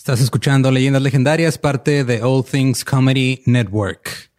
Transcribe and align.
Estás 0.00 0.22
escuchando 0.22 0.70
Leyendas 0.70 1.02
Legendarias, 1.02 1.58
parte 1.58 2.04
de 2.04 2.22
All 2.22 2.42
Things 2.42 2.86
Comedy 2.86 3.42
Network. 3.44 4.30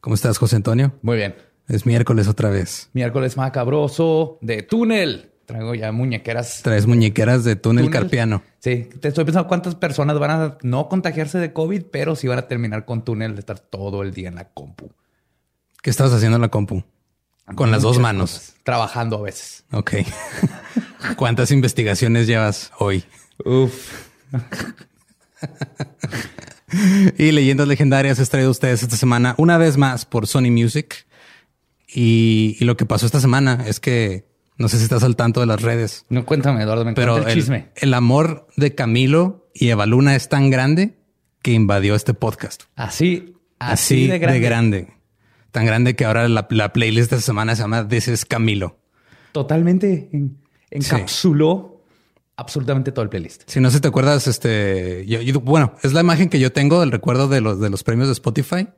¿Cómo 0.00 0.16
estás, 0.16 0.36
José 0.36 0.56
Antonio? 0.56 0.94
Muy 1.00 1.16
bien. 1.16 1.36
Es 1.68 1.86
miércoles 1.86 2.26
otra 2.26 2.50
vez. 2.50 2.90
Miércoles 2.92 3.36
macabroso 3.36 4.36
de 4.40 4.64
túnel. 4.64 5.30
Traigo 5.44 5.76
ya 5.76 5.92
muñequeras. 5.92 6.60
Traes 6.64 6.88
muñequeras 6.88 7.44
de 7.44 7.54
túnel, 7.54 7.88
carpiano. 7.88 8.42
Sí, 8.58 8.88
te 9.00 9.06
estoy 9.06 9.24
pensando 9.24 9.46
cuántas 9.46 9.76
personas 9.76 10.18
van 10.18 10.30
a 10.32 10.58
no 10.62 10.88
contagiarse 10.88 11.38
de 11.38 11.52
COVID, 11.52 11.84
pero 11.92 12.16
sí 12.16 12.26
van 12.26 12.40
a 12.40 12.48
terminar 12.48 12.84
con 12.84 13.04
túnel 13.04 13.36
de 13.36 13.40
estar 13.40 13.60
todo 13.60 14.02
el 14.02 14.12
día 14.12 14.26
en 14.26 14.34
la 14.34 14.48
compu. 14.48 14.90
¿Qué 15.82 15.90
estabas 15.90 16.14
haciendo 16.14 16.34
en 16.34 16.42
la 16.42 16.48
compu? 16.48 16.82
Con 17.54 17.70
las 17.70 17.82
dos 17.82 18.00
manos. 18.00 18.54
Trabajando 18.64 19.18
a 19.18 19.22
veces. 19.22 19.66
Ok. 19.70 19.98
¿Cuántas 21.16 21.52
investigaciones 21.52 22.26
llevas 22.26 22.72
hoy? 22.80 23.04
Uf. 23.44 24.04
y 27.18 27.32
leyendas 27.32 27.68
legendarias 27.68 28.18
he 28.18 28.26
traído 28.26 28.48
a 28.48 28.52
ustedes 28.52 28.82
esta 28.82 28.96
semana 28.96 29.34
una 29.38 29.58
vez 29.58 29.76
más 29.76 30.04
por 30.04 30.26
Sony 30.26 30.50
Music. 30.50 31.06
Y, 31.88 32.56
y, 32.58 32.64
lo 32.64 32.76
que 32.76 32.84
pasó 32.84 33.06
esta 33.06 33.20
semana 33.20 33.64
es 33.66 33.78
que 33.80 34.26
no 34.58 34.68
sé 34.68 34.78
si 34.78 34.84
estás 34.84 35.02
al 35.02 35.16
tanto 35.16 35.40
de 35.40 35.46
las 35.46 35.62
redes. 35.62 36.06
No 36.08 36.24
cuéntame, 36.24 36.62
Eduardo, 36.62 36.84
me 36.84 36.94
pero 36.94 37.18
el, 37.18 37.34
chisme. 37.34 37.68
El 37.76 37.94
amor 37.94 38.46
de 38.56 38.74
Camilo 38.74 39.48
y 39.54 39.68
Evaluna 39.68 40.16
es 40.16 40.28
tan 40.28 40.50
grande 40.50 40.96
que 41.42 41.52
invadió 41.52 41.94
este 41.94 42.14
podcast. 42.14 42.64
Así, 42.74 43.36
así, 43.58 44.06
de, 44.08 44.18
grande. 44.18 44.88
Tan 45.52 45.66
grande 45.66 45.94
que 45.94 46.04
ahora 46.04 46.28
la, 46.28 46.48
playlist 46.48 47.10
de 47.10 47.16
esta 47.16 47.26
semana 47.26 47.54
se 47.54 47.62
llama 47.62 47.86
This 47.86 48.08
is 48.08 48.24
Camilo. 48.24 48.78
Totalmente 49.32 50.10
encapsuló 50.70 51.75
absolutamente 52.36 52.92
todo 52.92 53.02
el 53.02 53.08
playlist. 53.08 53.42
Si 53.46 53.60
no 53.60 53.70
sé, 53.70 53.80
te 53.80 53.88
acuerdas, 53.88 54.26
este, 54.26 55.04
yo, 55.06 55.40
bueno, 55.40 55.74
es 55.82 55.92
la 55.92 56.00
imagen 56.00 56.28
que 56.28 56.38
yo 56.38 56.52
tengo 56.52 56.80
del 56.80 56.92
recuerdo 56.92 57.28
de 57.28 57.40
los, 57.40 57.60
de 57.60 57.70
los 57.70 57.82
premios 57.82 58.08
de 58.08 58.12
Spotify, 58.12 58.68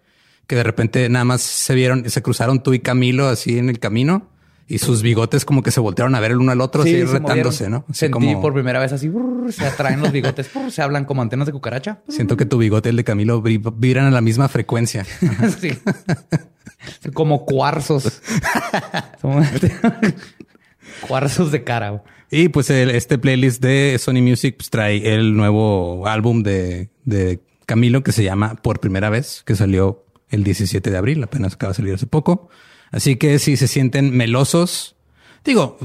que 0.47 0.57
de 0.57 0.63
repente 0.63 1.09
nada 1.09 1.25
más 1.25 1.43
se 1.43 1.75
vieron, 1.75 2.09
se 2.09 2.23
cruzaron 2.23 2.63
tú 2.63 2.73
y 2.75 2.81
Camilo 2.81 3.29
así 3.29 3.59
en 3.59 3.69
el 3.69 3.79
camino 3.79 4.29
y 4.69 4.79
sus 4.79 5.03
bigotes 5.03 5.47
como 5.47 5.63
que 5.63 5.71
se 5.71 5.81
voltearon 5.81 6.15
a 6.15 6.21
ver 6.21 6.33
el 6.33 6.39
uno 6.39 6.53
al 6.53 6.61
otro, 6.61 6.83
así 6.83 7.03
retándose, 7.03 7.71
¿no? 7.71 7.87
Sentí 7.91 8.37
por 8.37 8.53
primera 8.53 8.79
vez 8.79 8.93
así, 8.93 9.11
se 9.51 9.67
atraen 9.67 10.01
los 10.01 10.13
bigotes, 10.13 10.51
se 10.71 10.83
hablan 10.83 11.07
como 11.07 11.23
antenas 11.23 11.47
de 11.47 11.53
cucaracha. 11.53 12.01
Siento 12.09 12.37
que 12.37 12.45
tu 12.45 12.59
bigote 12.59 12.91
y 12.91 12.91
el 12.91 12.97
de 12.97 13.05
Camilo 13.05 13.41
vibran 13.41 14.05
a 14.05 14.11
la 14.11 14.21
misma 14.21 14.49
frecuencia. 14.49 15.05
sí. 15.59 15.71
como 17.15 17.47
cuarzos. 17.47 18.21
cuarzos 21.09 21.51
de 21.51 21.65
cara. 21.65 22.03
Y 22.31 22.49
pues 22.49 22.69
este 22.71 23.19
playlist 23.19 23.63
de 23.63 23.97
Sony 23.99 24.21
Music 24.21 24.57
pues, 24.59 24.71
trae 24.71 25.15
el 25.15 25.37
nuevo 25.37 26.07
álbum 26.07 26.43
de, 26.43 26.91
de 27.05 27.41
Camilo 27.65 28.03
que 28.03 28.13
se 28.13 28.23
llama 28.23 28.57
Por 28.57 28.81
Primera 28.81 29.09
Vez, 29.11 29.43
que 29.47 29.57
salió 29.57 30.05
el 30.31 30.45
17 30.45 30.91
de 30.91 30.97
abril, 30.97 31.23
apenas 31.23 31.55
acaba 31.55 31.73
de 31.73 31.77
salir 31.77 31.95
hace 31.95 32.07
poco. 32.07 32.49
Así 32.91 33.17
que 33.17 33.39
si 33.39 33.57
se 33.57 33.67
sienten 33.67 34.17
melosos, 34.17 34.97
digo, 35.45 35.79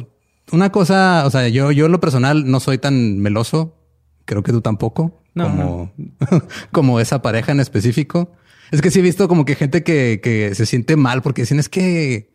una 0.52 0.72
cosa, 0.72 1.24
o 1.26 1.30
sea, 1.30 1.48
yo, 1.48 1.72
yo 1.72 1.86
en 1.86 1.92
lo 1.92 2.00
personal 2.00 2.50
no 2.50 2.60
soy 2.60 2.78
tan 2.78 3.20
meloso, 3.20 3.78
creo 4.26 4.44
que 4.44 4.52
tú 4.52 4.62
tampoco, 4.62 5.22
como, 5.34 5.94
como 6.72 7.00
esa 7.00 7.22
pareja 7.22 7.52
en 7.54 7.60
específico. 7.60 8.34
Es 8.72 8.82
que 8.82 8.92
sí 8.92 9.00
he 9.00 9.04
visto 9.04 9.28
como 9.28 9.46
que 9.46 9.56
gente 9.56 9.84
que, 9.84 10.20
que 10.22 10.56
se 10.56 10.66
siente 10.66 10.96
mal 10.98 11.22
porque 11.22 11.44
dicen 11.44 11.60
es 11.60 11.70
que 11.70 12.33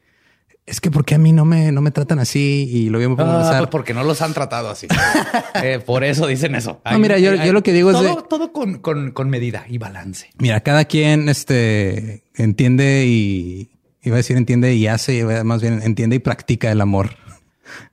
es 0.69 0.81
que 0.81 0.91
porque 0.91 1.15
a 1.15 1.19
mí 1.19 1.33
no 1.33 1.45
me, 1.45 1.73
no 1.73 1.81
me 1.81 1.91
tratan 1.91 2.19
así 2.19 2.69
y 2.71 2.91
lo 2.91 2.99
voy 2.99 3.07
a 3.07 3.23
ah, 3.23 3.55
pues 3.59 3.71
porque 3.71 3.95
no 3.95 4.05
los 4.05 4.21
han 4.23 4.35
tratado 4.35 4.71
así. 4.71 4.87
Eh, 5.63 5.81
por 5.85 6.05
eso 6.05 6.27
dicen 6.27 6.55
eso. 6.55 6.81
no, 6.89 6.99
mira, 6.99 7.19
yo, 7.19 7.35
yo, 7.35 7.53
lo 7.53 7.63
que 7.63 7.73
digo 7.73 7.91
es 7.91 8.01
de, 8.01 8.17
todo 8.29 8.53
con, 8.53 8.79
con, 8.79 9.11
con, 9.11 9.29
medida 9.29 9.65
y 9.69 9.79
balance. 9.79 10.31
Mira, 10.39 10.61
cada 10.61 10.85
quien 10.85 11.29
este, 11.29 12.23
entiende 12.37 13.07
y 13.07 13.71
iba 14.03 14.17
a 14.17 14.19
decir 14.19 14.37
entiende 14.37 14.75
y 14.75 14.87
hace, 14.87 15.25
más 15.43 15.61
bien 15.61 15.83
entiende 15.83 16.17
y 16.17 16.19
practica 16.21 16.71
el 16.71 16.81
amor 16.81 17.11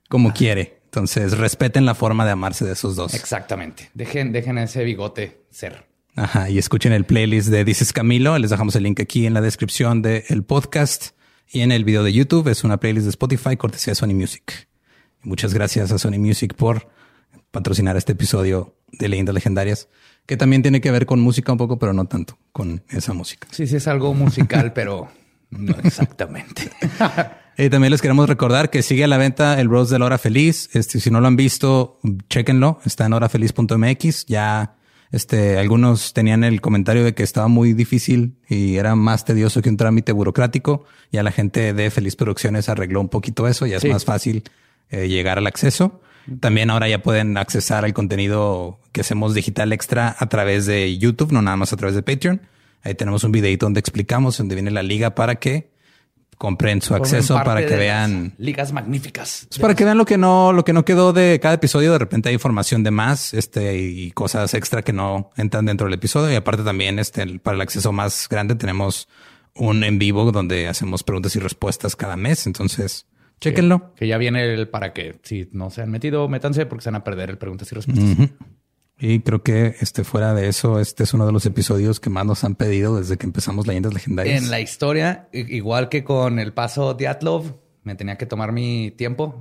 como 0.08 0.32
quiere. 0.32 0.78
Entonces 0.84 1.36
respeten 1.36 1.84
la 1.84 1.94
forma 1.94 2.24
de 2.24 2.32
amarse 2.32 2.64
de 2.64 2.72
esos 2.72 2.94
dos. 2.94 3.14
Exactamente. 3.14 3.90
Dejen, 3.94 4.32
dejen 4.32 4.58
ese 4.58 4.84
bigote 4.84 5.42
ser. 5.50 5.86
Ajá. 6.14 6.48
Y 6.48 6.58
escuchen 6.58 6.92
el 6.92 7.04
playlist 7.04 7.48
de 7.48 7.64
Dices 7.64 7.92
Camilo. 7.92 8.38
Les 8.38 8.50
dejamos 8.50 8.76
el 8.76 8.84
link 8.84 9.00
aquí 9.00 9.26
en 9.26 9.34
la 9.34 9.40
descripción 9.40 10.02
del 10.02 10.44
podcast. 10.44 11.15
Y 11.48 11.60
en 11.60 11.72
el 11.72 11.84
video 11.84 12.02
de 12.02 12.12
YouTube 12.12 12.48
es 12.48 12.64
una 12.64 12.78
playlist 12.78 13.04
de 13.04 13.10
Spotify 13.10 13.56
cortesía 13.56 13.92
de 13.92 13.94
Sony 13.96 14.14
Music. 14.14 14.68
muchas 15.22 15.54
gracias 15.54 15.92
a 15.92 15.98
Sony 15.98 16.18
Music 16.18 16.54
por 16.54 16.88
patrocinar 17.50 17.96
este 17.96 18.12
episodio 18.12 18.76
de 18.92 19.08
Leyendas 19.08 19.34
Legendarias, 19.34 19.88
que 20.26 20.36
también 20.36 20.62
tiene 20.62 20.80
que 20.80 20.90
ver 20.90 21.06
con 21.06 21.20
música 21.20 21.52
un 21.52 21.58
poco, 21.58 21.78
pero 21.78 21.92
no 21.92 22.06
tanto 22.06 22.38
con 22.52 22.82
esa 22.88 23.12
música. 23.12 23.48
Sí, 23.50 23.66
sí, 23.66 23.76
es 23.76 23.86
algo 23.86 24.12
musical, 24.14 24.72
pero 24.74 25.08
no 25.50 25.74
exactamente. 25.82 26.70
y 27.56 27.70
también 27.70 27.92
les 27.92 28.02
queremos 28.02 28.28
recordar 28.28 28.70
que 28.70 28.82
sigue 28.82 29.04
a 29.04 29.08
la 29.08 29.16
venta 29.16 29.60
el 29.60 29.68
Rose 29.68 29.94
de 29.94 29.98
la 29.98 30.06
Hora 30.06 30.18
Feliz. 30.18 30.68
Este, 30.74 31.00
si 31.00 31.10
no 31.10 31.20
lo 31.20 31.28
han 31.28 31.36
visto, 31.36 32.00
chéquenlo. 32.28 32.80
Está 32.84 33.06
en 33.06 33.12
horafeliz.mx. 33.12 34.26
Ya 34.26 34.76
este, 35.12 35.58
algunos 35.58 36.12
tenían 36.12 36.44
el 36.44 36.60
comentario 36.60 37.04
de 37.04 37.14
que 37.14 37.22
estaba 37.22 37.48
muy 37.48 37.72
difícil 37.72 38.36
y 38.48 38.76
era 38.76 38.94
más 38.94 39.24
tedioso 39.24 39.62
que 39.62 39.68
un 39.68 39.76
trámite 39.76 40.12
burocrático. 40.12 40.84
Ya 41.12 41.22
la 41.22 41.32
gente 41.32 41.72
de 41.72 41.90
Feliz 41.90 42.16
Producciones 42.16 42.68
arregló 42.68 43.00
un 43.00 43.08
poquito 43.08 43.46
eso. 43.46 43.66
Ya 43.66 43.76
es 43.76 43.84
más 43.84 44.04
fácil 44.04 44.42
eh, 44.90 45.08
llegar 45.08 45.38
al 45.38 45.46
acceso. 45.46 46.00
También 46.40 46.70
ahora 46.70 46.88
ya 46.88 47.02
pueden 47.02 47.36
accesar 47.36 47.84
al 47.84 47.94
contenido 47.94 48.80
que 48.90 49.02
hacemos 49.02 49.32
digital 49.34 49.72
extra 49.72 50.16
a 50.18 50.28
través 50.28 50.66
de 50.66 50.98
YouTube, 50.98 51.30
no 51.30 51.40
nada 51.40 51.56
más 51.56 51.72
a 51.72 51.76
través 51.76 51.94
de 51.94 52.02
Patreon. 52.02 52.42
Ahí 52.82 52.94
tenemos 52.94 53.22
un 53.22 53.32
videito 53.32 53.66
donde 53.66 53.80
explicamos 53.80 54.38
dónde 54.38 54.56
viene 54.56 54.72
la 54.72 54.82
liga 54.82 55.14
para 55.14 55.36
que 55.36 55.70
compren 56.36 56.82
su 56.82 56.94
acceso 56.94 57.34
para 57.44 57.64
que 57.66 57.76
vean 57.76 58.34
ligas 58.38 58.72
magníficas. 58.72 59.48
para 59.60 59.74
que 59.74 59.84
vean 59.84 59.98
lo 59.98 60.04
que 60.04 60.18
no, 60.18 60.52
lo 60.52 60.64
que 60.64 60.72
no 60.72 60.84
quedó 60.84 61.12
de 61.12 61.40
cada 61.40 61.54
episodio. 61.54 61.92
De 61.92 61.98
repente 61.98 62.28
hay 62.28 62.34
información 62.34 62.82
de 62.82 62.90
más, 62.90 63.34
este, 63.34 63.78
y 63.78 64.10
cosas 64.12 64.52
extra 64.54 64.82
que 64.82 64.92
no 64.92 65.30
entran 65.36 65.66
dentro 65.66 65.86
del 65.86 65.94
episodio. 65.94 66.32
Y 66.32 66.36
aparte 66.36 66.62
también, 66.62 66.98
este, 66.98 67.38
para 67.38 67.54
el 67.54 67.60
acceso 67.60 67.92
más 67.92 68.28
grande 68.28 68.54
tenemos 68.54 69.08
un 69.54 69.84
en 69.84 69.98
vivo 69.98 70.30
donde 70.32 70.68
hacemos 70.68 71.02
preguntas 71.02 71.34
y 71.36 71.38
respuestas 71.38 71.96
cada 71.96 72.16
mes. 72.16 72.46
Entonces, 72.46 73.06
chéquenlo. 73.40 73.94
Que, 73.94 74.06
ya 74.06 74.18
viene 74.18 74.52
el 74.52 74.68
para 74.68 74.92
que 74.92 75.18
si 75.22 75.48
no 75.52 75.70
se 75.70 75.82
han 75.82 75.90
metido, 75.90 76.28
métanse 76.28 76.66
porque 76.66 76.82
se 76.82 76.90
van 76.90 77.00
a 77.00 77.04
perder 77.04 77.30
el 77.30 77.38
preguntas 77.38 77.70
y 77.72 77.74
respuestas. 77.74 78.30
Y 78.98 79.20
creo 79.20 79.42
que 79.42 79.76
este 79.80 80.04
fuera 80.04 80.32
de 80.32 80.48
eso, 80.48 80.80
este 80.80 81.04
es 81.04 81.12
uno 81.12 81.26
de 81.26 81.32
los 81.32 81.44
episodios 81.44 82.00
que 82.00 82.08
más 82.08 82.24
nos 82.24 82.44
han 82.44 82.54
pedido 82.54 82.98
desde 82.98 83.18
que 83.18 83.26
empezamos 83.26 83.66
Leyendas 83.66 83.92
Legendarias. 83.92 84.42
En 84.42 84.50
la 84.50 84.60
historia, 84.60 85.28
igual 85.32 85.88
que 85.90 86.02
con 86.02 86.38
el 86.38 86.54
paso 86.54 86.94
de 86.94 87.06
Atlov, 87.08 87.56
me 87.82 87.94
tenía 87.94 88.16
que 88.16 88.26
tomar 88.26 88.52
mi 88.52 88.90
tiempo. 88.90 89.40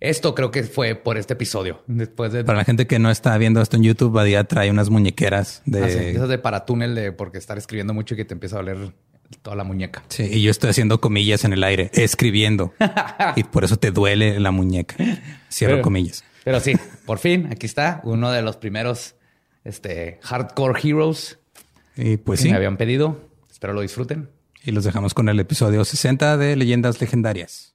Esto 0.00 0.32
creo 0.32 0.52
que 0.52 0.62
fue 0.62 0.94
por 0.94 1.18
este 1.18 1.32
episodio. 1.32 1.82
Después 1.88 2.32
de... 2.32 2.44
Para 2.44 2.58
la 2.58 2.64
gente 2.64 2.86
que 2.86 3.00
no 3.00 3.10
está 3.10 3.36
viendo 3.36 3.60
esto 3.60 3.76
en 3.76 3.82
YouTube, 3.82 4.12
Badía 4.12 4.44
trae 4.44 4.70
unas 4.70 4.90
muñequeras 4.90 5.60
de... 5.66 5.82
Ah, 5.82 5.88
esas 5.88 6.28
de 6.28 6.38
paratúnel 6.38 6.94
de 6.94 7.10
porque 7.10 7.38
estar 7.38 7.58
escribiendo 7.58 7.94
mucho 7.94 8.14
y 8.14 8.16
que 8.16 8.24
te 8.24 8.34
empieza 8.34 8.56
a 8.56 8.58
doler 8.60 8.92
toda 9.42 9.56
la 9.56 9.64
muñeca. 9.64 10.04
Sí, 10.08 10.22
y 10.22 10.42
yo 10.42 10.52
estoy 10.52 10.70
haciendo 10.70 11.00
comillas 11.00 11.44
en 11.44 11.52
el 11.52 11.64
aire, 11.64 11.90
escribiendo. 11.94 12.72
y 13.36 13.42
por 13.42 13.64
eso 13.64 13.76
te 13.76 13.90
duele 13.90 14.38
la 14.38 14.52
muñeca. 14.52 14.94
Cierro 15.50 15.82
comillas. 15.82 16.24
Pero 16.48 16.60
sí, 16.60 16.72
por 17.04 17.18
fin, 17.18 17.48
aquí 17.52 17.66
está 17.66 18.00
uno 18.04 18.32
de 18.32 18.40
los 18.40 18.56
primeros 18.56 19.16
este, 19.64 20.18
hardcore 20.22 20.80
heroes 20.82 21.38
y 21.94 22.16
pues 22.16 22.40
que 22.40 22.44
sí. 22.44 22.50
me 22.50 22.56
habían 22.56 22.78
pedido. 22.78 23.20
Espero 23.50 23.74
lo 23.74 23.82
disfruten. 23.82 24.30
Y 24.64 24.70
los 24.70 24.84
dejamos 24.84 25.12
con 25.12 25.28
el 25.28 25.38
episodio 25.40 25.84
60 25.84 26.38
de 26.38 26.56
Leyendas 26.56 27.02
Legendarias. 27.02 27.74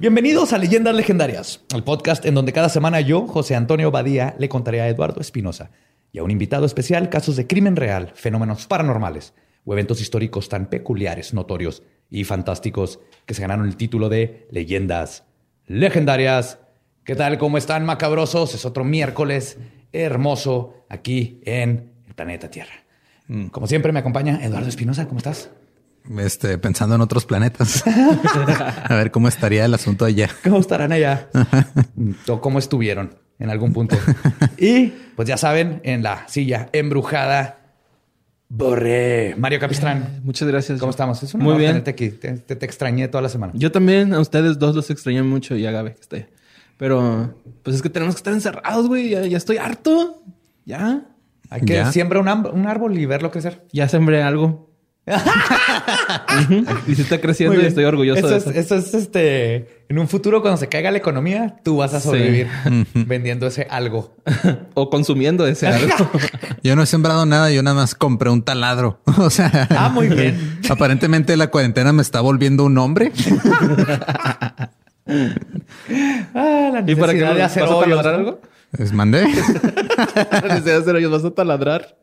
Bienvenidos 0.00 0.54
a 0.54 0.58
Leyendas 0.58 0.94
Legendarias, 0.94 1.60
el 1.74 1.84
podcast 1.84 2.24
en 2.24 2.34
donde 2.34 2.54
cada 2.54 2.70
semana 2.70 3.02
yo, 3.02 3.26
José 3.26 3.54
Antonio 3.54 3.90
Badía, 3.90 4.34
le 4.38 4.48
contaré 4.48 4.80
a 4.80 4.88
Eduardo 4.88 5.20
Espinosa 5.20 5.72
y 6.10 6.18
a 6.18 6.22
un 6.22 6.30
invitado 6.30 6.64
especial 6.64 7.10
casos 7.10 7.36
de 7.36 7.46
crimen 7.46 7.76
real, 7.76 8.10
fenómenos 8.14 8.66
paranormales 8.66 9.34
o 9.66 9.74
eventos 9.74 10.00
históricos 10.00 10.48
tan 10.48 10.70
peculiares, 10.70 11.34
notorios 11.34 11.82
y 12.08 12.24
fantásticos 12.24 12.98
que 13.26 13.34
se 13.34 13.42
ganaron 13.42 13.66
el 13.66 13.76
título 13.76 14.08
de 14.08 14.48
Leyendas 14.50 15.24
Legendarias. 15.66 16.60
¿Qué 17.04 17.14
tal? 17.14 17.36
¿Cómo 17.36 17.58
están, 17.58 17.84
macabrosos? 17.84 18.54
Es 18.54 18.64
otro 18.64 18.84
miércoles 18.84 19.58
hermoso 19.92 20.86
aquí 20.88 21.42
en 21.44 21.92
el 22.08 22.14
planeta 22.14 22.50
Tierra. 22.50 22.72
Como 23.50 23.66
siempre, 23.66 23.92
me 23.92 23.98
acompaña 23.98 24.42
Eduardo 24.42 24.70
Espinosa. 24.70 25.06
¿Cómo 25.06 25.18
estás? 25.18 25.50
Este, 26.18 26.58
pensando 26.58 26.94
en 26.94 27.00
otros 27.00 27.24
planetas. 27.26 27.84
a 28.84 28.94
ver 28.94 29.10
cómo 29.10 29.28
estaría 29.28 29.64
el 29.64 29.74
asunto 29.74 30.04
allá. 30.04 30.28
¿Cómo 30.44 30.58
estarán 30.58 30.92
allá? 30.92 31.28
o 32.28 32.40
cómo 32.40 32.58
estuvieron 32.58 33.14
en 33.38 33.50
algún 33.50 33.72
punto. 33.72 33.96
y 34.58 34.92
pues 35.16 35.28
ya 35.28 35.36
saben, 35.36 35.80
en 35.84 36.02
la 36.02 36.26
silla 36.28 36.68
embrujada, 36.72 37.58
Borré. 38.48 39.36
Mario 39.38 39.60
Capistrán. 39.60 40.20
Muchas 40.24 40.48
gracias. 40.48 40.80
¿Cómo 40.80 40.90
estamos? 40.90 41.22
Es 41.22 41.34
un 41.34 41.40
Muy 41.40 41.50
honor 41.50 41.58
bien. 41.60 41.70
tenerte 41.70 41.90
aquí. 41.92 42.10
Te, 42.10 42.32
te- 42.38 42.56
te 42.56 42.66
extrañé 42.66 43.06
toda 43.06 43.22
la 43.22 43.28
semana. 43.28 43.52
Yo 43.54 43.70
también 43.70 44.12
a 44.12 44.18
ustedes 44.18 44.58
dos 44.58 44.74
los 44.74 44.90
extrañé 44.90 45.22
mucho 45.22 45.54
y 45.56 45.66
a 45.66 45.70
Gabe 45.70 45.94
que 45.94 46.00
está 46.00 46.16
ahí. 46.16 46.26
Pero 46.76 47.34
pues 47.62 47.76
es 47.76 47.82
que 47.82 47.90
tenemos 47.90 48.16
que 48.16 48.18
estar 48.20 48.32
encerrados, 48.32 48.88
güey. 48.88 49.10
Ya, 49.10 49.24
ya 49.24 49.36
estoy 49.36 49.58
harto. 49.58 50.24
Ya. 50.64 51.02
Hay 51.48 51.60
que 51.60 51.74
Ya. 51.74 51.92
siembra 51.92 52.18
un, 52.18 52.28
un 52.28 52.66
árbol 52.66 52.98
y 52.98 53.06
verlo 53.06 53.30
crecer. 53.30 53.64
Ya 53.72 53.88
sembré 53.88 54.22
algo. 54.22 54.69
Y 56.86 56.94
se 56.94 57.02
está 57.02 57.20
creciendo 57.20 57.60
y 57.60 57.64
estoy 57.64 57.84
orgulloso 57.84 58.18
eso 58.20 58.28
de 58.28 58.36
es, 58.36 58.46
eso. 58.46 58.76
eso 58.76 58.76
es 58.76 58.94
este. 58.94 59.84
En 59.88 59.98
un 59.98 60.06
futuro, 60.08 60.40
cuando 60.40 60.56
se 60.58 60.68
caiga 60.68 60.90
la 60.90 60.98
economía, 60.98 61.56
tú 61.64 61.78
vas 61.78 61.94
a 61.94 62.00
Sí. 62.00 62.08
sobrevivir 62.08 62.48
vendiendo 62.94 63.46
ese 63.46 63.66
algo. 63.70 64.14
o 64.74 64.88
consumiendo 64.90 65.46
ese 65.46 65.66
algo. 65.66 66.10
Yo 66.62 66.76
no 66.76 66.82
he 66.82 66.86
sembrado 66.86 67.26
nada, 67.26 67.50
yo 67.50 67.62
nada 67.62 67.76
más 67.76 67.94
compré 67.94 68.30
un 68.30 68.42
taladro. 68.42 69.00
O 69.18 69.30
sea, 69.30 69.66
Ah, 69.70 69.88
muy 69.88 70.08
bien. 70.08 70.58
aparentemente 70.68 71.36
la 71.36 71.48
cuarentena 71.48 71.92
me 71.92 72.02
está 72.02 72.20
volviendo 72.20 72.64
un 72.64 72.78
hombre. 72.78 73.10
Ah, 76.34 76.70
la 76.72 76.84
¿Y 76.86 76.94
para 76.94 77.12
qué 77.12 77.18
necesidad 77.20 77.28
vas 77.28 77.36
de 77.36 77.42
hacer 77.42 77.62
hoyos, 77.64 78.02
¿no? 78.04 78.08
algo? 78.10 78.40
Les 78.78 78.92
mandé. 78.92 79.24
Desde 80.54 80.74
hacer 80.74 80.96
ellos 80.96 81.10
vas 81.10 81.24
a 81.24 81.30
taladrar. 81.32 81.96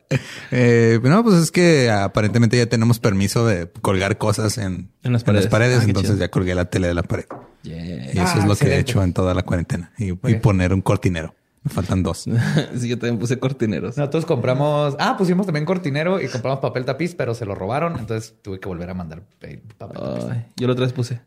Eh, 0.50 1.00
no, 1.02 1.22
pues 1.24 1.36
es 1.36 1.50
que 1.50 1.90
aparentemente 1.90 2.56
ya 2.56 2.66
tenemos 2.66 2.98
permiso 2.98 3.46
de 3.46 3.70
colgar 3.80 4.18
cosas 4.18 4.58
en, 4.58 4.90
En 5.02 5.12
las 5.12 5.24
paredes. 5.24 5.48
Ah, 5.52 5.84
entonces 5.84 6.12
chido. 6.12 6.20
ya 6.20 6.30
colgué 6.30 6.54
la 6.54 6.66
tele 6.66 6.88
de 6.88 6.94
la 6.94 7.02
pared. 7.02 7.24
Y 7.64 7.70
eso 7.72 8.22
Ah, 8.22 8.34
es 8.38 8.44
lo 8.44 8.56
que 8.56 8.66
he 8.74 8.78
hecho 8.78 9.02
en 9.02 9.12
toda 9.12 9.34
la 9.34 9.42
cuarentena. 9.42 9.92
Y, 9.98 10.12
poner 10.12 10.72
un 10.74 10.80
cortinero. 10.82 11.34
Me 11.64 11.70
faltan 11.70 12.02
dos. 12.02 12.24
sí, 12.78 12.88
yo 12.88 12.98
también 12.98 13.18
puse 13.18 13.38
cortineros. 13.38 13.96
Nosotros 13.96 14.24
compramos. 14.26 14.94
Ah, 14.98 15.16
pusimos 15.18 15.46
también 15.46 15.64
cortinero 15.64 16.20
y 16.20 16.28
compramos 16.28 16.60
papel 16.60 16.84
tapiz, 16.84 17.14
pero 17.14 17.34
se 17.34 17.44
lo 17.46 17.54
robaron. 17.54 17.98
Entonces 17.98 18.34
tuve 18.42 18.60
que 18.60 18.68
volver 18.68 18.90
a 18.90 18.94
mandar 18.94 19.22
pe- 19.38 19.62
papel 19.76 19.96
tapiz. 19.98 20.44
Yo 20.56 20.66
la 20.66 20.72
otra 20.74 20.84
vez 20.84 20.92
puse. 20.92 21.20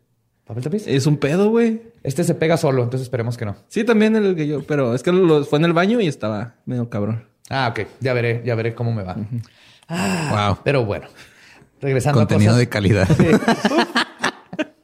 ¿Papel 0.46 0.62
tapiz? 0.64 0.86
Es 0.86 1.06
un 1.06 1.16
pedo, 1.18 1.50
güey. 1.50 1.82
Este 2.02 2.24
se 2.24 2.34
pega 2.34 2.56
solo, 2.56 2.82
entonces 2.82 3.06
esperemos 3.06 3.36
que 3.38 3.44
no. 3.44 3.56
Sí, 3.68 3.84
también 3.84 4.16
el 4.16 4.34
que 4.34 4.46
yo, 4.46 4.62
pero 4.64 4.94
es 4.94 5.02
que 5.02 5.12
lo, 5.12 5.44
fue 5.44 5.58
en 5.60 5.64
el 5.66 5.72
baño 5.72 6.00
y 6.00 6.08
estaba 6.08 6.54
medio 6.66 6.88
cabrón. 6.90 7.24
Ah, 7.48 7.68
ok. 7.70 7.86
Ya 8.00 8.12
veré, 8.12 8.42
ya 8.44 8.54
veré 8.54 8.74
cómo 8.74 8.92
me 8.92 9.02
va. 9.04 9.14
wow. 9.88 10.58
Pero 10.64 10.84
bueno, 10.84 11.06
regresando 11.80 12.20
Contenido 12.20 12.54
a 12.54 12.56
de 12.56 12.66
cosas. 12.68 12.72
calidad. 12.72 13.08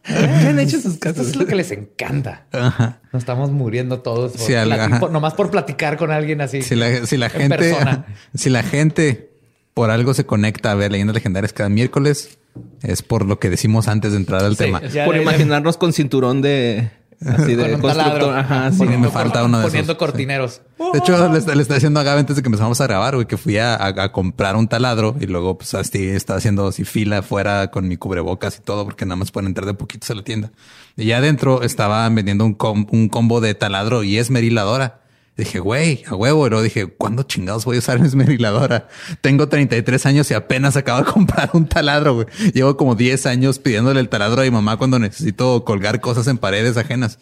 ¿Qué 0.05 0.14
han 0.49 0.58
hecho 0.58 0.76
sus 0.81 0.94
Esto 0.94 1.00
casas? 1.00 1.26
es 1.28 1.37
lo 1.37 1.44
que 1.46 1.55
les 1.55 1.70
encanta. 1.70 2.46
Ajá. 2.52 3.00
Nos 3.12 3.22
estamos 3.22 3.50
muriendo 3.50 4.00
todos. 4.00 4.32
por 4.32 4.40
Sí, 4.40 4.54
ajá. 4.54 5.00
por- 5.00 5.11
nomás 5.11 5.34
por 5.34 5.50
platicar 5.50 5.96
con 5.99 6.11
alguien 6.11 6.40
así. 6.40 6.62
Si 6.62 6.75
la, 6.76 7.04
si 7.04 7.16
la 7.19 7.26
en 7.26 7.32
gente, 7.32 7.56
persona. 7.58 8.06
si 8.34 8.49
la 8.49 8.62
gente 8.62 9.31
por 9.75 9.90
algo 9.90 10.14
se 10.14 10.25
conecta 10.25 10.72
a 10.72 10.75
ver 10.75 10.93
leyendas 10.93 11.14
legendarias 11.14 11.52
cada 11.52 11.69
miércoles, 11.69 12.38
es 12.82 13.02
por 13.02 13.25
lo 13.26 13.38
que 13.38 13.50
decimos 13.50 13.88
antes 13.88 14.12
de 14.12 14.19
entrar 14.19 14.44
al 14.44 14.56
Sí, 14.56 14.64
tema. 14.64 14.81
Por 15.05 15.16
imaginarnos 15.16 15.76
con 15.76 15.93
cinturón 15.93 16.43
de 16.43 16.90
así 17.25 17.55
de 17.56 17.62
con 17.64 17.75
un 17.75 17.81
constructor. 17.81 17.94
taladro. 18.20 18.31
Ajá, 18.32 18.70
sí. 18.70 18.78
poniendo, 18.78 19.08
me 19.08 19.12
falta 19.12 19.43
uno 19.44 19.58
de 19.58 19.64
poniendo 19.66 19.93
esos. 19.93 19.99
cortineros. 19.99 20.60
De 20.93 20.99
hecho, 21.00 21.28
le, 21.32 21.38
está- 21.38 21.55
le 21.56 21.62
estaba 21.62 21.76
diciendo 21.76 21.99
a 21.99 22.05
Gaby 22.05 22.20
antes 22.20 22.37
de 22.37 22.43
que 22.43 22.46
empezamos 22.49 22.81
a 22.81 22.84
grabar, 22.87 23.16
güey, 23.16 23.26
que 23.26 23.37
fui 23.37 23.58
a, 23.58 23.75
a- 23.75 24.05
a 24.05 24.12
comprar 24.12 24.55
un 24.55 24.69
taladro 24.69 25.16
y 25.20 25.26
luego 25.26 25.58
pues 25.58 25.75
así 25.75 26.06
estaba 26.08 26.38
haciendo 26.38 26.69
así 26.69 26.84
fila 26.84 27.19
afuera 27.19 27.70
con 27.72 27.88
mi 27.88 27.96
cubrebocas 27.96 28.58
y 28.58 28.61
todo 28.62 28.84
porque 28.84 29.04
nada 29.04 29.16
más 29.16 29.32
pueden 29.32 29.49
entrar 29.49 29.66
de 29.66 29.75
poquitos 29.75 30.08
a 30.11 30.14
la 30.14 30.22
tienda. 30.22 30.52
Y 30.96 31.06
ya 31.06 31.19
adentro 31.19 31.62
estaban 31.62 32.14
vendiendo 32.14 32.44
un, 32.44 32.54
com- 32.54 32.87
un 32.93 33.08
combo 33.08 33.40
de 33.40 33.54
taladro 33.54 34.04
y 34.04 34.19
esmeriladora. 34.19 35.00
Dije, 35.38 35.61
güey, 35.61 36.02
a 36.08 36.14
huevo. 36.17 36.46
Y 36.46 36.50
luego 36.50 36.62
dije, 36.64 36.87
¿cuándo 36.88 37.23
chingados 37.23 37.64
voy 37.64 37.76
a 37.76 37.79
usar 37.79 37.99
esmeriladora? 38.05 38.88
Tengo 39.23 39.49
33 39.49 40.05
años 40.06 40.31
y 40.31 40.35
apenas 40.35 40.76
acabo 40.76 41.05
de 41.05 41.11
comprar 41.12 41.50
un 41.55 41.67
taladro, 41.67 42.14
güey. 42.17 42.26
Llevo 42.52 42.76
como 42.76 42.94
10 42.96 43.25
años 43.26 43.58
pidiéndole 43.61 44.00
el 44.00 44.08
taladro 44.08 44.43
a 44.43 44.44
mi 44.44 44.50
mamá 44.50 44.76
cuando 44.76 44.99
necesito 44.99 45.64
colgar 45.64 46.00
cosas 46.00 46.26
en 46.26 46.38
paredes 46.38 46.76
ajenas. 46.76 47.19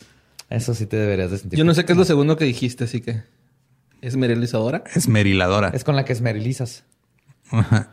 Eso 0.48 0.74
sí 0.74 0.86
te 0.86 0.96
deberías 0.96 1.30
de 1.30 1.38
sentir. 1.38 1.58
Yo 1.58 1.64
no 1.64 1.74
sé 1.74 1.84
qué 1.84 1.92
es 1.92 1.98
lo 1.98 2.04
segundo 2.04 2.36
que 2.36 2.44
dijiste, 2.46 2.84
así 2.84 3.00
que 3.02 3.22
es 4.00 4.16
merelizadora. 4.16 4.82
Esmeriladora. 4.94 5.68
Es 5.74 5.84
con 5.84 5.94
la 5.94 6.04
que 6.06 6.12
esmerilizas. 6.14 6.84
Ajá. 7.50 7.90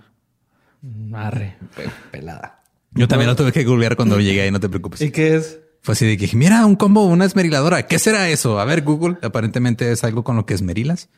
Arre. 1.14 1.58
Pe- 1.76 1.90
pelada. 2.12 2.64
Yo 2.94 3.08
también 3.08 3.30
lo 3.30 3.36
tuve 3.36 3.52
que 3.52 3.64
googlear 3.64 3.96
cuando 3.96 4.20
llegué 4.20 4.44
ahí, 4.44 4.52
no 4.52 4.60
te 4.60 4.70
preocupes. 4.70 5.02
¿Y 5.02 5.12
qué 5.12 5.36
es? 5.36 5.60
Fue 5.84 5.92
así 5.92 6.06
de 6.06 6.16
que 6.16 6.22
dije, 6.24 6.38
mira, 6.38 6.66
un 6.66 6.78
combo, 6.78 7.06
una 7.06 7.26
esmeriladora. 7.26 7.86
¿Qué 7.86 8.00
será 8.00 8.30
eso? 8.30 8.58
A 8.58 8.64
ver, 8.64 8.84
Google. 8.84 9.18
Aparentemente 9.22 9.92
es 9.92 10.06
algo 10.06 10.24
con 10.24 10.38
lo 10.38 10.46
que 10.46 10.54
esmerilas. 10.54 11.10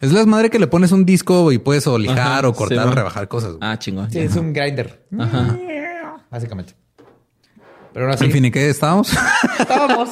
Es 0.00 0.10
la 0.12 0.24
madre 0.24 0.48
que 0.48 0.58
le 0.58 0.66
pones 0.66 0.90
un 0.92 1.04
disco 1.04 1.52
y 1.52 1.58
puedes 1.58 1.86
o 1.86 1.98
lijar 1.98 2.18
Ajá, 2.18 2.48
o 2.48 2.54
cortar 2.54 2.84
sí, 2.84 2.88
o 2.88 2.92
rebajar 2.92 3.28
cosas. 3.28 3.56
Ah, 3.60 3.78
chingón. 3.78 4.10
Sí, 4.10 4.20
es 4.20 4.34
un 4.36 4.54
grinder. 4.54 5.06
Ajá. 5.18 5.58
Básicamente. 6.30 6.72
Pero 7.92 8.06
aún 8.06 8.14
así, 8.14 8.24
En 8.24 8.32
fin, 8.32 8.44
¿y 8.46 8.50
qué 8.50 8.70
estábamos? 8.70 9.12
estábamos, 9.58 10.10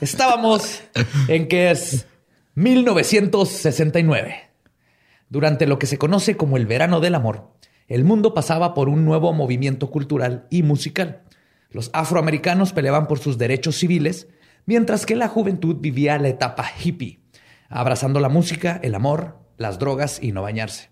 estábamos 0.00 0.82
en 1.28 1.46
que 1.46 1.70
es 1.70 2.06
1969. 2.56 4.50
Durante 5.28 5.66
lo 5.66 5.78
que 5.78 5.86
se 5.86 5.98
conoce 5.98 6.36
como 6.36 6.56
el 6.56 6.66
verano 6.66 6.98
del 6.98 7.14
amor, 7.14 7.52
el 7.86 8.02
mundo 8.02 8.34
pasaba 8.34 8.74
por 8.74 8.88
un 8.88 9.04
nuevo 9.04 9.32
movimiento 9.32 9.90
cultural 9.90 10.46
y 10.50 10.64
musical. 10.64 11.22
Los 11.74 11.90
afroamericanos 11.92 12.72
peleaban 12.72 13.08
por 13.08 13.18
sus 13.18 13.36
derechos 13.36 13.74
civiles, 13.74 14.28
mientras 14.64 15.06
que 15.06 15.16
la 15.16 15.26
juventud 15.26 15.74
vivía 15.80 16.16
la 16.18 16.28
etapa 16.28 16.64
hippie, 16.80 17.18
abrazando 17.68 18.20
la 18.20 18.28
música, 18.28 18.78
el 18.84 18.94
amor, 18.94 19.40
las 19.56 19.80
drogas 19.80 20.22
y 20.22 20.30
no 20.30 20.42
bañarse. 20.42 20.90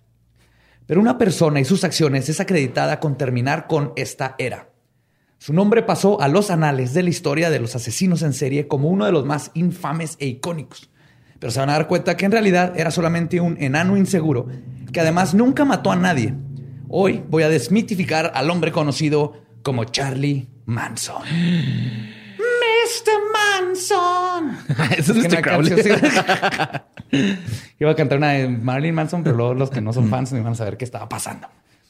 Pero 0.87 1.01
una 1.01 1.19
persona 1.19 1.61
y 1.61 1.65
sus 1.65 1.85
acciones 1.85 2.29
es 2.29 2.41
acreditada 2.41 2.99
con 2.99 3.17
terminar 3.17 3.69
con 3.69 3.93
esta 3.95 4.35
era. 4.39 4.71
Su 5.39 5.53
nombre 5.53 5.85
pasó 5.85 6.21
a 6.21 6.27
los 6.27 6.51
anales 6.51 6.95
de 6.95 7.05
la 7.05 7.11
historia 7.11 7.49
de 7.49 7.61
los 7.61 7.77
asesinos 7.77 8.23
en 8.23 8.33
serie 8.33 8.67
como 8.67 8.89
uno 8.89 9.07
de 9.07 9.13
los 9.13 9.25
más 9.25 9.53
infames 9.55 10.17
e 10.19 10.27
icónicos. 10.27 10.91
Pero 11.39 11.53
se 11.53 11.61
van 11.61 11.71
a 11.71 11.75
dar 11.75 11.87
cuenta 11.87 12.17
que 12.17 12.25
en 12.25 12.33
realidad 12.33 12.73
era 12.77 12.91
solamente 12.91 13.41
un 13.41 13.57
enano 13.63 13.97
inseguro 13.97 14.49
que 14.93 15.01
además 15.01 15.33
nunca 15.33 15.65
mató 15.65 15.93
a 15.93 15.97
nadie. 15.97 16.35
Hoy 16.89 17.23
voy 17.29 17.45
a 17.45 17.49
desmitificar 17.49 18.33
al 18.35 18.51
hombre 18.51 18.73
conocido 18.73 19.35
como 19.63 19.85
Charlie 19.85 20.52
Manson. 20.67 21.23
Mr. 22.39 23.19
Manson. 23.33 24.57
Eso 24.99 25.13
es 25.13 25.19
que 25.19 25.29
Mr. 25.29 25.33
una 25.33 25.43
Crowley. 25.43 25.83
sí. 25.83 25.91
Iba 27.81 27.91
a 27.91 27.97
cantar 27.97 28.19
una 28.19 28.31
de 28.33 28.49
Marilyn 28.49 28.95
Manson, 28.95 29.23
pero 29.23 29.37
luego 29.37 29.55
los 29.55 29.71
que 29.71 29.81
no 29.81 29.93
son 29.93 30.09
fans 30.09 30.33
no 30.33 30.39
iban 30.39 30.53
a 30.53 30.57
saber 30.57 30.77
qué 30.77 30.85
estaba 30.85 31.09
pasando. 31.09 31.49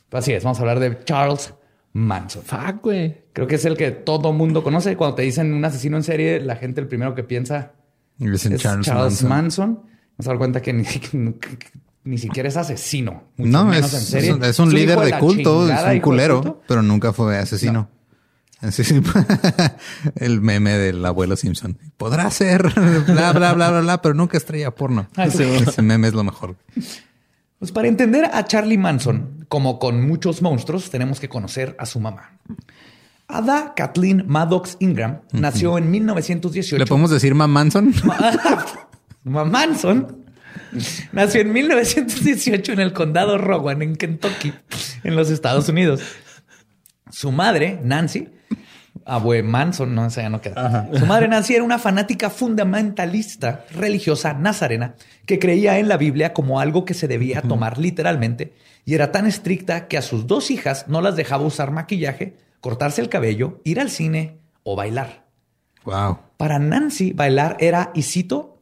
Pero 0.09 0.19
así 0.19 0.33
es, 0.33 0.43
vamos 0.45 0.59
a 0.59 0.63
hablar 0.63 0.81
de 0.81 1.05
Charles 1.05 1.55
Manson. 1.93 2.43
Fuck, 2.43 2.83
güey. 2.83 3.23
Creo 3.33 3.47
que 3.47 3.55
es 3.57 3.65
el 3.65 3.77
que 3.77 3.91
todo 3.93 4.33
mundo 4.33 4.63
conoce. 4.63 4.97
Cuando 4.97 5.17
te 5.17 5.23
dicen 5.23 5.53
un 5.55 5.65
asesino 5.65 5.97
en 5.97 6.03
serie, 6.03 6.41
la 6.41 6.57
gente 6.57 6.81
el 6.81 6.89
primero 6.89 7.15
que 7.15 7.23
piensa 7.25 7.73
es 8.21 8.43
Charles 8.59 8.87
Charles, 8.87 9.23
Manson. 9.23 9.29
Manson. 9.29 9.81
Nos 10.19 10.27
dar 10.27 10.39
cuenta 10.39 10.61
que 10.61 10.73
ni, 10.73 10.85
ni 12.05 12.19
siquiera 12.19 12.49
es 12.49 12.57
asesino. 12.57 13.25
mucho 13.37 13.51
No, 13.51 13.65
menos 13.65 13.93
es, 13.93 13.95
en 13.95 14.01
serie. 14.07 14.31
es 14.31 14.35
un- 14.37 14.45
es 14.45 14.59
un 14.59 14.69
Es 14.69 14.75
líder 14.75 14.99
de 15.01 15.19
culto, 15.19 15.71
es 15.73 15.83
un 15.85 16.01
culero, 16.01 16.41
culto. 16.43 16.63
pero 16.67 16.83
nunca 16.83 17.13
fue 17.13 17.39
asesino. 17.39 17.89
Así 18.69 18.83
el 20.17 20.41
meme 20.41 20.79
del 20.79 21.05
abuelo 21.05 21.37
Simpson. 21.37 21.79
Podrá 21.97 22.31
ser 22.31 22.63
bla, 23.07 23.33
bla, 23.33 23.53
bla, 23.55 23.71
bla, 23.71 23.81
bla, 23.81 24.03
pero 24.03 24.15
nunca 24.15 24.37
estrella 24.37 24.71
porno. 24.71 25.09
Ah, 25.17 25.29
sí. 25.29 25.43
Ese 25.43 25.83
meme 25.83 26.09
es 26.09 26.15
lo 26.15 26.23
mejor. 26.23 26.57
Pues 27.59 27.73
para 27.73 27.89
entender 27.89 28.25
a 28.33 28.45
Charlie 28.45 28.79
Manson, 28.79 29.47
como 29.49 29.79
con 29.79 30.07
muchos 30.07 30.43
monstruos, 30.43 30.91
tenemos 30.91 31.19
que 31.19 31.29
conocer 31.29 31.77
a 31.79 31.87
su 31.87 31.99
mamá. 31.99 32.39
Ada 33.27 33.75
Kathleen 33.75 34.25
Maddox 34.27 34.77
Ingram 34.79 35.21
nació 35.33 35.79
en 35.79 35.91
1918. 35.91 36.79
¿Le 36.79 36.87
podemos 36.87 37.11
decir 37.11 37.35
Mam 37.35 37.51
Manson? 37.51 37.93
Manson 39.25 40.25
nació 41.13 41.41
en 41.41 41.53
1918 41.53 42.73
en 42.73 42.81
el 42.81 42.93
condado 42.93 43.39
Rowan, 43.39 43.83
en 43.83 43.97
Kentucky, 43.97 44.53
en 45.03 45.17
los 45.17 45.31
Estados 45.31 45.69
Unidos. 45.69 46.03
Su 47.11 47.33
madre, 47.33 47.81
Nancy, 47.83 48.29
abue 49.05 49.43
Manson, 49.43 49.95
no 49.95 50.09
sé, 50.11 50.23
ya 50.23 50.31
no 50.31 50.41
queda. 50.41 50.89
Su 50.95 51.07
madre 51.07 51.29
Nancy 51.29 51.55
era 51.55 51.65
una 51.65 51.79
fanática 51.79 52.31
fundamentalista 52.31 53.65
religiosa 53.73 54.35
nazarena 54.35 54.95
que 55.27 55.39
creía 55.39 55.79
en 55.79 55.89
la 55.89 55.97
Biblia 55.97 56.33
como 56.33 56.61
algo 56.61 56.85
que 56.85 56.95
se 56.95 57.09
debía 57.09 57.43
tomar 57.43 57.79
literalmente 57.79 58.53
y 58.85 58.95
era 58.95 59.13
tan 59.13 59.27
estricta 59.27 59.89
que 59.89 59.97
a 59.97 60.03
sus 60.03 60.27
dos 60.27 60.51
hijas 60.51 60.89
no 60.89 61.01
las 61.01 61.17
dejaba 61.17 61.45
usar 61.45 61.71
maquillaje, 61.71 62.37
cortarse 62.61 63.01
el 63.01 63.09
cabello, 63.09 63.61
ir 63.65 63.81
al 63.81 63.91
cine 63.91 64.39
o 64.63 64.77
bailar. 64.77 65.27
Wow. 65.85 66.19
Para 66.37 66.59
Nancy, 66.59 67.13
bailar 67.13 67.57
era, 67.61 67.91
y 67.95 68.03
cito, 68.03 68.59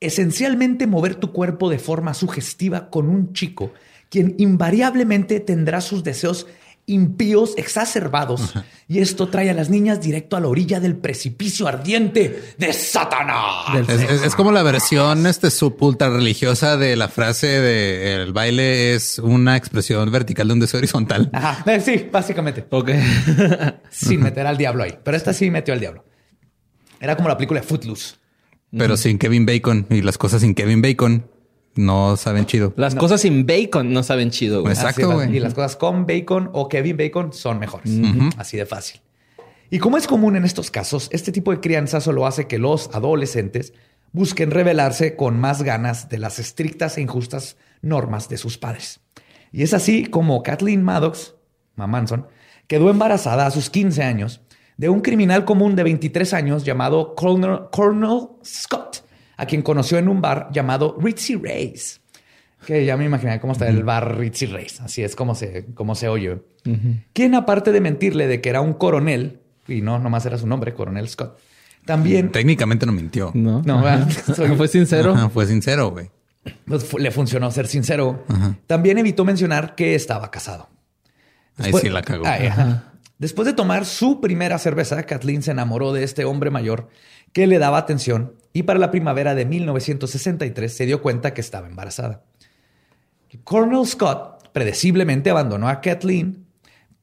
esencialmente 0.00 0.86
mover 0.86 1.14
tu 1.14 1.32
cuerpo 1.32 1.68
de 1.70 1.78
forma 1.78 2.14
sugestiva 2.14 2.90
con 2.90 3.08
un 3.08 3.32
chico, 3.32 3.72
quien 4.10 4.34
invariablemente 4.38 5.40
tendrá 5.40 5.80
sus 5.80 6.04
deseos 6.04 6.46
impíos 6.88 7.54
exacerbados. 7.56 8.54
Y 8.88 8.98
esto 8.98 9.28
trae 9.28 9.48
a 9.50 9.54
las 9.54 9.70
niñas 9.70 10.00
directo 10.00 10.36
a 10.36 10.40
la 10.40 10.48
orilla 10.48 10.80
del 10.80 10.96
precipicio 10.96 11.68
ardiente 11.68 12.54
de 12.58 12.72
Satanás. 12.72 13.88
Es, 13.88 13.88
es- 14.10 14.22
es 14.22 14.34
como 14.34 14.50
la 14.50 14.62
versión 14.62 15.26
este 15.26 15.50
sub 15.50 15.76
ultra 15.80 16.10
religiosa 16.10 16.76
de 16.76 16.96
la 16.96 17.08
frase 17.08 17.46
de 17.46 18.14
el 18.22 18.32
baile 18.32 18.94
es 18.94 19.18
una 19.18 19.56
expresión 19.56 20.10
vertical 20.10 20.48
de 20.48 20.54
un 20.54 20.60
deseo 20.60 20.78
horizontal. 20.78 21.30
Ajá, 21.32 21.62
eh, 21.70 21.80
sí, 21.80 22.08
básicamente. 22.10 22.66
Ok. 22.70 22.90
Sin 23.90 24.20
meter 24.22 24.46
al 24.46 24.56
diablo 24.56 24.82
ahí. 24.82 24.94
Pero 25.04 25.16
esta 25.16 25.32
sí 25.32 25.50
metió 25.50 25.74
al 25.74 25.80
diablo. 25.80 26.04
Era 27.00 27.16
como 27.16 27.28
la 27.28 27.36
película 27.36 27.60
de 27.60 27.66
Footloose. 27.66 28.14
Pero 28.76 28.96
sin 28.98 29.16
Kevin 29.18 29.46
Bacon 29.46 29.86
y 29.88 30.02
las 30.02 30.18
cosas 30.18 30.42
sin 30.42 30.54
Kevin 30.54 30.82
Bacon 30.82 31.30
no 31.78 32.16
saben 32.16 32.44
chido. 32.46 32.74
Las 32.76 32.94
cosas 32.94 33.20
sin 33.20 33.46
bacon 33.46 33.92
no 33.92 34.02
saben 34.02 34.30
chido, 34.30 34.62
güey. 34.62 34.74
Exacto, 34.74 35.12
güey. 35.12 35.36
Y 35.36 35.40
las 35.40 35.54
cosas 35.54 35.76
con 35.76 36.06
bacon 36.06 36.50
o 36.52 36.68
Kevin 36.68 36.96
Bacon 36.96 37.32
son 37.32 37.58
mejores. 37.58 37.92
Así 38.36 38.56
de 38.56 38.66
fácil. 38.66 39.00
Y 39.70 39.78
como 39.78 39.96
es 39.96 40.06
común 40.06 40.36
en 40.36 40.44
estos 40.44 40.70
casos, 40.70 41.08
este 41.12 41.30
tipo 41.30 41.50
de 41.50 41.60
crianza 41.60 42.00
solo 42.00 42.26
hace 42.26 42.46
que 42.46 42.58
los 42.58 42.90
adolescentes 42.94 43.74
busquen 44.12 44.50
rebelarse 44.50 45.14
con 45.14 45.38
más 45.38 45.62
ganas 45.62 46.08
de 46.08 46.18
las 46.18 46.38
estrictas 46.38 46.96
e 46.96 47.02
injustas 47.02 47.56
normas 47.82 48.28
de 48.28 48.38
sus 48.38 48.58
padres. 48.58 49.00
Y 49.52 49.62
es 49.62 49.74
así 49.74 50.06
como 50.06 50.42
Kathleen 50.42 50.82
Maddox, 50.82 51.34
Manson, 51.76 52.26
quedó 52.66 52.90
embarazada 52.90 53.46
a 53.46 53.50
sus 53.50 53.70
15 53.70 54.02
años 54.02 54.40
de 54.78 54.88
un 54.88 55.00
criminal 55.00 55.44
común 55.44 55.76
de 55.76 55.82
23 55.84 56.34
años 56.34 56.64
llamado 56.64 57.14
Colonel, 57.14 57.68
Colonel 57.70 58.28
Scott, 58.44 59.04
a 59.38 59.46
quien 59.46 59.62
conoció 59.62 59.96
en 59.96 60.08
un 60.08 60.20
bar 60.20 60.50
llamado 60.52 60.98
Ritzy 61.00 61.36
Ray's. 61.36 62.00
Que 62.66 62.84
ya 62.84 62.96
me 62.96 63.04
imaginé 63.06 63.40
cómo 63.40 63.52
está 63.54 63.68
el 63.68 63.84
bar 63.84 64.18
Ritzy 64.18 64.44
Ray's. 64.46 64.80
Así 64.82 65.02
es 65.02 65.14
como 65.16 65.34
se, 65.34 65.66
como 65.74 65.94
se 65.94 66.08
oye. 66.08 66.42
Quien, 67.14 67.34
aparte 67.34 67.72
de 67.72 67.80
mentirle 67.80 68.26
de 68.26 68.40
que 68.42 68.50
era 68.50 68.60
un 68.60 68.74
coronel, 68.74 69.40
y 69.66 69.80
no, 69.80 69.98
nomás 69.98 70.26
era 70.26 70.36
su 70.36 70.46
nombre, 70.46 70.74
Coronel 70.74 71.08
Scott, 71.08 71.38
también 71.86 72.30
Técnicamente 72.32 72.84
no 72.84 72.92
mintió. 72.92 73.30
No. 73.32 73.62
No, 73.64 73.82
soy- 74.36 74.48
Fue 74.56 74.68
sincero. 74.68 75.14
Ajá, 75.14 75.28
fue 75.30 75.46
sincero, 75.46 75.90
güey. 75.92 76.10
pues, 76.66 76.84
fu- 76.84 76.98
le 76.98 77.10
funcionó 77.10 77.50
ser 77.50 77.66
sincero. 77.68 78.24
También 78.66 78.98
evitó 78.98 79.24
mencionar 79.24 79.74
que 79.74 79.94
estaba 79.94 80.30
casado. 80.30 80.68
Ahí 81.56 81.72
sí 81.80 81.88
la 81.88 82.02
cagó. 82.02 82.26
Ay, 82.26 82.46
ajá. 82.48 82.92
Después 83.18 83.46
de 83.46 83.52
tomar 83.52 83.84
su 83.86 84.20
primera 84.20 84.58
cerveza, 84.58 85.02
Kathleen 85.04 85.42
se 85.42 85.50
enamoró 85.52 85.92
de 85.92 86.04
este 86.04 86.24
hombre 86.24 86.50
mayor 86.50 86.88
que 87.32 87.46
le 87.46 87.58
daba 87.58 87.78
atención 87.78 88.34
y 88.52 88.62
para 88.64 88.78
la 88.78 88.90
primavera 88.90 89.34
de 89.34 89.44
1963 89.44 90.74
se 90.74 90.86
dio 90.86 91.00
cuenta 91.02 91.34
que 91.34 91.40
estaba 91.40 91.66
embarazada. 91.68 92.24
Colonel 93.44 93.86
Scott 93.86 94.48
predeciblemente 94.52 95.30
abandonó 95.30 95.68
a 95.68 95.80
Kathleen 95.80 96.46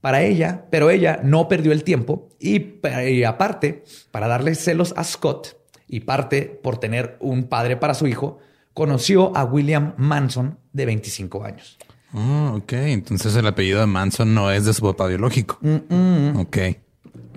para 0.01 0.21
ella, 0.23 0.65
pero 0.69 0.89
ella 0.89 1.19
no 1.23 1.47
perdió 1.47 1.71
el 1.71 1.83
tiempo 1.83 2.29
y, 2.39 2.59
pa- 2.59 3.03
y 3.05 3.23
aparte, 3.23 3.83
para 4.11 4.27
darle 4.27 4.55
celos 4.55 4.93
a 4.97 5.03
Scott 5.03 5.55
y 5.87 6.01
parte 6.01 6.43
por 6.63 6.77
tener 6.79 7.17
un 7.19 7.43
padre 7.45 7.77
para 7.77 7.93
su 7.93 8.07
hijo, 8.07 8.39
conoció 8.73 9.35
a 9.37 9.45
William 9.45 9.93
Manson 9.97 10.57
de 10.73 10.85
25 10.85 11.43
años. 11.45 11.77
Ah, 12.13 12.53
ok. 12.55 12.73
Entonces 12.73 13.35
el 13.35 13.47
apellido 13.47 13.79
de 13.79 13.85
Manson 13.87 14.33
no 14.33 14.51
es 14.51 14.65
de 14.65 14.73
su 14.73 14.81
papá 14.83 15.07
biológico. 15.07 15.59
Ok. 16.37 16.57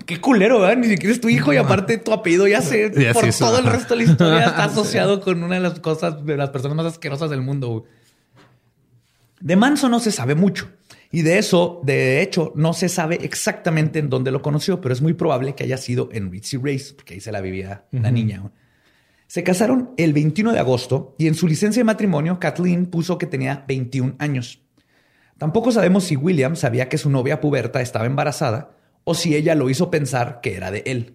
Qué 0.07 0.21
culero, 0.21 0.61
¿verdad? 0.61 0.76
Ni 0.76 0.88
siquiera 0.88 1.12
es 1.14 1.21
tu 1.21 1.28
hijo 1.28 1.52
y 1.52 1.57
aparte 1.57 1.99
tu 1.99 2.12
apellido 2.12 2.47
ya 2.47 2.62
se 2.62 2.90
Ya 2.97 3.12
por 3.12 3.31
sí 3.31 3.38
todo 3.38 3.59
el 3.59 3.67
resto 3.67 3.95
de 3.95 4.05
la 4.05 4.11
historia 4.11 4.45
está 4.45 4.64
asociado 4.64 5.21
con 5.21 5.43
una 5.43 5.57
de 5.57 5.61
las 5.61 5.81
cosas 5.81 6.25
de 6.25 6.37
las 6.37 6.50
personas 6.50 6.76
más 6.76 6.87
asquerosas 6.87 7.31
del 7.31 7.43
mundo. 7.43 7.69
güey. 7.69 7.83
De 9.40 9.57
Manson 9.57 9.90
no 9.90 10.00
se 10.00 10.11
sabe 10.11 10.35
mucho 10.35 10.69
y 11.11 11.23
de 11.23 11.38
eso, 11.38 11.81
de 11.85 12.21
hecho, 12.21 12.52
no 12.55 12.75
se 12.75 12.88
sabe 12.88 13.19
exactamente 13.23 13.99
en 13.99 14.11
dónde 14.11 14.31
lo 14.31 14.43
conoció, 14.43 14.81
pero 14.81 14.93
es 14.93 15.00
muy 15.00 15.14
probable 15.14 15.55
que 15.55 15.64
haya 15.64 15.78
sido 15.78 16.11
en 16.12 16.31
Ritzy 16.31 16.59
Race, 16.59 16.93
porque 16.95 17.14
ahí 17.14 17.21
se 17.21 17.33
la 17.33 17.40
vivía 17.40 17.87
la 17.93 18.11
niña. 18.11 18.43
Se 19.26 19.43
casaron 19.43 19.90
el 19.97 20.12
21 20.12 20.52
de 20.52 20.59
agosto 20.59 21.14
y 21.19 21.26
en 21.26 21.35
su 21.35 21.49
licencia 21.49 21.81
de 21.81 21.85
matrimonio, 21.85 22.38
Kathleen 22.38 22.87
puso 22.87 23.17
que 23.17 23.26
tenía 23.26 23.64
21 23.67 24.17
años. 24.19 24.61
Tampoco 25.38 25.73
sabemos 25.73 26.05
si 26.05 26.17
William 26.17 26.57
sabía 26.57 26.88
que 26.88 26.99
su 26.99 27.09
novia 27.09 27.40
puberta 27.40 27.81
estaba 27.81 28.07
embarazada 28.07 28.77
o 29.09 29.15
si 29.15 29.35
ella 29.35 29.55
lo 29.55 29.71
hizo 29.71 29.91
pensar 29.91 30.41
que 30.43 30.55
era 30.55 30.71
de 30.71 30.83
él. 30.87 31.15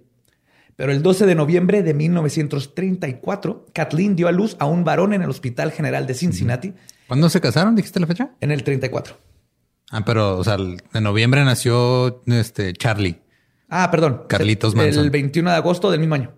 Pero 0.75 0.91
el 0.91 1.03
12 1.03 1.25
de 1.27 1.35
noviembre 1.35 1.83
de 1.83 1.93
1934, 1.93 3.67
Kathleen 3.73 4.15
dio 4.15 4.27
a 4.27 4.31
luz 4.31 4.55
a 4.59 4.65
un 4.65 4.83
varón 4.83 5.13
en 5.13 5.21
el 5.21 5.29
Hospital 5.29 5.71
General 5.71 6.07
de 6.07 6.13
Cincinnati 6.13 6.73
¿Cuándo 7.07 7.29
se 7.29 7.41
casaron? 7.41 7.75
¿Dijiste 7.75 7.99
la 7.99 8.07
fecha? 8.07 8.31
en 8.41 8.51
el 8.51 8.63
34. 8.63 9.15
Ah, 9.91 10.03
pero, 10.05 10.37
o 10.37 10.43
sea, 10.43 10.55
el- 10.55 10.81
en 10.93 11.03
noviembre 11.03 11.43
nació 11.45 12.23
este 12.25 12.73
Charlie. 12.73 13.21
Ah, 13.69 13.91
perdón. 13.91 14.23
Carlitos 14.27 14.73
El 14.73 14.77
Manson. 14.79 15.11
21 15.11 15.51
de 15.51 15.55
agosto 15.57 15.91
del 15.91 15.99
mismo 15.99 16.15
año. 16.15 16.31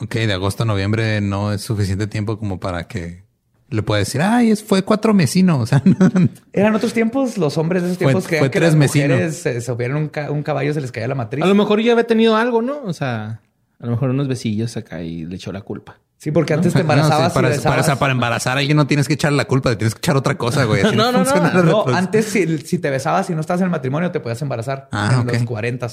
Ok, 0.00 0.14
de 0.16 0.32
agosto 0.32 0.64
a 0.64 0.66
noviembre 0.66 1.20
no 1.22 1.52
es 1.52 1.62
suficiente 1.62 2.06
tiempo 2.06 2.38
como 2.38 2.58
para 2.60 2.86
que 2.88 3.24
le 3.70 3.82
pueda 3.82 4.00
decir, 4.00 4.20
ay, 4.20 4.50
es, 4.50 4.62
fue 4.62 4.82
cuatro 4.82 5.14
mesinos. 5.14 5.60
O 5.60 5.66
sea, 5.66 5.82
Eran 6.52 6.74
otros 6.74 6.92
tiempos, 6.92 7.38
los 7.38 7.56
hombres 7.58 7.82
de 7.82 7.88
esos 7.88 7.98
Fue- 7.98 8.06
tiempos 8.08 8.26
creían 8.26 8.42
fue 8.42 8.50
que 8.50 8.58
tres 8.58 8.74
las 8.74 8.76
mujeres 8.88 9.36
se, 9.38 9.60
se 9.60 9.72
hubieran 9.72 9.96
un, 9.96 10.08
ca- 10.08 10.30
un 10.30 10.42
caballo, 10.42 10.74
se 10.74 10.80
les 10.80 10.92
caía 10.92 11.08
la 11.08 11.14
matriz. 11.14 11.44
A 11.44 11.46
lo 11.48 11.54
mejor 11.54 11.80
ya 11.80 11.92
había 11.92 12.06
tenido 12.06 12.36
algo, 12.36 12.62
¿no? 12.62 12.82
O 12.84 12.92
sea, 12.92 13.40
a 13.78 13.84
lo 13.86 13.92
mejor 13.92 14.10
unos 14.10 14.28
besillos 14.28 14.76
acá 14.76 15.02
y 15.02 15.24
le 15.24 15.36
echó 15.36 15.52
la 15.52 15.62
culpa. 15.62 15.98
Sí, 16.18 16.32
porque 16.32 16.52
antes 16.52 16.72
te 16.74 16.78
No, 16.80 16.82
embarazabas 16.82 17.32
sí, 17.32 17.34
para, 17.34 17.54
y 17.56 17.58
para- 17.60 17.80
o 17.80 17.84
sea, 17.84 17.96
para 17.96 18.12
embarazar 18.12 18.56
a 18.56 18.60
alguien 18.60 18.76
no 18.76 18.86
tienes 18.86 19.08
que 19.08 19.14
echar 19.14 19.32
la 19.32 19.46
culpa, 19.46 19.70
le 19.70 19.76
tienes 19.76 19.94
que 19.94 20.00
echar 20.00 20.16
otra 20.16 20.36
cosa, 20.36 20.64
güey. 20.64 20.82
Así 20.82 20.94
No, 20.96 21.10
no, 21.12 21.24
no. 21.24 21.62
No, 21.62 21.84
antes 21.94 22.26
si, 22.26 22.58
si 22.58 22.78
te 22.78 22.90
besabas 22.90 23.30
y 23.30 23.34
no 23.34 23.40
estás 23.40 23.60
en 23.60 23.64
el 23.64 23.70
matrimonio 23.70 24.10
te 24.10 24.20
podías 24.20 24.42
embarazar 24.42 24.88
Ah, 24.92 25.18
en 25.22 25.26
los 25.26 25.42
40. 25.44 25.88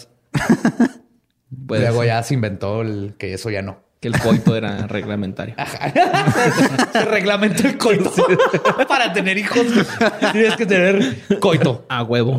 Puede 1.65 1.81
Luego 1.83 2.03
ya 2.03 2.21
se 2.23 2.33
inventó 2.33 2.81
el 2.81 3.15
que 3.17 3.33
eso 3.33 3.49
ya 3.49 3.61
no. 3.61 3.79
Que 3.99 4.07
el 4.07 4.19
coito 4.19 4.55
era 4.55 4.87
reglamentario. 4.87 5.55
se 6.93 7.05
reglamentó 7.05 7.67
el 7.67 7.77
coito. 7.77 8.13
Para 8.87 9.13
tener 9.13 9.37
hijos 9.37 9.65
tienes 10.31 10.55
que 10.55 10.65
tener 10.65 11.39
coito. 11.39 11.85
A 11.89 12.03
huevo. 12.03 12.37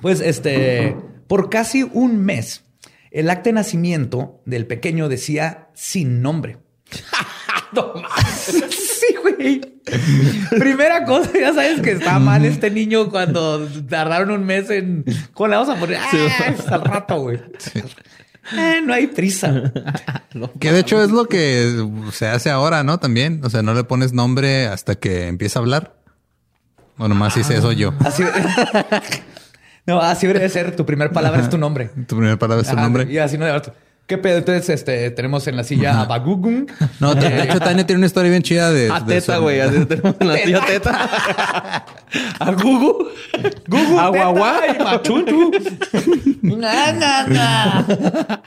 Pues 0.00 0.20
este, 0.20 0.96
por 1.26 1.50
casi 1.50 1.82
un 1.82 2.18
mes, 2.18 2.64
el 3.10 3.30
acta 3.30 3.44
de 3.44 3.54
nacimiento 3.54 4.40
del 4.44 4.66
pequeño 4.66 5.08
decía 5.08 5.68
sin 5.74 6.22
nombre. 6.22 6.58
No 7.72 7.94
mames. 7.94 8.85
Sí, 9.06 9.14
güey. 9.22 9.60
Primera 10.58 11.04
cosa, 11.04 11.30
ya 11.38 11.52
sabes 11.52 11.80
que 11.80 11.92
está 11.92 12.18
mal 12.18 12.44
este 12.44 12.70
niño 12.70 13.10
cuando 13.10 13.66
tardaron 13.88 14.30
un 14.30 14.44
mes 14.44 14.70
en. 14.70 15.04
¿Cómo 15.32 15.48
le 15.48 15.56
vamos 15.56 15.76
a 15.76 15.78
poner? 15.78 15.98
Ah, 16.00 16.46
es 16.48 16.66
al 16.68 16.84
rato, 16.84 17.20
güey. 17.20 17.40
Eh, 18.56 18.80
no 18.84 18.92
hay 18.92 19.06
prisa. 19.08 19.72
Que 20.60 20.70
de 20.70 20.80
hecho 20.80 21.02
es 21.02 21.10
lo 21.10 21.26
que 21.26 21.82
se 22.12 22.26
hace 22.26 22.50
ahora, 22.50 22.82
¿no? 22.84 22.98
También. 22.98 23.40
O 23.42 23.48
sea, 23.48 23.62
no 23.62 23.72
le 23.72 23.84
pones 23.84 24.12
nombre 24.12 24.66
hasta 24.66 24.94
que 24.96 25.28
empieza 25.28 25.58
a 25.58 25.62
hablar. 25.62 25.96
O 26.98 27.08
nomás 27.08 27.36
hice 27.38 27.56
eso 27.56 27.72
yo. 27.72 27.94
Así. 28.00 28.22
No, 29.86 30.00
así 30.00 30.26
debe 30.26 30.48
ser. 30.48 30.74
Tu 30.74 30.84
primera 30.84 31.12
palabra 31.12 31.40
es 31.40 31.48
tu 31.48 31.58
nombre. 31.58 31.90
Tu 32.08 32.16
primera 32.16 32.36
palabra 32.36 32.62
es 32.62 32.68
tu 32.68 32.74
Ajá, 32.74 32.82
nombre. 32.82 33.06
Y 33.08 33.18
así 33.18 33.38
no 33.38 33.44
debe 33.44 33.62
¿Qué 34.06 34.18
pedo? 34.18 34.38
Entonces, 34.38 34.68
este, 34.70 35.10
tenemos 35.10 35.46
en 35.48 35.56
la 35.56 35.64
silla 35.64 36.00
a 36.00 36.04
Bagugun. 36.08 36.68
No, 37.00 37.14
de 37.14 37.42
hecho, 37.42 37.58
Tania 37.58 37.84
tiene 37.86 37.98
una 37.98 38.06
historia 38.06 38.30
bien 38.30 38.42
chida 38.42 38.72
de. 38.72 38.90
A 38.90 39.00
de 39.00 39.20
teta, 39.20 39.38
güey. 39.38 39.58
Tenemos 39.86 40.14
en 40.20 40.28
la 40.28 40.36
tía 40.36 40.60
teta. 40.64 41.84
A 42.38 42.52
Gugu. 42.52 43.08
Gugu. 43.66 43.98
A 43.98 44.08
Guagua. 44.08 44.60
Y 44.68 44.82
Machuntu. 44.82 45.50
Na, 46.42 46.92
na, 46.92 47.26
na. 47.26 48.42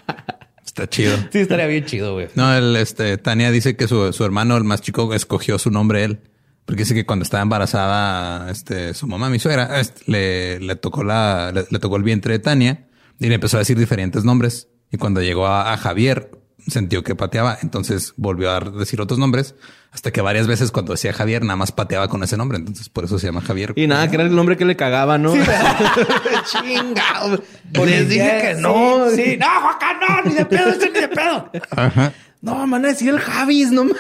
Está 0.66 0.88
chido. 0.88 1.18
Sí, 1.32 1.40
estaría 1.40 1.66
bien 1.66 1.84
chido, 1.86 2.14
güey. 2.14 2.30
No, 2.36 2.56
el, 2.56 2.76
este, 2.78 3.18
Tania 3.18 3.52
dice 3.52 3.76
que 3.76 3.88
su, 3.90 4.14
su 4.14 4.24
hermano, 4.24 4.56
el 4.56 4.64
más 4.64 4.82
chico, 4.82 5.14
escogió 5.14 5.60
su 5.60 5.72
nombre 5.72 6.06
él. 6.06 6.22
Porque 6.64 6.84
dice 6.84 6.94
que 6.94 7.06
cuando 7.06 7.24
estaba 7.24 7.44
embarazada, 7.44 8.50
este, 8.50 8.94
su 8.94 9.08
mamá, 9.08 9.30
mi 9.30 9.40
suegra, 9.40 9.80
este, 9.80 10.04
le, 10.06 10.60
le 10.60 10.76
tocó 10.78 11.04
la, 11.04 11.52
le, 11.54 11.66
le 11.70 11.80
tocó 11.80 11.98
el 11.98 12.04
vientre 12.04 12.34
de 12.34 12.40
Tania 12.40 12.86
y 13.20 13.28
le 13.28 13.36
empezó 13.36 13.58
a 13.58 13.60
decir 13.60 13.78
diferentes 13.78 14.24
nombres. 14.24 14.69
Y 14.92 14.98
cuando 14.98 15.22
llegó 15.22 15.48
a, 15.48 15.74
a 15.74 15.78
Javier, 15.78 16.32
sintió 16.68 17.04
que 17.04 17.16
pateaba. 17.16 17.58
Entonces 17.62 18.14
volvió 18.18 18.52
a 18.52 18.60
decir 18.60 19.02
otros 19.02 19.20
nombres 19.20 19.56
hasta 19.92 20.12
que 20.12 20.22
varias 20.22 20.46
veces 20.48 20.72
cuando 20.72 20.94
decía 20.94 21.14
Javier, 21.14 21.42
nada 21.44 21.56
más 21.56 21.72
pateaba 21.72 22.08
con 22.08 22.24
ese 22.24 22.38
nombre. 22.38 22.58
Entonces 22.58 22.90
por 22.90 23.06
eso 23.06 23.18
se 23.18 23.28
llama 23.28 23.42
Javier. 23.42 23.74
Y 23.76 23.88
nada, 23.88 24.08
que 24.08 24.16
era 24.16 24.24
el 24.24 24.36
nombre 24.36 24.56
que 24.58 24.66
le 24.66 24.76
cagaba, 24.76 25.18
¿no? 25.18 25.34
Chingado. 26.46 27.42
Les 27.74 28.08
dije 28.10 28.40
que 28.42 28.56
no. 28.62 29.10
Sí, 29.10 29.24
sí. 29.24 29.38
no, 29.38 29.48
Juaca, 29.62 29.94
no, 29.94 30.22
ni 30.30 30.36
de 30.36 30.46
pedo, 30.46 30.70
este 30.70 30.92
ni 30.92 31.00
de 31.00 31.08
pedo. 31.08 31.52
Ajá. 31.72 32.14
No, 32.42 32.68
van 32.68 32.86
a 32.86 32.90
decir 32.90 33.10
el 33.10 33.20
Javis, 33.20 33.72
no. 33.72 33.86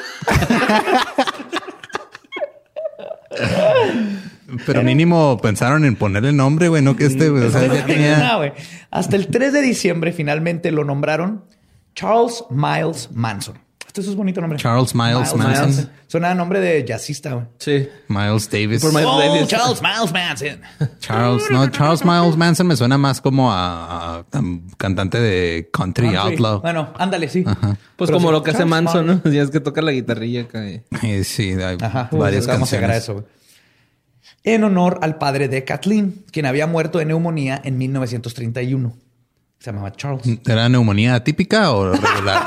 Pero 4.65 4.83
mínimo 4.83 5.37
pensaron 5.41 5.85
en 5.85 5.95
ponerle 5.95 6.31
nombre, 6.33 6.67
güey, 6.69 6.81
no 6.81 6.95
que 6.95 7.05
este, 7.05 7.29
güey. 7.29 7.43
O 7.45 7.51
sea, 7.51 7.61
ya 7.67 7.67
No, 7.81 7.85
tenía. 7.85 8.35
güey. 8.37 8.53
Hasta 8.91 9.15
el 9.15 9.27
3 9.27 9.53
de 9.53 9.61
diciembre 9.61 10.11
finalmente 10.13 10.71
lo 10.71 10.83
nombraron 10.83 11.43
Charles 11.95 12.43
Miles 12.49 13.09
Manson. 13.11 13.59
Este 13.87 14.01
es 14.01 14.07
un 14.07 14.17
bonito 14.17 14.39
nombre. 14.39 14.59
Charles 14.59 14.93
Miles 14.93 15.33
Manson. 15.35 15.89
Suena 16.05 16.29
a 16.31 16.35
nombre 16.35 16.59
de 16.59 16.85
jazzista, 16.87 17.33
güey. 17.33 17.45
Sí. 17.57 17.87
Miles 18.07 18.49
Davis. 18.49 18.81
Por 18.81 18.91
Miles 18.93 19.07
Oh, 19.11 19.19
Davis. 19.19 19.47
Charles 19.47 19.81
Miles 19.81 20.13
Manson. 20.13 20.61
Charles, 20.99 21.43
no, 21.49 21.67
Charles 21.71 22.05
Miles 22.05 22.37
Manson 22.37 22.67
me 22.67 22.75
suena 22.75 22.99
más 22.99 23.19
como 23.19 23.51
a, 23.51 24.17
a- 24.17 24.19
a 24.19 24.23
cantante 24.77 25.19
de 25.19 25.69
country, 25.73 26.15
outlaw. 26.15 26.61
Bueno, 26.61 26.93
ándale, 26.99 27.27
sí. 27.29 27.43
Pues 27.43 27.57
Pero 28.09 28.13
como 28.13 28.27
sí, 28.29 28.33
lo 28.33 28.43
que 28.43 28.51
hace 28.51 28.65
Manson, 28.65 29.05
Miles. 29.07 29.21
¿no? 29.25 29.31
Ya 29.31 29.41
es 29.41 29.49
que 29.49 29.59
toca 29.59 29.81
la 29.81 29.91
guitarrilla 29.91 30.41
acá. 30.41 30.63
Sí, 31.23 31.51
hay 31.53 31.77
Ajá. 31.81 32.09
varias 32.11 32.45
Vamos 32.45 32.71
a 32.71 32.75
llegar 32.75 32.91
a 32.91 32.93
canciones. 32.93 33.03
eso, 33.03 33.13
güey. 33.13 33.25
En 34.43 34.63
honor 34.63 34.99
al 35.01 35.17
padre 35.17 35.47
de 35.47 35.63
Kathleen, 35.65 36.23
quien 36.31 36.45
había 36.45 36.65
muerto 36.67 36.99
de 36.99 37.05
neumonía 37.05 37.61
en 37.63 37.77
1931. 37.77 38.93
Se 39.59 39.71
llamaba 39.71 39.91
Charles. 39.91 40.39
¿Era 40.45 40.69
neumonía 40.69 41.21
típica 41.23 41.71
o 41.71 41.91
regular? 41.91 42.43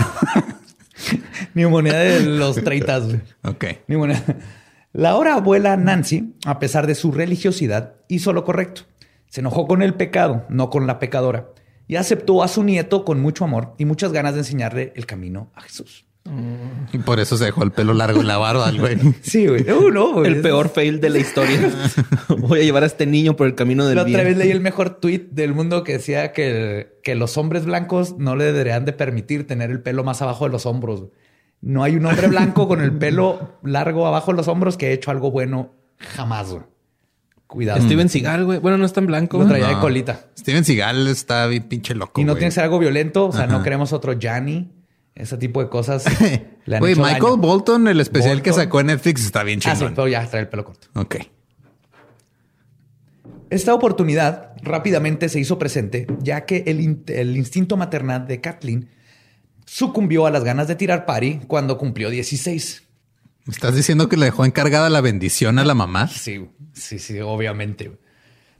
neumonía 1.55 1.99
de 1.99 2.21
los 2.21 2.57
30, 2.57 2.99
güey. 3.01 3.21
ok. 3.43 3.65
Neumonía. 3.89 4.25
La 4.93 5.11
ahora 5.11 5.35
abuela 5.35 5.77
Nancy, 5.77 6.35
a 6.45 6.59
pesar 6.59 6.87
de 6.87 6.95
su 6.95 7.13
religiosidad, 7.13 7.95
hizo 8.09 8.33
lo 8.33 8.45
correcto. 8.45 8.83
Se 9.29 9.41
enojó 9.41 9.67
con 9.67 9.83
el 9.83 9.95
pecado, 9.95 10.45
no 10.49 10.69
con 10.69 10.87
la 10.87 10.99
pecadora, 10.99 11.49
y 11.89 11.97
aceptó 11.97 12.43
a 12.43 12.49
su 12.49 12.63
nieto 12.63 13.05
con 13.05 13.21
mucho 13.21 13.45
amor 13.45 13.75
y 13.79 13.87
muchas 13.87 14.13
ganas 14.13 14.35
de 14.35 14.41
enseñarle 14.41 14.93
el 14.97 15.07
camino 15.07 15.51
a 15.55 15.63
Jesús. 15.63 16.07
Y 16.93 16.99
por 16.99 17.19
eso 17.21 17.37
se 17.37 17.47
dejó 17.47 17.65
el 17.65 17.73
pelo 17.73 17.95
largo 17.95 18.21
en 18.21 18.27
la 18.29 18.39
barba, 18.39 18.69
al 18.69 18.79
güey. 18.79 18.97
Sí, 19.23 19.47
güey. 19.47 19.69
Uh, 19.71 19.91
no, 19.91 20.13
güey. 20.13 20.29
El 20.29 20.41
peor 20.41 20.69
fail 20.69 21.01
de 21.01 21.11
la 21.11 21.19
historia. 21.19 21.59
Voy 22.39 22.61
a 22.61 22.63
llevar 22.63 22.85
a 22.85 22.87
este 22.87 23.07
niño 23.07 23.35
por 23.35 23.47
el 23.49 23.55
camino 23.55 23.87
del 23.87 23.97
La 23.97 24.03
otra 24.03 24.23
bien. 24.23 24.27
vez 24.27 24.37
leí 24.37 24.51
el 24.51 24.61
mejor 24.61 25.01
tweet 25.01 25.29
del 25.33 25.53
mundo 25.53 25.83
que 25.83 25.95
decía 25.95 26.33
que, 26.33 26.99
que 27.03 27.15
los 27.17 27.37
hombres 27.39 27.65
blancos 27.65 28.19
no 28.19 28.37
le 28.37 28.45
deberían 28.45 28.85
de 28.85 28.93
permitir 28.93 29.47
tener 29.47 29.71
el 29.71 29.81
pelo 29.81 30.05
más 30.05 30.23
abajo 30.23 30.45
de 30.45 30.51
los 30.53 30.65
hombros. 30.65 31.07
No 31.61 31.83
hay 31.83 31.97
un 31.97 32.07
hombre 32.07 32.29
blanco 32.29 32.69
con 32.69 32.81
el 32.81 32.93
pelo 32.93 33.59
largo 33.63 34.07
abajo 34.07 34.31
de 34.33 34.37
los 34.37 34.49
hombros 34.49 34.77
que 34.77 34.87
haya 34.87 34.95
hecho 34.95 35.11
algo 35.11 35.31
bueno 35.31 35.73
jamás. 35.99 36.51
güey. 36.51 36.63
Cuidado. 37.49 37.83
Steven 37.83 38.09
Seagal, 38.09 38.45
güey. 38.45 38.59
Bueno, 38.61 38.79
no 38.79 38.87
es 38.87 38.93
tan 38.93 39.07
blanco. 39.07 39.39
Lo 39.39 39.47
traía 39.47 39.69
de 39.69 39.79
colita. 39.79 40.27
Steven 40.39 40.65
Seagal 40.65 41.07
está 41.09 41.47
bien 41.47 41.65
pinche 41.65 41.95
loco. 41.95 42.21
Y 42.21 42.25
no 42.25 42.33
güey. 42.33 42.41
tiene 42.41 42.49
que 42.49 42.55
ser 42.55 42.65
algo 42.65 42.79
violento. 42.79 43.27
O 43.27 43.33
sea, 43.33 43.47
no 43.47 43.63
queremos 43.63 43.93
otro 43.93 44.15
Gianni. 44.19 44.71
Ese 45.15 45.37
tipo 45.37 45.63
de 45.63 45.69
cosas. 45.69 46.05
le 46.65 46.77
han 46.77 46.81
Güey, 46.81 46.93
hecho 46.93 47.03
Michael 47.03 47.23
daño. 47.23 47.37
Bolton, 47.37 47.89
el 47.89 48.01
especial 48.01 48.41
que 48.43 48.53
sacó 48.53 48.81
en 48.81 48.87
Netflix, 48.87 49.25
está 49.25 49.43
bien 49.43 49.61
Ah, 49.65 49.77
sí, 49.77 49.85
pero 49.95 50.09
ya 50.09 50.27
trae 50.27 50.43
el 50.43 50.49
pelo 50.49 50.65
corto. 50.65 50.89
Ok. 50.95 51.17
Esta 53.51 53.75
oportunidad 53.75 54.53
rápidamente 54.63 55.29
se 55.29 55.39
hizo 55.39 55.59
presente, 55.59 56.07
ya 56.21 56.47
que 56.47 56.65
el, 56.67 56.81
in- 56.81 57.05
el 57.09 57.37
instinto 57.37 57.77
maternal 57.77 58.27
de 58.27 58.41
Kathleen 58.41 58.89
sucumbió 59.67 60.27
a 60.27 60.31
las 60.31 60.45
ganas 60.45 60.69
de 60.69 60.75
tirar 60.77 61.05
pari 61.05 61.41
cuando 61.47 61.77
cumplió 61.77 62.09
16. 62.09 62.83
¿Me 63.45 63.53
estás 63.53 63.75
diciendo 63.77 64.09
que 64.09 64.17
le 64.17 64.27
dejó 64.27 64.45
encargada 64.47 64.89
la 64.89 65.01
bendición 65.03 65.59
a 65.59 65.65
la 65.65 65.75
mamá? 65.75 66.09
Sí, 66.09 66.49
sí, 66.73 66.99
sí, 66.99 67.21
obviamente. 67.21 67.93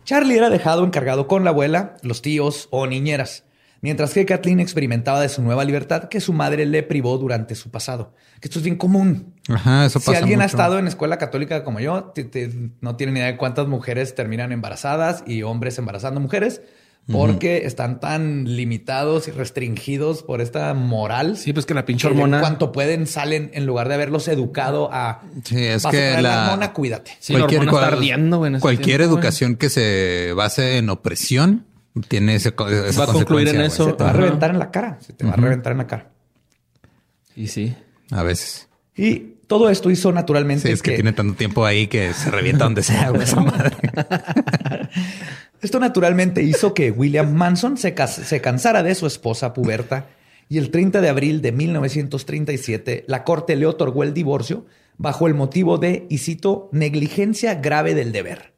Charlie 0.05 0.37
era 0.37 0.51
dejado 0.51 0.85
encargado 0.85 1.27
con 1.29 1.45
la 1.45 1.51
abuela, 1.51 1.97
los 2.03 2.21
tíos 2.21 2.69
o 2.71 2.87
niñeras, 2.87 3.45
mientras 3.83 4.15
que 4.15 4.25
Kathleen 4.25 4.61
experimentaba 4.61 5.21
de 5.21 5.29
su 5.29 5.43
nueva 5.43 5.65
libertad 5.65 6.05
que 6.09 6.21
su 6.21 6.33
madre 6.33 6.65
le 6.65 6.83
privó 6.83 7.19
durante 7.19 7.55
su 7.55 7.71
pasado. 7.71 8.15
Que 8.41 8.49
esto 8.49 8.59
es 8.61 8.65
bien 8.65 8.77
común. 8.77 9.35
Ajá, 9.49 9.85
eso 9.85 9.99
Si 10.01 10.07
pasa 10.07 10.19
alguien 10.21 10.41
ha 10.41 10.45
mucho. 10.45 10.57
estado 10.57 10.79
en 10.79 10.89
escuela 10.89 11.19
católica 11.19 11.63
como 11.65 11.81
yo, 11.81 12.05
te- 12.15 12.25
te- 12.25 12.51
no 12.81 12.97
tiene 12.97 13.13
ni 13.13 13.19
idea 13.19 13.33
de 13.33 13.37
cuántas 13.37 13.67
mujeres 13.69 14.15
terminan 14.15 14.53
embarazadas 14.53 15.23
y 15.27 15.43
hombres 15.43 15.77
embarazando 15.79 16.19
mujeres 16.21 16.63
porque 17.11 17.67
están 17.67 17.99
tan 17.99 18.45
limitados 18.57 19.27
y 19.27 19.33
restringidos 19.33 20.23
por 20.23 20.41
esta 20.41 20.73
moral. 20.73 21.37
Sí, 21.37 21.53
pues 21.53 21.67
que 21.67 21.75
la 21.75 21.85
pinche 21.85 22.07
hormona. 22.07 22.39
Cuanto 22.39 22.71
pueden, 22.71 23.09
salen 23.09 23.51
en 23.55 23.67
lugar 23.67 23.89
de 23.89 23.95
haberlos 23.95 24.29
educado 24.29 24.89
a. 24.93 25.23
Sí, 25.43 25.65
es 25.65 25.83
"Vas 25.83 25.87
a 25.87 25.91
que 25.91 25.97
tener 26.01 26.23
la- 26.23 26.45
hormona, 26.45 26.73
cuídate. 26.73 27.11
Sí, 27.19 27.33
la 27.33 27.45
hormona 27.47 27.65
está 27.73 27.87
ardiendo, 27.89 28.39
cualquier 28.61 28.99
tiempo, 29.01 29.17
educación 29.17 29.57
que 29.57 29.69
se 29.69 30.33
base 30.37 30.79
en 30.79 30.91
opresión 30.91 31.67
tiene 32.09 32.37
ese, 32.37 32.55
esa 32.89 33.05
Va 33.05 33.11
a 33.11 33.13
concluir 33.13 33.49
en 33.49 33.61
eso. 33.61 33.85
Se 33.87 33.93
te 33.93 34.05
va 34.05 34.11
a 34.11 34.15
reventar 34.15 34.51
en 34.51 34.59
la 34.59 34.71
cara. 34.71 34.99
Se 35.01 35.13
te 35.13 35.27
va 35.27 35.33
a 35.33 35.37
reventar 35.37 35.73
en 35.73 35.79
la 35.79 35.87
cara. 35.87 36.11
Y 37.37 37.49
sí. 37.49 37.75
A 38.11 38.23
veces. 38.23 38.69
Y 38.97 39.37
todo 39.47 39.71
esto 39.71 39.91
hizo 39.91 40.13
naturalmente 40.13 40.69
Sí, 40.69 40.73
es 40.73 40.83
que, 40.83 40.93
tiene 40.93 41.13
tanto 41.13 41.35
tiempo 41.35 41.65
ahí 41.65 41.87
que 41.87 42.13
se 42.15 42.31
revienta 42.31 42.65
donde 42.65 42.83
sea, 42.83 43.11
güey, 43.11 43.23
esa 43.23 43.41
madre. 43.41 43.77
Esto 45.61 45.79
naturalmente 45.79 46.43
hizo 46.43 46.75
que 46.75 46.91
William 46.91 47.33
Manson 47.33 47.79
se, 47.79 47.95
se 48.07 48.41
cansara 48.41 48.83
de 48.83 48.95
su 48.95 49.07
esposa 49.07 49.55
puberta 49.55 50.09
y 50.49 50.59
el 50.59 50.71
30 50.71 51.01
de 51.01 51.09
abril 51.09 51.41
de 51.41 51.53
1937 51.53 53.05
la 53.07 53.25
corte 53.25 53.55
le 53.55 53.67
otorgó 53.67 54.03
el 54.03 54.13
divorcio 54.13 54.67
bajo 54.99 55.27
el 55.27 55.35
motivo 55.35 55.79
de, 55.79 56.07
y 56.11 56.19
cito, 56.19 56.69
negligencia 56.73 57.55
grave 57.55 57.95
del 57.95 58.13
deber. 58.13 58.52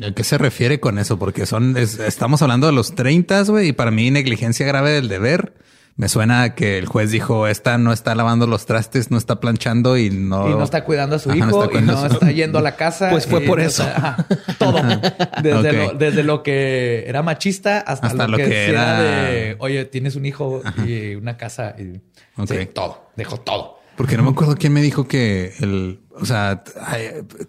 ¿A 0.00 0.12
qué 0.12 0.24
se 0.24 0.38
refiere 0.38 0.80
con 0.80 0.98
eso? 0.98 1.18
Porque 1.18 1.46
son, 1.46 1.76
es- 1.76 1.98
estamos 1.98 2.42
hablando 2.42 2.66
de 2.66 2.72
los 2.72 2.94
30, 2.94 3.42
güey, 3.44 3.68
y 3.68 3.72
para 3.72 3.90
mí 3.90 4.10
negligencia 4.10 4.66
grave 4.66 4.90
del 4.92 5.08
deber. 5.08 5.54
Me 5.94 6.08
suena 6.08 6.42
a 6.42 6.54
que 6.54 6.78
el 6.78 6.86
juez 6.86 7.10
dijo, 7.10 7.46
esta 7.46 7.76
no 7.76 7.92
está 7.92 8.14
lavando 8.14 8.46
los 8.46 8.64
trastes, 8.64 9.10
no 9.10 9.18
está 9.18 9.40
planchando 9.40 9.98
y 9.98 10.08
no... 10.08 10.48
Y 10.48 10.52
no 10.54 10.64
está 10.64 10.84
cuidando 10.84 11.16
a 11.16 11.18
su 11.18 11.30
Ajá, 11.30 11.38
no 11.40 11.48
hijo 11.48 11.64
está 11.64 11.78
y 11.78 11.82
no 11.82 12.00
su- 12.00 12.06
está 12.14 12.30
yendo 12.30 12.58
a 12.58 12.62
la 12.62 12.76
casa. 12.76 13.10
Pues 13.10 13.26
fue 13.26 13.42
por 13.42 13.58
no 13.58 13.64
eso. 13.66 13.82
está- 13.82 13.96
ajá, 13.98 14.26
todo. 14.58 14.80
Desde, 15.42 15.72
lo, 15.74 15.92
desde 15.92 16.22
lo 16.22 16.42
que 16.42 17.04
era 17.06 17.22
machista 17.22 17.80
hasta, 17.80 18.06
Hasta 18.06 18.24
lo, 18.26 18.32
lo 18.32 18.36
que, 18.38 18.68
era 18.70 19.02
de, 19.02 19.56
oye, 19.58 19.84
tienes 19.84 20.16
un 20.16 20.24
hijo 20.24 20.62
y 20.86 21.14
una 21.14 21.36
casa. 21.36 21.76
Y, 21.78 22.00
sí, 22.46 22.66
todo. 22.72 23.10
Dejó 23.14 23.36
todo. 23.40 23.78
Porque 23.96 24.16
no 24.16 24.22
me 24.22 24.30
acuerdo 24.30 24.56
quién 24.56 24.72
me 24.72 24.82
dijo 24.82 25.06
que 25.06 25.52
el, 25.60 26.00
o 26.10 26.24
sea, 26.24 26.64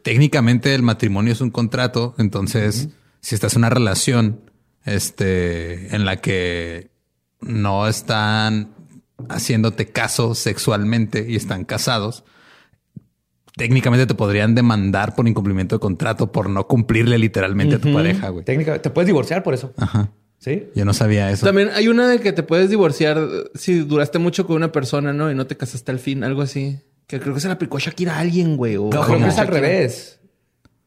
técnicamente 0.01 0.75
el 0.75 0.83
matrimonio 0.83 1.33
es 1.33 1.41
un 1.41 1.51
contrato. 1.51 2.15
Entonces, 2.17 2.89
si 3.21 3.35
estás 3.35 3.53
en 3.53 3.59
una 3.59 3.69
relación, 3.69 4.41
este, 4.85 5.95
en 5.95 6.05
la 6.05 6.17
que 6.17 6.91
no 7.39 7.87
están 7.87 8.69
haciéndote 9.29 9.89
caso 9.89 10.35
sexualmente 10.35 11.25
y 11.27 11.35
están 11.35 11.65
casados, 11.65 12.23
técnicamente 13.55 14.05
te 14.05 14.15
podrían 14.15 14.55
demandar 14.55 15.15
por 15.15 15.27
incumplimiento 15.27 15.75
de 15.75 15.79
contrato 15.79 16.31
por 16.31 16.49
no 16.49 16.67
cumplirle 16.67 17.17
literalmente 17.17 17.75
a 17.75 17.79
tu 17.79 17.93
pareja, 17.93 18.29
güey. 18.29 18.43
Técnicamente, 18.43 18.83
te 18.83 18.89
puedes 18.89 19.07
divorciar 19.07 19.43
por 19.43 19.53
eso. 19.53 19.73
Ajá. 19.77 20.11
Sí. 20.43 20.65
Yo 20.75 20.83
no 20.83 20.93
sabía 20.93 21.31
eso. 21.31 21.45
También 21.45 21.69
hay 21.73 21.87
una 21.87 22.07
de 22.09 22.19
que 22.19 22.33
te 22.33 22.43
puedes 22.43 22.69
divorciar 22.69 23.17
eh, 23.17 23.43
si 23.55 23.79
duraste 23.79 24.19
mucho 24.19 24.45
con 24.45 24.57
una 24.57 24.71
persona, 24.73 25.13
¿no? 25.13 25.31
Y 25.31 25.35
no 25.35 25.47
te 25.47 25.55
casaste 25.55 25.91
al 25.91 25.99
fin, 25.99 26.23
algo 26.23 26.41
así. 26.41 26.79
Que 27.07 27.19
creo 27.19 27.33
que 27.33 27.39
se 27.39 27.47
la 27.47 27.53
aplicó 27.53 27.79
Shakira 27.79 28.15
a 28.15 28.19
alguien, 28.19 28.57
güey. 28.57 28.75
o- 28.75 28.89
No, 28.91 29.01
creo 29.05 29.19
que 29.19 29.27
es 29.27 29.37
al 29.37 29.47
Shakira. 29.47 29.61
revés. 29.61 30.19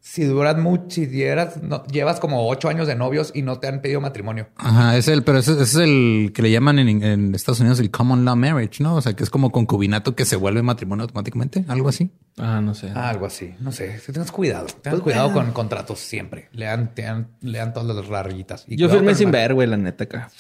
Si 0.09 0.23
duras 0.23 0.57
mucho, 0.57 0.85
si 0.89 1.07
dieras, 1.07 1.61
no, 1.61 1.85
llevas 1.87 2.21
como 2.21 2.49
ocho 2.49 2.69
años 2.69 2.87
de 2.87 2.95
novios 2.95 3.33
y 3.35 3.43
no 3.43 3.59
te 3.59 3.67
han 3.67 3.83
pedido 3.83 4.01
matrimonio. 4.01 4.47
Ajá, 4.57 4.97
es 4.97 5.09
el, 5.09 5.25
pero 5.25 5.39
ese, 5.39 5.55
ese 5.55 5.63
es 5.63 5.75
el 5.75 6.31
que 6.33 6.43
le 6.43 6.53
llaman 6.53 6.79
en, 6.79 7.03
en 7.03 7.35
Estados 7.35 7.59
Unidos 7.59 7.81
el 7.81 7.91
common 7.91 8.25
law 8.25 8.37
marriage, 8.37 8.81
¿no? 8.85 8.95
O 8.95 9.03
sea, 9.03 9.15
que 9.15 9.25
es 9.25 9.31
como 9.31 9.51
concubinato 9.51 10.15
que 10.15 10.25
se 10.25 10.37
vuelve 10.37 10.63
matrimonio 10.63 11.03
automáticamente, 11.03 11.65
algo 11.67 11.89
así. 11.89 12.13
Ah, 12.39 12.61
no 12.61 12.73
sé. 12.73 12.93
Ah, 12.95 13.09
algo 13.09 13.27
así. 13.27 13.53
No 13.59 13.73
sé. 13.73 14.01
Tengas 14.07 14.31
cuidado. 14.31 14.67
Tengas 14.81 15.01
cuidado 15.01 15.33
con 15.33 15.51
contratos 15.51 15.99
siempre. 15.99 16.51
Lean, 16.53 16.93
lean, 16.95 17.27
lean 17.41 17.75
todas 17.75 17.97
las 17.97 18.07
rayitas. 18.07 18.65
Y 18.69 18.77
Yo 18.77 18.89
firmé 18.89 19.17
sin 19.17 19.33
ver, 19.33 19.55
güey, 19.55 19.67
la 19.67 19.77
neta 19.77 20.05
acá. 20.05 20.31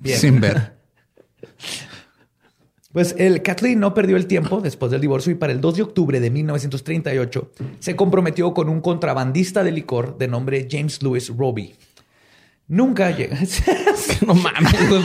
Bien. 0.00 0.18
Sin 0.18 0.40
ver. 0.40 0.78
Pues 2.94 3.16
el 3.18 3.42
Kathleen 3.42 3.80
no 3.80 3.92
perdió 3.92 4.16
el 4.16 4.28
tiempo 4.28 4.60
después 4.60 4.92
del 4.92 5.00
divorcio 5.00 5.32
y 5.32 5.34
para 5.34 5.52
el 5.52 5.60
2 5.60 5.76
de 5.76 5.82
octubre 5.82 6.20
de 6.20 6.30
1938 6.30 7.50
se 7.80 7.96
comprometió 7.96 8.54
con 8.54 8.68
un 8.68 8.80
contrabandista 8.80 9.64
de 9.64 9.72
licor 9.72 10.16
de 10.16 10.28
nombre 10.28 10.68
James 10.70 11.02
Louis 11.02 11.28
Roby. 11.36 11.74
Nunca 12.68 13.10
llegó. 13.10 13.34
No 14.26 14.34
mames, 14.36 14.88
güey. 14.88 15.02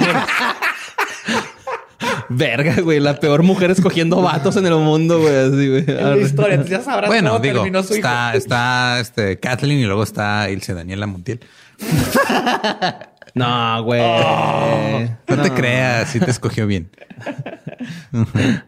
Verga, 2.29 2.75
güey. 2.81 2.99
La 2.99 3.19
peor 3.19 3.41
mujer 3.41 3.71
escogiendo 3.71 4.21
vatos 4.21 4.55
en 4.57 4.67
el 4.67 4.75
mundo, 4.75 5.19
güey. 5.19 5.35
Así, 5.35 5.67
güey. 5.67 5.85
En 5.87 6.09
la 6.11 6.17
historia, 6.17 6.63
ya 6.63 6.81
sabrás 6.83 7.09
Bueno, 7.09 7.31
cómo 7.31 7.41
digo, 7.41 7.55
terminó 7.55 7.81
su 7.81 7.93
hijo. 7.93 8.07
está, 8.07 8.35
está 8.35 8.99
este 8.99 9.39
Kathleen 9.39 9.79
y 9.79 9.85
luego 9.85 10.03
está 10.03 10.47
Ilse 10.51 10.75
Daniela 10.75 11.07
Montiel. 11.07 11.39
No, 13.39 13.83
güey. 13.83 14.01
No, 14.01 15.41
te 15.41 15.51
creas, 15.51 16.09
sí 16.09 16.19
te 16.19 16.29
escogió 16.29 16.67
bien. 16.67 16.89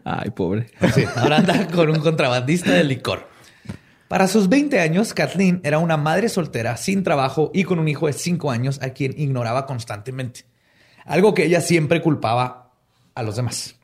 Ay, 0.04 0.30
pobre. 0.30 0.70
Sí, 0.94 1.04
ahora 1.16 1.36
anda 1.36 1.68
con 1.68 1.90
un 1.90 2.00
contrabandista 2.00 2.72
de 2.72 2.84
licor. 2.84 3.28
Para 4.08 4.28
sus 4.28 4.48
20 4.48 4.80
años, 4.80 5.12
Kathleen 5.12 5.60
era 5.62 5.78
una 5.78 5.96
madre 5.98 6.30
soltera, 6.30 6.76
sin 6.78 7.02
trabajo 7.02 7.50
y 7.52 7.64
con 7.64 7.78
un 7.78 7.88
hijo 7.88 8.06
de 8.06 8.14
5 8.14 8.50
años 8.50 8.80
a 8.82 8.90
quien 8.90 9.14
ignoraba 9.18 9.66
constantemente. 9.66 10.44
Algo 11.04 11.34
que 11.34 11.44
ella 11.44 11.60
siempre 11.60 12.00
culpaba 12.00 12.70
a 13.14 13.22
los 13.22 13.36
demás. 13.36 13.76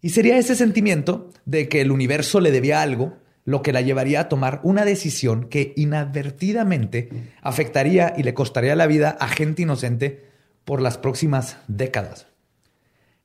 Y 0.00 0.10
sería 0.10 0.38
ese 0.38 0.56
sentimiento 0.56 1.30
de 1.44 1.68
que 1.68 1.82
el 1.82 1.90
universo 1.90 2.40
le 2.40 2.50
debía 2.50 2.80
algo 2.80 3.18
lo 3.44 3.62
que 3.62 3.72
la 3.72 3.80
llevaría 3.80 4.20
a 4.20 4.28
tomar 4.28 4.60
una 4.62 4.84
decisión 4.84 5.48
que 5.48 5.72
inadvertidamente 5.76 7.32
afectaría 7.42 8.14
y 8.16 8.22
le 8.22 8.34
costaría 8.34 8.76
la 8.76 8.86
vida 8.86 9.16
a 9.20 9.28
gente 9.28 9.62
inocente 9.62 10.26
por 10.64 10.80
las 10.80 10.98
próximas 10.98 11.56
décadas. 11.66 12.26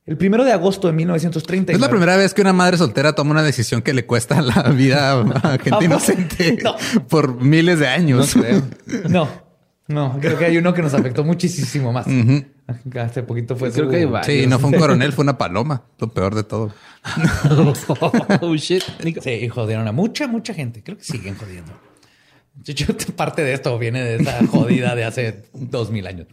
El 0.06 0.16
primero 0.16 0.44
de 0.44 0.52
agosto 0.52 0.86
de 0.86 0.94
1939. 0.94 1.76
Es 1.76 1.80
la 1.82 1.90
primera 1.90 2.16
vez 2.16 2.32
que 2.32 2.40
una 2.40 2.54
madre 2.54 2.78
soltera 2.78 3.12
toma 3.14 3.32
una 3.32 3.42
decisión 3.42 3.82
que 3.82 3.92
le 3.92 4.06
cuesta 4.06 4.40
la 4.40 4.62
vida 4.70 5.20
a 5.20 5.58
gente 5.62 5.84
inocente 5.84 6.58
No. 6.64 6.76
por 7.08 7.42
miles 7.42 7.78
de 7.78 7.88
años. 7.88 8.34
No, 9.08 9.28
no, 9.86 10.18
creo 10.20 10.38
que 10.38 10.46
hay 10.46 10.56
uno 10.56 10.72
que 10.72 10.80
nos 10.82 10.94
afectó 10.94 11.24
muchísimo 11.24 11.92
más. 11.92 12.06
Hace 13.00 13.22
poquito 13.22 13.56
fue 13.56 13.72
Creo 13.72 13.86
su- 13.86 13.90
que 13.90 13.96
hay. 13.96 14.24
Sí, 14.24 14.46
no 14.46 14.58
fue 14.58 14.70
un 14.70 14.76
coronel, 14.78 15.12
fue 15.12 15.22
una 15.22 15.38
paloma. 15.38 15.84
Lo 15.98 16.08
peor 16.08 16.34
de 16.34 16.44
todo. 16.44 16.72
oh, 18.40 18.54
shit. 18.56 18.82
Sí, 19.22 19.30
y 19.30 19.48
jodieron 19.48 19.88
a 19.88 19.92
mucha, 19.92 20.26
mucha 20.26 20.54
gente. 20.54 20.82
Creo 20.82 20.98
que 20.98 21.04
siguen 21.04 21.34
jodiendo. 21.36 21.72
De 22.54 22.72
hecho, 22.72 22.86
parte 23.16 23.42
de 23.44 23.54
esto 23.54 23.78
viene 23.78 24.02
de 24.02 24.16
esa 24.16 24.46
jodida 24.46 24.94
de 24.96 25.04
hace 25.04 25.44
dos 25.52 25.90
mil 25.90 26.06
años. 26.06 26.26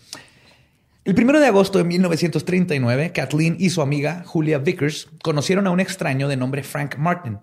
El 1.04 1.14
primero 1.14 1.40
de 1.40 1.46
agosto 1.46 1.78
de 1.78 1.84
1939, 1.84 3.12
Kathleen 3.12 3.58
y 3.60 3.70
su 3.70 3.84
amiga 3.84 4.24
Julia 4.26 4.58
Vickers 4.58 5.08
conocieron 5.22 5.68
a 5.68 5.72
un 5.72 5.80
extraño 5.80 6.28
de 6.28 6.36
nombre 6.36 6.64
Frank 6.64 6.98
Martin, 6.98 7.38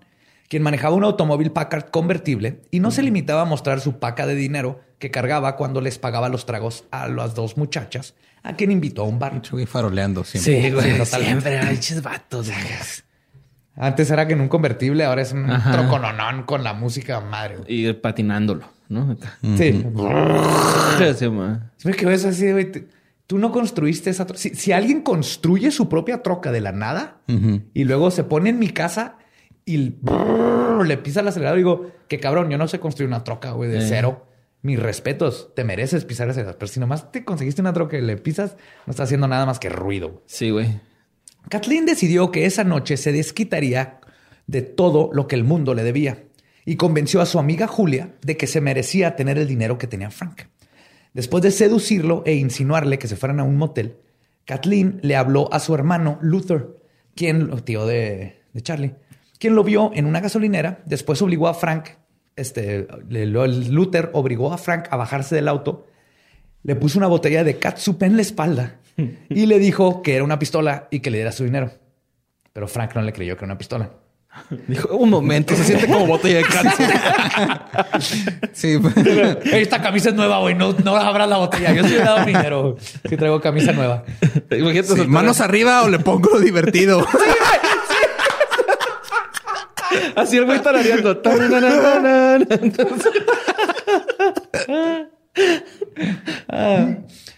quien 0.53 0.63
manejaba 0.63 0.95
un 0.95 1.03
automóvil 1.05 1.51
Packard 1.51 1.87
convertible 1.91 2.61
y 2.71 2.81
no 2.81 2.91
se 2.91 3.03
limitaba 3.03 3.41
a 3.41 3.45
mostrar 3.47 3.81
su 3.81 3.99
paca 3.99 4.27
de 4.27 4.35
dinero 4.35 4.81
que 4.99 5.11
cargaba 5.11 5.57
cuando 5.57 5.81
les 5.81 5.99
pagaba 5.99 6.29
los 6.29 6.45
tragos 6.45 6.85
a 6.91 7.09
las 7.09 7.35
dos 7.35 7.57
muchachas, 7.57 8.15
a 8.43 8.53
quien 8.53 8.71
invitó 8.71 9.01
a 9.01 9.07
un 9.07 9.19
bar. 9.19 9.41
Chuy 9.41 9.65
faroleando 9.65 10.25
siempre. 10.25 10.63
Sí, 10.63 10.71
güey, 10.71 10.99
totalmente. 10.99 11.49
Siempre 11.51 11.81
chis 11.81 12.03
vatos. 12.03 12.51
Antes 13.77 14.11
era 14.11 14.27
que 14.27 14.35
en 14.35 14.43
un 14.43 14.49
convertible, 14.49 15.05
ahora 15.07 15.23
es 15.23 15.33
un 15.33 15.49
Ajá. 15.51 15.73
trocononón 15.73 16.43
con 16.43 16.63
la 16.63 16.75
música 16.75 17.21
madre. 17.21 17.57
güey. 17.57 17.87
Y 17.89 17.93
patinándolo, 17.95 18.67
¿no? 18.91 19.17
Sí. 19.41 19.57
Sí. 19.57 19.85
Siempre 21.79 21.99
que 21.99 22.05
ves 22.05 22.27
así, 22.27 22.53
güey, 22.53 22.71
te- 22.71 22.89
tú 23.27 23.39
no 23.39 23.51
construiste 23.53 24.11
esa 24.11 24.27
troca. 24.27 24.39
Si, 24.39 24.51
si 24.55 24.73
alguien 24.73 25.01
construye 25.01 25.71
su 25.71 25.89
propia 25.89 26.23
troca 26.23 26.53
de 26.53 26.61
la 26.61 26.73
nada 26.73 27.23
y 27.73 27.85
luego 27.85 28.11
se 28.11 28.25
pone 28.25 28.51
en 28.51 28.59
mi 28.59 28.69
casa 28.69 29.17
y 29.65 29.91
brrr, 29.91 30.87
le 30.87 30.97
pisa 30.99 31.21
el 31.21 31.29
acelerador, 31.29 31.57
digo, 31.59 31.91
que 32.09 32.19
cabrón, 32.19 32.51
yo 32.51 32.59
no 32.59 32.69
sé 32.69 32.81
construir 32.81 33.09
una 33.09 33.25
troca, 33.25 33.53
güey, 33.53 33.71
de 33.71 33.79
Eh. 33.79 33.87
cero. 33.89 34.27
Mis 34.65 34.79
respetos, 34.79 35.51
te 35.57 35.65
mereces 35.65 36.05
pisar 36.05 36.29
ese 36.31 36.45
Pero 36.45 36.67
si 36.69 36.79
nomás 36.79 37.11
te 37.11 37.25
conseguiste 37.25 37.61
una 37.61 37.73
troca 37.73 37.99
y 37.99 38.01
le 38.01 38.17
pisas, 38.17 38.57
no 38.87 38.93
está 38.93 39.03
haciendo 39.03 39.27
nada 39.27 39.45
más 39.45 39.59
que 39.59 39.69
ruido. 39.69 40.23
Sí, 40.27 40.51
güey. 40.51 40.81
Kathleen 41.49 41.85
decidió 41.85 42.31
que 42.31 42.47
esa 42.47 42.63
noche 42.63 42.97
se 42.97 43.11
desquitaría 43.11 43.99
de 44.47 44.63
todo 44.63 45.11
lo 45.13 45.27
que 45.27 45.35
el 45.35 45.43
mundo 45.43 45.75
le 45.75 45.83
debía 45.83 46.25
y 46.65 46.77
convenció 46.77 47.21
a 47.21 47.27
su 47.27 47.41
amiga 47.41 47.67
Julia 47.67 48.15
de 48.23 48.37
que 48.37 48.47
se 48.47 48.61
merecía 48.61 49.17
tener 49.17 49.37
el 49.37 49.49
dinero 49.49 49.79
que 49.79 49.89
tenía 49.89 50.11
Frank. 50.13 50.43
Después 51.13 51.43
de 51.43 51.51
seducirlo 51.51 52.23
e 52.25 52.35
insinuarle 52.35 52.99
que 52.99 53.09
se 53.09 53.17
fueran 53.17 53.41
a 53.41 53.45
un 53.45 53.57
motel, 53.57 53.97
Kathleen 54.45 55.01
le 55.03 55.17
habló 55.17 55.53
a 55.53 55.59
su 55.59 55.75
hermano 55.75 56.19
Luther, 56.23 56.69
quien, 57.17 57.51
tío 57.65 57.85
de, 57.87 58.43
de 58.53 58.61
Charlie, 58.63 58.95
quien 59.43 59.57
lo 59.57 59.65
vio 59.65 59.91
en 59.93 60.07
una 60.07 60.21
gasolinera. 60.21 60.79
Después 60.87 61.21
obligó 61.21 61.49
a 61.49 61.55
Frank, 61.55 61.89
este, 62.37 62.87
Luther 63.09 64.11
obligó 64.13 64.53
a 64.53 64.57
Frank 64.59 64.87
a 64.91 64.97
bajarse 64.97 65.35
del 65.35 65.49
auto, 65.49 65.89
le 66.63 66.77
puso 66.77 66.97
una 66.97 67.09
botella 67.09 67.43
de 67.43 67.59
catsup 67.59 68.01
en 68.05 68.15
la 68.15 68.23
espalda 68.23 68.77
y 69.29 69.47
le 69.47 69.59
dijo 69.59 70.01
que 70.01 70.15
era 70.15 70.23
una 70.23 70.39
pistola 70.39 70.87
y 70.93 71.01
que 71.01 71.11
le 71.11 71.19
diera 71.19 71.33
su 71.33 71.43
dinero. 71.43 71.73
Pero 72.53 72.69
Frank 72.69 72.95
no 72.95 73.03
le 73.03 73.13
creyó 73.13 73.35
que 73.37 73.45
era 73.45 73.53
una 73.53 73.59
pistola. 73.59 73.91
Dijo, 74.69 74.97
un 74.97 75.11
momento, 75.11 75.55
se 75.57 75.65
siente 75.65 75.87
como 75.89 76.07
botella 76.07 76.39
de 76.39 76.45
cáncer. 76.45 76.91
Sí, 78.53 78.79
Esta 79.53 79.83
camisa 79.83 80.09
es 80.11 80.15
nueva, 80.15 80.39
güey. 80.39 80.55
No, 80.55 80.73
no 80.73 80.97
abras 80.97 81.29
la 81.29 81.37
botella. 81.39 81.73
Yo 81.75 81.83
sí 81.85 81.91
le 81.91 81.97
he 82.01 82.05
dado 82.05 82.25
dinero. 82.25 82.77
Si 83.09 83.17
traigo 83.17 83.41
camisa 83.43 83.73
nueva. 83.73 84.05
Imagínate 84.51 84.85
Sí, 84.89 84.95
soltar- 84.95 85.09
manos 85.09 85.41
arriba 85.43 85.83
o 85.83 85.89
le 85.91 85.99
pongo 85.99 86.31
lo 86.31 86.41
divertido. 86.41 87.07
Así 90.17 90.37
el 90.37 90.45
güey 90.45 90.61
tarareando. 90.61 91.21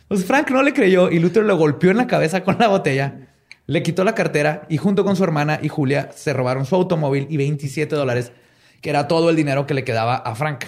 Pues 0.09 0.25
Frank 0.25 0.51
no 0.51 0.63
le 0.63 0.73
creyó 0.73 1.11
y 1.11 1.19
Luther 1.19 1.45
lo 1.45 1.57
golpeó 1.57 1.91
en 1.91 1.97
la 1.97 2.07
cabeza 2.07 2.45
con 2.45 2.57
la 2.59 2.69
botella. 2.69 3.29
Le 3.67 3.83
quitó 3.83 4.05
la 4.05 4.15
cartera 4.15 4.67
y 4.69 4.77
junto 4.77 5.05
con 5.05 5.17
su 5.17 5.25
hermana 5.25 5.59
y 5.63 5.69
Julia 5.69 6.11
se 6.15 6.33
robaron 6.33 6.67
su 6.67 6.75
automóvil 6.75 7.27
y 7.31 7.37
27 7.39 7.97
dólares, 7.97 8.33
que 8.83 8.91
era 8.91 9.09
todo 9.09 9.31
el 9.31 9.37
dinero 9.37 9.67
que 9.67 9.75
le 9.75 9.85
quedaba 9.85 10.17
a 10.17 10.35
Frank. 10.35 10.65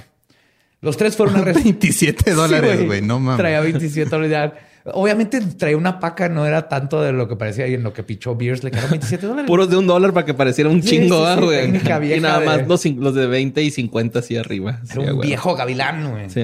Los 0.80 0.96
tres 0.96 1.16
fueron 1.16 1.36
arrestados. 1.36 1.64
27 1.64 2.32
dólares, 2.32 2.86
güey. 2.86 3.02
No 3.02 3.20
mames. 3.20 3.38
Traía 3.38 3.60
27 3.60 4.08
dólares. 4.08 4.52
Obviamente 4.94 5.40
traía 5.40 5.76
una 5.76 5.98
paca, 6.00 6.28
no 6.28 6.46
era 6.46 6.68
tanto 6.68 7.02
de 7.02 7.12
lo 7.12 7.28
que 7.28 7.36
parecía 7.36 7.66
y 7.66 7.74
en 7.74 7.82
lo 7.82 7.92
que 7.92 8.02
pichó 8.02 8.36
Beers 8.36 8.62
le 8.64 8.70
quedaron 8.70 8.90
27 8.90 9.26
dólares. 9.26 9.48
Puros 9.48 9.68
de 9.68 9.76
un 9.76 9.86
dólar 9.86 10.12
para 10.12 10.24
que 10.26 10.34
pareciera 10.34 10.70
un 10.70 10.82
Sí, 10.82 10.90
chingo, 10.90 11.16
sí, 11.18 11.24
ah, 11.26 11.36
sí, 11.38 11.44
güey. 11.44 11.70
vieja 11.72 12.04
y 12.16 12.20
nada 12.20 12.40
de- 12.40 12.46
más 12.46 12.68
los, 12.68 13.14
de 13.14 13.26
20 13.26 13.62
y 13.62 13.70
50 13.70 14.18
así 14.20 14.36
arriba. 14.36 14.80
Era 14.84 14.92
Sí, 14.92 14.98
un 14.98 15.16
güey. 15.16 15.28
viejo 15.28 15.54
gavilán, 15.54 16.10
güey. 16.10 16.30
Sí, 16.30 16.42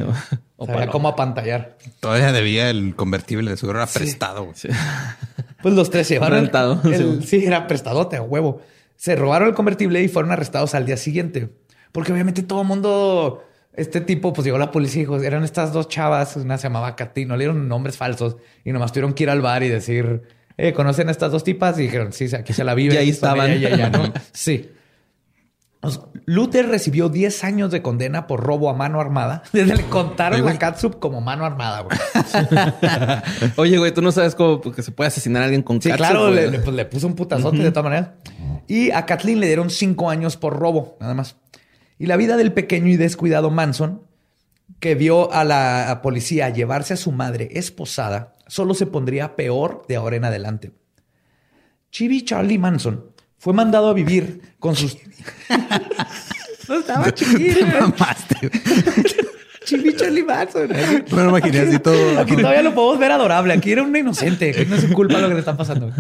o 0.56 0.66
Sabía 0.66 0.80
paloma. 0.80 0.92
cómo 0.92 1.08
apantallar. 1.08 1.76
Todavía 2.00 2.32
debía 2.32 2.70
el 2.70 2.94
convertible 2.96 3.50
de 3.50 3.56
seguro 3.56 3.78
era 3.78 3.86
prestado. 3.86 4.44
güey. 4.44 4.56
Pues 5.62 5.74
los 5.74 5.90
tres 5.90 6.06
se 6.08 6.14
llevaron. 6.14 6.40
Rentado, 6.40 6.80
el- 6.84 7.24
sí, 7.24 7.44
era 7.44 7.66
prestadote 7.66 8.16
a 8.16 8.22
huevo. 8.22 8.60
Se 8.96 9.14
robaron 9.16 9.48
el 9.48 9.54
convertible 9.54 10.02
y 10.02 10.08
fueron 10.08 10.32
arrestados 10.32 10.74
al 10.74 10.86
día 10.86 10.96
siguiente. 10.96 11.48
Porque 11.92 12.12
obviamente 12.12 12.42
todo 12.42 12.62
el 12.62 12.68
mundo, 12.68 13.44
este 13.74 14.00
tipo, 14.00 14.32
pues 14.32 14.44
llegó 14.44 14.58
la 14.58 14.70
policía 14.70 15.02
y 15.02 15.04
dijo, 15.06 15.20
eran 15.20 15.44
estas 15.44 15.72
dos 15.72 15.88
chavas, 15.88 16.36
una 16.36 16.58
se 16.58 16.64
llamaba 16.64 16.94
Katy, 16.96 17.24
no 17.24 17.36
le 17.36 17.44
dieron 17.44 17.68
nombres 17.68 17.96
falsos 17.96 18.36
y 18.64 18.72
nomás 18.72 18.92
tuvieron 18.92 19.14
que 19.14 19.22
ir 19.24 19.30
al 19.30 19.40
bar 19.40 19.62
y 19.62 19.68
decir, 19.68 20.22
eh, 20.58 20.72
¿conocen 20.72 21.08
a 21.08 21.10
estas 21.10 21.32
dos 21.32 21.42
tipas? 21.44 21.78
Y 21.78 21.82
dijeron, 21.82 22.12
sí, 22.12 22.28
aquí 22.36 22.52
se 22.52 22.64
la 22.64 22.74
viven. 22.74 22.96
Y 22.96 22.98
ahí 22.98 23.08
estaban. 23.10 23.50
ella 23.50 23.88
¿no? 23.90 24.12
sí. 24.32 24.70
Pues, 25.80 25.98
Luther 26.26 26.68
recibió 26.68 27.08
10 27.08 27.42
años 27.42 27.70
de 27.72 27.82
condena 27.82 28.28
por 28.28 28.40
robo 28.40 28.70
a 28.70 28.74
mano 28.74 29.00
armada. 29.00 29.42
Desde 29.52 29.74
le 29.74 29.84
contaron 29.86 30.42
güey. 30.42 30.52
la 30.54 30.58
catsup 30.60 31.00
como 31.00 31.20
mano 31.20 31.44
armada, 31.44 31.80
güey. 31.80 31.98
Oye, 33.56 33.78
güey, 33.78 33.92
tú 33.92 34.00
no 34.02 34.12
sabes 34.12 34.34
cómo 34.36 34.60
porque 34.60 34.82
se 34.82 34.92
puede 34.92 35.08
asesinar 35.08 35.42
a 35.42 35.46
alguien 35.46 35.62
con 35.62 35.82
Sí, 35.82 35.88
catsup, 35.88 36.06
claro, 36.06 36.30
le, 36.30 36.50
le- 36.50 36.58
pues, 36.60 36.76
le 36.76 36.84
puso 36.84 37.06
un 37.06 37.14
putazote 37.14 37.58
de 37.58 37.70
todas 37.72 37.84
maneras. 37.84 38.10
Y 38.68 38.90
a 38.92 39.06
Kathleen 39.06 39.40
le 39.40 39.46
dieron 39.46 39.70
cinco 39.70 40.08
años 40.08 40.36
por 40.36 40.56
robo, 40.56 40.96
nada 41.00 41.14
más. 41.14 41.36
Y 42.02 42.06
la 42.06 42.16
vida 42.16 42.36
del 42.36 42.52
pequeño 42.52 42.88
y 42.88 42.96
descuidado 42.96 43.52
Manson, 43.52 44.02
que 44.80 44.96
vio 44.96 45.32
a 45.32 45.44
la 45.44 46.00
policía 46.02 46.50
llevarse 46.50 46.94
a 46.94 46.96
su 46.96 47.12
madre 47.12 47.48
esposada, 47.52 48.34
solo 48.48 48.74
se 48.74 48.86
pondría 48.86 49.36
peor 49.36 49.84
de 49.86 49.94
ahora 49.94 50.16
en 50.16 50.24
adelante. 50.24 50.72
Chibi 51.92 52.24
Charlie 52.24 52.58
Manson 52.58 53.12
fue 53.38 53.52
mandado 53.52 53.88
a 53.88 53.92
vivir 53.92 54.56
con 54.58 54.74
sus... 54.74 54.98
no 56.68 56.74
estaba 56.80 57.08
chiquillo. 57.14 57.66
Chibi 59.72 59.96
Charlie 59.96 60.22
Manson. 60.22 60.68
Me 60.68 61.22
lo 61.22 61.28
imaginé 61.30 61.60
así 61.60 61.78
todo. 61.78 62.18
Aquí 62.20 62.36
todavía 62.36 62.62
lo 62.62 62.74
podemos 62.74 62.98
ver 62.98 63.12
adorable. 63.12 63.54
Aquí 63.54 63.72
era 63.72 63.82
un 63.82 63.94
inocente. 63.96 64.52
que 64.52 64.66
no 64.66 64.76
es 64.76 64.82
su 64.82 64.92
culpa 64.92 65.18
lo 65.18 65.28
que 65.28 65.34
le 65.34 65.40
está 65.40 65.56
pasando. 65.56 65.90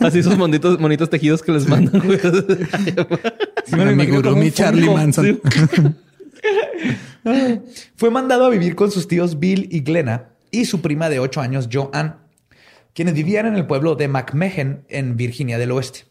Así 0.00 0.20
esos 0.20 0.36
monitos, 0.36 0.80
monitos 0.80 1.10
tejidos 1.10 1.42
que 1.42 1.52
les 1.52 1.66
mandan, 1.68 2.00
güey. 2.04 2.18
Sí, 3.66 3.76
me 3.76 4.20
un 4.20 4.52
Charlie. 4.52 4.88
Manson. 4.88 5.40
Fue 7.96 8.10
mandado 8.10 8.46
a 8.46 8.48
vivir 8.48 8.74
con 8.74 8.90
sus 8.90 9.06
tíos 9.06 9.38
Bill 9.38 9.68
y 9.70 9.80
Glenna 9.80 10.30
y 10.50 10.64
su 10.64 10.80
prima 10.80 11.08
de 11.08 11.20
8 11.20 11.40
años, 11.40 11.68
Joanne, 11.70 12.14
quienes 12.94 13.14
vivían 13.14 13.46
en 13.46 13.56
el 13.56 13.66
pueblo 13.66 13.94
de 13.94 14.08
McMehen, 14.08 14.84
en 14.88 15.16
Virginia 15.16 15.58
del 15.58 15.72
Oeste. 15.72 16.04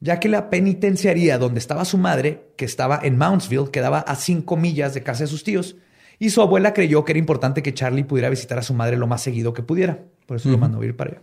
Ya 0.00 0.20
que 0.20 0.28
la 0.28 0.50
penitenciaría 0.50 1.38
donde 1.38 1.58
estaba 1.58 1.84
su 1.84 1.98
madre, 1.98 2.48
que 2.56 2.64
estaba 2.64 3.00
en 3.02 3.18
Mountsville, 3.18 3.70
quedaba 3.70 4.00
a 4.00 4.14
5 4.14 4.56
millas 4.56 4.94
de 4.94 5.02
casa 5.02 5.24
de 5.24 5.28
sus 5.28 5.42
tíos, 5.42 5.76
y 6.18 6.30
su 6.30 6.40
abuela 6.40 6.72
creyó 6.72 7.04
que 7.04 7.12
era 7.12 7.18
importante 7.18 7.62
que 7.62 7.74
Charlie 7.74 8.04
pudiera 8.04 8.30
visitar 8.30 8.58
a 8.58 8.62
su 8.62 8.74
madre 8.74 8.96
lo 8.96 9.06
más 9.06 9.22
seguido 9.22 9.52
que 9.52 9.62
pudiera. 9.62 9.98
Por 10.26 10.38
eso 10.38 10.48
lo 10.50 10.58
mandó 10.58 10.78
a 10.78 10.80
vivir 10.80 10.96
para 10.96 11.10
allá. 11.10 11.22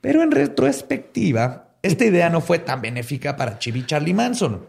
Pero 0.00 0.22
en 0.22 0.30
retrospectiva, 0.30 1.74
esta 1.82 2.04
idea 2.04 2.30
no 2.30 2.40
fue 2.40 2.58
tan 2.58 2.80
benéfica 2.80 3.36
para 3.36 3.58
Chibi 3.58 3.86
Charlie 3.86 4.14
Manson. 4.14 4.66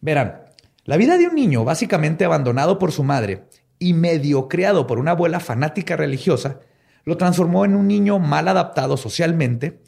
Verán, 0.00 0.42
la 0.84 0.96
vida 0.96 1.18
de 1.18 1.28
un 1.28 1.34
niño 1.34 1.64
básicamente 1.64 2.24
abandonado 2.24 2.78
por 2.78 2.92
su 2.92 3.02
madre 3.04 3.44
y 3.78 3.92
medio 3.92 4.48
criado 4.48 4.86
por 4.86 4.98
una 4.98 5.12
abuela 5.12 5.40
fanática 5.40 5.96
religiosa 5.96 6.60
lo 7.04 7.16
transformó 7.16 7.64
en 7.64 7.76
un 7.76 7.86
niño 7.86 8.18
mal 8.18 8.48
adaptado 8.48 8.96
socialmente, 8.96 9.80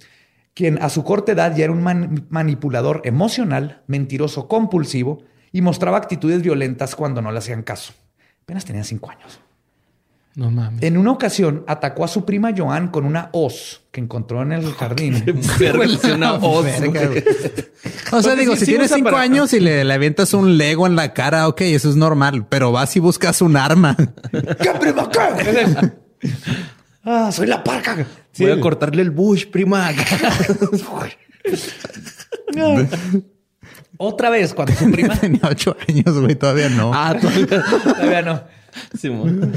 quien 0.55 0.81
a 0.83 0.89
su 0.89 1.05
corta 1.05 1.33
edad 1.33 1.57
ya 1.57 1.65
era 1.65 1.73
un 1.73 1.83
man- 1.83 2.27
manipulador 2.31 3.03
emocional, 3.05 3.83
mentiroso 3.87 4.49
compulsivo 4.49 5.23
y 5.51 5.63
mostraba 5.63 5.99
actitudes 5.99 6.43
violentas 6.43 6.95
cuando 6.95 7.23
no 7.23 7.33
le 7.33 7.39
hacían 7.39 7.63
caso. 7.63 7.93
Apenas 8.49 8.65
tenía 8.65 8.83
cinco 8.83 9.11
años. 9.11 9.41
No 10.35 10.51
mames. 10.51 10.83
En 10.83 10.97
una 10.97 11.11
ocasión 11.13 11.65
atacó 11.67 12.03
a 12.03 12.09
su 12.09 12.25
prima 12.25 12.55
Joan 12.57 12.89
con 12.89 13.05
una 13.05 13.29
hoz 13.35 13.83
que 13.91 14.01
encontró 14.01 14.41
en 14.41 14.53
el 14.53 14.73
jardín. 14.73 15.23
Verga, 15.59 15.85
una 16.15 16.33
hoz, 16.37 16.65
Verga. 16.65 17.11
O 18.13 18.23
sea, 18.23 18.35
digo, 18.37 18.55
sí- 18.55 18.61
si 18.61 18.65
sí 18.65 18.73
tienes 18.73 18.91
cinco 18.91 19.11
para- 19.11 19.21
años 19.21 19.53
y 19.53 19.61
le, 19.61 19.85
le 19.85 19.93
avientas 19.93 20.33
un 20.33 20.57
Lego 20.57 20.87
en 20.87 20.97
la 20.97 21.13
cara, 21.13 21.47
ok, 21.47 21.61
eso 21.61 21.91
es 21.91 21.97
normal. 21.97 22.47
Pero 22.49 22.73
vas 22.73 22.97
y 22.97 23.01
buscas 23.01 23.43
un 23.43 23.55
arma. 23.55 23.95
¿Qué 24.33 24.71
prima 24.81 25.11
qué? 25.11 25.93
ah, 27.05 27.31
soy 27.31 27.49
la 27.49 27.63
parca. 27.63 28.07
Sí. 28.33 28.45
Voy 28.45 28.53
a 28.53 28.61
cortarle 28.61 29.03
el 29.03 29.11
bush, 29.11 29.45
prima. 29.51 29.91
Otra 33.99 34.31
vez 34.31 34.55
cuando 34.55 34.73
su 34.75 34.91
prima 34.91 35.15
Tenía 35.17 35.41
ocho 35.51 35.77
años, 35.89 36.19
güey, 36.21 36.35
todavía 36.35 36.69
no. 36.71 36.93
ah, 36.95 37.15
todavía. 37.21 37.47
todavía 37.83 38.23
no. 38.23 38.43
Simón. 38.97 39.53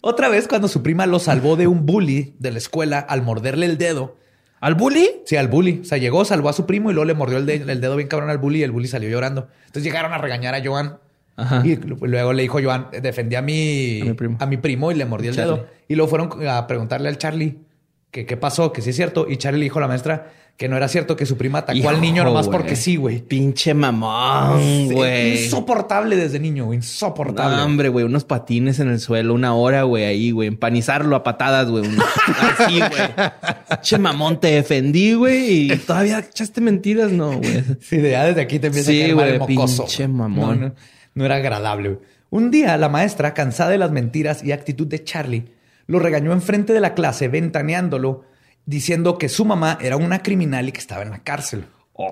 Otra 0.00 0.28
vez 0.28 0.48
cuando 0.48 0.68
su 0.68 0.82
prima 0.82 1.06
lo 1.06 1.18
salvó 1.18 1.56
de 1.56 1.66
un 1.66 1.86
bully 1.86 2.34
de 2.38 2.50
la 2.50 2.58
escuela 2.58 2.98
al 2.98 3.22
morderle 3.22 3.66
el 3.66 3.78
dedo. 3.78 4.16
¿Al 4.60 4.74
bully? 4.74 5.08
Sí, 5.26 5.36
al 5.36 5.48
bully. 5.48 5.80
O 5.82 5.84
sea, 5.84 5.98
llegó, 5.98 6.24
salvó 6.24 6.48
a 6.48 6.52
su 6.52 6.66
primo 6.66 6.90
y 6.90 6.94
luego 6.94 7.04
le 7.06 7.14
mordió 7.14 7.38
el, 7.38 7.46
de- 7.46 7.56
el 7.56 7.80
dedo 7.80 7.96
bien 7.96 8.08
cabrón 8.08 8.30
al 8.30 8.38
bully 8.38 8.60
y 8.60 8.62
el 8.62 8.70
bully 8.70 8.88
salió 8.88 9.08
llorando. 9.08 9.48
Entonces 9.66 9.82
llegaron 9.84 10.12
a 10.12 10.18
regañar 10.18 10.54
a 10.54 10.64
Joan. 10.64 10.98
Ajá. 11.36 11.62
Y 11.64 11.76
luego 11.76 12.32
le 12.32 12.42
dijo 12.42 12.58
Joan, 12.62 12.88
defendí 13.02 13.36
a 13.36 13.42
mi, 13.42 14.00
A 14.02 14.04
mi 14.06 14.12
primo. 14.14 14.36
a 14.40 14.46
mi 14.46 14.56
primo 14.58 14.92
y 14.92 14.94
le 14.96 15.04
mordió 15.04 15.30
el 15.30 15.36
Charlie. 15.36 15.54
dedo. 15.56 15.66
Y 15.88 15.94
luego 15.94 16.10
fueron 16.10 16.48
a 16.48 16.66
preguntarle 16.66 17.08
al 17.08 17.18
Charlie 17.18 17.58
que 18.12 18.24
qué 18.26 18.36
pasó, 18.36 18.72
que 18.72 18.80
sí 18.82 18.90
es 18.90 18.96
cierto. 18.96 19.26
Y 19.28 19.38
Charlie 19.38 19.58
le 19.58 19.64
dijo 19.64 19.78
a 19.78 19.82
la 19.82 19.88
maestra 19.88 20.30
que 20.56 20.68
no 20.68 20.76
era 20.76 20.86
cierto, 20.86 21.16
que 21.16 21.24
su 21.24 21.36
prima 21.38 21.60
atacó 21.60 21.88
al 21.88 22.00
niño 22.00 22.22
nomás 22.24 22.46
porque 22.46 22.76
sí, 22.76 22.96
güey. 22.96 23.22
Pinche 23.22 23.72
mamón, 23.72 24.90
güey. 24.92 25.44
Insoportable 25.44 26.14
desde 26.14 26.38
niño, 26.38 26.66
güey. 26.66 26.76
Insoportable. 26.76 27.56
No, 27.56 27.64
hombre, 27.64 27.88
güey, 27.88 28.04
unos 28.04 28.24
patines 28.24 28.78
en 28.78 28.88
el 28.90 29.00
suelo, 29.00 29.32
una 29.32 29.54
hora, 29.54 29.84
güey, 29.84 30.04
ahí, 30.04 30.30
güey, 30.30 30.48
empanizarlo 30.48 31.16
a 31.16 31.24
patadas, 31.24 31.70
güey. 31.70 31.84
Así, 32.58 32.78
güey. 32.78 33.80
Che 33.80 33.98
mamón, 33.98 34.38
te 34.40 34.48
defendí, 34.48 35.14
güey, 35.14 35.72
y 35.72 35.76
todavía 35.78 36.18
echaste 36.18 36.60
mentiras, 36.60 37.10
no, 37.10 37.38
güey. 37.38 37.64
Sí, 37.80 37.96
de 37.96 38.10
ya 38.10 38.26
desde 38.26 38.42
aquí 38.42 38.58
te 38.58 38.66
empieza 38.68 38.90
Sí, 38.90 39.02
a 39.10 39.14
güey, 39.14 39.38
mocoso. 39.38 39.84
pinche 39.84 40.06
mamón. 40.06 40.60
No, 40.60 40.66
no, 40.68 40.74
no 41.14 41.24
era 41.24 41.36
agradable. 41.36 41.88
güey. 41.88 42.00
Un 42.28 42.50
día, 42.50 42.76
la 42.76 42.90
maestra, 42.90 43.32
cansada 43.34 43.70
de 43.70 43.78
las 43.78 43.90
mentiras 43.90 44.44
y 44.44 44.52
actitud 44.52 44.86
de 44.86 45.02
Charlie, 45.02 45.44
lo 45.86 45.98
regañó 45.98 46.32
enfrente 46.32 46.72
de 46.72 46.80
la 46.80 46.94
clase, 46.94 47.28
ventaneándolo, 47.28 48.24
diciendo 48.66 49.18
que 49.18 49.28
su 49.28 49.44
mamá 49.44 49.78
era 49.80 49.96
una 49.96 50.22
criminal 50.22 50.68
y 50.68 50.72
que 50.72 50.80
estaba 50.80 51.02
en 51.02 51.10
la 51.10 51.22
cárcel. 51.22 51.66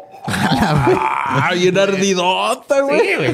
Ah, 1.33 1.53
bien 1.55 1.79
ardidota, 1.79 2.81
güey. 2.81 3.01
Sí, 3.01 3.07
güey. 3.17 3.31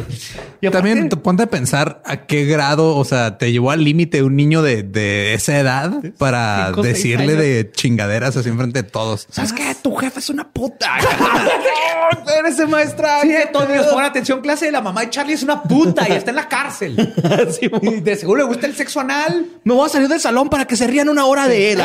Y 0.60 0.66
aparte- 0.66 0.70
También 0.70 1.08
te 1.08 1.16
ponte 1.16 1.42
a 1.44 1.46
pensar 1.46 2.02
a 2.04 2.26
qué 2.26 2.44
grado, 2.44 2.94
o 2.96 3.04
sea, 3.04 3.38
te 3.38 3.50
llevó 3.52 3.70
al 3.70 3.82
límite 3.82 4.22
un 4.22 4.36
niño 4.36 4.60
de, 4.62 4.82
de 4.82 5.32
esa 5.34 5.58
edad 5.58 5.92
para 6.18 6.66
Cinco, 6.68 6.82
decirle 6.82 7.34
de 7.36 7.70
chingaderas 7.72 8.36
así 8.36 8.50
enfrente 8.50 8.82
de 8.82 8.88
todos. 8.88 9.26
¿Sabes 9.30 9.52
qué? 9.54 9.74
Tu 9.82 9.94
jefe 9.96 10.18
es 10.20 10.28
una 10.30 10.46
puta. 10.48 10.98
Eres 12.38 12.68
maestra. 12.68 13.22
Sí, 13.22 13.28
¿qué 13.28 13.48
todos 13.52 13.66
pedo? 13.66 13.90
pon 13.92 14.04
atención, 14.04 14.40
clase. 14.42 14.70
La 14.70 14.80
mamá 14.82 15.00
de 15.02 15.10
Charlie 15.10 15.32
es 15.34 15.42
una 15.42 15.62
puta 15.62 16.06
y 16.08 16.12
está 16.12 16.30
en 16.30 16.36
la 16.36 16.48
cárcel. 16.48 16.96
Sí, 17.50 17.70
Y 17.82 18.00
de 18.00 18.16
seguro 18.16 18.38
le 18.42 18.46
gusta 18.46 18.66
el 18.66 18.74
sexo 18.74 19.00
anal. 19.00 19.46
Me 19.64 19.72
voy 19.74 19.86
a 19.86 19.88
salir 19.88 20.08
del 20.08 20.20
salón 20.20 20.48
para 20.50 20.66
que 20.66 20.76
se 20.76 20.86
rían 20.86 21.08
una 21.08 21.24
hora 21.26 21.48
de 21.48 21.72
él. 21.72 21.82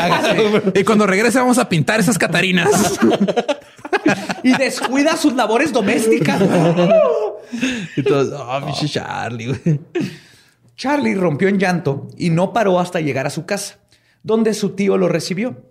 Y 0.74 0.84
cuando 0.84 1.06
regrese 1.06 1.38
vamos 1.38 1.58
a 1.58 1.68
pintar 1.68 2.00
esas 2.00 2.18
catarinas. 2.18 2.98
Y 4.42 4.56
descuida 4.56 5.16
sus 5.16 5.34
labores 5.34 5.72
domésticas. 5.72 6.40
Y 7.96 8.02
todos, 8.02 8.32
oh, 8.32 8.64
pinche 8.64 8.88
Charlie, 8.88 9.48
güey. 9.48 9.80
Charlie 10.74 11.14
rompió 11.14 11.48
en 11.48 11.58
llanto 11.58 12.08
y 12.16 12.30
no 12.30 12.52
paró 12.52 12.80
hasta 12.80 13.00
llegar 13.00 13.26
a 13.26 13.30
su 13.30 13.44
casa, 13.44 13.78
donde 14.22 14.54
su 14.54 14.70
tío 14.70 14.96
lo 14.96 15.06
recibió. 15.08 15.62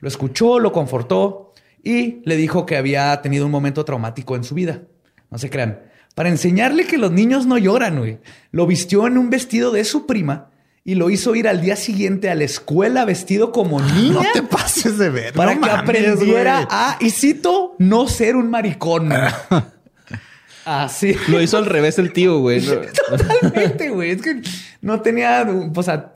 Lo 0.00 0.08
escuchó, 0.08 0.58
lo 0.58 0.72
confortó 0.72 1.52
y 1.82 2.22
le 2.24 2.36
dijo 2.36 2.66
que 2.66 2.76
había 2.76 3.22
tenido 3.22 3.46
un 3.46 3.52
momento 3.52 3.84
traumático 3.84 4.34
en 4.34 4.42
su 4.42 4.56
vida. 4.56 4.82
No 5.30 5.38
se 5.38 5.48
crean. 5.48 5.80
Para 6.16 6.28
enseñarle 6.28 6.86
que 6.86 6.98
los 6.98 7.12
niños 7.12 7.46
no 7.46 7.56
lloran, 7.56 7.98
güey. 7.98 8.18
Lo 8.50 8.66
vistió 8.66 9.06
en 9.06 9.16
un 9.16 9.30
vestido 9.30 9.70
de 9.70 9.84
su 9.84 10.06
prima 10.06 10.50
y 10.88 10.94
lo 10.94 11.10
hizo 11.10 11.34
ir 11.34 11.46
al 11.48 11.60
día 11.60 11.76
siguiente 11.76 12.30
a 12.30 12.34
la 12.34 12.44
escuela 12.44 13.04
vestido 13.04 13.52
como 13.52 13.78
niña. 13.82 14.14
No 14.14 14.22
te 14.32 14.40
pases 14.42 14.96
de 14.96 15.10
ver. 15.10 15.34
para 15.34 15.54
no 15.54 15.60
que 15.60 15.66
mames, 15.66 15.82
aprendiera 15.82 16.54
güey. 16.54 16.66
a, 16.70 16.96
y 16.98 17.10
cito, 17.10 17.74
no 17.78 18.08
ser 18.08 18.36
un 18.36 18.48
maricón. 18.48 19.12
Así. 20.64 21.14
Lo 21.28 21.42
hizo 21.42 21.58
al 21.58 21.66
revés 21.66 21.98
el 21.98 22.12
tío, 22.14 22.38
güey. 22.40 22.60
No- 22.62 22.74
Totalmente, 23.18 23.90
güey. 23.90 24.12
Es 24.12 24.22
que 24.22 24.40
no 24.80 25.00
tenía, 25.02 25.46
o 25.74 25.82
sea, 25.82 26.14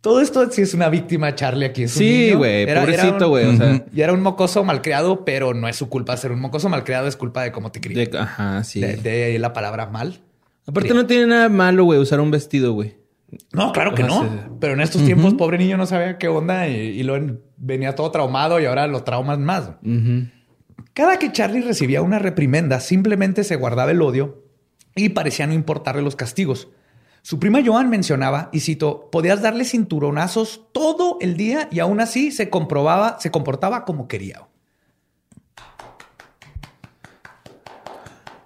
todo 0.00 0.20
esto 0.22 0.50
sí 0.50 0.62
es 0.62 0.72
una 0.72 0.88
víctima, 0.88 1.34
Charlie, 1.34 1.66
aquí. 1.66 1.82
Es 1.82 1.92
un 1.96 1.98
Sí, 1.98 2.32
güey. 2.32 2.66
Pobrecito, 2.66 3.28
güey. 3.28 3.44
O 3.46 3.56
sea, 3.58 3.84
Y 3.94 4.00
era 4.00 4.12
un 4.14 4.22
mocoso 4.22 4.64
malcriado, 4.64 5.24
pero 5.26 5.52
no 5.52 5.68
es 5.68 5.76
su 5.76 5.90
culpa 5.90 6.16
ser 6.16 6.32
un 6.32 6.40
mocoso 6.40 6.70
malcriado, 6.70 7.08
es 7.08 7.16
culpa 7.16 7.42
de 7.42 7.52
cómo 7.52 7.72
te 7.72 7.80
crías. 7.82 8.10
de- 8.10 8.18
ajá, 8.18 8.64
sí. 8.64 8.80
De, 8.80 8.96
de 8.96 9.24
ahí 9.24 9.38
la 9.38 9.52
palabra 9.52 9.86
mal. 9.86 10.18
Aparte, 10.66 10.94
no 10.94 11.06
tiene 11.06 11.26
nada 11.26 11.48
malo, 11.48 11.84
güey, 11.84 11.98
usar 11.98 12.20
un 12.20 12.30
vestido, 12.30 12.72
güey. 12.72 12.96
No, 13.52 13.72
claro 13.72 13.94
que 13.94 14.02
no. 14.02 14.22
sí. 14.22 14.28
Pero 14.60 14.72
en 14.74 14.80
estos 14.80 15.04
tiempos, 15.04 15.34
pobre 15.34 15.58
niño 15.58 15.76
no 15.76 15.86
sabía 15.86 16.18
qué 16.18 16.28
onda 16.28 16.68
y, 16.68 16.74
y 16.74 17.02
lo 17.02 17.14
venía 17.56 17.94
todo 17.94 18.10
traumado 18.10 18.60
y 18.60 18.66
ahora 18.66 18.86
lo 18.86 19.04
traumas 19.04 19.38
más. 19.38 19.70
Cada 20.94 21.18
que 21.18 21.30
Charlie 21.32 21.60
recibía 21.60 22.02
una 22.02 22.18
reprimenda, 22.18 22.80
simplemente 22.80 23.44
se 23.44 23.56
guardaba 23.56 23.90
el 23.90 24.02
odio 24.02 24.44
y 24.96 25.10
parecía 25.10 25.46
no 25.46 25.52
importarle 25.52 26.02
los 26.02 26.16
castigos. 26.16 26.68
Su 27.22 27.38
prima 27.38 27.60
Joan 27.64 27.90
mencionaba, 27.90 28.48
y 28.52 28.60
cito, 28.60 29.10
podías 29.10 29.42
darle 29.42 29.64
cinturonazos 29.64 30.72
todo 30.72 31.18
el 31.20 31.36
día 31.36 31.68
y 31.70 31.80
aún 31.80 32.00
así 32.00 32.32
se 32.32 32.48
comprobaba, 32.48 33.20
se 33.20 33.30
comportaba 33.30 33.84
como 33.84 34.08
quería. 34.08 34.48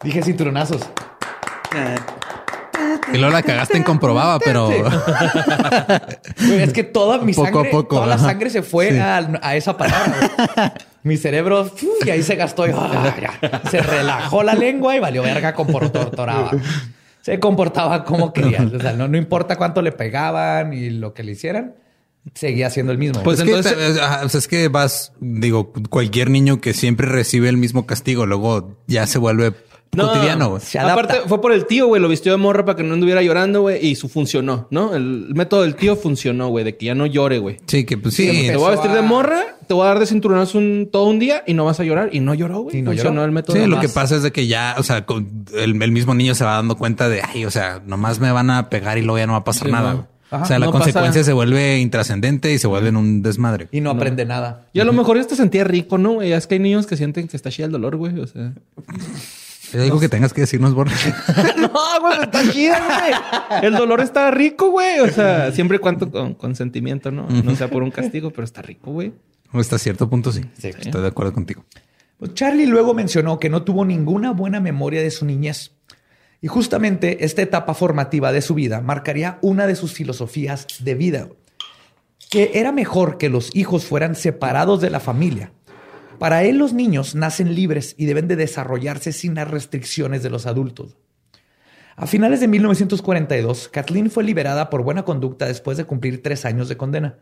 Dije 0.03 0.23
cinturonazos. 0.23 0.83
Y 3.13 3.17
luego 3.19 3.33
la 3.33 3.43
cagaste 3.43 3.77
en 3.77 3.83
comprobaba, 3.83 4.39
pero 4.39 4.71
es 6.39 6.73
que 6.73 6.85
toda 6.85 7.19
mi 7.19 7.33
Poco 7.33 7.47
sangre, 7.49 7.71
poco, 7.71 7.97
toda 7.97 8.07
la 8.07 8.19
sangre 8.19 8.51
se 8.51 8.63
fue 8.63 8.91
Sí. 8.91 8.99
a, 8.99 9.19
a 9.43 9.57
esa 9.57 9.77
palabra. 9.77 10.75
mi 11.03 11.17
cerebro 11.17 11.71
y 12.05 12.11
ahí 12.11 12.23
se 12.23 12.37
gastó. 12.37 12.67
y, 12.67 12.71
ah, 12.75 13.15
ya. 13.21 13.63
Se 13.71 13.81
relajó 13.81 14.43
la 14.43 14.55
lengua 14.55 14.97
y 14.97 15.01
valió 15.01 15.23
verga 15.23 15.55
comportaba. 15.55 16.51
Se 17.21 17.39
comportaba 17.39 18.05
como 18.05 18.33
quería. 18.33 18.63
O 18.75 18.81
sea, 18.81 18.93
no, 18.93 19.09
no 19.09 19.17
importa 19.17 19.57
cuánto 19.57 19.83
le 19.83 19.93
pegaban 19.93 20.73
y 20.73 20.91
lo 20.91 21.15
que 21.15 21.23
le 21.23 21.33
hicieran, 21.33 21.75
seguía 22.35 22.69
siendo 22.71 22.93
el 22.93 22.99
mismo. 22.99 23.23
Pues 23.23 23.41
es, 23.41 23.47
entonces- 23.47 23.99
ajá, 24.01 24.25
sea, 24.29 24.39
es 24.39 24.49
que 24.49 24.69
vas, 24.69 25.13
digo, 25.21 25.73
cualquier 25.91 26.31
niño 26.31 26.61
que 26.61 26.73
siempre 26.75 27.07
recibe 27.07 27.49
el 27.49 27.57
mismo 27.57 27.87
castigo, 27.87 28.27
luego 28.27 28.77
ya 28.87 29.07
se 29.07 29.19
vuelve 29.19 29.55
No, 29.95 30.09
cotidiano. 30.09 30.49
güey. 30.49 30.63
Se 30.63 30.79
adapta. 30.79 31.03
Aparte, 31.15 31.29
fue 31.29 31.41
por 31.43 31.53
el 31.53 31.67
tío, 31.67 31.87
güey. 31.87 32.01
Lo 32.01 32.09
vistió 32.09 32.33
de 32.33 32.39
morra 32.39 32.65
para 32.65 32.77
que 32.77 32.83
no 32.83 32.95
anduviera 32.95 33.21
llorando, 33.21 33.61
güey. 33.61 33.87
Y 33.87 33.95
su 33.95 34.09
funcionó, 34.09 34.67
¿no? 34.71 34.95
El 34.95 35.35
método 35.35 35.63
del 35.63 35.75
tío 35.75 35.97
funcionó, 35.97 36.49
güey. 36.49 36.65
De 36.65 36.77
que 36.79 36.87
ya 36.87 36.95
no 36.95 37.05
llore, 37.05 37.39
güey. 37.39 37.59
Sí, 37.67 37.85
que 37.85 37.99
pues 37.99 38.15
sí. 38.15 38.27
Te 38.47 38.57
voy 38.57 38.69
a 38.69 38.71
vestir 38.71 38.91
de 38.91 39.03
morra, 39.03 39.43
te 39.67 39.75
voy 39.75 39.85
a 39.85 39.89
dar 39.89 39.99
de 39.99 40.07
cinturonazo 40.07 40.57
un, 40.57 40.89
todo 40.91 41.05
un 41.09 41.19
día 41.19 41.45
y 41.47 41.53
no 41.53 41.67
vas 41.67 41.79
a 41.79 41.85
llorar. 41.85 42.09
Y 42.11 42.21
no 42.21 42.33
lloró, 42.33 42.61
güey. 42.61 42.79
Y 42.79 42.83
no 42.83 42.93
funcionó 42.93 43.11
lloró. 43.17 43.25
el 43.27 43.33
método. 43.33 43.57
Sí, 43.57 43.67
lo 43.67 43.77
más. 43.77 43.87
que 43.87 43.93
pasa 43.93 44.17
es 44.17 44.23
de 44.23 44.33
que 44.33 44.47
ya, 44.47 44.77
o 44.79 44.83
sea, 44.83 45.05
con- 45.05 45.45
el, 45.55 45.83
el 45.83 45.93
mismo 45.93 46.15
niño 46.15 46.35
se 46.35 46.45
va 46.45 46.53
dando 46.55 46.79
cuenta 46.79 47.11
de, 47.11 47.21
ay, 47.21 47.45
o 47.45 47.51
sea, 47.51 47.83
nomás 47.85 48.19
me 48.19 48.33
van 48.33 48.49
a 48.49 48.71
pegar 48.71 48.97
y 48.97 49.03
luego 49.03 49.19
ya 49.19 49.27
no 49.27 49.33
va 49.35 49.41
a 49.41 49.45
pasar 49.45 49.67
Sí, 49.69 49.73
nada. 49.73 49.93
güey. 49.93 50.05
Ajá, 50.31 50.45
o 50.45 50.47
sea, 50.47 50.59
la 50.59 50.65
no 50.65 50.73
consecuencia 50.73 51.21
pasa- 51.21 51.25
se 51.27 51.33
vuelve 51.35 51.79
intrascendente 51.81 52.51
y 52.55 52.59
se 52.59 52.67
vuelve 52.67 52.89
en 52.89 52.97
un 52.97 53.21
desmadre. 53.21 53.69
y 53.71 53.83
no, 53.83 53.91
aprende 53.91 54.25
nada. 54.25 54.69
Y 54.73 54.81
a 54.81 54.85
lo 54.87 54.95
mejor 54.95 55.19
ya 55.19 55.27
te 55.27 55.37
sentía 55.37 55.65
rico, 55.65 55.99
¿no? 55.99 56.13
güey? 56.15 56.33
Es 56.33 56.47
que 56.47 56.55
hay 56.55 56.61
niños 56.61 56.87
que 56.87 56.97
sienten 56.97 57.29
que 57.29 57.37
está 57.37 57.51
chida 57.51 57.67
el 57.67 57.73
dolor, 57.73 57.97
güey. 57.97 58.19
O 58.19 58.27
sea. 58.27 58.55
Es 59.73 59.81
algo 59.81 60.01
que 60.01 60.09
tengas 60.09 60.33
que 60.33 60.43
decirnos, 60.43 60.75
Borja. 60.75 60.95
no, 61.59 61.71
güey, 62.01 62.23
está 62.23 62.51
chida, 62.51 62.81
güey. 62.81 63.65
El 63.65 63.75
dolor 63.75 64.01
está 64.01 64.31
rico, 64.31 64.71
güey. 64.71 65.01
O 65.01 65.09
sea, 65.09 65.53
siempre 65.53 65.77
y 65.77 65.81
cuando 65.81 66.11
con 66.11 66.35
consentimiento, 66.35 67.11
¿no? 67.11 67.29
No 67.29 67.57
sea 67.57 67.69
por 67.69 67.83
un 67.83 67.91
castigo, 67.91 68.31
pero 68.31 68.45
está 68.45 68.63
rico, 68.63 68.93
güey. 68.93 69.13
Hasta 69.53 69.79
cierto 69.79 70.09
punto 70.09 70.33
sí. 70.33 70.43
Sí. 70.59 70.69
Estoy 70.69 71.03
de 71.03 71.09
acuerdo 71.09 71.33
contigo. 71.33 71.65
Pues 72.19 72.35
Charlie 72.35 72.67
luego 72.67 72.95
mencionó 72.95 73.39
que 73.39 73.51
no 73.51 73.63
tuvo 73.63 73.85
ninguna 73.85 74.33
buena 74.33 74.61
memoria 74.61 75.03
de 75.03 75.11
su 75.11 75.25
niñez. 75.25 75.73
Y 76.41 76.49
justamente 76.49 77.25
esta 77.25 77.43
etapa 77.43 77.75
formativa 77.75 78.33
de 78.33 78.43
su 78.43 78.55
vida 78.55 78.81
marcaría 78.81 79.39
una 79.43 79.67
de 79.67 79.77
sus 79.77 79.93
filosofías 79.93 80.67
de 80.81 80.95
vida, 80.95 81.29
que 82.31 82.53
era 82.55 82.73
mejor 82.73 83.19
que 83.19 83.29
los 83.29 83.55
hijos 83.55 83.85
fueran 83.85 84.17
separados 84.17 84.81
de 84.81 84.91
la 84.91 85.01
familia, 85.01 85.53
Para 86.23 86.45
él 86.45 86.57
los 86.57 86.73
niños 86.73 87.17
nacen 87.17 87.53
libres 87.53 87.97
y 87.99 88.07
deben 88.07 88.29
de 88.29 88.37
desarrollarse 88.37 89.11
sin 89.11 89.35
las 89.35 89.51
restricciones 89.51 90.23
de 90.23 90.31
los 90.31 90.47
adultos. 90.47 90.97
A 91.97 92.07
finales 92.07 92.39
de 92.39 92.47
1942, 92.47 93.69
Kathleen 93.69 94.09
fue 94.09 94.23
liberada 94.23 94.71
por 94.71 94.85
buena 94.85 95.05
conducta 95.05 95.47
después 95.47 95.79
de 95.79 95.85
cumplir 95.85 96.23
tres 96.23 96.45
años 96.45 96.69
de 96.69 96.77
condena. 96.77 97.19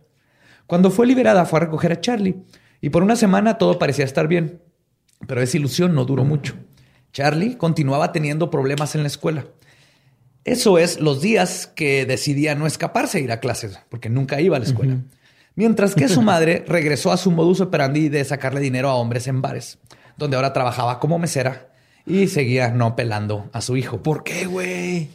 Cuando 0.66 0.90
fue 0.90 1.06
liberada 1.06 1.46
fue 1.46 1.60
a 1.60 1.62
recoger 1.62 1.92
a 1.92 2.00
Charlie 2.02 2.42
y 2.82 2.90
por 2.90 3.02
una 3.02 3.16
semana 3.16 3.56
todo 3.56 3.78
parecía 3.78 4.04
estar 4.04 4.28
bien, 4.28 4.60
pero 5.26 5.40
esa 5.40 5.56
ilusión 5.56 5.94
no 5.94 6.04
duró 6.04 6.26
mucho. 6.26 6.56
Charlie 7.14 7.56
continuaba 7.56 8.12
teniendo 8.12 8.50
problemas 8.50 8.94
en 8.96 9.00
la 9.00 9.08
escuela. 9.08 9.46
Eso 10.44 10.76
es 10.76 11.00
los 11.00 11.22
días 11.22 11.66
que 11.66 12.04
decidía 12.04 12.54
no 12.54 12.66
escaparse 12.66 13.16
a 13.16 13.20
ir 13.22 13.32
a 13.32 13.40
clases, 13.40 13.80
porque 13.88 14.10
nunca 14.10 14.42
iba 14.42 14.58
a 14.58 14.60
la 14.60 14.66
escuela. 14.66 14.98
Mientras 15.60 15.94
que 15.94 16.08
su 16.08 16.22
madre 16.32 16.64
regresó 16.66 17.12
a 17.12 17.18
su 17.18 17.30
modus 17.30 17.60
operandi 17.60 18.08
de 18.08 18.24
sacarle 18.24 18.60
dinero 18.60 18.88
a 18.88 18.94
hombres 18.94 19.26
en 19.26 19.42
bares, 19.42 19.76
donde 20.16 20.36
ahora 20.36 20.54
trabajaba 20.54 20.98
como 20.98 21.18
mesera 21.18 21.68
y 22.06 22.28
seguía 22.28 22.70
no 22.70 22.96
pelando 22.96 23.50
a 23.52 23.60
su 23.60 23.76
hijo. 23.76 24.02
¿Por 24.02 24.24
qué, 24.24 24.46
güey? 24.46 25.10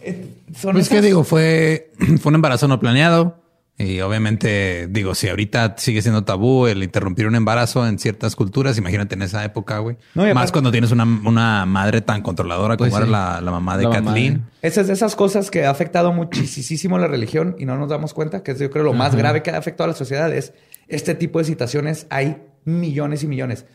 Eh, 0.00 0.28
son 0.58 0.72
Pues 0.72 0.88
que 0.88 1.02
digo, 1.02 1.24
fue, 1.24 1.92
fue 2.22 2.30
un 2.30 2.36
embarazo 2.36 2.66
no 2.68 2.80
planeado. 2.80 3.38
Y 3.78 4.00
obviamente, 4.00 4.88
digo, 4.90 5.14
si 5.14 5.28
ahorita 5.28 5.74
sigue 5.76 6.00
siendo 6.00 6.24
tabú 6.24 6.66
el 6.66 6.82
interrumpir 6.82 7.26
un 7.26 7.34
embarazo 7.34 7.86
en 7.86 7.98
ciertas 7.98 8.34
culturas, 8.34 8.78
imagínate 8.78 9.16
en 9.16 9.20
esa 9.22 9.44
época, 9.44 9.78
güey. 9.80 9.96
No, 10.14 10.22
Más 10.22 10.30
aparte- 10.32 10.52
cuando 10.52 10.70
tienes 10.72 10.92
una, 10.92 11.04
una 11.04 11.66
madre 11.66 12.00
tan 12.00 12.22
controladora 12.22 12.78
Pues 12.78 12.90
como 12.90 13.02
sí. 13.04 13.08
era 13.10 13.18
la, 13.34 13.40
la 13.42 13.50
mamá 13.50 13.76
de 13.76 13.82
La 13.84 13.90
mamá 13.90 14.04
Kathleen. 14.06 14.46
Esa 14.62 14.80
es 14.80 14.86
de 14.86 14.94
esas 14.94 15.14
cosas 15.14 15.50
que 15.50 15.66
ha 15.66 15.70
afectado 15.70 16.10
muchísimo 16.14 16.98
la 16.98 17.06
religión 17.06 17.54
y 17.58 17.66
no 17.66 17.76
nos 17.76 17.90
damos 17.90 18.14
cuenta, 18.14 18.42
que 18.42 18.52
es 18.52 18.58
yo 18.58 18.70
creo 18.70 18.82
lo 18.84 18.94
más 18.94 19.14
grave 19.14 19.42
que 19.42 19.50
ha 19.50 19.58
afectado 19.58 19.84
a 19.84 19.88
la 19.92 19.98
sociedad 19.98 20.32
es 20.32 20.54
este 20.88 21.14
tipo 21.14 21.38
de 21.38 21.44
situaciones. 21.44 22.06
Hay 22.08 22.38
millones 22.64 23.24
y 23.24 23.26
millones. 23.26 23.66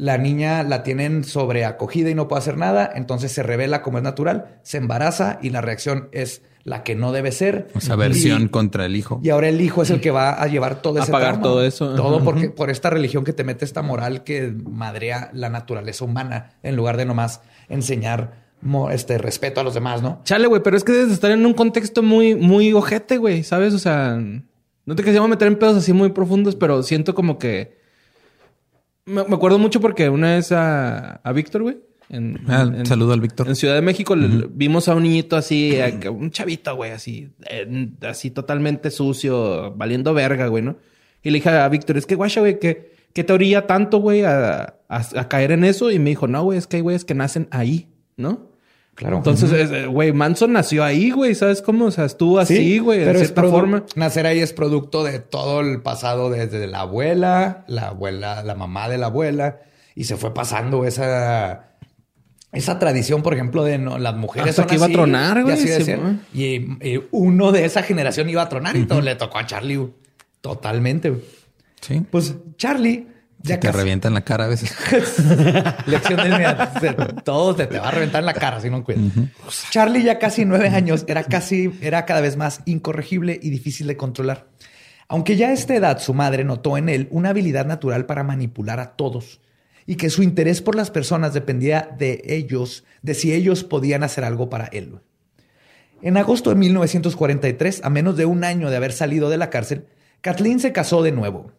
La 0.00 0.16
niña 0.16 0.62
la 0.62 0.84
tienen 0.84 1.24
sobreacogida 1.24 2.08
y 2.08 2.14
no 2.14 2.28
puede 2.28 2.38
hacer 2.38 2.56
nada, 2.56 2.88
entonces 2.94 3.32
se 3.32 3.42
revela 3.42 3.82
como 3.82 3.98
es 3.98 4.04
natural, 4.04 4.60
se 4.62 4.78
embaraza 4.78 5.40
y 5.42 5.50
la 5.50 5.60
reacción 5.60 6.08
es 6.12 6.42
la 6.62 6.84
que 6.84 6.94
no 6.94 7.10
debe 7.10 7.32
ser. 7.32 7.66
O 7.74 7.80
sea, 7.80 7.96
versión 7.96 8.42
Y- 8.42 8.48
contra 8.48 8.84
el 8.86 8.94
hijo. 8.94 9.18
Y 9.24 9.30
ahora 9.30 9.48
el 9.48 9.60
hijo 9.60 9.82
es 9.82 9.90
el 9.90 10.00
que 10.00 10.12
va 10.12 10.40
a 10.40 10.46
llevar 10.46 10.82
todo 10.82 11.00
A 11.00 11.02
ese 11.02 11.10
pagar 11.10 11.30
trauma. 11.32 11.42
todo 11.42 11.64
eso. 11.64 11.96
Todo 11.96 12.22
porque, 12.22 12.48
por 12.48 12.70
esta 12.70 12.90
religión 12.90 13.24
que 13.24 13.32
te 13.32 13.42
mete 13.42 13.64
esta 13.64 13.82
moral 13.82 14.22
que 14.22 14.54
madrea 14.70 15.30
la 15.32 15.48
naturaleza 15.48 16.04
humana 16.04 16.52
en 16.62 16.76
lugar 16.76 16.96
de 16.96 17.04
nomás 17.04 17.40
enseñar 17.68 18.46
este 18.92 19.18
respeto 19.18 19.60
a 19.60 19.64
los 19.64 19.74
demás, 19.74 20.00
¿no? 20.02 20.20
Chale, 20.24 20.46
güey, 20.46 20.62
pero 20.62 20.76
es 20.76 20.84
que 20.84 20.92
debes 20.92 21.08
de 21.08 21.14
estar 21.14 21.30
en 21.32 21.44
un 21.44 21.54
contexto 21.54 22.02
muy, 22.04 22.34
muy 22.36 22.72
ojete, 22.72 23.16
güey, 23.16 23.42
¿sabes? 23.42 23.74
O 23.74 23.78
sea, 23.80 24.16
no 24.84 24.94
te 24.94 25.02
queríamos 25.02 25.28
meter 25.30 25.48
en 25.48 25.58
pedos 25.58 25.76
así 25.76 25.92
muy 25.92 26.10
profundos, 26.10 26.54
pero 26.54 26.82
siento 26.84 27.14
como 27.16 27.38
que. 27.38 27.77
Me, 29.08 29.24
me 29.24 29.34
acuerdo 29.34 29.58
mucho 29.58 29.80
porque 29.80 30.08
una 30.08 30.34
vez 30.36 30.52
a, 30.52 31.14
a 31.16 31.32
Víctor, 31.32 31.62
güey. 31.62 31.78
En, 32.10 32.40
Ah, 32.48 32.62
en- 32.62 32.86
saludo 32.86 33.12
al 33.12 33.20
Víctor. 33.20 33.48
En 33.48 33.56
Ciudad 33.56 33.74
de 33.74 33.82
México 33.82 34.14
vimos 34.50 34.88
a 34.88 34.94
un 34.94 35.02
niñito 35.02 35.36
así, 35.36 35.78
a- 35.80 36.10
un 36.10 36.30
chavito, 36.30 36.74
güey, 36.74 36.92
así, 36.92 37.28
así 38.02 38.30
totalmente 38.30 38.90
sucio, 38.90 39.74
valiendo 39.76 40.14
verga, 40.14 40.46
güey, 40.46 40.62
¿no? 40.62 40.76
Y 41.22 41.30
le 41.30 41.38
dije 41.38 41.50
a 41.50 41.68
Víctor, 41.68 41.98
es 41.98 42.06
que 42.06 42.14
guacha, 42.14 42.40
güey, 42.40 42.58
que, 42.58 42.92
que 43.12 43.24
te 43.24 43.32
orilla 43.32 43.66
tanto, 43.66 43.98
güey, 43.98 44.24
a, 44.24 44.62
a- 44.88 45.06
a 45.20 45.28
caer 45.28 45.52
en 45.52 45.64
eso. 45.64 45.90
Y 45.90 45.98
me 45.98 46.10
dijo, 46.10 46.26
no, 46.28 46.42
güey, 46.44 46.58
es 46.58 46.66
que 46.66 46.76
hay 46.76 46.82
güeyes 46.82 47.04
que 47.04 47.14
nacen 47.14 47.48
ahí, 47.50 47.88
¿no? 48.16 48.50
Claro. 48.98 49.18
Entonces, 49.18 49.52
es, 49.52 49.70
eh, 49.70 49.86
güey, 49.86 50.12
Manson 50.12 50.52
nació 50.52 50.82
ahí, 50.82 51.12
güey, 51.12 51.32
¿sabes 51.36 51.62
cómo? 51.62 51.84
O 51.84 51.90
sea, 51.92 52.04
estuvo 52.04 52.40
así, 52.40 52.80
güey, 52.80 52.98
de 52.98 53.14
cierta 53.14 53.44
forma. 53.44 53.84
Nacer 53.94 54.26
ahí 54.26 54.40
es 54.40 54.52
producto 54.52 55.04
de 55.04 55.20
todo 55.20 55.60
el 55.60 55.82
pasado 55.82 56.30
desde 56.30 56.66
la 56.66 56.80
abuela, 56.80 57.64
la 57.68 57.90
abuela, 57.90 58.42
la 58.42 58.56
mamá 58.56 58.88
de 58.88 58.98
la 58.98 59.06
abuela, 59.06 59.60
y 59.94 60.02
se 60.02 60.16
fue 60.16 60.34
pasando 60.34 60.84
esa, 60.84 61.76
esa 62.50 62.80
tradición, 62.80 63.22
por 63.22 63.34
ejemplo, 63.34 63.62
de 63.62 63.78
no, 63.78 63.98
las 63.98 64.16
mujeres 64.16 64.48
Hasta 64.50 64.62
son 64.62 64.68
que 64.68 64.74
iba 64.74 64.86
a 64.86 64.90
tronar, 64.90 65.38
y 65.38 65.42
güey, 65.42 65.56
sí, 65.56 65.94
y, 66.34 66.44
y 66.88 67.00
uno 67.12 67.52
de 67.52 67.66
esa 67.66 67.84
generación 67.84 68.28
iba 68.28 68.42
a 68.42 68.48
tronar 68.48 68.76
y 68.76 68.84
todo 68.84 69.00
le 69.00 69.14
tocó 69.14 69.38
a 69.38 69.46
Charlie. 69.46 69.76
güey. 69.76 69.92
Totalmente. 70.40 71.10
güey. 71.10 71.22
Sí. 71.82 72.02
Pues 72.10 72.34
Charlie 72.56 73.06
ya 73.42 73.60
te 73.60 73.70
revientan 73.70 74.14
la 74.14 74.22
cara 74.22 74.44
a 74.44 74.48
veces. 74.48 74.74
Lección 75.86 76.22
de 76.22 76.30
mira, 76.30 76.72
todo 77.24 77.54
te, 77.54 77.66
te 77.66 77.78
va 77.78 77.88
a 77.88 77.90
reventar 77.92 78.20
en 78.20 78.26
la 78.26 78.34
cara 78.34 78.60
si 78.60 78.70
no 78.70 78.84
cuidas. 78.84 79.02
Charlie 79.70 80.02
ya 80.02 80.18
casi 80.18 80.44
nueve 80.44 80.68
años 80.68 81.04
era 81.06 81.24
casi, 81.24 81.72
era 81.80 82.04
cada 82.04 82.20
vez 82.20 82.36
más 82.36 82.62
incorregible 82.64 83.38
y 83.40 83.50
difícil 83.50 83.86
de 83.86 83.96
controlar. 83.96 84.48
Aunque 85.08 85.36
ya 85.36 85.48
a 85.48 85.52
esta 85.52 85.74
edad 85.74 86.00
su 86.00 86.12
madre 86.14 86.44
notó 86.44 86.76
en 86.76 86.88
él 86.88 87.08
una 87.10 87.30
habilidad 87.30 87.64
natural 87.64 88.06
para 88.06 88.24
manipular 88.24 88.80
a 88.80 88.96
todos 88.96 89.40
y 89.86 89.96
que 89.96 90.10
su 90.10 90.22
interés 90.22 90.60
por 90.60 90.74
las 90.74 90.90
personas 90.90 91.32
dependía 91.32 91.88
de 91.98 92.20
ellos, 92.26 92.84
de 93.00 93.14
si 93.14 93.32
ellos 93.32 93.64
podían 93.64 94.02
hacer 94.02 94.24
algo 94.24 94.50
para 94.50 94.66
él. 94.66 95.00
En 96.02 96.18
agosto 96.18 96.50
de 96.50 96.56
1943, 96.56 97.80
a 97.82 97.90
menos 97.90 98.16
de 98.16 98.26
un 98.26 98.44
año 98.44 98.68
de 98.68 98.76
haber 98.76 98.92
salido 98.92 99.30
de 99.30 99.38
la 99.38 99.48
cárcel, 99.48 99.86
Kathleen 100.20 100.60
se 100.60 100.72
casó 100.72 101.02
de 101.02 101.12
nuevo. 101.12 101.52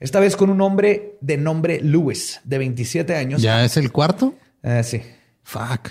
Esta 0.00 0.20
vez 0.20 0.36
con 0.36 0.50
un 0.50 0.60
hombre 0.60 1.16
de 1.20 1.36
nombre 1.36 1.80
Lewis, 1.82 2.40
de 2.44 2.58
27 2.58 3.16
años. 3.16 3.42
¿Ya 3.42 3.64
es 3.64 3.76
el 3.76 3.90
cuarto? 3.90 4.34
Eh, 4.62 4.82
sí. 4.84 5.02
Fuck. 5.42 5.90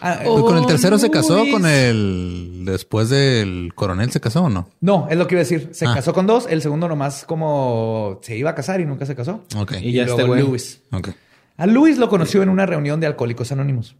Ah, 0.00 0.20
Pues 0.24 0.42
con 0.44 0.58
el 0.58 0.66
tercero 0.66 0.96
se 0.98 1.10
casó, 1.10 1.38
Luis. 1.40 1.52
con 1.52 1.66
el... 1.66 2.62
Después 2.64 3.08
del 3.08 3.72
coronel 3.74 4.12
se 4.12 4.20
casó 4.20 4.44
o 4.44 4.48
no? 4.50 4.68
no, 4.80 5.08
es 5.10 5.16
lo 5.16 5.26
que 5.26 5.34
iba 5.34 5.40
a 5.40 5.44
decir. 5.44 5.70
Se 5.72 5.86
Ah. 5.86 5.94
casó 5.94 6.12
con 6.12 6.26
dos. 6.26 6.46
El 6.48 6.60
segundo 6.62 6.86
nomás 6.86 7.24
como 7.24 8.20
se 8.22 8.36
iba 8.36 8.50
a 8.50 8.54
casar 8.54 8.80
y 8.80 8.84
nunca 8.84 9.06
se 9.06 9.16
casó. 9.16 9.42
Ok. 9.56 9.72
Y 9.80 9.92
ya 9.92 10.04
luego 10.04 10.18
este 10.18 10.28
güey. 10.28 10.42
Lewis. 10.42 10.82
Ok. 10.92 11.08
A 11.56 11.66
Lewis 11.66 11.98
lo 11.98 12.08
conoció 12.08 12.42
en 12.42 12.48
una 12.50 12.66
reunión 12.66 13.00
de 13.00 13.06
Alcohólicos 13.08 13.50
Anónimos. 13.50 13.96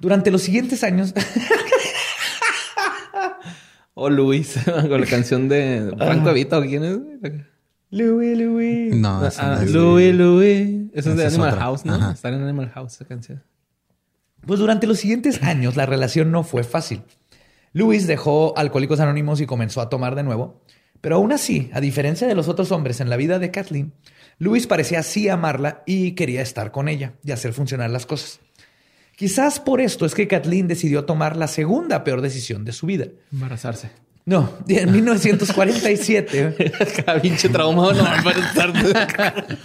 Durante 0.00 0.30
los 0.30 0.42
siguientes 0.42 0.82
años... 0.84 1.14
O 4.00 4.08
Luis, 4.10 4.54
con 4.88 5.00
la 5.00 5.06
canción 5.08 5.48
de 5.48 5.92
Franco 5.98 6.30
Evita, 6.30 6.58
¿o 6.58 6.62
quién 6.62 6.84
es? 6.84 7.32
Louis, 7.90 8.36
Louis. 8.38 8.94
No, 8.94 9.20
Ah, 9.38 9.60
es 9.62 9.72
Louis, 9.72 10.14
Louis. 10.14 10.90
Eso 10.92 11.10
es 11.10 11.16
de 11.16 11.26
es 11.26 11.34
Animal. 11.34 11.58
House, 11.58 11.84
¿no? 11.84 11.94
Ajá. 11.94 12.12
Estar 12.12 12.32
en 12.34 12.42
Animal 12.42 12.68
House, 12.70 12.94
esa 12.94 13.04
canción. 13.06 13.42
Pues 14.46 14.60
durante 14.60 14.86
los 14.86 14.98
siguientes 14.98 15.42
años 15.42 15.76
la 15.76 15.86
relación 15.86 16.30
no 16.30 16.44
fue 16.44 16.64
fácil. 16.64 17.02
Luis 17.72 18.06
dejó 18.06 18.56
Alcohólicos 18.56 19.00
Anónimos 19.00 19.40
y 19.40 19.46
comenzó 19.46 19.80
a 19.80 19.88
tomar 19.88 20.14
de 20.14 20.22
nuevo. 20.22 20.62
Pero 21.00 21.16
aún 21.16 21.32
así, 21.32 21.70
a 21.72 21.80
diferencia 21.80 22.26
de 22.26 22.34
los 22.34 22.48
otros 22.48 22.72
hombres 22.72 23.00
en 23.00 23.08
la 23.08 23.16
vida 23.16 23.38
de 23.38 23.50
Kathleen, 23.50 23.92
Luis 24.38 24.66
parecía 24.66 25.02
sí 25.02 25.28
amarla 25.28 25.82
y 25.86 26.12
quería 26.12 26.42
estar 26.42 26.72
con 26.72 26.88
ella 26.88 27.14
y 27.24 27.30
hacer 27.30 27.52
funcionar 27.52 27.90
las 27.90 28.04
cosas. 28.04 28.40
Quizás 29.16 29.60
por 29.60 29.80
esto 29.80 30.06
es 30.06 30.14
que 30.14 30.28
Kathleen 30.28 30.68
decidió 30.68 31.04
tomar 31.04 31.36
la 31.36 31.46
segunda 31.48 32.04
peor 32.04 32.20
decisión 32.20 32.64
de 32.64 32.72
su 32.72 32.86
vida. 32.86 33.06
Embarazarse. 33.32 33.90
No, 34.28 34.52
en 34.68 34.92
1947, 34.92 36.54
Cada 37.02 37.18
pinche 37.22 37.48
traumado 37.48 37.94
no 37.94 38.04
va 38.04 38.12
a 38.12 38.18
embarazarse. 38.18 39.56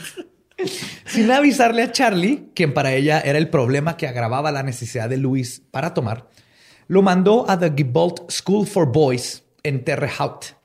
sin 1.04 1.30
avisarle 1.30 1.84
a 1.84 1.92
Charlie, 1.92 2.50
quien 2.56 2.74
para 2.74 2.94
ella 2.94 3.20
era 3.20 3.38
el 3.40 3.50
problema 3.50 3.98
que 3.98 4.08
agravaba 4.08 4.54
la 4.54 4.64
necesidad 4.64 5.10
de 5.10 5.18
Luis 5.18 5.62
para 5.70 5.94
tomar, 5.94 6.30
lo 6.88 7.02
mandó 7.02 7.46
a 7.50 7.60
The 7.60 7.74
Gibault 7.76 8.32
School 8.32 8.66
for 8.66 8.90
Boys 8.90 9.44
en 9.64 9.84
Terre 9.84 10.10
Haute. 10.18 10.56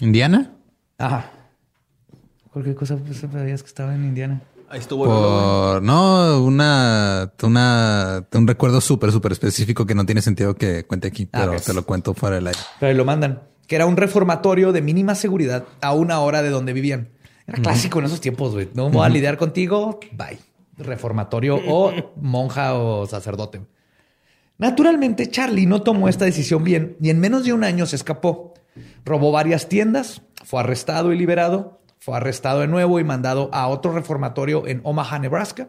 ¿Indiana? 0.00 0.56
Ajá. 0.96 1.30
Cualquier 2.50 2.76
cosa 2.76 2.96
pues, 2.96 3.18
sabías 3.18 3.62
que 3.62 3.68
estaba 3.68 3.94
en 3.94 4.04
Indiana. 4.04 4.40
Ahí 4.72 4.78
estuvo. 4.78 5.04
Por... 5.04 5.82
No, 5.82 6.42
una... 6.42 7.30
una 7.42 8.26
un 8.32 8.46
recuerdo 8.46 8.80
súper, 8.80 9.12
súper 9.12 9.32
específico 9.32 9.84
que 9.84 9.94
no 9.94 10.06
tiene 10.06 10.22
sentido 10.22 10.54
que 10.54 10.84
cuente 10.84 11.08
aquí, 11.08 11.28
Ah, 11.30 11.44
pero 11.44 11.60
te 11.60 11.74
lo 11.74 11.84
cuento 11.84 12.14
fuera 12.14 12.36
del 12.36 12.46
aire. 12.46 12.58
Pero 12.80 12.88
ahí 12.88 12.96
lo 12.96 13.04
mandan. 13.04 13.42
Que 13.66 13.76
era 13.76 13.84
un 13.84 13.98
reformatorio 13.98 14.72
de 14.72 14.80
mínima 14.80 15.14
seguridad 15.14 15.66
a 15.82 15.92
una 15.92 16.20
hora 16.20 16.40
de 16.42 16.48
donde 16.48 16.72
vivían. 16.72 17.10
Era 17.46 17.60
clásico 17.60 17.98
en 17.98 18.06
esos 18.06 18.22
tiempos, 18.22 18.52
güey. 18.54 18.70
No 18.72 18.88
voy 18.88 19.04
a 19.04 19.10
lidiar 19.10 19.36
contigo. 19.36 20.00
Bye. 20.12 20.38
Reformatorio 20.78 21.60
o 21.68 21.92
monja 22.16 22.72
o 22.72 23.04
sacerdote. 23.04 23.60
Naturalmente, 24.56 25.28
Charlie 25.28 25.66
no 25.66 25.82
tomó 25.82 26.08
esta 26.08 26.24
decisión 26.24 26.64
bien 26.64 26.96
y 26.98 27.10
en 27.10 27.20
menos 27.20 27.44
de 27.44 27.52
un 27.52 27.62
año 27.62 27.84
se 27.84 27.96
escapó. 27.96 28.54
Robó 29.04 29.32
varias 29.32 29.68
tiendas, 29.68 30.22
fue 30.44 30.60
arrestado 30.60 31.12
y 31.12 31.18
liberado, 31.18 31.81
fue 32.02 32.16
arrestado 32.16 32.62
de 32.62 32.66
nuevo 32.66 32.98
y 32.98 33.04
mandado 33.04 33.48
a 33.52 33.68
otro 33.68 33.92
reformatorio 33.92 34.66
en 34.66 34.80
Omaha, 34.82 35.20
Nebraska, 35.20 35.68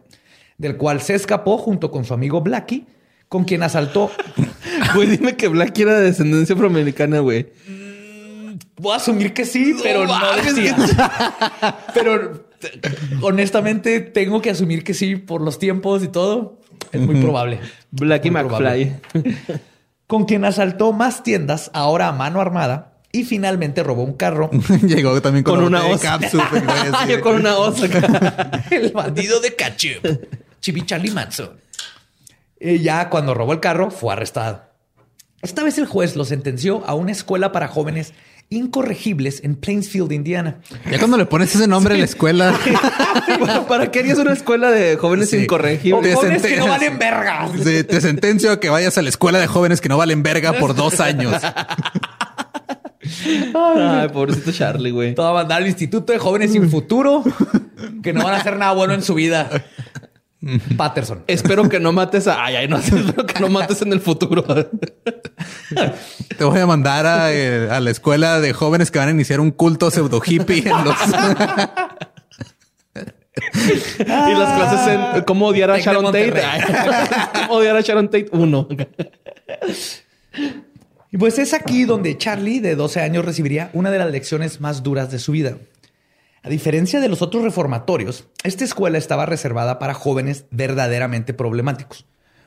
del 0.58 0.76
cual 0.76 1.00
se 1.00 1.14
escapó 1.14 1.58
junto 1.58 1.92
con 1.92 2.04
su 2.04 2.12
amigo 2.12 2.40
Blackie, 2.40 2.86
con 3.28 3.44
quien 3.44 3.62
asaltó. 3.62 4.10
Güey, 4.94 5.06
dime 5.06 5.36
que 5.36 5.46
Black 5.46 5.78
era 5.78 5.94
de 5.94 6.06
descendencia 6.06 6.56
afroamericana, 6.56 7.20
güey. 7.20 7.46
Voy 8.76 8.92
a 8.92 8.96
asumir 8.96 9.32
que 9.32 9.44
sí, 9.44 9.76
pero 9.80 10.04
no, 10.04 10.12
mames, 10.12 10.56
decía. 10.56 10.76
pero 11.94 12.48
honestamente 13.22 14.00
tengo 14.00 14.42
que 14.42 14.50
asumir 14.50 14.82
que 14.82 14.94
sí 14.94 15.14
por 15.14 15.40
los 15.40 15.60
tiempos 15.60 16.02
y 16.02 16.08
todo. 16.08 16.58
Es 16.90 17.00
muy 17.00 17.20
probable. 17.20 17.60
Blackie 17.92 18.32
Muy 18.32 18.42
McFly. 18.42 18.96
con 20.08 20.24
quien 20.24 20.44
asaltó 20.44 20.92
más 20.92 21.22
tiendas, 21.22 21.70
ahora 21.72 22.08
a 22.08 22.12
mano 22.12 22.40
armada, 22.40 22.93
y 23.14 23.22
finalmente 23.22 23.84
robó 23.84 24.02
un 24.02 24.14
carro. 24.14 24.50
Llegó 24.82 25.22
también 25.22 25.44
con, 25.44 25.54
Con 25.54 25.64
una 25.64 25.86
osa. 25.86 26.18
Yo 27.08 27.20
con 27.20 27.36
una 27.36 27.56
osa. 27.56 27.86
el 28.70 28.90
bandido 28.90 29.38
de 29.40 29.54
Ketchup, 29.54 30.04
Chibi 30.60 30.84
Charlie 30.84 31.12
Manson. 31.12 31.50
Y 32.58 32.80
ya 32.80 33.08
cuando 33.10 33.32
robó 33.32 33.52
el 33.52 33.60
carro, 33.60 33.92
fue 33.92 34.12
arrestado. 34.12 34.64
Esta 35.42 35.62
vez 35.62 35.78
el 35.78 35.86
juez 35.86 36.16
lo 36.16 36.24
sentenció 36.24 36.84
a 36.86 36.94
una 36.94 37.12
escuela 37.12 37.52
para 37.52 37.68
jóvenes 37.68 38.14
incorregibles 38.48 39.42
en 39.44 39.54
Plainsfield, 39.56 40.10
Indiana. 40.10 40.60
Ya 40.90 40.98
cuando 40.98 41.16
le 41.16 41.26
pones 41.26 41.54
ese 41.54 41.68
nombre 41.68 41.94
a 41.94 41.98
la 41.98 42.04
escuela, 42.04 42.58
¿Para 43.68 43.90
qué 43.90 44.00
harías 44.00 44.18
una 44.18 44.32
escuela 44.32 44.70
de 44.70 44.96
jóvenes 44.96 45.30
Sí. 45.30 45.36
O 45.36 45.40
incorregibles? 45.42 46.10
Te 46.10 46.14
jóvenes 46.16 46.42
que 46.42 46.56
no 46.56 46.66
valen 46.66 46.98
verga. 46.98 47.48
te, 47.62 47.84
te 47.84 48.00
sentencio 48.00 48.50
a 48.50 48.60
que 48.60 48.70
vayas 48.70 48.98
a 48.98 49.02
la 49.02 49.08
escuela 49.08 49.38
de 49.38 49.46
jóvenes 49.46 49.80
que 49.80 49.88
no 49.88 49.98
valen 49.98 50.22
verga 50.22 50.54
por 50.54 50.74
dos 50.74 51.00
años. 51.00 51.40
Ay, 53.54 54.08
pobrecito 54.08 54.52
Charlie, 54.52 54.90
güey. 54.90 55.14
Te 55.14 55.22
va 55.22 55.30
a 55.30 55.34
mandar 55.34 55.62
al 55.62 55.66
Instituto 55.66 56.12
de 56.12 56.18
Jóvenes 56.18 56.52
Sin 56.52 56.70
Futuro 56.70 57.22
que 58.02 58.12
no 58.12 58.24
van 58.24 58.34
a 58.34 58.38
hacer 58.38 58.56
nada 58.56 58.72
bueno 58.72 58.94
en 58.94 59.02
su 59.02 59.14
vida. 59.14 59.48
Patterson. 60.76 61.24
Espero 61.26 61.68
que 61.68 61.80
no 61.80 61.92
mates 61.92 62.28
a... 62.28 62.44
Ay, 62.44 62.56
ay, 62.56 62.68
no. 62.68 62.76
Espero 62.78 63.26
que 63.26 63.40
no 63.40 63.48
mates 63.48 63.82
en 63.82 63.92
el 63.92 64.00
futuro. 64.00 64.44
Te 64.44 66.44
voy 66.44 66.60
a 66.60 66.66
mandar 66.66 67.06
a, 67.06 67.32
eh, 67.32 67.68
a 67.70 67.80
la 67.80 67.90
escuela 67.90 68.40
de 68.40 68.52
jóvenes 68.52 68.90
que 68.90 68.98
van 68.98 69.08
a 69.08 69.12
iniciar 69.12 69.40
un 69.40 69.50
culto 69.50 69.90
pseudo 69.90 70.20
hippie 70.24 70.68
en 70.68 70.84
los. 70.84 70.96
y 73.98 74.04
las 74.04 74.56
clases 74.56 74.98
en 75.16 75.24
cómo 75.24 75.46
odiar 75.46 75.70
a 75.70 75.78
Sharon 75.78 76.06
Tate. 76.06 76.32
Cómo 77.34 77.54
odiar 77.54 77.76
a 77.76 77.80
Sharon 77.80 78.06
Tate 78.06 78.28
uno. 78.32 78.68
Y 81.14 81.16
pues 81.16 81.38
es 81.38 81.54
aquí 81.54 81.84
donde 81.84 82.18
Charlie, 82.18 82.58
de 82.58 82.74
12 82.74 83.00
años, 83.00 83.24
recibiría 83.24 83.70
una 83.72 83.92
de 83.92 83.98
las 83.98 84.10
lecciones 84.10 84.60
más 84.60 84.82
duras 84.82 85.12
de 85.12 85.20
su 85.20 85.30
vida. 85.30 85.58
A 86.42 86.48
diferencia 86.48 86.98
de 86.98 87.08
los 87.08 87.22
otros 87.22 87.44
reformatorios, 87.44 88.24
esta 88.42 88.64
escuela 88.64 88.98
estaba 88.98 89.24
reservada 89.24 89.78
para 89.78 89.94
jóvenes 89.94 90.46
verdaderamente 90.50 91.32
problemáticos. 91.32 92.04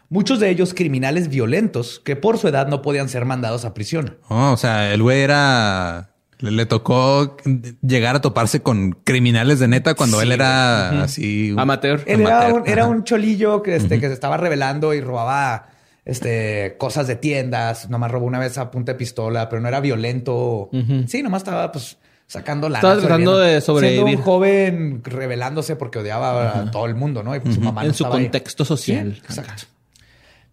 Muchos 0.09 0.41
de 0.41 0.49
ellos 0.49 0.73
criminales 0.73 1.29
violentos 1.29 2.01
que 2.03 2.17
por 2.17 2.37
su 2.37 2.49
edad 2.49 2.67
no 2.67 2.81
podían 2.81 3.07
ser 3.07 3.23
mandados 3.23 3.63
a 3.63 3.73
prisión. 3.73 4.17
Oh, 4.27 4.51
o 4.51 4.57
sea, 4.57 4.93
el 4.93 5.01
güey 5.01 5.21
era. 5.21 6.09
Le, 6.39 6.51
le 6.51 6.65
tocó 6.65 7.37
llegar 7.81 8.17
a 8.17 8.21
toparse 8.21 8.61
con 8.61 8.91
criminales 9.05 9.59
de 9.59 9.69
neta 9.69 9.95
cuando 9.95 10.21
él 10.21 10.33
era 10.33 11.03
así. 11.03 11.53
un- 11.53 11.59
Amateur. 11.61 12.03
Él 12.05 12.19
era 12.65 12.85
un 12.85 13.05
cholillo 13.05 13.63
que, 13.63 13.77
este, 13.77 14.01
que 14.01 14.07
se 14.07 14.13
estaba 14.13 14.35
revelando 14.35 14.93
y 14.93 14.99
robaba 14.99 15.69
este, 16.07 16.77
cosas 16.77 17.05
de 17.05 17.17
tiendas. 17.17 17.89
Nomás 17.89 18.09
robó 18.09 18.25
una 18.25 18.39
vez 18.39 18.57
a 18.57 18.71
punta 18.71 18.93
de 18.93 18.97
pistola, 18.97 19.49
pero 19.49 19.61
no 19.61 19.67
era 19.67 19.81
violento. 19.81 20.69
Sí, 21.05 21.21
nomás 21.21 21.41
estaba 21.41 21.69
pues 21.69 21.97
sacando 22.25 22.69
la 22.69 22.77
Estaba 22.77 22.97
tratando 22.97 23.37
de 23.37 23.59
sobrevivir. 23.59 24.03
Siendo 24.03 24.17
un 24.19 24.23
joven 24.23 25.01
rebelándose 25.03 25.75
porque 25.75 25.99
odiaba 25.99 26.59
a 26.59 26.71
todo 26.71 26.85
el 26.85 26.95
mundo, 26.95 27.23
¿no? 27.23 27.35
Y 27.35 27.41
pues, 27.41 27.55
su 27.55 27.61
mamá 27.61 27.81
no 27.81 27.89
En 27.89 27.93
su 27.93 28.03
estaba 28.03 28.19
ahí. 28.19 28.23
contexto 28.23 28.63
social. 28.63 29.15
Sí, 29.15 29.21
exacto. 29.25 29.63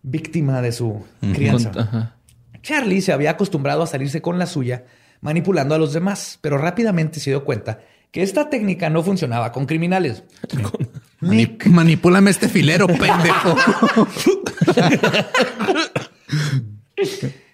Víctima 0.02 0.60
de 0.60 0.72
su 0.72 1.04
crianza. 1.32 1.70
Ajá. 1.76 2.16
Charlie 2.60 3.00
se 3.00 3.12
había 3.12 3.30
acostumbrado 3.30 3.84
a 3.84 3.86
salirse 3.86 4.20
con 4.20 4.40
la 4.40 4.46
suya, 4.46 4.86
manipulando 5.20 5.76
a 5.76 5.78
los 5.78 5.92
demás, 5.92 6.38
pero 6.40 6.58
rápidamente 6.58 7.20
se 7.20 7.30
dio 7.30 7.44
cuenta 7.44 7.78
que 8.10 8.22
esta 8.22 8.50
técnica 8.50 8.90
no 8.90 9.04
funcionaba 9.04 9.52
con 9.52 9.66
criminales. 9.66 10.24
Mani- 11.24 11.58
manipúlame 11.66 12.30
este 12.30 12.48
filero, 12.48 12.86
pendejo. 12.86 13.56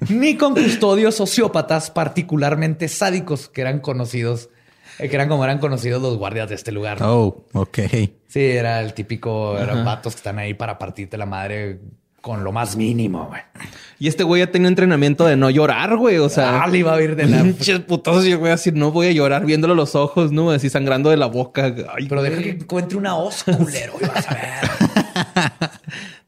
ni 0.09 0.37
con 0.37 0.55
custodios 0.55 1.17
sociópatas 1.17 1.91
particularmente 1.91 2.89
sádicos 2.89 3.49
que 3.49 3.61
eran 3.63 3.81
conocidos, 3.81 4.49
eh, 4.99 5.09
que 5.09 5.17
eran 5.17 5.29
como 5.29 5.45
eran 5.45 5.59
conocidos 5.59 6.01
los 6.03 6.17
guardias 6.19 6.49
de 6.49 6.55
este 6.55 6.73
lugar. 6.73 6.99
oh, 7.03 7.45
ok. 7.53 7.79
Sí, 8.29 8.41
era 8.41 8.81
el 8.81 8.95
típico, 8.95 9.59
eran 9.59 9.85
vatos 9.85 10.15
que 10.15 10.19
están 10.19 10.39
ahí 10.39 10.55
para 10.55 10.79
partirte 10.79 11.17
la 11.19 11.27
madre 11.27 11.81
con 12.21 12.45
lo 12.45 12.53
más 12.53 12.77
mínimo, 12.77 13.27
güey. 13.27 13.41
Y 13.99 14.09
este 14.09 14.25
güey 14.25 14.41
ya 14.41 14.51
tenía 14.51 14.69
entrenamiento 14.69 15.27
de 15.27 15.37
no 15.37 15.51
llorar, 15.51 15.97
güey. 15.97 16.19
O 16.19 16.29
sea, 16.29 16.63
Ah, 16.63 16.67
le 16.67 16.79
iba 16.79 16.95
a 16.95 17.03
ir 17.03 17.17
de 17.17 17.27
la... 17.27 17.43
pinches 17.43 17.81
putazos. 17.81 18.25
Y 18.27 18.33
el 18.33 18.39
güey 18.39 18.53
así, 18.53 18.73
no 18.73 18.91
voy 18.93 19.09
a 19.09 19.13
llorar 19.13 19.45
viéndolo 19.45 19.75
a 19.75 19.77
los 19.77 19.95
ojos, 19.95 20.33
¿no? 20.33 20.51
Así 20.51 20.71
sangrando 20.71 21.11
de 21.11 21.17
la 21.17 21.27
boca. 21.27 21.75
Ay, 21.95 22.07
Pero 22.09 22.23
deja 22.23 22.43
que 22.43 22.51
encuentre 22.51 22.97
una 22.97 23.17
os, 23.17 23.45
culero, 23.45 23.95
y 24.01 24.05
vas 24.07 24.27
a 24.29 24.35
ver. 24.35 25.71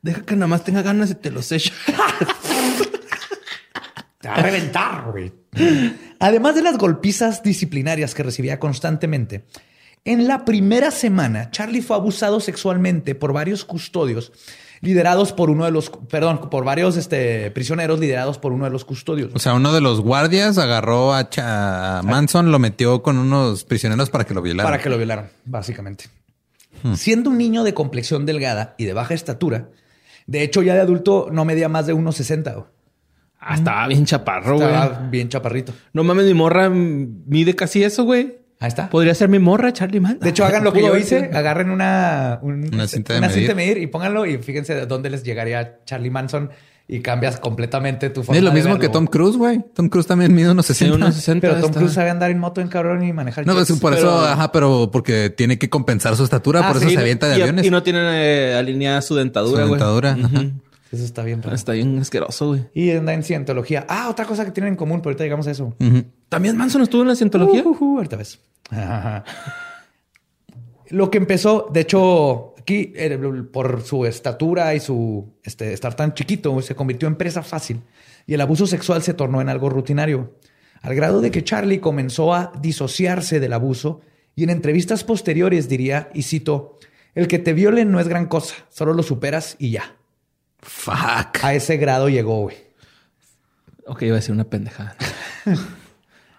Deja 0.02 0.22
que 0.22 0.34
nada 0.34 0.48
más 0.48 0.64
tenga 0.64 0.82
ganas 0.82 1.10
y 1.12 1.14
te 1.14 1.30
los 1.30 1.52
echo. 1.52 1.72
Te 4.18 4.28
va 4.28 4.34
a 4.34 4.42
reventar, 4.42 5.10
güey. 5.12 5.32
Además 6.18 6.54
de 6.56 6.62
las 6.62 6.76
golpizas 6.78 7.42
disciplinarias 7.42 8.14
que 8.14 8.22
recibía 8.22 8.58
constantemente, 8.58 9.44
en 10.04 10.26
la 10.26 10.44
primera 10.44 10.90
semana, 10.90 11.50
Charlie 11.52 11.82
fue 11.82 11.94
abusado 11.96 12.40
sexualmente 12.40 13.14
por 13.14 13.32
varios 13.32 13.64
custodios 13.64 14.32
liderados 14.82 15.32
por 15.32 15.48
uno 15.48 15.64
de 15.64 15.70
los, 15.70 15.88
perdón, 16.10 16.50
por 16.50 16.64
varios 16.64 16.96
este, 16.98 17.50
prisioneros 17.52 17.98
liderados 17.98 18.36
por 18.38 18.52
uno 18.52 18.64
de 18.64 18.70
los 18.70 18.84
custodios. 18.84 19.30
O 19.34 19.38
sea, 19.38 19.54
uno 19.54 19.72
de 19.72 19.80
los 19.80 20.00
guardias 20.00 20.58
agarró 20.58 21.14
a, 21.14 21.30
Cha- 21.30 22.00
a 22.00 22.02
Manson, 22.02 22.50
lo 22.52 22.58
metió 22.58 23.00
con 23.02 23.16
unos 23.16 23.64
prisioneros 23.64 24.10
para 24.10 24.24
que 24.24 24.34
lo 24.34 24.42
violaran. 24.42 24.70
para 24.70 24.82
que 24.82 24.90
lo 24.90 24.98
violaran, 24.98 25.30
básicamente. 25.46 26.04
Siendo 26.94 27.30
un 27.30 27.38
niño 27.38 27.62
de 27.62 27.74
complexión 27.74 28.26
delgada 28.26 28.74
y 28.76 28.84
de 28.84 28.92
baja 28.92 29.14
estatura, 29.14 29.68
de 30.26 30.42
hecho 30.42 30.62
ya 30.62 30.74
de 30.74 30.80
adulto 30.80 31.28
no 31.30 31.44
medía 31.44 31.68
más 31.68 31.86
de 31.86 31.94
1,60. 31.94 32.52
güey. 32.54 32.66
Ah, 33.38 33.54
estaba 33.54 33.86
bien 33.88 34.04
chaparro, 34.04 34.56
güey. 34.56 34.66
Estaba 34.68 35.08
bien 35.08 35.28
chaparrito. 35.28 35.72
No 35.92 36.02
mames, 36.04 36.26
mi 36.26 36.34
morra 36.34 36.68
mide 36.70 37.54
casi 37.54 37.82
eso, 37.84 38.04
güey. 38.04 38.38
Ahí 38.62 38.68
está. 38.68 38.88
Podría 38.88 39.14
ser 39.14 39.28
mi 39.28 39.38
morra, 39.38 39.72
Charlie 39.72 40.00
Man. 40.00 40.18
De 40.20 40.30
hecho, 40.30 40.44
hagan 40.44 40.64
lo 40.64 40.72
que 40.74 40.80
yo 40.82 40.96
hice, 40.96 41.30
agarren 41.34 41.68
una, 41.70 42.38
un- 42.42 42.70
Una 42.72 42.86
cinta 42.86 43.12
de 43.12 43.18
una 43.18 43.28
medir. 43.28 43.40
cinta 43.42 43.52
de 43.52 43.54
medir 43.56 43.78
y 43.78 43.86
pónganlo 43.88 44.24
y 44.24 44.38
fíjense 44.38 44.74
de 44.74 44.86
dónde 44.86 45.10
les 45.10 45.22
llegaría 45.24 45.78
Charlie 45.84 46.10
Manson 46.10 46.50
y 46.88 47.00
cambias 47.00 47.38
completamente 47.40 48.10
tu 48.10 48.22
forma 48.22 48.36
Es 48.38 48.42
lo 48.44 48.50
de 48.50 48.54
mismo 48.56 48.70
verlo. 48.74 48.80
que 48.80 48.88
Tom 48.88 49.06
Cruise, 49.06 49.36
güey. 49.36 49.64
Tom 49.74 49.88
Cruise 49.88 50.06
también 50.06 50.34
mide 50.34 50.50
unos 50.50 50.66
Sí, 50.66 50.74
60. 50.74 50.96
unos 50.96 51.14
60. 51.14 51.40
Pero 51.48 51.60
Tom 51.60 51.70
está. 51.70 51.78
Cruise 51.80 51.94
sabe 51.94 52.10
andar 52.10 52.30
en 52.30 52.38
moto 52.38 52.60
en 52.60 52.68
cabrón 52.68 53.02
y 53.04 53.12
manejar. 53.12 53.46
No, 53.46 53.54
jets. 53.54 53.68
pues, 53.68 53.80
por 53.80 53.94
pero- 53.94 54.08
eso, 54.08 54.20
ajá, 54.26 54.52
pero 54.52 54.90
porque 54.92 55.30
tiene 55.30 55.58
que 55.58 55.68
compensar 55.70 56.16
su 56.16 56.24
estatura, 56.24 56.60
Ah, 56.64 56.68
por 56.68 56.76
eso 56.78 56.88
sí, 56.88 56.94
se 56.94 57.00
avienta 57.00 57.28
de 57.28 57.38
y, 57.38 57.42
aviones. 57.42 57.66
Y 57.66 57.70
no 57.70 57.82
tiene 57.82 58.00
eh, 58.00 58.54
alineada 58.54 59.00
su 59.02 59.14
dentadura, 59.14 59.62
Su 59.62 59.68
güey. 59.68 59.78
dentadura, 59.78 60.16
Ujú. 60.18 60.26
ajá. 60.26 60.44
Eso 60.92 61.04
está 61.04 61.22
bien. 61.22 61.42
raro. 61.42 61.56
Está 61.56 61.72
bien 61.72 61.98
asqueroso, 61.98 62.48
güey. 62.48 62.64
Y 62.74 62.90
anda 62.90 63.14
en 63.14 63.22
cientología. 63.22 63.86
Ah, 63.88 64.08
otra 64.10 64.26
cosa 64.26 64.44
que 64.44 64.50
tienen 64.50 64.74
en 64.74 64.76
común, 64.76 65.00
pero 65.00 65.10
ahorita 65.10 65.24
llegamos 65.24 65.46
a 65.46 65.50
eso. 65.52 65.74
Ujú. 65.80 66.04
¿También 66.32 66.56
Manson 66.56 66.80
estuvo 66.80 67.02
en 67.02 67.08
la 67.08 67.14
cientología? 67.14 67.62
Uh, 67.62 67.76
uh, 67.78 67.84
uh, 67.84 67.96
ahorita 67.98 68.16
ves. 68.16 68.40
Lo 70.88 71.10
que 71.10 71.18
empezó, 71.18 71.68
de 71.70 71.80
hecho, 71.80 72.54
aquí 72.58 72.90
eh, 72.96 73.18
por 73.52 73.82
su 73.82 74.06
estatura 74.06 74.74
y 74.74 74.80
su 74.80 75.34
este, 75.42 75.74
estar 75.74 75.94
tan 75.94 76.14
chiquito, 76.14 76.58
se 76.62 76.74
convirtió 76.74 77.06
en 77.06 77.16
presa 77.16 77.42
fácil 77.42 77.82
y 78.26 78.32
el 78.32 78.40
abuso 78.40 78.66
sexual 78.66 79.02
se 79.02 79.12
tornó 79.12 79.42
en 79.42 79.50
algo 79.50 79.68
rutinario, 79.68 80.38
al 80.80 80.94
grado 80.94 81.20
de 81.20 81.30
que 81.30 81.44
Charlie 81.44 81.80
comenzó 81.80 82.32
a 82.32 82.50
disociarse 82.62 83.38
del 83.38 83.52
abuso 83.52 84.00
y 84.34 84.44
en 84.44 84.50
entrevistas 84.50 85.04
posteriores 85.04 85.68
diría, 85.68 86.08
y 86.14 86.22
cito, 86.22 86.78
el 87.14 87.28
que 87.28 87.40
te 87.40 87.52
violen 87.52 87.90
no 87.90 88.00
es 88.00 88.08
gran 88.08 88.24
cosa, 88.24 88.54
solo 88.70 88.94
lo 88.94 89.02
superas 89.02 89.56
y 89.58 89.72
ya. 89.72 89.96
Fuck. 90.60 91.42
A 91.42 91.52
ese 91.52 91.76
grado 91.76 92.08
llegó, 92.08 92.40
güey. 92.40 92.56
Ok, 93.86 94.00
iba 94.04 94.14
a 94.14 94.20
decir 94.20 94.32
una 94.32 94.44
pendejada. 94.44 94.96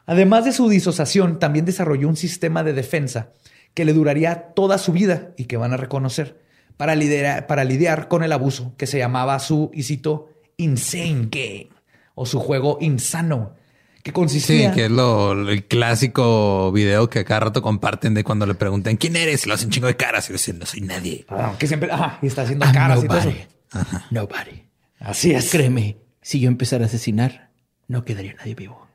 Además 0.06 0.46
de 0.46 0.52
su 0.52 0.68
disociación, 0.70 1.40
también 1.40 1.66
desarrolló 1.66 2.08
un 2.10 2.18
sistema 2.18 2.64
de 2.64 2.74
defensa 2.74 3.30
que 3.74 3.86
le 3.86 3.94
duraría 3.94 4.50
toda 4.54 4.78
su 4.78 4.92
vida 4.92 5.30
y 5.38 5.46
que 5.46 5.58
van 5.58 5.74
a 5.74 5.78
reconocer 5.78 6.42
para, 6.78 6.96
lidera- 6.96 7.48
para 7.48 7.64
lidiar 7.64 8.08
con 8.08 8.24
el 8.24 8.32
abuso 8.32 8.74
que 8.78 8.86
se 8.88 8.98
llamaba 8.98 9.40
su, 9.40 9.72
y 9.74 9.84
cito, 9.84 10.30
Insane 10.58 11.30
Game 11.32 11.70
o 12.16 12.26
su 12.26 12.40
juego 12.40 12.78
insano, 12.82 13.56
que 14.04 14.12
Sí, 14.12 14.14
consistía... 14.14 14.72
que 14.74 14.86
es 14.86 14.92
lo, 14.92 15.32
el 15.50 15.66
clásico 15.66 16.72
video 16.74 17.10
que 17.10 17.20
a 17.20 17.24
cada 17.26 17.40
rato 17.40 17.62
comparten 17.62 18.14
de 18.14 18.24
cuando 18.24 18.46
le 18.46 18.54
preguntan 18.54 18.98
quién 18.98 19.16
eres 19.16 19.46
y 19.46 19.50
lo 19.50 19.56
hacen 19.56 19.70
chingo 19.70 19.88
de 19.88 19.96
caras 19.96 20.30
y 20.30 20.34
dicen 20.34 20.60
no 20.60 20.66
soy 20.66 20.82
nadie. 20.82 21.26
Ah, 21.30 21.56
que 21.58 21.66
siempre... 21.68 21.90
Ajá, 21.92 22.20
y 22.22 22.28
está 22.28 22.42
haciendo 22.44 22.66
I'm 22.66 22.74
caras 22.76 23.04
y 23.04 23.08
todo 23.08 23.18
nobody. 23.20 23.38
eso. 23.40 24.02
Nobody. 24.12 24.64
Así 25.00 25.32
es. 25.32 25.50
Créeme, 25.50 25.98
si 26.22 26.40
yo 26.42 26.50
empezara 26.50 26.84
a 26.84 26.88
asesinar, 26.88 27.50
no 27.88 28.04
quedaría 28.06 28.34
nadie 28.36 28.54
vivo. 28.56 28.86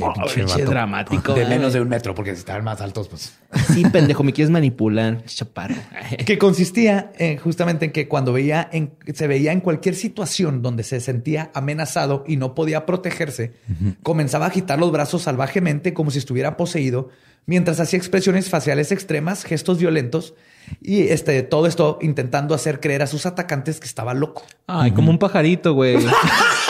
Oh, 0.00 0.12
pinche 0.34 0.64
dramático. 0.64 1.34
De 1.34 1.44
güey. 1.44 1.58
menos 1.58 1.72
de 1.72 1.80
un 1.80 1.88
metro, 1.88 2.14
porque 2.14 2.32
si 2.32 2.40
estaban 2.40 2.64
más 2.64 2.80
altos, 2.80 3.08
pues... 3.08 3.32
Sí, 3.72 3.84
pendejo, 3.84 4.22
me 4.22 4.32
quieres 4.32 4.50
manipular, 4.50 5.24
chaparro. 5.24 5.74
que 6.26 6.38
consistía 6.38 7.12
eh, 7.18 7.36
justamente 7.38 7.86
en 7.86 7.92
que 7.92 8.08
cuando 8.08 8.32
veía 8.32 8.68
en, 8.72 8.92
se 9.14 9.26
veía 9.26 9.52
en 9.52 9.60
cualquier 9.60 9.94
situación 9.94 10.62
donde 10.62 10.82
se 10.82 11.00
sentía 11.00 11.50
amenazado 11.54 12.24
y 12.26 12.36
no 12.36 12.54
podía 12.54 12.86
protegerse, 12.86 13.54
comenzaba 14.02 14.46
a 14.46 14.48
agitar 14.48 14.78
los 14.78 14.92
brazos 14.92 15.22
salvajemente 15.22 15.94
como 15.94 16.10
si 16.10 16.18
estuviera 16.18 16.56
poseído, 16.56 17.10
mientras 17.46 17.80
hacía 17.80 17.98
expresiones 17.98 18.48
faciales 18.48 18.92
extremas, 18.92 19.44
gestos 19.44 19.78
violentos 19.78 20.34
y 20.80 21.08
este 21.08 21.42
todo 21.42 21.66
esto 21.66 21.98
intentando 22.00 22.54
hacer 22.54 22.80
creer 22.80 23.02
a 23.02 23.06
sus 23.06 23.26
atacantes 23.26 23.80
que 23.80 23.86
estaba 23.86 24.14
loco. 24.14 24.44
Ay, 24.66 24.92
como 24.92 25.10
un 25.10 25.18
pajarito, 25.18 25.74
güey. 25.74 25.96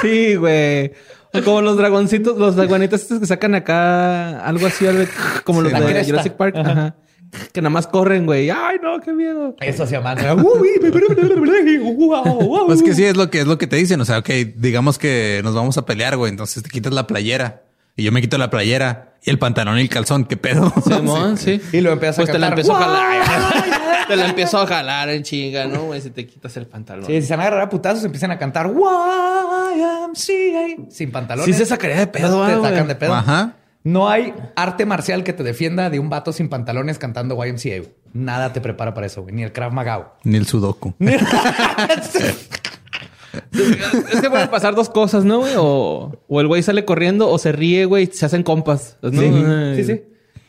Sí, 0.00 0.36
güey. 0.36 0.92
O 1.32 1.42
como 1.44 1.60
los 1.60 1.76
dragoncitos, 1.76 2.38
los 2.38 2.56
dragonetas 2.56 3.02
estos 3.02 3.20
que 3.20 3.26
sacan 3.26 3.54
acá 3.54 4.40
algo 4.40 4.66
así, 4.66 4.86
algo 4.86 5.04
como 5.44 5.60
los 5.60 5.72
de 5.72 5.78
cresta. 5.78 6.04
Jurassic 6.04 6.32
Park. 6.34 6.56
Ajá. 6.56 6.96
Que 7.52 7.60
nada 7.60 7.70
más 7.70 7.86
corren, 7.86 8.24
güey. 8.24 8.48
Ay, 8.48 8.78
no, 8.82 8.98
qué 9.00 9.12
miedo. 9.12 9.54
Eso 9.60 9.82
hacía 9.82 10.00
mantra. 10.00 10.34
Pues 10.34 12.82
que 12.82 12.94
sí, 12.94 13.04
es 13.04 13.16
lo 13.16 13.28
que 13.28 13.40
es 13.40 13.46
lo 13.46 13.58
que 13.58 13.66
te 13.66 13.76
dicen. 13.76 14.00
O 14.00 14.06
sea, 14.06 14.18
ok, 14.18 14.30
digamos 14.56 14.98
que 14.98 15.42
nos 15.44 15.54
vamos 15.54 15.76
a 15.76 15.84
pelear, 15.84 16.16
güey. 16.16 16.30
Entonces 16.30 16.62
te 16.62 16.70
quitas 16.70 16.94
la 16.94 17.06
playera 17.06 17.67
y 17.98 18.04
yo 18.04 18.12
me 18.12 18.20
quito 18.20 18.38
la 18.38 18.48
playera 18.48 19.14
y 19.24 19.30
el 19.30 19.40
pantalón 19.40 19.76
y 19.78 19.80
el 19.82 19.88
calzón. 19.88 20.24
¿Qué 20.24 20.36
pedo? 20.36 20.72
Simón, 20.86 21.36
sí. 21.36 21.60
Y 21.72 21.80
lo 21.80 21.90
empiezas 21.90 22.18
Pues 22.18 22.28
a 22.28 22.32
te 22.32 22.38
la 22.38 22.46
empezó 22.48 22.76
a 22.76 22.80
jalar. 22.80 24.06
te 24.08 24.16
la 24.16 24.28
empezó 24.28 24.60
a 24.60 24.66
jalar 24.68 25.08
en 25.08 25.24
chinga, 25.24 25.66
¿no? 25.66 25.86
Güey, 25.86 26.00
si 26.00 26.10
te 26.10 26.24
quitas 26.24 26.56
el 26.56 26.68
pantalón. 26.68 27.06
Sí, 27.06 27.20
si 27.20 27.26
se 27.26 27.32
van 27.34 27.40
a 27.40 27.48
agarrar 27.48 27.66
a 27.66 27.68
putazos, 27.68 28.04
empiezan 28.04 28.30
a 28.30 28.38
cantar 28.38 28.68
YMCA 28.68 30.16
sin 30.90 31.10
pantalones. 31.10 31.44
Sí 31.44 31.52
se 31.60 31.66
sacaría 31.66 31.96
de 31.96 32.06
pedo, 32.06 32.46
Te 32.46 32.68
sacan 32.68 32.86
de 32.86 32.94
pedo. 32.94 33.14
Ajá. 33.14 33.54
No 33.82 34.08
hay 34.08 34.32
arte 34.54 34.86
marcial 34.86 35.24
que 35.24 35.32
te 35.32 35.42
defienda 35.42 35.90
de 35.90 35.98
un 35.98 36.08
vato 36.08 36.32
sin 36.32 36.48
pantalones 36.48 37.00
cantando 37.00 37.44
YMCA. 37.44 37.88
Nada 38.12 38.52
te 38.52 38.60
prepara 38.60 38.94
para 38.94 39.08
eso, 39.08 39.22
güey. 39.22 39.34
Ni 39.34 39.42
el 39.42 39.52
Krav 39.52 39.72
Maga. 39.72 40.12
Ni 40.22 40.36
el 40.36 40.46
sudoku. 40.46 40.94
Es 44.12 44.20
que 44.20 44.30
pueden 44.30 44.48
pasar 44.48 44.74
dos 44.74 44.88
cosas, 44.88 45.24
¿no, 45.24 45.38
güey? 45.40 45.54
O, 45.56 46.20
o 46.28 46.40
el 46.40 46.46
güey 46.46 46.62
sale 46.62 46.84
corriendo 46.84 47.28
o 47.28 47.38
se 47.38 47.52
ríe, 47.52 47.84
güey, 47.84 48.04
y 48.04 48.06
se 48.14 48.26
hacen 48.26 48.42
compas. 48.42 48.96
¿no? 49.02 49.10
Sí, 49.10 49.30
sí, 49.76 49.84
sí. 49.84 50.02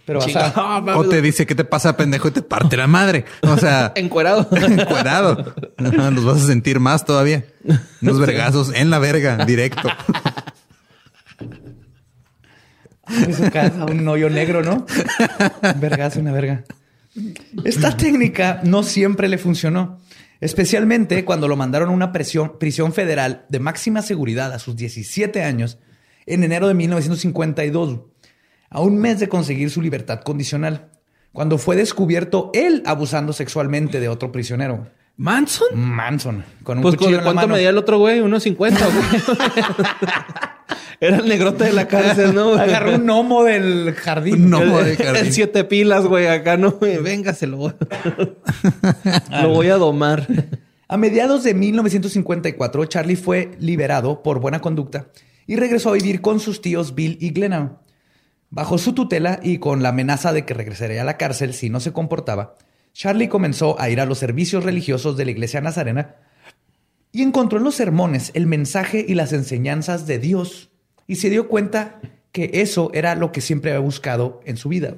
Pero 0.05 0.19
vas 0.19 0.27
Chinga. 0.27 0.53
a... 0.55 0.81
Mames. 0.81 0.95
O 0.95 1.05
te 1.07 1.21
dice, 1.21 1.45
¿qué 1.45 1.53
te 1.53 1.63
pasa, 1.65 1.95
pendejo? 1.95 2.27
Y 2.29 2.31
te 2.31 2.41
parte 2.41 2.75
la 2.75 2.87
madre. 2.87 3.25
O 3.41 3.57
sea, 3.57 3.91
Encuerado. 3.95 4.47
encuerado. 4.51 5.53
Los 5.77 6.25
vas 6.25 6.41
a 6.43 6.47
sentir 6.47 6.79
más 6.79 7.05
todavía. 7.05 7.45
Unos 8.01 8.19
vergazos 8.19 8.73
en 8.73 8.89
la 8.89 8.97
verga, 8.99 9.45
directo. 9.45 9.87
en 13.09 13.33
su 13.35 13.49
casa 13.51 13.85
un 13.85 14.07
hoyo 14.07 14.29
negro, 14.29 14.63
¿no? 14.63 14.85
Un 15.61 15.79
vergazo, 15.79 16.19
una 16.19 16.31
verga. 16.31 16.63
Esta 17.63 17.95
técnica 17.97 18.61
no 18.63 18.83
siempre 18.83 19.27
le 19.27 19.37
funcionó, 19.37 19.99
especialmente 20.41 21.25
cuando 21.25 21.47
lo 21.47 21.55
mandaron 21.55 21.89
a 21.89 21.93
una 21.93 22.11
presión- 22.11 22.57
prisión 22.59 22.93
federal 22.93 23.45
de 23.49 23.59
máxima 23.59 24.01
seguridad 24.01 24.53
a 24.53 24.59
sus 24.59 24.75
17 24.75 25.43
años 25.43 25.77
en 26.25 26.43
enero 26.43 26.67
de 26.67 26.73
1952, 26.75 27.99
a 28.69 28.81
un 28.81 28.97
mes 28.99 29.19
de 29.19 29.27
conseguir 29.29 29.69
su 29.71 29.81
libertad 29.81 30.21
condicional, 30.21 30.91
cuando 31.33 31.57
fue 31.57 31.75
descubierto 31.75 32.51
él 32.53 32.83
abusando 32.85 33.33
sexualmente 33.33 33.99
de 33.99 34.09
otro 34.09 34.31
prisionero, 34.31 34.87
¿Manson? 35.17 35.67
Manson, 35.75 36.45
con 36.63 36.77
un 36.77 36.81
Pues 36.83 36.95
cuchillo 36.95 37.17
en 37.17 37.17
la 37.17 37.23
¿cuánto 37.23 37.41
mano. 37.41 37.55
medía 37.55 37.69
el 37.69 37.77
otro 37.77 37.97
güey? 37.99 38.21
Unos 38.21 38.43
50, 38.43 38.85
güey. 38.85 39.37
Era 41.02 41.18
el 41.18 41.28
negrote 41.28 41.64
de 41.66 41.74
la 41.74 41.88
cárcel, 41.89 42.34
¿no? 42.36 42.54
Agarró 42.54 42.95
un 42.95 43.06
gnomo 43.06 43.43
del 43.43 43.93
jardín. 43.93 44.43
Un 44.45 44.50
gnomo 44.50 44.80
El- 44.80 44.86
de 44.86 44.95
jardín. 44.97 45.26
El 45.26 45.34
siete 45.34 45.64
pilas, 45.64 46.06
güey, 46.06 46.28
acá, 46.28 46.58
¿no? 46.58 46.72
güey? 46.72 46.97
Venga, 46.97 47.34
se 47.34 47.47
lo 47.47 47.58
voy. 47.58 47.74
lo 49.41 49.50
voy 49.50 49.68
a 49.70 49.76
domar. 49.78 50.28
A 50.88 50.97
mediados 50.97 51.43
de 51.43 51.54
1954, 51.54 52.86
Charlie 52.86 53.16
fue 53.16 53.52
liberado 53.60 54.24
por 54.24 54.39
buena 54.39 54.60
conducta 54.60 55.08
y 55.45 55.56
regresó 55.56 55.89
a 55.89 55.93
vivir 55.93 56.22
con 56.22 56.39
sus 56.39 56.62
tíos 56.62 56.95
Bill 56.95 57.18
y 57.22 57.30
Glenna. 57.32 57.78
Bajo 58.50 58.80
su 58.80 58.93
tutela 58.93 59.39
y 59.43 59.60
con 59.60 59.84
la 59.84 59.89
amenaza 59.89 60.34
de 60.34 60.43
que 60.45 60.56
regresaría 60.56 61.02
a 61.02 61.06
la 61.06 61.18
cárcel 61.18 61.54
si 61.54 61.70
no 61.70 61.80
se 61.80 61.93
comportaba, 61.93 62.56
Charlie 62.93 63.30
comenzó 63.30 63.80
a 63.80 63.89
ir 63.91 64.02
a 64.02 64.08
los 64.08 64.18
servicios 64.18 64.64
religiosos 64.64 65.16
de 65.16 65.26
la 65.26 65.32
iglesia 65.32 65.62
nazarena 65.62 66.16
y 67.12 67.22
encontró 67.22 67.60
en 67.60 67.64
los 67.66 67.76
sermones 67.76 68.32
el 68.34 68.47
mensaje 68.47 69.06
y 69.08 69.14
las 69.14 69.32
enseñanzas 69.34 70.08
de 70.08 70.18
Dios 70.18 70.72
y 71.10 71.16
se 71.18 71.30
dio 71.30 71.49
cuenta 71.49 71.99
que 72.32 72.51
eso 72.53 72.91
era 72.93 73.16
lo 73.16 73.32
que 73.34 73.41
siempre 73.41 73.72
había 73.72 73.82
buscado 73.82 74.39
en 74.45 74.55
su 74.55 74.70
vida. 74.70 74.93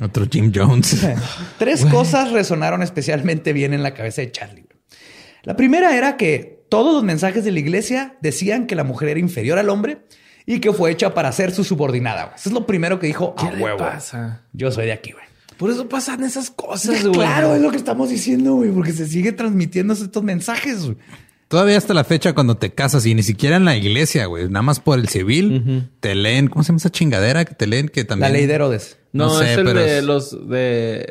Otro 0.00 0.26
Jim 0.30 0.52
Jones. 0.54 1.04
Tres 1.58 1.84
cosas 1.86 2.30
resonaron 2.30 2.82
especialmente 2.82 3.52
bien 3.52 3.74
en 3.74 3.82
la 3.82 3.94
cabeza 3.94 4.22
de 4.22 4.30
Charlie. 4.30 4.66
La 5.42 5.56
primera 5.56 5.96
era 5.96 6.16
que 6.16 6.62
todos 6.68 6.94
los 6.94 7.02
mensajes 7.02 7.44
de 7.44 7.52
la 7.52 7.58
iglesia 7.58 8.16
decían 8.20 8.66
que 8.66 8.74
la 8.76 8.84
mujer 8.84 9.08
era 9.08 9.20
inferior 9.20 9.58
al 9.58 9.70
hombre 9.70 10.02
y 10.46 10.60
que 10.60 10.72
fue 10.72 10.90
hecha 10.90 11.14
para 11.14 11.32
ser 11.32 11.52
su 11.52 11.64
subordinada. 11.64 12.34
Eso 12.36 12.50
es 12.50 12.52
lo 12.54 12.66
primero 12.66 12.98
que 12.98 13.06
dijo 13.06 13.34
a 13.36 13.48
¿Qué 13.50 13.56
le 13.56 13.62
huevo. 13.62 13.78
pasa? 13.78 14.42
Yo 14.52 14.70
soy 14.70 14.86
de 14.86 14.92
aquí, 14.92 15.12
güey. 15.12 15.24
Por 15.56 15.70
eso 15.70 15.88
pasan 15.88 16.22
esas 16.24 16.50
cosas, 16.50 17.00
güey. 17.02 17.12
Claro, 17.14 17.54
es 17.54 17.62
lo 17.62 17.70
que 17.70 17.76
estamos 17.78 18.08
diciendo, 18.10 18.54
güey, 18.54 18.70
porque 18.70 18.92
se 18.92 19.06
sigue 19.06 19.32
transmitiendo 19.32 19.92
estos 19.94 20.22
mensajes. 20.22 20.84
güey. 20.84 20.96
Todavía 21.50 21.76
hasta 21.76 21.94
la 21.94 22.04
fecha 22.04 22.32
cuando 22.32 22.56
te 22.56 22.72
casas 22.72 23.04
y 23.06 23.14
ni 23.14 23.24
siquiera 23.24 23.56
en 23.56 23.64
la 23.64 23.76
iglesia, 23.76 24.26
güey, 24.26 24.46
nada 24.48 24.62
más 24.62 24.78
por 24.78 24.98
el 25.00 25.08
civil, 25.08 25.90
te 25.98 26.14
leen, 26.14 26.46
¿cómo 26.46 26.62
se 26.62 26.68
llama 26.68 26.76
esa 26.76 26.90
chingadera 26.90 27.44
que 27.44 27.54
te 27.56 27.66
leen? 27.66 27.88
Que 27.88 28.02
La 28.02 28.06
también... 28.06 28.32
ley 28.34 28.46
de 28.46 28.54
Herodes. 28.54 28.98
No, 29.12 29.26
No 29.26 29.38
sé, 29.40 29.52
es 29.52 29.58
el 29.58 29.64
pero 29.64 29.80
de 29.80 29.98
es- 29.98 30.04
los 30.04 30.48
de. 30.48 31.06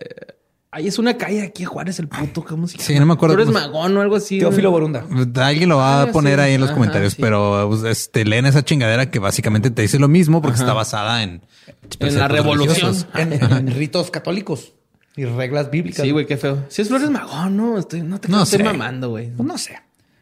Ahí 0.72 0.88
es 0.88 0.98
una 1.00 1.18
calle 1.18 1.42
aquí, 1.42 1.66
Juárez, 1.66 2.00
el 2.00 2.08
puto. 2.08 2.46
¿Cómo 2.46 2.68
se 2.68 2.78
llama? 2.78 2.86
Sí, 2.88 3.00
no 3.00 3.06
me 3.08 3.14
acuerdo 3.14 3.36
Tú 3.36 3.42
eres 3.42 3.52
magón 3.54 3.98
o 3.98 4.02
algo 4.02 4.16
así. 4.16 4.40
Teófilo. 4.40 4.72
Borunda. 4.72 5.04
Alguien 5.44 5.68
lo 5.68 5.78
va 5.78 6.02
Ah, 6.02 6.04
a 6.04 6.12
poner 6.12 6.36
sí. 6.38 6.42
ahí 6.46 6.54
en 6.54 6.62
los 6.62 6.70
Ajá, 6.70 6.76
comentarios, 6.78 7.14
sí. 7.16 7.22
pero 7.22 7.68
pues, 7.70 7.84
es- 7.84 8.10
te 8.12 8.24
leen 8.24 8.46
esa 8.46 8.64
chingadera 8.64 9.10
que 9.12 9.20
básicamente 9.20 9.72
te 9.72 9.82
dice 9.82 10.00
lo 10.00 10.08
mismo 10.08 10.42
porque 10.42 10.60
está 10.60 10.72
basada 10.74 11.24
en... 11.24 11.42
En 12.00 12.18
la 12.18 12.28
revolución. 12.30 12.96
En, 13.16 13.34
en 13.52 13.68
ritos 13.76 14.10
católicos 14.12 14.74
y 15.18 15.26
reglas 15.26 15.70
bíblicas. 15.72 16.06
Sí, 16.06 16.12
güey, 16.12 16.26
qué 16.28 16.38
feo. 16.38 16.64
Si 16.70 16.82
es 16.84 16.88
Flores 16.88 17.10
Magón, 17.10 17.58
no, 17.58 17.78
estoy, 17.80 18.04
no 18.04 18.20
te 18.22 18.30
No 18.30 18.44
estoy 18.44 18.64
mamando, 18.64 19.10
güey. 19.10 19.32
Pues 19.32 19.46
no 19.48 19.58
sé. 19.58 19.76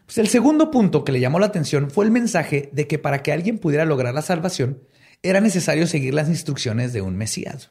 Pues 0.08 0.18
el 0.18 0.28
segundo 0.30 0.72
punto 0.72 1.03
que 1.03 1.12
le 1.12 1.20
llamó 1.20 1.38
la 1.38 1.45
atención 1.47 1.91
fue 1.91 2.05
el 2.05 2.12
mensaje 2.12 2.70
de 2.74 2.88
que 2.88 2.97
para 2.97 3.22
que 3.22 3.32
alguien 3.32 3.60
pudiera 3.60 3.86
lograr 3.86 4.14
la 4.16 4.22
salvación 4.24 4.80
era 5.22 5.41
necesario 5.41 5.86
seguir 5.86 6.14
las 6.16 6.30
instrucciones 6.30 6.93
de 6.93 7.01
un 7.01 7.16
Mesías. 7.18 7.70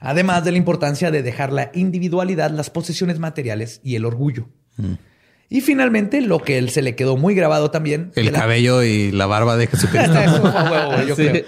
Además 0.00 0.44
de 0.44 0.52
la 0.52 0.58
importancia 0.58 1.10
de 1.10 1.22
dejar 1.22 1.52
la 1.52 1.70
individualidad, 1.74 2.50
las 2.50 2.70
posesiones 2.70 3.18
materiales 3.18 3.80
y 3.82 3.96
el 3.96 4.04
orgullo. 4.04 4.48
Y 5.48 5.60
finalmente, 5.60 6.20
lo 6.20 6.40
que 6.42 6.58
él 6.58 6.70
se 6.70 6.82
le 6.82 6.94
quedó 6.96 7.16
muy 7.16 7.34
grabado 7.34 7.70
también. 7.70 8.12
El 8.14 8.26
la- 8.32 8.40
cabello 8.40 8.82
y 8.82 9.10
la 9.12 9.26
barba 9.26 9.56
de 9.56 9.66
Jesucristo. 9.68 10.12
Eso 10.20 10.40
fue 10.40 10.50
a 10.50 10.70
huevo, 10.70 10.92
güey, 10.92 11.06
yo 11.08 11.16
Sí. 11.16 11.28
creo. 11.28 11.44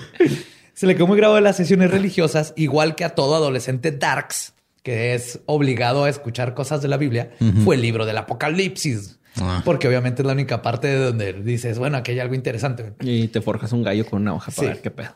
Se 0.73 0.87
le 0.87 0.95
quedó 0.95 1.07
muy 1.09 1.17
grabado 1.17 1.37
de 1.37 1.43
las 1.43 1.57
sesiones 1.57 1.91
religiosas, 1.91 2.55
igual 2.57 2.95
que 2.95 3.05
a 3.05 3.11
todo 3.11 3.35
adolescente 3.35 3.91
darks, 3.93 4.55
que 4.83 5.15
es 5.15 5.41
obligado 5.47 6.05
a 6.05 6.09
escuchar 6.09 6.55
cosas 6.55 6.81
de 6.81 6.89
la 6.89 6.97
Biblia, 6.97 7.31
fue 7.65 7.75
el 7.77 7.83
libro 7.83 8.07
del 8.07 8.17
Apocalipsis. 8.17 9.18
Ah. 9.41 9.63
Porque 9.65 9.89
obviamente 9.89 10.23
es 10.23 10.27
la 10.27 10.33
única 10.33 10.63
parte 10.63 10.89
de 10.89 10.97
donde 10.97 11.33
dices, 11.35 11.79
bueno, 11.79 11.97
aquí 11.99 12.13
hay 12.13 12.21
algo 12.21 12.35
interesante. 12.35 12.93
Y 13.01 13.29
te 13.29 13.41
forjas 13.41 13.73
un 13.73 13.83
gallo 13.83 14.05
con 14.07 14.23
una 14.23 14.35
hoja 14.35 14.51
para 14.51 14.69
Sí. 14.69 14.73
ver 14.75 14.83
qué 14.83 14.91
pedo. 14.91 15.15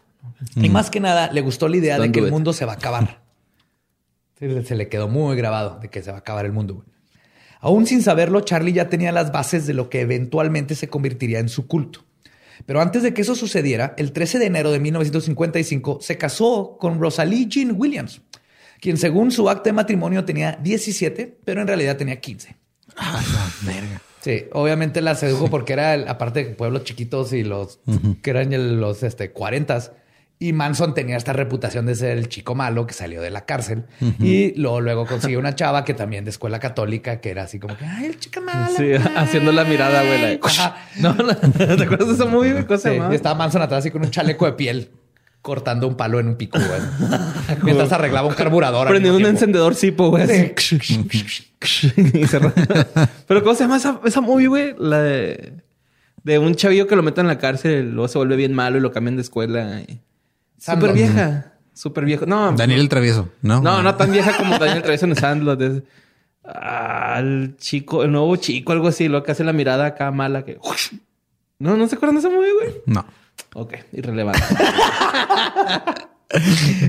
Y 0.57 0.69
más 0.69 0.91
que 0.91 1.01
nada, 1.01 1.31
le 1.33 1.41
gustó 1.41 1.69
la 1.69 1.77
idea 1.77 1.99
de 1.99 2.13
que 2.13 2.21
el 2.21 2.27
it. 2.27 2.31
mundo 2.33 2.53
se 2.53 2.65
va 2.65 2.73
a 2.73 2.77
acabar. 2.77 3.21
Se 4.39 4.75
le 4.75 4.89
quedó 4.89 5.09
muy 5.09 5.37
grabado 5.37 5.79
de 5.81 5.89
que 5.89 6.03
se 6.03 6.11
va 6.11 6.17
a 6.17 6.21
acabar 6.21 6.45
el 6.47 6.53
mundo. 6.53 6.85
Aún 7.61 7.87
sin 7.87 8.03
saberlo, 8.03 8.41
Charlie 8.41 8.73
ya 8.73 8.89
tenía 8.89 9.13
las 9.13 9.31
bases 9.31 9.67
de 9.69 9.75
lo 9.75 9.89
que 9.89 10.01
eventualmente 10.01 10.75
se 10.75 10.89
convertiría 10.89 11.39
en 11.39 11.49
su 11.49 11.69
culto. 11.69 12.05
Pero 12.67 12.81
antes 12.81 13.03
de 13.05 13.15
que 13.15 13.23
eso 13.23 13.35
sucediera, 13.37 13.95
el 13.99 14.13
13 14.13 14.39
de 14.41 14.47
enero 14.47 14.73
de 14.73 14.81
1955 14.81 15.99
se 16.01 16.19
casó 16.19 16.77
con 16.81 17.01
Rosalie 17.01 17.47
Jean 17.49 17.73
Williams, 17.77 18.21
quien 18.81 18.97
según 18.97 19.31
su 19.31 19.49
acta 19.49 19.71
de 19.71 19.75
matrimonio 19.75 20.25
tenía 20.25 20.59
17, 20.61 21.39
pero 21.45 21.61
en 21.61 21.69
realidad 21.69 21.97
tenía 21.97 22.21
15. 22.21 22.57
Ah, 22.97 23.23
la 23.33 23.73
verga. 23.73 24.03
Sí, 24.23 24.45
obviamente 24.53 25.01
la 25.03 25.15
sedujo 25.17 25.49
porque 25.51 25.73
era, 25.73 25.95
el- 25.95 26.07
aparte 26.09 26.45
de 26.45 26.51
pueblos 26.55 26.85
chiquitos 26.85 27.33
y 27.33 27.43
los 27.43 27.81
que 28.23 28.31
eran 28.31 28.81
los 28.81 29.03
este, 29.03 29.33
40 29.33 29.81
y 30.39 30.53
Manson 30.53 30.93
tenía 30.95 31.17
esta 31.17 31.33
reputación 31.33 31.87
de 31.87 31.95
ser 31.95 32.19
el 32.19 32.29
chico 32.29 32.57
malo 32.57 32.85
que 32.87 32.95
salió 32.95 33.21
de 33.23 33.31
la 33.31 33.45
cárcel. 33.47 33.85
Y 34.19 34.55
luego, 34.61 34.81
luego 34.81 35.07
consiguió 35.07 35.39
una 35.39 35.55
chava 35.55 35.85
que 35.85 35.95
también 35.95 36.25
de 36.25 36.31
escuela 36.31 36.59
católica 36.59 37.21
que 37.21 37.31
era 37.31 37.45
así 37.45 37.61
como 37.61 37.77
que, 37.77 37.85
ay, 37.85 38.07
el 38.07 38.19
chico 38.19 38.41
malo. 38.41 38.69
Sí, 38.77 38.91
haciendo 39.17 39.53
la 39.53 39.65
mirada, 39.65 40.03
güey. 40.03 40.21
la 40.21 40.29
de- 40.29 40.41
Ajá. 40.43 40.77
No, 41.01 41.15
no, 41.15 41.37
¿te 41.77 41.83
acuerdas 41.85 42.09
de 42.09 42.15
esa 42.15 42.25
movie, 42.27 42.55
se 42.77 42.79
Sí, 42.79 42.99
estaba 43.13 43.37
Manson 43.37 43.63
atrás 43.63 43.81
así 43.81 43.91
con 43.93 44.03
un 44.03 44.11
chaleco 44.11 44.47
de 44.47 44.53
piel 44.55 44.91
cortando 45.43 45.87
un 45.89 45.97
palo 45.97 46.19
en 46.21 46.29
un 46.29 46.37
pico, 46.37 46.59
güey. 46.59 46.81
Mientras 47.63 47.93
arreglaba 47.93 48.29
un 48.29 48.35
carburador. 48.35 48.89
Prendiendo 48.89 49.19
un 49.19 49.27
encendedor 49.27 49.75
Sipo, 49.75 50.09
güey. 50.11 50.23
así. 50.25 50.53
Y 52.15 52.27
cerró. 52.27 52.53
Pero 53.29 53.43
¿cómo 53.43 53.55
se 53.55 53.65
llama 53.65 53.77
esa, 53.77 54.01
esa 54.05 54.21
movie, 54.21 54.47
güey? 54.49 54.75
La 54.79 55.01
de... 55.03 55.53
De 56.25 56.39
un 56.39 56.55
chavillo 56.55 56.87
que 56.87 56.95
lo 56.95 57.03
meten 57.03 57.23
en 57.23 57.29
la 57.29 57.39
cárcel, 57.39 57.91
luego 57.93 58.07
se 58.07 58.17
vuelve 58.19 58.37
bien 58.37 58.53
malo 58.55 58.79
y 58.79 58.81
lo 58.81 58.93
cambian 58.93 59.17
de 59.17 59.23
escuela. 59.23 59.81
y- 59.81 60.01
Súper 60.59 60.93
vieja. 60.93 61.53
Súper 61.75 62.05
viejo. 62.05 62.27
No, 62.27 62.53
Daniel 62.53 62.81
el 62.81 62.89
Travieso, 62.89 63.29
¿no? 63.43 63.61
No, 63.61 63.83
no 63.83 63.95
tan 63.97 64.13
vieja 64.13 64.37
como 64.37 64.57
Daniel 64.59 64.83
Travieso 64.83 65.07
en 65.07 65.17
Sandlot. 65.17 65.61
Es, 65.63 65.83
ah, 66.45 67.17
el 67.19 67.57
chico, 67.59 68.05
el 68.05 68.13
nuevo 68.13 68.37
chico, 68.37 68.71
algo 68.73 68.87
así, 68.89 69.09
lo 69.09 69.25
que 69.25 69.33
hace 69.33 69.43
la 69.43 69.53
mirada 69.53 69.87
acá 69.87 70.13
mala 70.13 70.45
que. 70.45 70.59
No, 71.59 71.77
no 71.77 71.89
se 71.89 71.97
acuerdan 71.97 72.15
de 72.17 72.21
esa 72.21 72.31
movie, 72.31 72.53
güey. 72.53 72.75
No. 72.87 73.05
Ok, 73.55 73.75
irrelevante. 73.93 74.41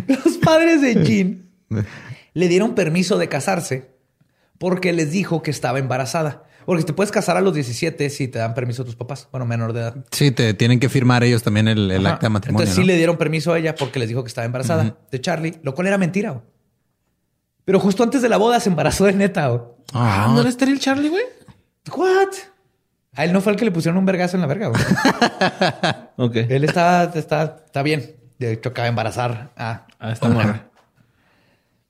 Los 0.07 0.37
padres 0.37 0.81
de 0.81 1.03
Jean 1.03 1.49
le 2.33 2.47
dieron 2.47 2.75
permiso 2.75 3.17
de 3.17 3.27
casarse 3.27 3.91
porque 4.57 4.93
les 4.93 5.11
dijo 5.11 5.41
que 5.41 5.51
estaba 5.51 5.79
embarazada. 5.79 6.43
Porque 6.65 6.83
te 6.83 6.93
puedes 6.93 7.11
casar 7.11 7.35
a 7.35 7.41
los 7.41 7.53
17 7.53 8.09
si 8.09 8.29
te 8.29 8.39
dan 8.39 8.53
permiso 8.53 8.85
tus 8.85 8.95
papás, 8.95 9.27
bueno, 9.31 9.45
menor 9.45 9.73
de 9.73 9.81
edad. 9.81 9.95
Sí, 10.11 10.31
te 10.31 10.53
tienen 10.53 10.79
que 10.79 10.87
firmar 10.87 11.25
ellos 11.25 11.43
también 11.43 11.67
el, 11.67 11.91
acta 12.07 12.27
de 12.27 12.29
matrimonio. 12.29 12.63
Entonces 12.63 12.81
sí 12.81 12.87
le 12.87 12.95
dieron 12.95 13.17
permiso 13.17 13.51
a 13.51 13.59
ella 13.59 13.75
porque 13.75 13.99
les 13.99 14.07
dijo 14.07 14.23
que 14.23 14.29
estaba 14.29 14.45
embarazada 14.45 14.95
de 15.11 15.19
Charlie, 15.19 15.59
lo 15.61 15.75
cual 15.75 15.87
era 15.87 15.97
mentira. 15.97 16.41
Pero 17.65 17.81
justo 17.81 18.03
antes 18.03 18.21
de 18.21 18.29
la 18.29 18.37
boda 18.37 18.61
se 18.61 18.69
embarazó 18.69 19.05
de 19.05 19.13
neta. 19.13 19.61
Ah, 19.93 20.31
¿no 20.33 20.39
era 20.39 20.49
estéril 20.49 20.79
Charlie, 20.79 21.09
güey? 21.09 21.23
What? 21.93 22.29
A 23.15 23.25
él 23.25 23.33
no 23.33 23.41
fue 23.41 23.51
el 23.53 23.59
que 23.59 23.65
le 23.65 23.71
pusieron 23.71 23.97
un 23.97 24.05
vergazo 24.05 24.37
en 24.37 24.41
la 24.41 24.47
verga. 24.47 24.67
güey. 24.69 24.81
Ok. 26.15 26.35
él 26.35 26.63
está, 26.63 27.11
está, 27.15 27.63
está 27.65 27.81
bien. 27.83 28.15
De 28.39 28.51
hecho, 28.53 28.69
acaba 28.69 28.83
de 28.85 28.89
embarazar 28.89 29.51
a, 29.55 29.87
Ah, 29.99 30.11
está 30.11 30.29
morra. 30.29 30.69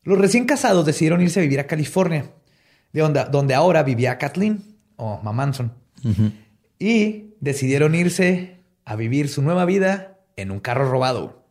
Los 0.03 0.17
recién 0.19 0.45
casados 0.45 0.85
decidieron 0.85 1.21
irse 1.21 1.39
a 1.39 1.43
vivir 1.43 1.59
a 1.59 1.67
California, 1.67 2.25
de 2.91 3.01
donde, 3.01 3.25
donde 3.31 3.55
ahora 3.55 3.83
vivía 3.83 4.17
Kathleen 4.17 4.63
o 4.97 5.19
Mamanson. 5.23 5.73
Y 6.77 7.33
decidieron 7.39 7.95
irse 7.95 8.59
a 8.85 8.95
vivir 8.95 9.29
su 9.29 9.41
nueva 9.41 9.65
vida 9.65 10.17
en 10.35 10.51
un 10.51 10.59
carro 10.59 10.89
robado. 10.91 11.43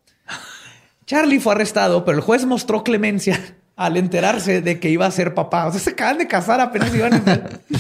Charlie 1.07 1.41
fue 1.41 1.55
arrestado, 1.55 2.05
pero 2.05 2.17
el 2.19 2.23
juez 2.23 2.45
mostró 2.45 2.85
clemencia 2.85 3.39
al 3.77 3.97
enterarse 3.97 4.61
de 4.61 4.79
que 4.79 4.89
iba 4.91 5.07
a 5.07 5.11
ser 5.11 5.35
papá. 5.35 5.67
O 5.67 5.73
sea, 5.73 5.81
se 5.81 5.91
acaban 5.91 6.19
de 6.19 6.29
casar, 6.29 6.61
apenas 6.61 6.95
iban 6.95 7.13
a 7.15 7.17
entrar. 7.17 7.61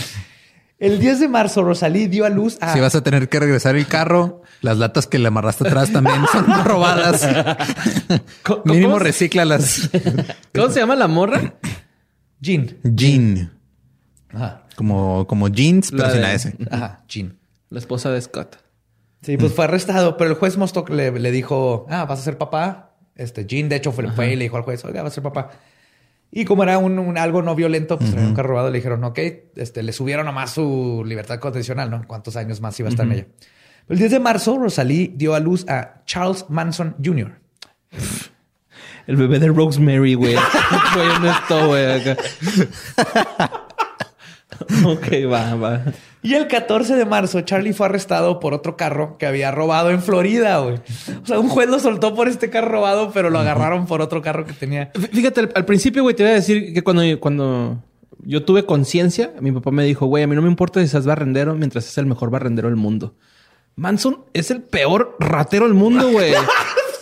El 0.82 0.98
10 0.98 1.20
de 1.20 1.28
marzo, 1.28 1.62
Rosalí 1.62 2.08
dio 2.08 2.24
a 2.24 2.28
luz 2.28 2.58
a... 2.60 2.72
Si 2.72 2.80
vas 2.80 2.94
a 2.96 3.02
tener 3.04 3.28
que 3.28 3.38
regresar 3.38 3.76
el 3.76 3.86
carro, 3.86 4.42
las 4.62 4.78
latas 4.78 5.06
que 5.06 5.18
le 5.20 5.28
amarraste 5.28 5.68
atrás 5.68 5.92
también 5.92 6.22
son 6.32 6.44
robadas. 6.64 7.26
¿Cómo- 8.42 8.62
Mínimo 8.64 8.86
cómo 8.88 8.98
se- 8.98 9.04
recíclalas. 9.04 9.90
¿Cómo 10.54 10.68
se 10.70 10.80
llama 10.80 10.96
la 10.96 11.06
morra? 11.08 11.54
Jean. 12.40 12.76
Jean. 12.82 13.52
Ajá. 14.34 14.62
Como, 14.74 15.26
como 15.28 15.48
jeans, 15.48 15.90
pero 15.92 16.02
La 16.04 16.10
sin 16.10 16.16
de- 16.20 16.22
la 16.26 16.34
S. 16.34 16.56
Ajá, 16.70 17.04
Jean. 17.08 17.38
La 17.70 17.78
esposa 17.78 18.10
de 18.10 18.20
Scott. 18.20 18.56
Sí, 19.22 19.36
pues 19.36 19.52
fue 19.52 19.66
arrestado, 19.66 20.16
pero 20.16 20.30
el 20.30 20.36
juez 20.36 20.56
que 20.56 20.92
le, 20.94 21.12
le 21.12 21.30
dijo, 21.30 21.86
ah, 21.90 22.06
vas 22.06 22.18
a 22.18 22.22
ser 22.22 22.38
papá. 22.38 22.96
Este 23.14 23.46
Jean, 23.46 23.68
de 23.68 23.76
hecho, 23.76 23.92
fue, 23.92 24.10
fue 24.10 24.32
y 24.32 24.36
le 24.36 24.44
dijo 24.44 24.56
al 24.56 24.64
juez, 24.64 24.84
oiga, 24.84 25.02
vas 25.04 25.12
a 25.12 25.14
ser 25.14 25.22
papá. 25.22 25.50
Y 26.34 26.46
como 26.46 26.62
era 26.62 26.78
un, 26.78 26.98
un 26.98 27.18
algo 27.18 27.42
no 27.42 27.54
violento, 27.54 27.98
pues 27.98 28.10
traía 28.10 28.26
un 28.26 28.34
carro 28.34 28.48
robado, 28.48 28.70
le 28.70 28.78
dijeron, 28.78 29.04
ok, 29.04 29.18
este, 29.54 29.82
le 29.82 29.92
subieron 29.92 30.24
nomás 30.24 30.52
su 30.52 31.04
libertad 31.06 31.38
condicional, 31.38 31.90
¿no? 31.90 32.06
¿Cuántos 32.06 32.36
años 32.36 32.62
más 32.62 32.80
iba 32.80 32.88
a 32.88 32.90
estar 32.90 33.04
en 33.04 33.12
ella? 33.12 33.26
El 33.86 33.98
10 33.98 34.12
de 34.12 34.18
marzo, 34.18 34.56
Rosalí 34.56 35.12
dio 35.14 35.34
a 35.34 35.40
luz 35.40 35.68
a 35.68 36.02
Charles 36.06 36.46
Manson 36.48 36.96
Jr. 37.04 37.32
El 39.06 39.16
bebé 39.16 39.40
de 39.40 39.48
Rosemary, 39.48 40.14
güey. 40.14 40.36
Honesto, 41.16 41.66
güey. 41.66 42.00
acá. 42.00 42.16
ok, 44.84 45.08
va, 45.30 45.54
va. 45.54 45.82
Y 46.22 46.34
el 46.34 46.46
14 46.46 46.94
de 46.96 47.04
marzo, 47.04 47.40
Charlie 47.40 47.72
fue 47.72 47.86
arrestado 47.86 48.38
por 48.40 48.54
otro 48.54 48.76
carro 48.76 49.16
que 49.18 49.26
había 49.26 49.50
robado 49.50 49.90
en 49.90 50.00
Florida, 50.02 50.58
güey. 50.58 50.76
O 51.22 51.26
sea, 51.26 51.38
un 51.40 51.48
juez 51.48 51.68
lo 51.68 51.78
soltó 51.80 52.14
por 52.14 52.28
este 52.28 52.48
carro 52.50 52.68
robado, 52.70 53.10
pero 53.12 53.28
lo 53.30 53.38
agarraron 53.40 53.86
por 53.86 54.00
otro 54.00 54.22
carro 54.22 54.44
que 54.46 54.52
tenía. 54.52 54.92
Fí- 54.92 55.10
Fíjate, 55.10 55.40
al, 55.40 55.52
al 55.54 55.64
principio, 55.64 56.02
güey, 56.02 56.14
te 56.14 56.22
iba 56.22 56.30
a 56.30 56.34
decir 56.34 56.72
que 56.72 56.82
cuando, 56.82 57.02
cuando 57.18 57.82
yo 58.24 58.44
tuve 58.44 58.64
conciencia, 58.64 59.32
mi 59.40 59.50
papá 59.50 59.70
me 59.72 59.84
dijo, 59.84 60.06
güey, 60.06 60.22
a 60.22 60.26
mí 60.28 60.36
no 60.36 60.42
me 60.42 60.48
importa 60.48 60.80
si 60.80 60.86
seas 60.88 61.06
barrendero 61.06 61.54
mientras 61.54 61.88
es 61.88 61.98
el 61.98 62.06
mejor 62.06 62.30
barrendero 62.30 62.68
del 62.68 62.76
mundo. 62.76 63.14
Manson 63.74 64.24
es 64.34 64.50
el 64.50 64.62
peor 64.62 65.16
ratero 65.18 65.64
del 65.64 65.74
mundo, 65.74 66.08
güey. 66.12 66.32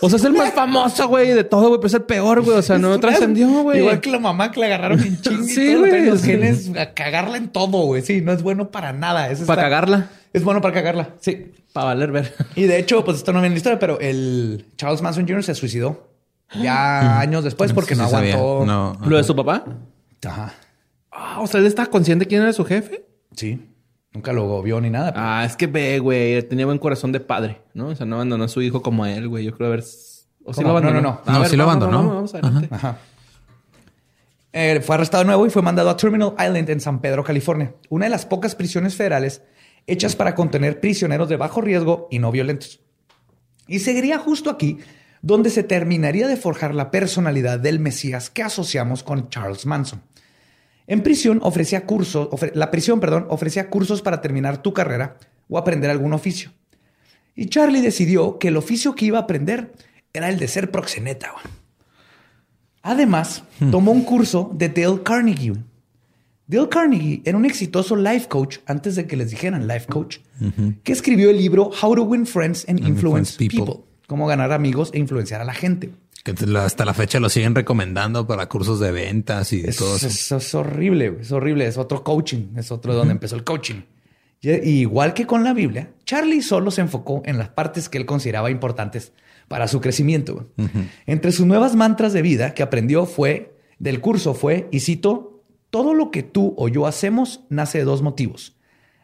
O 0.01 0.09
sea, 0.09 0.17
es 0.17 0.25
el 0.25 0.33
más 0.33 0.53
famoso, 0.55 1.07
güey, 1.07 1.29
de 1.29 1.43
todo, 1.43 1.67
güey, 1.69 1.79
pero 1.79 1.87
es 1.87 1.93
el 1.93 2.03
peor, 2.03 2.41
güey. 2.41 2.57
O 2.57 2.61
sea, 2.61 2.77
no 2.77 2.99
trascendió, 2.99 3.47
güey. 3.63 3.79
Igual 3.79 4.01
que 4.01 4.11
la 4.11 4.19
mamá 4.19 4.51
que 4.51 4.59
le 4.59 4.65
agarraron 4.65 4.99
en 4.99 5.21
chingue. 5.21 5.53
Sí, 5.53 5.75
güey. 5.75 6.05
Los 6.05 6.23
genes 6.23 6.71
a 6.77 6.93
cagarla 6.93 7.37
en 7.37 7.49
todo, 7.49 7.83
güey. 7.85 8.01
Sí, 8.01 8.21
no 8.21 8.31
es 8.33 8.41
bueno 8.43 8.71
para 8.71 8.93
nada. 8.93 9.29
Eso 9.29 9.45
Para 9.45 9.63
cagarla. 9.63 10.09
Es 10.33 10.43
bueno 10.43 10.61
para 10.61 10.73
cagarla. 10.73 11.09
Sí. 11.19 11.51
Para 11.73 11.87
valer 11.87 12.11
ver. 12.11 12.33
Y 12.55 12.63
de 12.63 12.79
hecho, 12.79 13.05
pues 13.05 13.17
esto 13.17 13.31
no 13.31 13.39
viene 13.39 13.47
en 13.47 13.53
la 13.53 13.57
historia, 13.57 13.79
pero 13.79 13.99
el 13.99 14.65
Charles 14.75 15.01
Manson 15.01 15.27
Jr. 15.27 15.43
se 15.43 15.55
suicidó 15.55 16.09
ya 16.61 17.19
años 17.19 17.43
después 17.43 17.71
porque 17.73 17.95
no 17.95 18.03
aguantó. 18.03 18.65
No. 18.65 18.97
¿Lo 19.05 19.17
de 19.17 19.23
su 19.23 19.35
papá? 19.35 19.63
Ajá. 20.25 20.53
Ah, 21.11 21.39
o 21.41 21.47
sea, 21.47 21.59
él 21.59 21.65
estaba 21.67 21.89
consciente 21.89 22.25
de 22.25 22.29
quién 22.29 22.41
era 22.41 22.53
su 22.53 22.65
jefe. 22.65 23.05
Sí. 23.35 23.67
Nunca 24.13 24.33
lo 24.33 24.61
vio 24.61 24.81
ni 24.81 24.89
nada. 24.89 25.13
pero- 25.13 25.25
Ah, 25.25 25.45
es 25.45 25.55
que 25.55 25.67
ve, 25.67 25.99
güey, 25.99 26.41
tenía 26.43 26.65
buen 26.65 26.77
corazón 26.79 27.11
de 27.11 27.19
padre, 27.21 27.61
¿no? 27.73 27.87
O 27.87 27.95
sea, 27.95 28.05
no 28.05 28.15
abandonó 28.15 28.43
a 28.43 28.47
su 28.49 28.61
hijo 28.61 28.81
como 28.81 29.03
a 29.05 29.11
él, 29.11 29.27
güey. 29.29 29.45
Yo 29.45 29.53
creo 29.55 29.67
haber... 29.69 29.83
¿O 30.43 30.53
lo 30.61 30.69
abandonó? 30.71 31.01
No, 31.01 31.21
no, 31.25 31.31
no. 31.33 31.39
No, 31.39 31.45
sí 31.45 31.55
lo 31.55 31.63
abandonó. 31.63 31.97
Vamos, 31.97 32.13
vamos, 32.15 32.33
adelante. 32.33 32.67
Ajá. 32.71 32.97
Eh, 34.53 34.81
fue 34.83 34.95
arrestado 34.95 35.23
de 35.23 35.27
nuevo 35.27 35.45
y 35.45 35.49
fue 35.49 35.61
mandado 35.61 35.89
a 35.89 35.95
Terminal 35.95 36.33
Island 36.37 36.69
en 36.69 36.81
San 36.81 36.99
Pedro, 36.99 37.23
California, 37.23 37.73
una 37.89 38.05
de 38.05 38.09
las 38.11 38.25
pocas 38.25 38.53
prisiones 38.55 38.95
federales 38.95 39.43
hechas 39.87 40.15
para 40.15 40.35
contener 40.35 40.79
prisioneros 40.81 41.29
de 41.29 41.37
bajo 41.37 41.61
riesgo 41.61 42.07
y 42.11 42.19
no 42.19 42.31
violentos. 42.31 42.81
Y 43.67 43.79
seguiría 43.79 44.19
justo 44.19 44.49
aquí 44.49 44.77
donde 45.21 45.49
se 45.51 45.63
terminaría 45.63 46.27
de 46.27 46.35
forjar 46.35 46.75
la 46.75 46.91
personalidad 46.91 47.59
del 47.59 47.79
Mesías 47.79 48.29
que 48.29 48.43
asociamos 48.43 49.03
con 49.03 49.29
Charles 49.29 49.65
Manson. 49.65 50.01
En 50.91 51.03
prisión 51.03 51.39
ofrecía 51.41 51.85
cursos, 51.85 52.27
ofre- 52.31 52.51
la 52.53 52.69
prisión, 52.69 52.99
perdón, 52.99 53.25
ofrecía 53.29 53.69
cursos 53.69 54.01
para 54.01 54.19
terminar 54.19 54.61
tu 54.61 54.73
carrera 54.73 55.15
o 55.47 55.57
aprender 55.57 55.89
algún 55.89 56.11
oficio. 56.13 56.51
Y 57.33 57.45
Charlie 57.45 57.79
decidió 57.79 58.37
que 58.39 58.49
el 58.49 58.57
oficio 58.57 58.93
que 58.93 59.05
iba 59.05 59.17
a 59.17 59.21
aprender 59.21 59.71
era 60.11 60.27
el 60.27 60.37
de 60.37 60.49
ser 60.49 60.69
proxeneta. 60.69 61.31
Además, 62.83 63.43
tomó 63.71 63.91
un 63.91 64.03
curso 64.03 64.51
de 64.53 64.67
Dale 64.69 65.01
Carnegie. 65.03 65.53
Dale 66.47 66.67
Carnegie 66.67 67.21
era 67.23 67.37
un 67.37 67.45
exitoso 67.45 67.95
life 67.95 68.27
coach 68.27 68.57
antes 68.65 68.95
de 68.97 69.05
que 69.07 69.15
les 69.15 69.29
dijeran 69.29 69.67
life 69.67 69.85
coach, 69.87 70.17
que 70.83 70.91
escribió 70.91 71.29
el 71.29 71.37
libro 71.37 71.69
How 71.81 71.95
to 71.95 72.03
Win 72.03 72.25
Friends 72.25 72.65
and 72.67 72.79
Influence 72.79 73.33
Influence 73.33 73.37
People. 73.37 73.65
People. 73.75 73.83
Cómo 74.07 74.27
ganar 74.27 74.51
amigos 74.51 74.89
e 74.93 74.99
influenciar 74.99 75.39
a 75.39 75.45
la 75.45 75.53
gente. 75.53 75.91
Que 76.23 76.35
hasta 76.57 76.85
la 76.85 76.93
fecha 76.93 77.19
lo 77.19 77.29
siguen 77.29 77.55
recomendando 77.55 78.27
para 78.27 78.47
cursos 78.47 78.79
de 78.79 78.91
ventas 78.91 79.51
y 79.53 79.61
de 79.61 79.69
Es, 79.69 79.77
todo 79.77 79.95
eso. 79.95 80.07
es- 80.07 80.31
es 80.31 80.55
horrible, 80.55 81.17
es 81.19 81.31
horrible. 81.31 81.65
Es 81.65 81.77
otro 81.77 82.03
coaching, 82.03 82.49
es 82.57 82.71
otro 82.71 82.93
de 82.93 82.99
donde 82.99 83.13
empezó 83.13 83.35
el 83.35 83.43
coaching. 83.43 83.81
Y, 84.41 84.51
igual 84.51 85.13
que 85.13 85.25
con 85.27 85.43
la 85.43 85.53
Biblia, 85.53 85.91
Charlie 86.05 86.41
solo 86.41 86.71
se 86.71 86.81
enfocó 86.81 87.21
en 87.25 87.37
las 87.37 87.49
partes 87.49 87.89
que 87.89 87.97
él 87.97 88.05
consideraba 88.05 88.49
importantes 88.51 89.13
para 89.47 89.67
su 89.67 89.81
crecimiento. 89.81 90.49
Entre 91.05 91.31
sus 91.31 91.45
nuevas 91.45 91.75
mantras 91.75 92.13
de 92.13 92.21
vida 92.21 92.53
que 92.53 92.63
aprendió 92.63 93.05
fue, 93.05 93.55
del 93.79 93.99
curso 93.99 94.33
fue, 94.33 94.67
y 94.71 94.79
cito, 94.79 95.43
todo 95.69 95.93
lo 95.93 96.09
que 96.11 96.23
tú 96.23 96.53
o 96.57 96.67
yo 96.69 96.85
hacemos 96.87 97.41
nace 97.49 97.79
de 97.79 97.83
dos 97.83 98.01
motivos, 98.01 98.55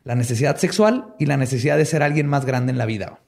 la 0.04 0.16
necesidad 0.16 0.58
sexual 0.58 1.14
y 1.20 1.26
la 1.26 1.38
necesidad 1.38 1.78
de 1.78 1.86
ser 1.86 2.02
alguien 2.04 2.28
más 2.28 2.46
grande 2.46 2.72
en 2.72 2.78
la 2.78 2.86
vida. 2.86 3.22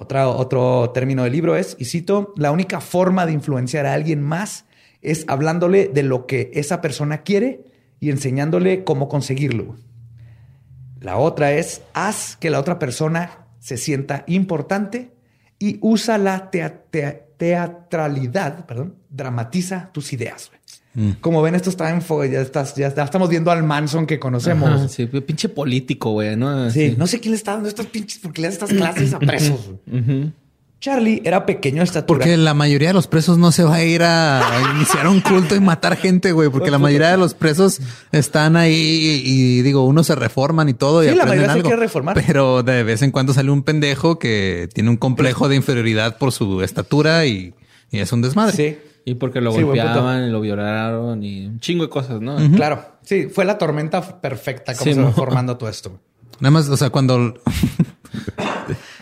Otra, 0.00 0.28
otro 0.28 0.90
término 0.94 1.24
del 1.24 1.32
libro 1.32 1.56
es, 1.56 1.76
y 1.78 1.86
cito, 1.86 2.32
la 2.36 2.52
única 2.52 2.80
forma 2.80 3.26
de 3.26 3.32
influenciar 3.32 3.84
a 3.84 3.94
alguien 3.94 4.22
más 4.22 4.64
es 5.02 5.24
hablándole 5.26 5.88
de 5.88 6.02
lo 6.04 6.26
que 6.26 6.50
esa 6.54 6.80
persona 6.80 7.22
quiere 7.22 7.64
y 7.98 8.10
enseñándole 8.10 8.84
cómo 8.84 9.08
conseguirlo. 9.08 9.76
La 11.00 11.16
otra 11.16 11.52
es, 11.52 11.82
haz 11.94 12.36
que 12.36 12.48
la 12.50 12.60
otra 12.60 12.78
persona 12.78 13.46
se 13.58 13.76
sienta 13.76 14.22
importante 14.28 15.12
y 15.58 15.78
usa 15.80 16.16
la 16.18 16.50
tea- 16.50 16.84
tea- 16.90 17.24
teatralidad, 17.36 18.66
perdón, 18.66 18.96
dramatiza 19.10 19.90
tus 19.92 20.12
ideas. 20.12 20.50
Güey. 20.98 21.14
Como 21.20 21.42
ven, 21.42 21.54
esto 21.54 21.70
está 21.70 21.90
en 21.90 22.02
fuego, 22.02 22.24
ya, 22.32 22.40
estás, 22.40 22.74
ya, 22.74 22.94
ya 22.94 23.04
estamos 23.04 23.28
viendo 23.28 23.50
al 23.50 23.62
Manson 23.62 24.06
que 24.06 24.18
conocemos. 24.18 24.68
Ajá, 24.68 24.88
sí, 24.88 25.06
pinche 25.06 25.48
político, 25.48 26.10
güey, 26.10 26.36
¿no? 26.36 26.70
Sí, 26.70 26.94
no 26.96 27.06
sé 27.06 27.20
quién 27.20 27.32
le 27.32 27.36
está 27.36 27.52
dando 27.52 27.68
estas 27.68 27.86
pinches, 27.86 28.18
porque 28.18 28.42
le 28.42 28.48
da 28.48 28.52
estas 28.52 28.70
clases 28.70 29.14
a 29.14 29.18
presos. 29.20 29.70
Charlie 30.80 31.22
era 31.24 31.44
pequeño 31.44 31.78
de 31.78 31.84
estatura. 31.84 32.18
Porque 32.18 32.36
la 32.36 32.54
mayoría 32.54 32.88
de 32.88 32.94
los 32.94 33.08
presos 33.08 33.36
no 33.36 33.50
se 33.50 33.64
va 33.64 33.76
a 33.76 33.84
ir 33.84 34.02
a, 34.04 34.42
iniciar 34.76 35.08
un 35.08 35.20
culto 35.20 35.56
y 35.56 35.60
matar 35.60 35.96
gente, 35.96 36.30
güey. 36.30 36.50
Porque 36.50 36.70
la 36.70 36.78
mayoría 36.78 37.10
de 37.10 37.16
los 37.16 37.34
presos 37.34 37.80
están 38.12 38.56
ahí 38.56 38.72
y, 38.72 39.22
y, 39.58 39.62
digo, 39.62 39.84
unos 39.84 40.06
se 40.06 40.14
reforman 40.14 40.68
y 40.68 40.74
todo. 40.74 41.02
y 41.02 41.08
Sí, 41.08 41.16
la 41.16 41.24
aprenden 41.24 41.48
mayoría 41.48 41.62
se 41.62 41.68
quiere 41.68 41.82
reformar. 41.82 42.22
Pero 42.24 42.62
de 42.62 42.84
vez 42.84 43.02
en 43.02 43.10
cuando 43.10 43.34
sale 43.34 43.50
un 43.50 43.64
pendejo 43.64 44.20
que 44.20 44.68
tiene 44.72 44.90
un 44.90 44.96
complejo 44.96 45.48
de 45.48 45.56
inferioridad 45.56 46.16
por 46.16 46.30
su 46.30 46.62
estatura 46.62 47.26
y, 47.26 47.54
y 47.90 47.98
es 47.98 48.12
un 48.12 48.22
desmadre. 48.22 48.56
Sí, 48.56 48.78
Y 49.08 49.14
porque 49.14 49.40
lo 49.40 49.52
Sí, 49.52 49.62
golpeaban, 49.62 50.24
y 50.28 50.30
lo 50.30 50.40
violaron 50.40 51.22
y 51.24 51.46
un 51.46 51.60
chingo 51.60 51.84
de 51.84 51.90
cosas, 51.90 52.20
¿no? 52.20 52.36
claro. 52.54 52.84
Sí, 53.02 53.28
fue 53.28 53.44
la 53.46 53.56
tormenta 53.56 54.20
perfecta 54.20 54.74
como 54.74 54.84
Sí, 54.84 54.92
se 54.94 55.00
va 55.00 55.12
formando 55.12 55.56
todo 55.56 55.70
esto. 55.70 55.98
Nada 56.40 56.50
más, 56.50 56.68
o 56.68 56.76
sea, 56.76 56.90
cuando... 56.90 57.34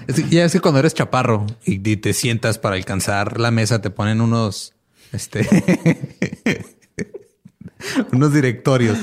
ya 0.31 0.45
es 0.45 0.53
que 0.53 0.61
cuando 0.61 0.79
eres 0.81 0.95
chaparro 0.95 1.45
y, 1.65 1.75
y 1.91 1.97
te 1.97 2.13
sientas 2.13 2.59
para 2.59 2.77
alcanzar 2.77 3.41
la 3.41 3.51
mesa, 3.51 3.81
te 3.83 3.91
ponen 3.91 4.21
unos... 4.21 4.75
Este... 5.13 5.47
unos 8.13 8.33
directorios. 8.33 8.99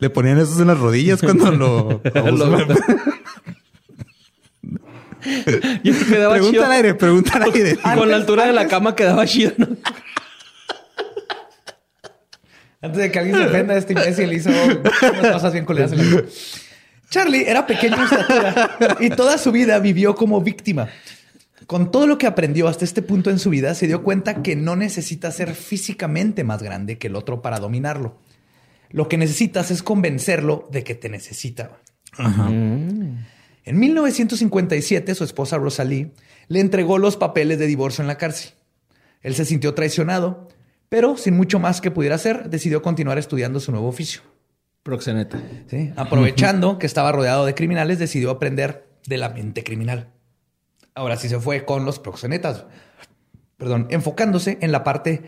Le 0.00 0.10
ponían 0.10 0.38
esos 0.38 0.58
en 0.60 0.66
las 0.66 0.78
rodillas 0.78 1.20
cuando 1.20 1.50
lo... 1.52 2.00
Lo- 2.32 2.66
Yo 5.82 5.92
quedaba 6.08 6.34
pregunta 6.34 6.50
chido. 6.50 6.64
al 6.66 6.72
aire, 6.72 6.94
pregunta 6.94 7.32
al 7.34 7.42
aire. 7.44 7.76
Con 7.76 8.10
la 8.10 8.16
altura 8.16 8.46
de 8.46 8.52
la 8.52 8.66
cama 8.68 8.94
quedaba 8.94 9.26
chido, 9.26 9.52
¿no? 9.56 9.68
Antes 12.82 13.02
de 13.02 13.10
que 13.10 13.18
alguien 13.18 13.36
se 13.36 13.44
ofenda, 13.44 13.76
este 13.76 13.92
imbécil 13.92 14.32
hizo 14.32 14.48
unas 14.50 15.32
cosas 15.32 15.52
bien 15.52 15.66
culeras 15.66 15.92
en 15.92 15.98
la 15.98 16.04
vida. 16.04 16.22
Charlie 17.10 17.48
era 17.48 17.66
pequeño 17.66 17.96
en 17.96 18.02
estatura 18.02 18.70
y 19.00 19.10
toda 19.10 19.36
su 19.36 19.52
vida 19.52 19.78
vivió 19.80 20.14
como 20.14 20.40
víctima. 20.40 20.88
Con 21.66 21.90
todo 21.90 22.06
lo 22.06 22.18
que 22.18 22.26
aprendió 22.26 22.68
hasta 22.68 22.84
este 22.84 23.02
punto 23.02 23.30
en 23.30 23.38
su 23.38 23.50
vida, 23.50 23.74
se 23.74 23.86
dio 23.86 24.02
cuenta 24.02 24.42
que 24.42 24.56
no 24.56 24.76
necesita 24.76 25.30
ser 25.30 25.54
físicamente 25.54 26.42
más 26.42 26.62
grande 26.62 26.98
que 26.98 27.08
el 27.08 27.16
otro 27.16 27.42
para 27.42 27.58
dominarlo. 27.58 28.18
Lo 28.90 29.08
que 29.08 29.18
necesitas 29.18 29.70
es 29.70 29.82
convencerlo 29.82 30.68
de 30.72 30.82
que 30.82 30.94
te 30.94 31.08
necesita. 31.08 31.78
En 33.64 33.78
1957, 33.78 35.14
su 35.14 35.24
esposa 35.24 35.58
Rosalie 35.58 36.12
le 36.48 36.60
entregó 36.60 36.98
los 36.98 37.16
papeles 37.16 37.58
de 37.58 37.66
divorcio 37.66 38.02
en 38.02 38.08
la 38.08 38.18
cárcel. 38.18 38.52
Él 39.22 39.34
se 39.34 39.44
sintió 39.44 39.74
traicionado, 39.74 40.48
pero 40.88 41.16
sin 41.16 41.36
mucho 41.36 41.58
más 41.58 41.80
que 41.80 41.90
pudiera 41.90 42.16
hacer, 42.16 42.48
decidió 42.50 42.82
continuar 42.82 43.18
estudiando 43.18 43.60
su 43.60 43.70
nuevo 43.70 43.88
oficio. 43.88 44.22
Proxeneta. 44.82 45.40
¿sí? 45.68 45.92
Aprovechando 45.96 46.78
que 46.78 46.86
estaba 46.86 47.12
rodeado 47.12 47.44
de 47.44 47.54
criminales, 47.54 47.98
decidió 47.98 48.30
aprender 48.30 48.88
de 49.06 49.18
la 49.18 49.28
mente 49.28 49.62
criminal. 49.62 50.08
Ahora 50.94 51.16
sí 51.16 51.28
se 51.28 51.38
fue 51.38 51.64
con 51.64 51.84
los 51.84 51.98
proxenetas, 51.98 52.64
perdón, 53.56 53.86
enfocándose 53.90 54.58
en 54.60 54.72
la 54.72 54.82
parte 54.82 55.22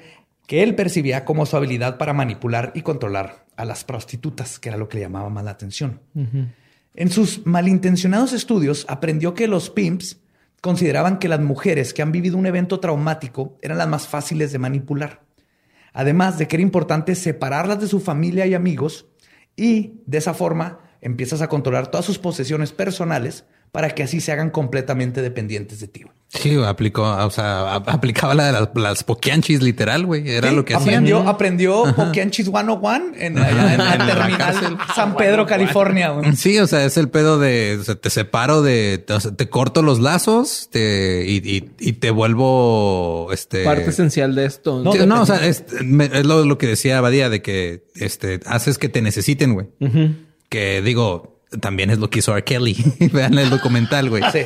que 0.46 0.62
él 0.62 0.74
percibía 0.74 1.24
como 1.24 1.46
su 1.46 1.56
habilidad 1.56 1.98
para 1.98 2.12
manipular 2.12 2.72
y 2.74 2.82
controlar 2.82 3.46
a 3.56 3.64
las 3.64 3.84
prostitutas, 3.84 4.58
que 4.58 4.70
era 4.70 4.78
lo 4.78 4.88
que 4.88 4.96
le 4.98 5.04
llamaba 5.04 5.28
más 5.28 5.44
la 5.44 5.52
atención. 5.52 6.00
En 6.94 7.10
sus 7.10 7.46
malintencionados 7.46 8.32
estudios 8.32 8.84
aprendió 8.88 9.32
que 9.32 9.48
los 9.48 9.70
pimps 9.70 10.20
consideraban 10.60 11.18
que 11.18 11.28
las 11.28 11.40
mujeres 11.40 11.94
que 11.94 12.02
han 12.02 12.12
vivido 12.12 12.36
un 12.36 12.46
evento 12.46 12.80
traumático 12.80 13.58
eran 13.62 13.78
las 13.78 13.88
más 13.88 14.06
fáciles 14.06 14.52
de 14.52 14.58
manipular. 14.58 15.22
Además 15.94 16.38
de 16.38 16.48
que 16.48 16.56
era 16.56 16.62
importante 16.62 17.14
separarlas 17.14 17.80
de 17.80 17.88
su 17.88 18.00
familia 18.00 18.46
y 18.46 18.54
amigos 18.54 19.06
y 19.56 20.02
de 20.06 20.18
esa 20.18 20.34
forma 20.34 20.80
empiezas 21.00 21.42
a 21.42 21.48
controlar 21.48 21.90
todas 21.90 22.06
sus 22.06 22.18
posesiones 22.18 22.72
personales 22.72 23.44
para 23.72 23.90
que 23.90 24.02
así 24.04 24.20
se 24.20 24.30
hagan 24.32 24.50
completamente 24.50 25.22
dependientes 25.22 25.80
de 25.80 25.88
ti. 25.88 26.02
Sí, 26.28 26.56
aplicó, 26.64 27.02
o 27.02 27.30
sea, 27.30 27.74
aplicaba 27.74 28.34
la 28.34 28.46
de 28.46 28.52
las, 28.52 28.68
las 28.74 29.04
poquianchis 29.04 29.60
literal, 29.60 30.06
güey. 30.06 30.30
Era 30.30 30.48
Sí, 30.48 30.56
lo 30.56 30.64
que 30.64 30.74
hacían. 30.74 30.94
aprendió, 30.94 31.18
aprendió 31.28 31.94
Poquianchis 31.94 32.46
101 32.46 33.12
en, 33.18 33.36
en 33.36 33.42
la 33.42 33.50
En 33.74 33.78
la 33.78 34.06
terminal 34.06 34.38
cárcel. 34.38 34.76
San 34.94 35.14
Pedro, 35.14 35.44
California. 35.46 36.08
güey. 36.10 36.34
Sí, 36.36 36.58
o 36.58 36.66
sea, 36.66 36.84
es 36.86 36.96
el 36.96 37.10
pedo 37.10 37.38
de 37.38 37.76
o 37.78 37.84
sea, 37.84 37.96
te 37.96 38.08
separo 38.08 38.62
de, 38.62 39.04
o 39.10 39.20
sea, 39.20 39.32
te 39.32 39.50
corto 39.50 39.82
los 39.82 40.00
lazos 40.00 40.68
te, 40.70 41.26
y, 41.28 41.36
y- 41.36 41.70
y 41.78 41.92
te 41.94 42.10
vuelvo 42.10 43.28
este 43.32 43.64
Parte 43.64 43.90
esencial 43.90 44.34
de 44.34 44.46
esto. 44.46 44.82
Sí, 44.92 45.00
No, 45.06 45.20
o 45.22 45.26
sea, 45.26 45.46
es, 45.46 45.64
me- 45.82 46.06
es 46.06 46.24
lo, 46.24 46.44
lo 46.46 46.56
que 46.56 46.66
decía 46.66 47.00
Badía 47.02 47.28
de 47.28 47.42
que 47.42 47.84
este 47.94 48.40
haces 48.46 48.78
que 48.78 48.88
te 48.88 49.02
necesiten, 49.02 49.52
güey. 49.54 49.66
Que 50.48 50.82
digo, 50.82 51.31
también 51.60 51.90
es 51.90 51.98
lo 51.98 52.10
que 52.10 52.20
hizo 52.20 52.32
R. 52.32 52.44
Kelly. 52.44 52.76
Vean 53.12 53.38
el 53.38 53.50
documental, 53.50 54.10
güey. 54.10 54.22
Sí. 54.32 54.40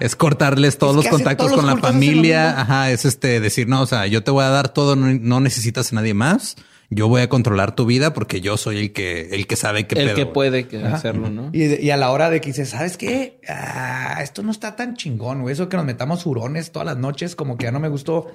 Es 0.00 0.16
cortarles 0.16 0.78
todos 0.78 0.92
Es 0.92 0.96
los 0.96 1.04
que 1.04 1.10
contactos 1.10 1.46
todos 1.46 1.62
los 1.62 1.72
con 1.72 1.80
la 1.80 1.88
familia. 1.88 2.60
Ajá, 2.60 2.90
es 2.90 3.04
este 3.04 3.40
decir, 3.40 3.68
no, 3.68 3.82
o 3.82 3.86
sea, 3.86 4.06
yo 4.06 4.24
te 4.24 4.30
voy 4.30 4.44
a 4.44 4.48
dar 4.48 4.68
todo, 4.70 4.96
no, 4.96 5.06
no 5.06 5.40
necesitas 5.40 5.92
a 5.92 5.96
nadie 5.96 6.14
más. 6.14 6.56
Yo 6.92 7.06
voy 7.06 7.22
a 7.22 7.28
controlar 7.28 7.76
tu 7.76 7.86
vida 7.86 8.12
porque 8.12 8.40
yo 8.40 8.56
soy 8.56 8.78
el 8.78 8.92
que, 8.92 9.28
el 9.30 9.46
que 9.46 9.54
sabe 9.54 9.86
qué 9.86 9.94
el 10.00 10.06
pedo, 10.06 10.16
que 10.16 10.22
güey. 10.24 10.34
puede 10.34 10.66
que 10.66 10.78
hacerlo, 10.84 11.30
¿no? 11.30 11.50
Y, 11.52 11.80
y 11.80 11.90
a 11.90 11.96
la 11.96 12.10
hora 12.10 12.30
de 12.30 12.40
que 12.40 12.48
dices, 12.48 12.70
¿sabes 12.70 12.96
qué? 12.96 13.38
Ah, 13.48 14.18
esto 14.22 14.42
no 14.42 14.50
está 14.50 14.74
tan 14.74 14.96
chingón, 14.96 15.42
güey. 15.42 15.52
Eso 15.52 15.68
que 15.68 15.76
nos 15.76 15.86
metamos 15.86 16.26
hurones 16.26 16.72
todas 16.72 16.86
las 16.86 16.96
noches, 16.96 17.36
como 17.36 17.56
que 17.56 17.64
ya 17.64 17.70
no 17.72 17.78
me 17.80 17.88
gustó. 17.88 18.26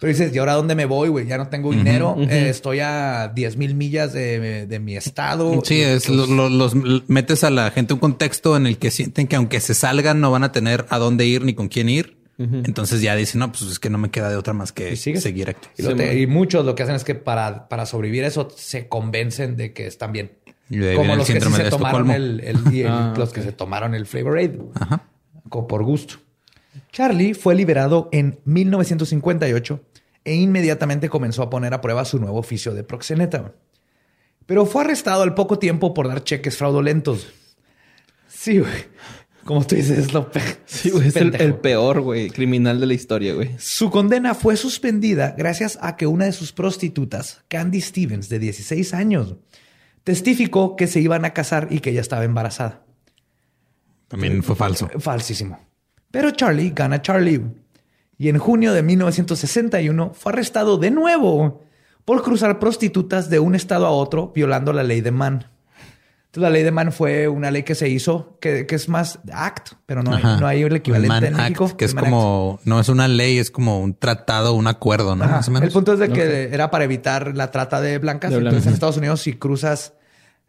Pero 0.00 0.10
dices, 0.12 0.32
¿y 0.34 0.38
ahora 0.38 0.54
dónde 0.54 0.74
me 0.76 0.86
voy, 0.86 1.08
güey? 1.08 1.26
Ya 1.26 1.36
no 1.38 1.48
tengo 1.48 1.70
dinero. 1.72 2.16
Eh, 2.20 2.48
estoy 2.48 2.78
a 2.80 3.32
10 3.34 3.56
mil 3.56 3.74
millas 3.74 4.12
de, 4.12 4.66
de 4.66 4.78
mi 4.78 4.96
estado. 4.96 5.60
Sí, 5.64 5.80
es 5.82 6.08
lo- 6.08 6.26
lo- 6.26 6.48
los 6.48 6.74
metes 7.08 7.42
a 7.44 7.50
la 7.50 7.70
gente 7.72 7.94
un 7.94 8.00
contexto 8.00 8.56
en 8.56 8.66
el 8.68 8.78
que 8.78 8.90
sienten 8.92 9.26
que 9.26 9.34
aunque 9.36 9.60
se 9.60 9.74
salgan 9.74 10.20
no 10.20 10.30
van 10.30 10.44
a 10.44 10.52
tener 10.52 10.86
a 10.88 10.98
dónde 10.98 11.26
ir 11.26 11.44
ni 11.44 11.52
con 11.54 11.68
quién 11.68 11.88
ir. 11.88 12.16
Entonces 12.38 13.02
ya 13.02 13.16
dicen, 13.16 13.40
no, 13.40 13.50
pues 13.50 13.62
es 13.62 13.78
que 13.80 13.90
no 13.90 13.98
me 13.98 14.10
queda 14.12 14.30
de 14.30 14.36
otra 14.36 14.52
más 14.52 14.70
que 14.70 14.92
Y 14.92 14.96
seguir 14.96 15.50
aquí. 15.50 15.68
Y, 15.76 15.82
lo 15.82 15.96
te- 15.96 16.20
y 16.20 16.26
muchos 16.28 16.64
lo 16.64 16.76
que 16.76 16.84
hacen 16.84 16.94
es 16.94 17.02
que 17.02 17.16
para, 17.16 17.68
para 17.68 17.84
sobrevivir 17.84 18.22
eso 18.22 18.48
se 18.56 18.86
convencen 18.88 19.56
de 19.56 19.72
que 19.72 19.86
están 19.88 20.12
bien. 20.12 20.30
Y 20.70 20.76
de 20.78 20.90
ahí 20.90 20.96
Como 20.96 21.16
los 21.16 21.26
que 21.26 21.40
sí 21.40 21.50
se 21.52 21.68
tomaron 21.70 22.10
el, 22.12 22.40
el- 22.40 22.72
y 22.72 22.82
el- 22.82 22.88
Ah, 22.88 23.14
los 23.16 23.32
que 23.32 23.42
se 23.42 23.50
tomaron 23.52 23.94
el 23.94 24.06
Flavor 24.06 24.38
Aid. 24.38 24.52
Ajá. 24.74 25.02
como 25.48 25.66
por 25.66 25.82
gusto. 25.82 26.16
Charlie 26.92 27.34
fue 27.34 27.54
liberado 27.56 28.08
en 28.12 28.38
1958 28.44 29.80
e 30.24 30.34
inmediatamente 30.34 31.08
comenzó 31.08 31.42
a 31.42 31.50
poner 31.50 31.74
a 31.74 31.80
prueba 31.80 32.04
su 32.04 32.18
nuevo 32.20 32.38
oficio 32.38 32.72
de 32.74 32.84
proxeneta. 32.84 33.54
Pero 34.46 34.64
fue 34.66 34.82
arrestado 34.84 35.22
al 35.22 35.34
poco 35.34 35.58
tiempo 35.58 35.92
por 35.94 36.06
dar 36.06 36.22
cheques 36.22 36.56
fraudulentos. 36.56 37.26
Sí, 38.28 38.58
güey. 38.58 38.70
Como 39.48 39.66
tú 39.66 39.76
dices, 39.76 39.96
es 39.96 40.12
lo 40.12 40.30
pe- 40.30 40.42
Sí, 40.66 40.90
güey, 40.90 41.08
es 41.08 41.16
el, 41.16 41.34
el 41.40 41.54
peor, 41.54 42.02
güey, 42.02 42.28
criminal 42.28 42.78
de 42.80 42.84
la 42.84 42.92
historia, 42.92 43.32
güey. 43.32 43.52
Su 43.58 43.90
condena 43.90 44.34
fue 44.34 44.58
suspendida 44.58 45.34
gracias 45.38 45.78
a 45.80 45.96
que 45.96 46.06
una 46.06 46.26
de 46.26 46.32
sus 46.32 46.52
prostitutas, 46.52 47.40
Candy 47.48 47.80
Stevens, 47.80 48.28
de 48.28 48.40
16 48.40 48.92
años, 48.92 49.36
testificó 50.04 50.76
que 50.76 50.86
se 50.86 51.00
iban 51.00 51.24
a 51.24 51.32
casar 51.32 51.68
y 51.70 51.80
que 51.80 51.88
ella 51.92 52.02
estaba 52.02 52.24
embarazada. 52.24 52.84
También 54.08 54.42
fue 54.42 54.54
falso. 54.54 54.90
Falsísimo. 54.98 55.58
Pero 56.10 56.30
Charlie 56.32 56.72
gana 56.74 57.00
Charlie. 57.00 57.40
Y 58.18 58.28
en 58.28 58.36
junio 58.36 58.74
de 58.74 58.82
1961 58.82 60.12
fue 60.12 60.32
arrestado 60.32 60.76
de 60.76 60.90
nuevo 60.90 61.62
por 62.04 62.22
cruzar 62.22 62.58
prostitutas 62.58 63.30
de 63.30 63.38
un 63.38 63.54
estado 63.54 63.86
a 63.86 63.90
otro 63.92 64.30
violando 64.34 64.74
la 64.74 64.82
ley 64.82 65.00
de 65.00 65.10
Mann. 65.10 65.46
Entonces, 66.28 66.42
la 66.42 66.50
ley 66.50 66.62
de 66.62 66.70
Mann 66.70 66.92
fue 66.92 67.26
una 67.26 67.50
ley 67.50 67.62
que 67.62 67.74
se 67.74 67.88
hizo 67.88 68.36
que, 68.38 68.66
que 68.66 68.74
es 68.74 68.88
más 68.90 69.18
act, 69.32 69.72
pero 69.86 70.02
no 70.02 70.14
hay, 70.14 70.22
no 70.22 70.46
hay 70.46 70.62
el 70.62 70.76
equivalente 70.76 71.08
Mann 71.08 71.24
en 71.24 71.36
México. 71.36 71.74
Que 71.76 71.86
es 71.86 71.92
El 71.92 71.94
Mann 71.96 72.04
Act. 72.04 72.12
como, 72.12 72.60
no 72.64 72.80
es 72.80 72.88
una 72.90 73.08
ley, 73.08 73.38
es 73.38 73.50
como 73.50 73.80
un 73.80 73.94
tratado, 73.94 74.52
un 74.52 74.66
acuerdo, 74.66 75.16
¿no? 75.16 75.24
Más 75.26 75.48
o 75.48 75.50
menos. 75.50 75.66
El 75.68 75.72
punto 75.72 75.94
es 75.94 75.98
de 75.98 76.10
que 76.10 76.50
era 76.52 76.70
para 76.70 76.84
evitar 76.84 77.34
la 77.34 77.50
trata 77.50 77.80
de 77.80 77.96
blancas. 77.98 78.30
De 78.30 78.36
Entonces, 78.36 78.66
en 78.66 78.74
Estados 78.74 78.98
Unidos, 78.98 79.22
si 79.22 79.32
cruzas, 79.32 79.94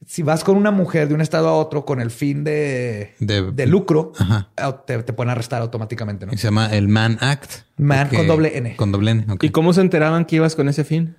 si 0.06 0.22
vas 0.22 0.44
con 0.44 0.58
una 0.58 0.72
mujer 0.72 1.08
de 1.08 1.14
un 1.14 1.22
estado 1.22 1.48
a 1.48 1.54
otro 1.54 1.86
con 1.86 2.02
el 2.02 2.12
fin 2.12 2.44
de, 2.44 3.16
De- 3.20 3.50
de 3.54 3.66
lucro, 3.66 4.12
Ajá. 4.20 4.50
eh, 4.58 4.74
te, 4.86 5.02
te 5.04 5.14
pueden 5.14 5.30
arrestar 5.30 5.62
automáticamente, 5.62 6.26
¿no? 6.26 6.34
Y 6.34 6.38
se 6.38 6.44
llama 6.48 6.68
el 6.76 6.90
Man 6.90 7.18
Act. 7.22 7.52
Man 7.78 8.02
porque- 8.08 8.18
con 8.18 8.28
doble 8.28 8.58
N. 8.58 8.76
Con 8.76 8.92
doble 8.92 9.12
N. 9.12 9.26
¿Y 9.42 9.50
cómo 9.52 9.72
se 9.72 9.80
enteraban 9.80 10.26
que 10.26 10.36
ibas 10.36 10.56
con 10.58 10.68
ese 10.68 10.84
fin? 10.84 11.16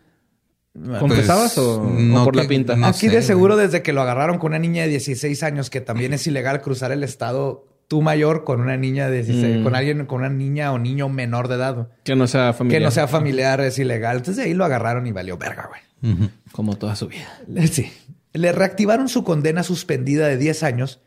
¿Confesabas 0.98 1.54
Pues, 1.54 1.66
o, 1.66 1.82
o 1.82 1.90
no 1.90 2.24
por 2.24 2.36
la 2.36 2.46
pinta? 2.46 2.76
no 2.76 2.86
Aquí 2.86 3.08
sé, 3.08 3.10
de 3.10 3.22
seguro, 3.22 3.54
güey. 3.54 3.66
desde 3.66 3.82
que 3.82 3.92
lo 3.92 4.02
agarraron 4.02 4.38
con 4.38 4.52
una 4.52 4.58
niña 4.58 4.82
de 4.84 4.88
16 4.90 5.42
años, 5.42 5.68
que 5.70 5.80
también 5.80 6.12
es 6.12 6.26
ilegal 6.26 6.62
cruzar 6.62 6.92
el 6.92 7.02
estado, 7.02 7.66
tú 7.88 8.02
mayor 8.02 8.44
con 8.44 8.60
una 8.60 8.76
niña 8.76 9.10
de 9.10 9.22
16, 9.24 9.58
Mm. 9.58 9.62
con 9.64 9.74
alguien, 9.74 10.06
con 10.06 10.20
una 10.20 10.28
niña 10.30 10.72
o 10.72 10.78
niño 10.78 11.08
menor 11.08 11.48
de 11.48 11.56
edad, 11.56 11.88
Que 12.04 12.14
no 12.14 12.28
sea 12.28 12.52
familiar. 12.52 12.80
que 12.80 12.84
no 12.84 12.90
sea 12.92 13.08
familiar, 13.08 13.60
es 13.60 13.78
ilegal. 13.80 14.18
Entonces 14.18 14.44
ahí 14.44 14.54
lo 14.54 14.64
agarraron 14.64 15.06
y 15.08 15.12
valió 15.12 15.36
verga, 15.36 15.68
güey. 15.68 16.30
Como 16.52 16.76
toda 16.76 16.94
su 16.96 17.08
vida. 17.08 17.40
Sí. 17.70 17.90
Le 18.32 18.52
reactivaron 18.52 19.08
su 19.08 19.24
condena 19.24 19.64
suspendida 19.64 20.28
de 20.28 20.36
10 20.38 20.62
años 20.62 21.00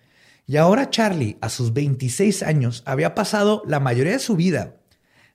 y 0.46 0.58
ahora 0.58 0.90
Charlie, 0.90 1.38
a 1.40 1.48
sus 1.48 1.72
26 1.74 2.44
años, 2.44 2.84
había 2.86 3.16
pasado 3.16 3.64
la 3.66 3.80
mayoría 3.80 4.12
de 4.12 4.20
su 4.20 4.36
vida, 4.36 4.76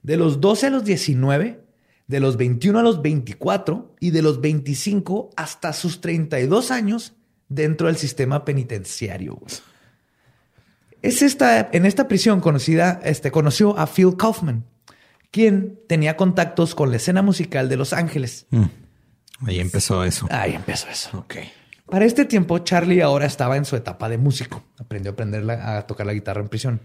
de 0.02 0.18
los 0.18 0.40
12 0.42 0.66
a 0.66 0.70
los 0.70 0.84
19, 0.84 1.60
de 2.08 2.18
los 2.20 2.36
21 2.36 2.78
a 2.78 2.82
los 2.82 3.00
24 3.00 3.94
y 4.00 4.10
de 4.10 4.22
los 4.22 4.40
25 4.40 5.30
hasta 5.36 5.72
sus 5.72 6.00
32 6.00 6.70
años 6.72 7.14
dentro 7.48 7.86
del 7.86 7.96
sistema 7.96 8.44
penitenciario. 8.44 9.40
Es 11.02 11.22
esta, 11.22 11.68
en 11.72 11.86
esta 11.86 12.08
prisión 12.08 12.40
conocida, 12.40 13.00
este, 13.04 13.30
conoció 13.30 13.78
a 13.78 13.86
Phil 13.86 14.16
Kaufman, 14.16 14.64
quien 15.30 15.78
tenía 15.86 16.16
contactos 16.16 16.74
con 16.74 16.90
la 16.90 16.96
escena 16.96 17.22
musical 17.22 17.68
de 17.68 17.76
Los 17.76 17.92
Ángeles. 17.92 18.46
Mm. 18.50 18.64
Ahí 19.46 19.60
empezó 19.60 20.02
eso. 20.02 20.26
Ahí 20.30 20.54
empezó 20.54 20.88
eso. 20.88 21.16
Ok. 21.18 21.36
Para 21.86 22.04
este 22.04 22.24
tiempo, 22.24 22.58
Charlie 22.58 23.00
ahora 23.00 23.26
estaba 23.26 23.56
en 23.56 23.64
su 23.64 23.76
etapa 23.76 24.08
de 24.08 24.18
músico. 24.18 24.64
Aprendió 24.78 25.10
a, 25.10 25.12
aprender 25.12 25.44
la- 25.44 25.78
a 25.78 25.86
tocar 25.86 26.06
la 26.06 26.12
guitarra 26.12 26.40
en 26.40 26.48
prisión. 26.48 26.80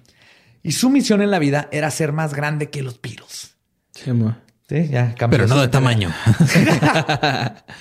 Y 0.61 0.73
su 0.73 0.89
misión 0.89 1.21
en 1.21 1.31
la 1.31 1.39
vida 1.39 1.67
era 1.71 1.89
ser 1.91 2.11
más 2.13 2.33
grande 2.33 2.69
que 2.69 2.83
los 2.83 3.01
Beatles. 3.01 3.55
Sí, 3.91 4.11
ma. 4.13 4.41
Sí, 4.73 4.87
ya 4.89 5.13
cambió 5.13 5.37
Pero 5.37 5.47
no 5.47 5.61
de 5.61 5.67
tamaño. 5.67 6.09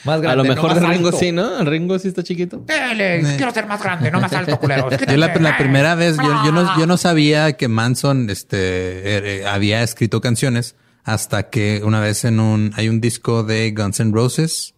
Más 0.04 0.20
grande. 0.20 0.28
A 0.28 0.36
lo 0.36 0.44
no 0.44 0.50
mejor 0.50 0.74
más 0.74 0.80
de 0.82 0.86
Ringo 0.88 1.06
alto. 1.08 1.18
sí, 1.18 1.32
¿no? 1.32 1.58
El 1.58 1.64
Ringo 1.64 1.98
sí 1.98 2.08
está 2.08 2.22
chiquito. 2.22 2.58
Dele, 2.66 3.22
quiero 3.38 3.50
ser 3.50 3.66
más 3.66 3.82
grande, 3.82 4.10
no 4.10 4.20
más 4.20 4.30
alto, 4.34 4.58
culero. 4.60 4.90
Yo 4.90 5.16
la, 5.16 5.34
la 5.34 5.56
primera 5.56 5.94
vez, 5.94 6.18
yo, 6.18 6.44
yo 6.44 6.52
no, 6.52 6.78
yo 6.78 6.86
no 6.86 6.98
sabía 6.98 7.54
que 7.54 7.68
Manson 7.68 8.28
este, 8.28 8.58
eh, 8.58 9.40
eh, 9.40 9.46
había 9.46 9.82
escrito 9.82 10.20
canciones 10.20 10.76
hasta 11.02 11.48
que 11.48 11.80
una 11.82 11.98
vez 11.98 12.26
en 12.26 12.38
un, 12.40 12.72
hay 12.76 12.90
un 12.90 13.00
disco 13.00 13.42
de 13.42 13.72
Guns 13.74 13.98
N' 14.00 14.12
Roses 14.12 14.74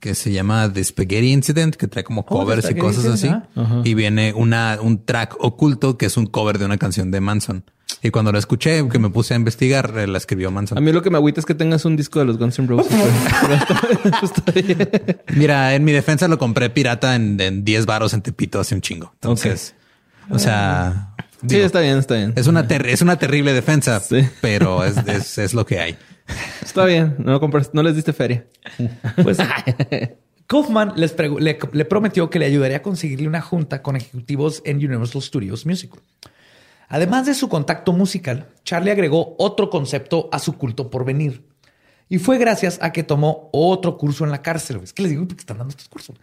que 0.00 0.14
se 0.14 0.32
llama 0.32 0.72
The 0.72 0.82
Spaghetti 0.82 1.32
Incident, 1.32 1.76
que 1.76 1.86
trae 1.86 2.02
como 2.02 2.22
Oh, 2.22 2.24
covers 2.24 2.70
y 2.70 2.76
cosas 2.76 3.04
así. 3.04 3.26
Incident, 3.26 3.86
Y 3.86 3.92
viene 3.92 4.32
una, 4.32 4.78
un 4.80 5.04
track 5.04 5.36
oculto 5.38 5.98
que 5.98 6.06
es 6.06 6.16
un 6.16 6.24
cover 6.24 6.58
de 6.58 6.64
una 6.64 6.78
canción 6.78 7.10
de 7.10 7.20
Manson. 7.20 7.64
Y 8.02 8.10
cuando 8.10 8.32
la 8.32 8.38
escuché, 8.38 8.88
que 8.88 8.98
me 8.98 9.10
puse 9.10 9.34
a 9.34 9.36
investigar, 9.36 9.92
eh, 9.96 10.06
la 10.06 10.18
escribió 10.18 10.50
Manson. 10.50 10.78
A 10.78 10.80
mí 10.80 10.92
lo 10.92 11.02
que 11.02 11.10
me 11.10 11.16
agüita 11.18 11.40
es 11.40 11.46
que 11.46 11.54
tengas 11.54 11.84
un 11.84 11.96
disco 11.96 12.18
de 12.18 12.24
los 12.24 12.38
Guns 12.38 12.58
N' 12.58 12.68
Roses. 12.68 12.92
pero- 12.92 13.58
pero 14.02 14.14
está- 14.26 14.40
está 14.40 14.52
bien. 14.52 14.88
Mira, 15.34 15.74
en 15.74 15.84
mi 15.84 15.92
defensa 15.92 16.28
lo 16.28 16.38
compré 16.38 16.70
pirata 16.70 17.14
en, 17.16 17.40
en 17.40 17.64
10 17.64 17.86
varos 17.86 18.14
en 18.14 18.22
Tepito 18.22 18.60
hace 18.60 18.74
un 18.74 18.80
chingo. 18.80 19.10
Entonces, 19.14 19.74
o 20.30 20.38
sea, 20.38 21.14
Sí, 21.42 21.48
digo, 21.56 21.66
está 21.66 21.80
bien, 21.80 21.98
está 21.98 22.14
bien. 22.14 22.32
es 22.36 22.46
una 22.46 22.68
ter- 22.68 22.86
es 22.86 23.02
una 23.02 23.16
terrible 23.18 23.52
defensa, 23.52 23.98
Sí. 24.00 24.28
pero 24.40 24.84
es, 24.84 24.96
es, 25.08 25.38
es 25.38 25.54
lo 25.54 25.66
que 25.66 25.80
hay. 25.80 25.96
Está 26.62 26.84
bien. 26.84 27.16
No, 27.18 27.40
compras- 27.40 27.70
no 27.72 27.82
les 27.82 27.96
diste 27.96 28.12
feria. 28.12 28.46
Pues 29.22 29.38
Kaufman 30.46 30.92
les 30.96 31.14
le, 31.18 31.58
le 31.72 31.84
prometió 31.84 32.28
que 32.30 32.38
le 32.38 32.46
ayudaría 32.46 32.78
a 32.78 32.82
conseguirle 32.82 33.26
una 33.26 33.40
junta 33.40 33.82
con 33.82 33.96
ejecutivos 33.96 34.62
en 34.64 34.76
Universal 34.76 35.22
Studios 35.22 35.66
Music. 35.66 35.90
Además 36.92 37.24
de 37.26 37.32
su 37.34 37.48
contacto 37.48 37.92
musical, 37.94 38.48
Charlie 38.64 38.90
agregó 38.92 39.34
otro 39.38 39.70
concepto 39.70 40.28
a 40.30 40.38
su 40.38 40.58
culto 40.58 40.90
por 40.90 41.04
venir. 41.06 41.42
Y 42.10 42.18
fue 42.18 42.36
gracias 42.36 42.78
a 42.82 42.92
que 42.92 43.02
tomó 43.02 43.48
otro 43.52 43.96
curso 43.96 44.24
en 44.24 44.30
la 44.30 44.42
cárcel. 44.42 44.80
Es 44.84 44.92
que 44.92 45.02
les 45.02 45.10
digo 45.12 45.26
que 45.26 45.34
están 45.34 45.56
dando 45.56 45.70
estos 45.70 45.88
cursos. 45.88 46.16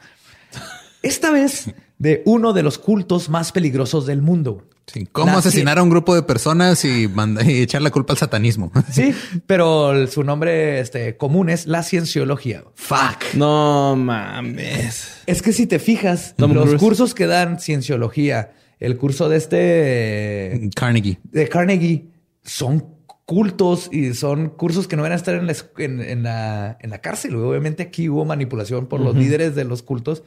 Esta 1.01 1.31
vez 1.31 1.71
de 1.97 2.21
uno 2.25 2.53
de 2.53 2.61
los 2.61 2.77
cultos 2.77 3.29
más 3.29 3.51
peligrosos 3.51 4.05
del 4.05 4.21
mundo. 4.21 4.67
Sí, 4.85 5.07
¿Cómo 5.11 5.31
La 5.33 5.37
asesinar 5.37 5.77
a 5.79 5.83
un 5.83 5.89
grupo 5.89 6.13
de 6.15 6.23
personas 6.23 6.83
y, 6.83 7.07
manda- 7.07 7.43
y 7.43 7.61
echar 7.61 7.81
la 7.81 7.89
culpa 7.91 8.13
al 8.13 8.17
satanismo? 8.19 8.71
Sí, 8.91 9.13
pero 9.47 9.91
el- 9.93 10.09
su 10.09 10.23
nombre 10.23 10.79
este, 10.79 11.15
común 11.17 11.49
es 11.49 11.67
la 11.67 11.83
cienciología. 11.83 12.63
Fuck. 12.75 13.33
No 13.35 13.95
mames. 13.95 15.21
Es 15.25 15.41
que 15.41 15.53
si 15.53 15.67
te 15.67 15.79
fijas, 15.79 16.35
Tom 16.37 16.53
los 16.53 16.75
cursos 16.75 17.13
que 17.15 17.27
dan 17.27 17.59
cienciología, 17.59 18.51
el 18.79 18.97
curso 18.97 19.29
de 19.29 19.37
este 19.37 20.69
Carnegie. 20.75 21.19
de 21.23 21.47
Carnegie 21.47 22.07
son 22.43 22.97
cultos 23.25 23.89
y 23.91 24.15
son 24.15 24.49
cursos 24.49 24.87
que 24.87 24.95
no 24.95 25.03
van 25.03 25.11
a 25.11 25.15
estar 25.15 25.35
en 25.35 25.45
la, 25.45 25.55
en, 25.77 26.01
en 26.01 26.23
la, 26.23 26.77
en 26.81 26.89
la 26.89 26.97
cárcel. 26.99 27.35
Obviamente 27.35 27.83
aquí 27.83 28.09
hubo 28.09 28.25
manipulación 28.25 28.87
por 28.87 28.99
los 29.01 29.15
líderes 29.15 29.53
de 29.53 29.65
los 29.65 29.83
cultos 29.83 30.23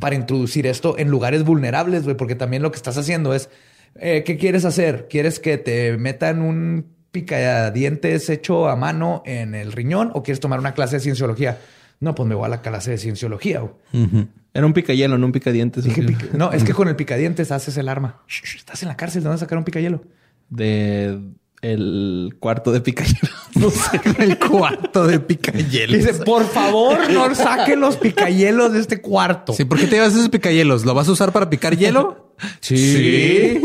para 0.00 0.16
introducir 0.16 0.66
esto 0.66 0.98
en 0.98 1.10
lugares 1.10 1.44
vulnerables, 1.44 2.02
güey, 2.02 2.16
porque 2.16 2.34
también 2.34 2.62
lo 2.62 2.72
que 2.72 2.76
estás 2.76 2.98
haciendo 2.98 3.34
es, 3.34 3.50
eh, 3.94 4.24
¿qué 4.26 4.36
quieres 4.36 4.64
hacer? 4.64 5.06
¿Quieres 5.08 5.38
que 5.38 5.58
te 5.58 5.96
metan 5.96 6.42
un 6.42 6.86
picadientes 7.12 8.28
hecho 8.28 8.68
a 8.68 8.74
mano 8.74 9.22
en 9.26 9.54
el 9.54 9.70
riñón 9.70 10.10
o 10.14 10.24
quieres 10.24 10.40
tomar 10.40 10.58
una 10.58 10.74
clase 10.74 10.96
de 10.96 11.00
cienciología? 11.02 11.58
No, 12.00 12.16
pues 12.16 12.28
me 12.28 12.34
voy 12.34 12.46
a 12.46 12.48
la 12.48 12.62
clase 12.62 12.90
de 12.92 12.98
cienciología. 12.98 13.60
güey. 13.60 14.26
Era 14.52 14.66
un 14.66 14.72
picayelo, 14.72 15.16
no 15.18 15.26
un 15.26 15.32
picadientes. 15.32 15.84
Dije 15.84 16.02
así. 16.02 16.12
pica- 16.14 16.26
no, 16.36 16.52
es 16.52 16.64
que 16.64 16.74
con 16.74 16.88
el 16.88 16.96
picadientes 16.96 17.52
haces 17.52 17.76
el 17.76 17.88
arma. 17.88 18.22
Shh, 18.28 18.56
estás 18.56 18.82
en 18.82 18.88
la 18.88 18.96
cárcel, 18.96 19.22
¿de 19.22 19.28
dónde 19.28 19.40
sacar 19.40 19.58
un 19.58 19.64
picayelo? 19.64 20.02
De 20.48 21.18
el 21.62 22.34
cuarto 22.40 22.72
de 22.72 22.80
picayelo. 22.80 23.18
No 23.56 23.68
sé. 23.68 24.00
El 24.18 24.38
cuarto 24.38 25.06
de 25.06 25.18
picayelos. 25.20 25.98
Dice, 26.06 26.14
por 26.24 26.46
favor, 26.48 27.10
no 27.10 27.34
saquen 27.34 27.80
los 27.80 27.96
picayelos 27.96 28.72
de 28.72 28.78
este 28.80 29.00
cuarto. 29.02 29.52
Sí, 29.52 29.64
¿por 29.64 29.78
qué 29.78 29.86
te 29.86 29.96
llevas 29.96 30.14
esos 30.14 30.28
picayelos? 30.30 30.84
¿Lo 30.86 30.94
vas 30.94 31.08
a 31.08 31.12
usar 31.12 31.30
para 31.32 31.50
picar 31.50 31.76
hielo? 31.76 32.34
Sí. 32.60 33.60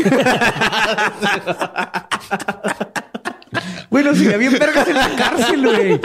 bueno, 3.90 4.14
si 4.14 4.26
bien 4.36 4.52
vergas 4.58 4.88
en 4.88 4.94
la 4.96 5.16
cárcel, 5.16 5.62
güey. 5.64 6.00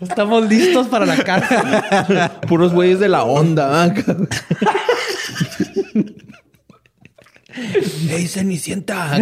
Estamos 0.00 0.48
listos 0.48 0.88
para 0.88 1.06
la 1.06 1.16
cárcel. 1.16 1.58
Puros 2.48 2.72
güeyes 2.72 3.00
de 3.00 3.08
la 3.08 3.24
onda. 3.24 3.84
¿ah? 3.84 3.94
¡Ey, 8.08 8.26
Cenicienta! 8.26 9.18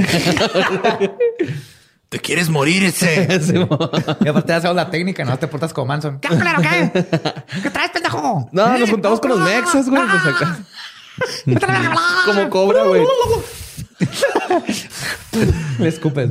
¿Te 2.08 2.20
quieres 2.20 2.48
morir 2.48 2.84
ese? 2.84 3.28
Y 4.20 4.28
aparte 4.28 4.52
hacemos 4.52 4.76
la 4.76 4.90
técnica, 4.90 5.24
no 5.24 5.38
te 5.38 5.46
portas 5.46 5.72
como 5.72 5.88
Manson. 5.88 6.20
¿Qué 6.20 6.28
culero 6.28 6.60
qué? 6.62 7.06
¿Qué 7.62 7.70
traes, 7.70 7.90
pendejo? 7.90 8.48
No, 8.52 8.78
nos 8.78 8.90
juntamos 8.90 9.20
con 9.20 9.30
los 9.30 9.40
mexas, 9.40 9.88
güey. 9.88 10.02
Pues 10.02 10.26
acá. 10.26 10.58
Como 12.24 12.48
cobra, 12.50 12.84
güey. 12.84 13.02
Le 15.78 15.88
escupes. 15.88 16.30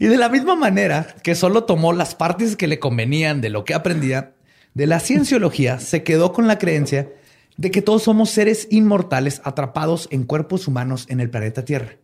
Y 0.00 0.06
de 0.06 0.16
la 0.16 0.30
misma 0.30 0.56
manera 0.56 1.14
que 1.22 1.34
solo 1.34 1.64
tomó 1.64 1.92
las 1.92 2.14
partes 2.14 2.56
que 2.56 2.66
le 2.66 2.78
convenían 2.78 3.42
de 3.42 3.50
lo 3.50 3.66
que 3.66 3.74
aprendía, 3.74 4.32
de 4.72 4.86
la 4.86 4.98
cienciología 4.98 5.78
se 5.78 6.02
quedó 6.02 6.32
con 6.32 6.46
la 6.46 6.58
creencia 6.58 7.12
de 7.58 7.70
que 7.70 7.82
todos 7.82 8.04
somos 8.04 8.30
seres 8.30 8.66
inmortales 8.70 9.42
atrapados 9.44 10.08
en 10.10 10.24
cuerpos 10.24 10.66
humanos 10.66 11.04
en 11.10 11.20
el 11.20 11.28
planeta 11.28 11.66
Tierra. 11.66 11.96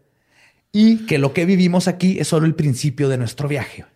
Y 0.72 1.06
que 1.06 1.16
lo 1.16 1.32
que 1.32 1.46
vivimos 1.46 1.88
aquí 1.88 2.18
es 2.18 2.28
solo 2.28 2.44
el 2.44 2.54
principio 2.54 3.08
de 3.08 3.16
nuestro 3.16 3.48
viaje. 3.48 3.86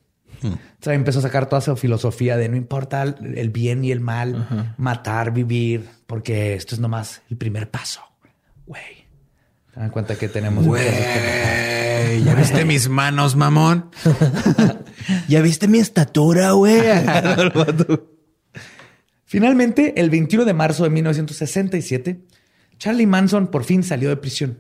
O 0.43 0.57
sea, 0.81 0.95
empezó 0.95 1.19
a 1.19 1.23
sacar 1.23 1.51
toda 1.51 1.61
su 1.61 1.77
filosofía 1.77 2.39
de 2.39 2.49
no 2.49 2.57
importa 2.57 3.03
el 3.03 3.51
bien 3.51 3.85
y 3.85 3.93
el 3.93 4.01
mal, 4.01 4.75
matar, 4.79 5.31
vivir, 5.31 5.87
porque 6.07 6.55
esto 6.55 6.75
es 6.75 6.81
nomás 6.81 7.21
el 7.29 7.37
primer 7.37 7.71
paso. 7.71 8.01
Güey. 8.65 9.00
Dan 9.75 9.91
cuenta 9.91 10.17
que 10.17 10.29
tenemos. 10.29 10.67
Güey, 10.67 12.25
¿ya 12.25 12.35
viste 12.35 12.65
mis 12.65 12.89
manos, 12.89 13.37
mamón? 13.37 13.91
¿Ya 15.29 15.41
viste 15.43 15.69
mi 15.69 15.79
estatura, 15.79 16.53
güey? 16.53 16.81
Finalmente, 19.25 20.01
el 20.01 20.11
21 20.11 20.45
de 20.45 20.55
marzo 20.55 20.83
de 20.83 20.91
1967, 20.91 22.21
Charlie 22.79 23.07
Manson 23.07 23.47
por 23.47 23.65
fin 23.65 23.85
salió 23.85 24.09
de 24.09 24.17
prisión 24.17 24.59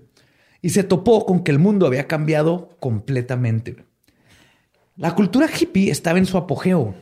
y 0.63 0.71
se 0.71 0.85
topó 0.85 1.27
con 1.27 1.43
que 1.43 1.51
el 1.51 1.59
mundo 1.59 1.87
había 1.87 2.07
cambiado 2.07 2.77
completamente. 2.79 3.85
La 4.97 5.15
cultura 5.15 5.49
hippie 5.49 5.91
estaba 5.91 6.19
en 6.19 6.27
su 6.27 6.37
apogeo. 6.37 6.95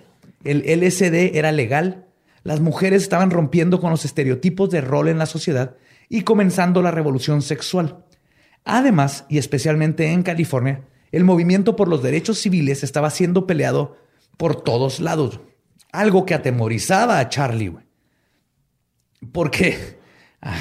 El 0.45 0.61
LSD 0.61 1.37
era 1.37 1.53
legal, 1.53 2.07
las 2.43 2.61
mujeres 2.61 3.03
estaban 3.03 3.31
rompiendo 3.31 3.81
con 3.81 3.91
los 3.91 4.05
estereotipos 4.05 4.71
de 4.71 4.81
rol 4.81 5.09
en 5.09 5.19
la 5.19 5.27
sociedad 5.27 5.77
y 6.09 6.23
comenzando 6.23 6.83
la 6.83 6.91
revolución 6.91 7.43
sexual. 7.43 8.05
Además, 8.65 9.25
y 9.29 9.39
especialmente 9.39 10.13
en 10.13 10.23
California, 10.23 10.85
el 11.13 11.25
movimiento 11.25 11.77
por 11.77 11.89
los 11.89 12.03
derechos 12.03 12.39
civiles 12.39 12.83
estaba 12.83 13.11
siendo 13.11 13.47
peleado 13.47 13.97
por 14.37 14.63
todos 14.63 15.01
lados. 15.01 15.41
Algo 15.93 16.27
que 16.27 16.35
atemorizaba 16.35 17.19
a 17.19 17.29
Charlie. 17.29 17.75
Porque, 19.33 19.99
ah, 20.43 20.59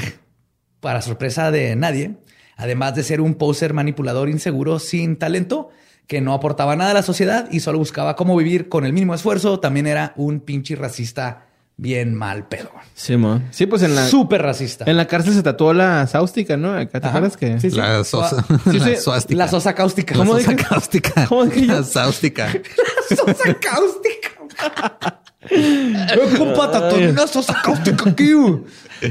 para 0.79 1.01
sorpresa 1.01 1.51
de 1.51 1.75
nadie, 1.75 2.17
además 2.55 2.95
de 2.95 3.03
ser 3.03 3.21
un 3.21 3.35
poser 3.35 3.73
manipulador 3.73 4.29
inseguro 4.29 4.79
sin 4.79 5.17
talento, 5.17 5.69
que 6.07 6.21
no 6.21 6.33
aportaba 6.33 6.75
nada 6.75 6.91
a 6.91 6.95
la 6.95 7.03
sociedad 7.03 7.49
y 7.51 7.59
solo 7.59 7.79
buscaba 7.79 8.15
cómo 8.15 8.37
vivir 8.37 8.69
con 8.69 8.85
el 8.85 8.93
mínimo 8.93 9.13
esfuerzo, 9.13 9.59
también 9.59 9.87
era 9.87 10.13
un 10.15 10.39
pinche 10.39 10.75
racista 10.75 11.46
bien 11.77 12.15
mal 12.15 12.47
pedo. 12.47 12.71
Sí, 12.95 13.15
mo. 13.17 13.41
Sí, 13.51 13.67
pues 13.67 13.83
en 13.83 13.93
la, 13.95 14.07
Súper 14.07 14.41
racista. 14.41 14.85
en 14.87 14.97
la 14.97 15.05
cárcel 15.07 15.33
se 15.33 15.43
tatuó 15.43 15.73
la 15.73 16.05
sáustica, 16.07 16.57
¿no? 16.57 16.73
Acá, 16.73 16.99
¿Te 16.99 17.07
acuerdas 17.07 17.37
que? 17.37 17.59
Sí, 17.59 17.69
sí. 17.71 17.77
La 17.77 18.03
sosa. 18.03 18.43
Sí. 18.71 18.79
La 18.79 18.95
suástica. 18.99 19.37
La 19.37 19.47
sosa 19.47 19.73
cáustica. 19.75 20.15
La 20.15 20.19
¿Cómo 20.25 20.37
sosa 20.37 20.51
dije? 20.51 20.65
cáustica. 20.67 21.25
¿Cómo 21.29 21.45
dije 21.45 21.67
yo? 21.67 21.73
La 21.73 21.83
sáustica. 21.83 22.51
sosa 23.09 23.53
cáustica. 23.59 25.21
Eh, 25.49 26.19
compa, 26.37 26.71
tatué 26.71 27.09
una 27.09 27.27
sosa 27.27 27.55
cáustica 27.63 28.09
aquí. 28.09 28.33
güey. 28.33 28.63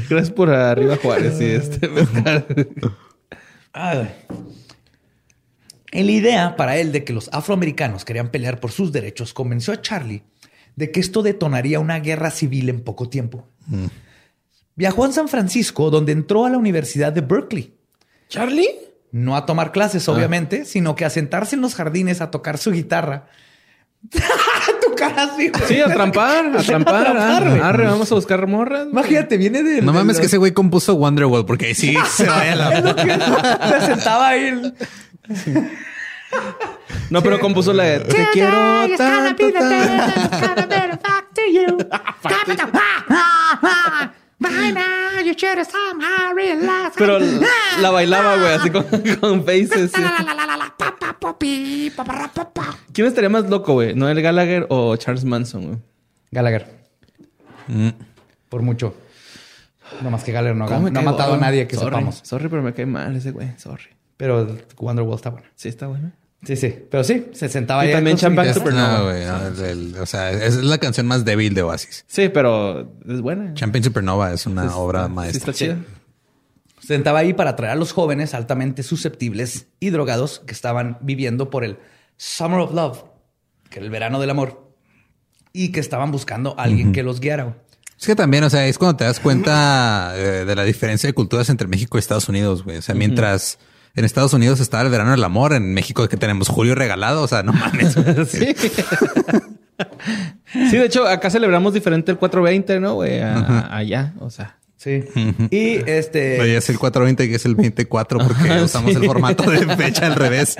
Gracias 0.09 0.31
por 0.31 0.49
arriba, 0.49 0.97
Juárez. 1.01 1.37
Sí, 1.37 1.45
este 1.45 1.87
mezcal. 1.87 2.45
Ay. 3.73 4.09
En 5.91 6.05
la 6.05 6.11
idea 6.11 6.55
para 6.57 6.77
él 6.77 6.91
de 6.91 7.05
que 7.05 7.13
los 7.13 7.29
afroamericanos 7.31 8.03
querían 8.03 8.29
pelear 8.29 8.59
por 8.59 8.71
sus 8.71 8.91
derechos, 8.91 9.33
convenció 9.33 9.73
a 9.73 9.81
Charlie 9.81 10.23
de 10.77 10.91
que 10.91 11.01
esto 11.01 11.21
detonaría 11.23 11.81
una 11.81 11.99
guerra 11.99 12.31
civil 12.31 12.69
en 12.69 12.79
poco 12.81 13.09
tiempo. 13.09 13.45
Viajó 14.75 15.03
a 15.03 15.11
San 15.11 15.27
Francisco, 15.27 15.89
donde 15.89 16.13
entró 16.13 16.45
a 16.45 16.49
la 16.49 16.57
Universidad 16.57 17.11
de 17.11 17.19
Berkeley. 17.21 17.73
¿Charlie? 18.29 18.69
No 19.11 19.35
a 19.35 19.45
tomar 19.45 19.71
clases, 19.71 20.07
obviamente, 20.07 20.63
sino 20.65 20.95
que 20.95 21.03
a 21.05 21.09
sentarse 21.09 21.55
en 21.55 21.61
los 21.61 21.75
jardines 21.75 22.21
a 22.21 22.29
tocar 22.31 22.57
su 22.57 22.71
guitarra. 22.71 23.25
tu 24.11 24.95
cara 24.95 25.23
así. 25.23 25.49
güey. 25.49 25.63
Sí, 25.67 25.81
a 25.81 25.85
trampar, 25.91 26.55
a 26.55 26.61
trampar. 26.63 27.17
ah, 27.17 27.37
Arre, 27.69 27.85
vamos 27.85 28.11
a 28.11 28.15
buscar 28.15 28.45
morras. 28.45 28.81
güey. 28.83 28.91
Imagínate, 28.91 29.37
viene 29.37 29.63
de. 29.63 29.81
No 29.81 29.91
de 29.91 29.97
mames 29.97 30.17
los- 30.17 30.19
que 30.21 30.25
ese 30.27 30.37
güey 30.37 30.51
compuso 30.51 30.93
Wonderwall 30.95 31.45
porque 31.45 31.67
ahí 31.67 31.73
sí 31.75 31.95
se 32.15 32.25
vaya 32.27 32.55
la 32.55 32.77
Es 32.77 32.83
lo 32.83 32.95
que 32.95 33.03
se 33.79 33.85
sentaba 33.87 34.27
ahí. 34.29 34.45
el- 34.45 34.73
No, 37.09 37.21
pero 37.21 37.39
compuso 37.39 37.71
la 37.73 37.83
de 37.83 37.99
Te 38.01 38.27
quiero 38.33 38.87
tanto, 38.97 39.45
have 45.47 45.65
somehow 45.65 46.33
realized. 46.35 46.93
Pero 46.97 47.19
la 47.81 47.89
bailaba, 47.91 48.37
güey, 48.37 48.53
así 48.53 48.69
con, 48.69 48.83
con 49.19 49.43
faces. 49.45 49.91
¿Quién 52.93 53.07
estaría 53.07 53.29
más 53.29 53.49
loco, 53.49 53.73
güey? 53.73 53.95
¿Noel 53.95 54.21
Gallagher 54.21 54.67
o 54.69 54.95
Charles 54.95 55.25
Manson, 55.25 55.65
güey? 55.65 55.77
Gallagher. 56.31 56.67
Por 58.49 58.61
mucho. 58.61 58.95
No 60.01 60.11
más 60.11 60.23
que 60.23 60.31
Gallagher 60.31 60.55
no, 60.55 60.65
ha- 60.65 60.67
¿Cómo 60.67 60.81
me 60.81 60.91
no 60.91 60.99
ha 60.99 61.03
matado 61.03 61.33
a 61.33 61.37
nadie 61.37 61.67
que 61.67 61.75
Sorry, 61.75 61.87
sepamos. 61.89 62.19
Sorry, 62.23 62.49
pero 62.49 62.61
me 62.61 62.73
cae 62.73 62.85
mal 62.85 63.15
ese 63.15 63.31
güey. 63.31 63.53
Sorry. 63.57 63.96
Pero 64.17 64.57
Wonderwall 64.79 65.15
está 65.15 65.29
bueno. 65.29 65.47
Sí, 65.55 65.69
está 65.69 65.87
bueno. 65.87 66.11
Sí, 66.43 66.55
sí. 66.55 66.75
Pero 66.89 67.03
sí, 67.03 67.27
se 67.33 67.49
sentaba 67.49 67.83
Y 67.85 67.89
ahí 67.89 67.93
también 67.93 68.17
Champagne. 68.17 68.53
Supernova. 68.53 68.97
No, 68.99 69.03
güey, 69.05 69.25
no, 69.25 69.47
el- 69.47 69.59
el- 69.93 69.97
o 69.99 70.05
sea, 70.05 70.31
es 70.31 70.55
la 70.57 70.77
canción 70.77 71.07
más 71.07 71.25
débil 71.25 71.53
de 71.53 71.63
Oasis. 71.63 72.05
Sí, 72.07 72.29
pero 72.29 72.93
es 73.07 73.21
buena. 73.21 73.53
Champagne 73.53 73.83
Supernova 73.83 74.33
es 74.33 74.45
una 74.45 74.75
obra 74.77 75.05
Sí, 75.07 75.11
maestra. 75.13 75.37
está 75.39 75.53
chida. 75.53 75.77
Se 76.79 76.87
sentaba 76.93 77.19
ahí 77.19 77.33
para 77.33 77.51
atraer 77.51 77.73
a 77.73 77.75
los 77.75 77.91
jóvenes 77.91 78.33
altamente 78.33 78.83
susceptibles 78.83 79.67
y 79.79 79.89
drogados 79.89 80.39
que 80.45 80.53
estaban 80.53 80.97
viviendo 81.01 81.49
por 81.49 81.63
el 81.63 81.77
Summer 82.17 82.59
of 82.59 82.73
Love, 82.73 83.03
que 83.69 83.79
era 83.79 83.85
el 83.85 83.91
verano 83.91 84.19
del 84.19 84.29
amor, 84.29 84.71
y 85.53 85.71
que 85.71 85.79
estaban 85.79 86.11
buscando 86.11 86.57
a 86.57 86.63
alguien 86.63 86.91
que 86.93 87.03
los 87.03 87.19
guiara. 87.19 87.57
Es 87.99 88.05
que 88.05 88.15
también, 88.15 88.43
o 88.43 88.49
sea, 88.49 88.67
es 88.67 88.77
cuando 88.77 88.95
te 88.97 89.03
das 89.05 89.19
cuenta 89.19 90.13
eh, 90.15 90.45
de 90.45 90.55
la 90.55 90.63
diferencia 90.63 91.07
de 91.07 91.13
culturas 91.13 91.49
entre 91.49 91.67
México 91.67 91.97
y 91.97 91.99
Estados 91.99 92.29
Unidos, 92.29 92.63
güey. 92.63 92.77
O 92.77 92.81
sea, 92.83 92.93
mientras 92.93 93.57
en 93.97 94.05
Estados 94.05 94.31
Unidos 94.33 94.59
estaba 94.61 94.83
el 94.83 94.89
verano 94.89 95.11
del 95.11 95.23
amor, 95.23 95.51
en 95.53 95.73
México 95.73 96.07
que 96.07 96.15
tenemos 96.17 96.47
julio 96.47 96.75
regalado, 96.75 97.23
o 97.23 97.27
sea, 97.27 97.43
no 97.43 97.51
mames. 97.51 97.95
Sí. 98.29 98.55
sí, 100.71 100.77
de 100.77 100.85
hecho, 100.85 101.07
acá 101.07 101.29
celebramos 101.29 101.73
diferente 101.73 102.11
el 102.11 102.17
420, 102.17 102.79
¿no, 102.79 102.95
güey? 102.95 103.19
A- 103.19 103.75
allá, 103.75 104.13
o 104.19 104.29
sea. 104.29 104.57
Sí. 104.77 105.03
Y 105.49 105.77
este. 105.89 106.39
Oye, 106.39 106.57
es 106.57 106.69
el 106.69 106.77
420 106.77 107.27
que 107.27 107.35
es 107.35 107.45
el 107.45 107.55
24 107.55 108.19
porque 108.19 108.49
Ajá, 108.51 108.63
usamos 108.63 108.91
sí. 108.91 108.97
el 108.97 109.05
formato 109.05 109.49
de 109.49 109.75
fecha 109.75 110.05
al 110.05 110.15
revés 110.15 110.55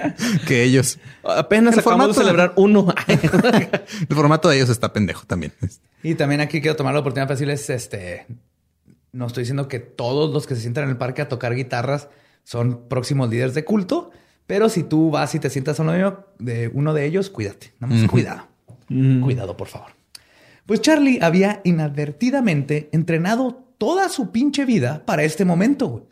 que 0.47 0.63
ellos. 0.63 0.97
Apenas 1.23 1.75
El 1.75 1.81
acabamos 1.81 2.07
de 2.07 2.13
formato- 2.13 2.25
celebrar 2.25 2.53
uno. 2.55 2.93
El 4.09 4.15
formato 4.15 4.49
de 4.49 4.55
ellos 4.57 4.69
está 4.69 4.91
pendejo 4.91 5.25
también. 5.27 5.53
Y 6.01 6.15
también 6.15 6.41
aquí 6.41 6.61
quiero 6.61 6.75
tomar 6.75 6.93
la 6.95 7.01
oportunidad 7.01 7.27
para 7.27 7.35
decirles, 7.35 7.69
este, 7.69 8.25
no 9.11 9.27
estoy 9.27 9.43
diciendo 9.43 9.67
que 9.67 9.79
todos 9.79 10.33
los 10.33 10.47
que 10.47 10.55
se 10.55 10.61
sientan 10.61 10.85
en 10.85 10.89
el 10.91 10.97
parque 10.97 11.21
a 11.21 11.29
tocar 11.29 11.53
guitarras 11.53 12.07
son 12.47 12.87
próximos 12.87 13.29
líderes 13.29 13.53
de 13.55 13.65
culto, 13.65 14.09
pero 14.45 14.69
si 14.69 14.83
tú 14.83 15.11
vas 15.11 15.35
y 15.35 15.39
te 15.39 15.49
sientas 15.49 15.81
a 15.81 15.83
uno 15.83 15.91
de, 15.91 16.13
de 16.39 16.67
uno 16.69 16.93
de 16.93 17.03
ellos, 17.03 17.29
cuídate, 17.29 17.73
nada 17.77 17.93
más 17.93 18.09
cuidado, 18.09 18.47
cuidado 18.87 19.57
por 19.57 19.67
favor. 19.67 19.91
Pues 20.65 20.79
Charlie 20.79 21.19
había 21.21 21.59
inadvertidamente 21.65 22.87
entrenado 22.93 23.65
toda 23.77 24.07
su 24.07 24.31
pinche 24.31 24.63
vida 24.63 25.05
para 25.05 25.25
este 25.25 25.43
momento, 25.43 25.89
güey. 25.89 26.03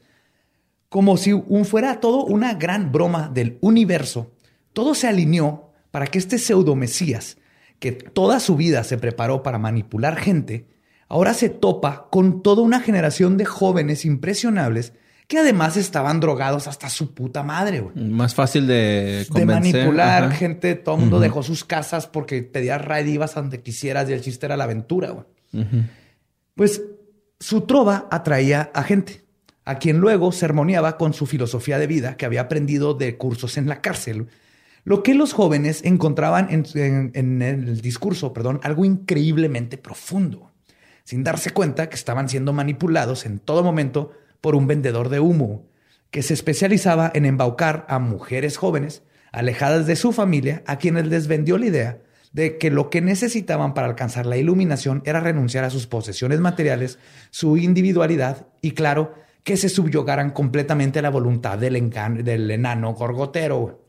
Como 0.89 1.15
si 1.15 1.31
un, 1.31 1.63
fuera 1.63 2.01
todo 2.01 2.25
una 2.25 2.53
gran 2.53 2.91
broma 2.91 3.31
del 3.33 3.57
universo, 3.61 4.33
todo 4.73 4.93
se 4.93 5.07
alineó 5.07 5.71
para 5.89 6.07
que 6.07 6.17
este 6.17 6.37
pseudo 6.37 6.75
mesías, 6.75 7.37
que 7.79 7.93
toda 7.93 8.41
su 8.41 8.57
vida 8.57 8.83
se 8.83 8.97
preparó 8.97 9.41
para 9.41 9.57
manipular 9.57 10.17
gente, 10.17 10.67
ahora 11.07 11.33
se 11.33 11.47
topa 11.47 12.09
con 12.11 12.43
toda 12.43 12.61
una 12.61 12.81
generación 12.81 13.37
de 13.37 13.45
jóvenes 13.45 14.03
impresionables 14.03 14.91
que 15.27 15.39
además 15.39 15.75
estaban 15.77 16.19
drogados 16.19 16.67
hasta 16.67 16.87
su 16.89 17.13
puta 17.13 17.41
madre, 17.43 17.79
güey. 17.79 17.95
Más 18.09 18.35
fácil 18.35 18.67
de 18.67 19.25
De 19.33 19.45
manipular 19.45 20.23
Ajá. 20.25 20.35
gente, 20.35 20.75
todo 20.75 20.95
el 20.95 21.01
mundo 21.01 21.19
dejó 21.19 21.41
sus 21.43 21.63
casas 21.63 22.05
porque 22.07 22.43
pedías 22.43 22.81
a 23.35 23.41
donde 23.41 23.61
quisieras 23.61 24.09
y 24.09 24.13
el 24.13 24.21
chiste 24.21 24.45
era 24.45 24.55
la 24.57 24.65
aventura, 24.65 25.09
güey. 25.11 25.25
Pues 26.55 26.81
su 27.39 27.61
trova 27.61 28.07
atraía 28.11 28.71
a 28.73 28.83
gente, 28.83 29.23
a 29.65 29.79
quien 29.79 29.97
luego 29.99 30.31
sermoneaba 30.31 30.97
con 30.97 31.13
su 31.13 31.25
filosofía 31.25 31.79
de 31.79 31.87
vida 31.87 32.17
que 32.17 32.25
había 32.25 32.41
aprendido 32.41 32.93
de 32.93 33.17
cursos 33.17 33.57
en 33.57 33.67
la 33.67 33.81
cárcel. 33.81 34.27
Lo 34.83 35.01
que 35.01 35.15
los 35.15 35.33
jóvenes 35.33 35.81
encontraban 35.83 36.47
en, 36.51 36.65
en- 36.75 37.11
en 37.15 37.41
el 37.41 37.81
discurso, 37.81 38.31
perdón, 38.33 38.59
algo 38.63 38.85
increíblemente 38.85 39.77
profundo, 39.79 40.51
sin 41.03 41.23
darse 41.23 41.49
cuenta 41.49 41.89
que 41.89 41.95
estaban 41.95 42.29
siendo 42.29 42.53
manipulados 42.53 43.25
en 43.25 43.39
todo 43.39 43.63
momento 43.63 44.11
por 44.45 44.53
un 44.53 44.67
vendedor 44.67 45.09
de 45.09 45.19
humo 45.19 45.65
que 46.11 46.21
se 46.21 46.35
especializaba 46.35 47.11
en 47.15 47.25
embaucar 47.25 47.83
a 47.89 47.97
mujeres 47.97 48.57
jóvenes 48.57 49.01
alejadas 49.31 49.87
de 49.87 49.95
su 49.95 50.11
familia, 50.11 50.61
a 50.67 50.77
quienes 50.77 51.07
les 51.07 51.25
vendió 51.25 51.57
la 51.57 51.65
idea 51.65 51.97
de 52.31 52.59
que 52.59 52.69
lo 52.69 52.91
que 52.91 53.01
necesitaban 53.01 53.73
para 53.73 53.87
alcanzar 53.87 54.27
la 54.27 54.37
iluminación 54.37 55.01
era 55.03 55.19
renunciar 55.19 55.63
a 55.63 55.71
sus 55.71 55.87
posesiones 55.87 56.41
materiales, 56.41 56.99
su 57.31 57.57
individualidad 57.57 58.45
y, 58.61 58.73
claro, 58.73 59.15
que 59.43 59.57
se 59.57 59.67
subyugaran 59.67 60.29
completamente 60.29 60.99
a 60.99 61.01
la 61.01 61.09
voluntad 61.09 61.57
del, 61.57 62.51
enano 62.51 62.93
gorgotero. 62.93 63.83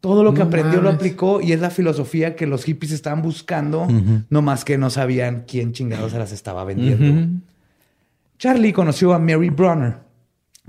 Todo 0.00 0.24
lo 0.24 0.34
que 0.34 0.40
No 0.40 0.46
aprendió 0.46 0.80
lo 0.80 0.90
aplicó 0.90 1.40
y 1.40 1.52
es 1.52 1.60
la 1.60 1.70
filosofía 1.70 2.34
que 2.34 2.48
los 2.48 2.64
hippies 2.64 2.90
estaban 2.90 3.22
buscando, 3.22 3.86
no 4.30 4.42
más 4.42 4.64
que 4.64 4.78
no 4.78 4.90
sabían 4.90 5.44
quién 5.46 5.74
chingados 5.74 6.10
se 6.10 6.18
las 6.18 6.32
estaba 6.32 6.64
vendiendo. 6.64 7.40
Charlie 8.40 8.72
conoció 8.72 9.12
a 9.12 9.18
Mary 9.18 9.50
Bronner, 9.50 9.98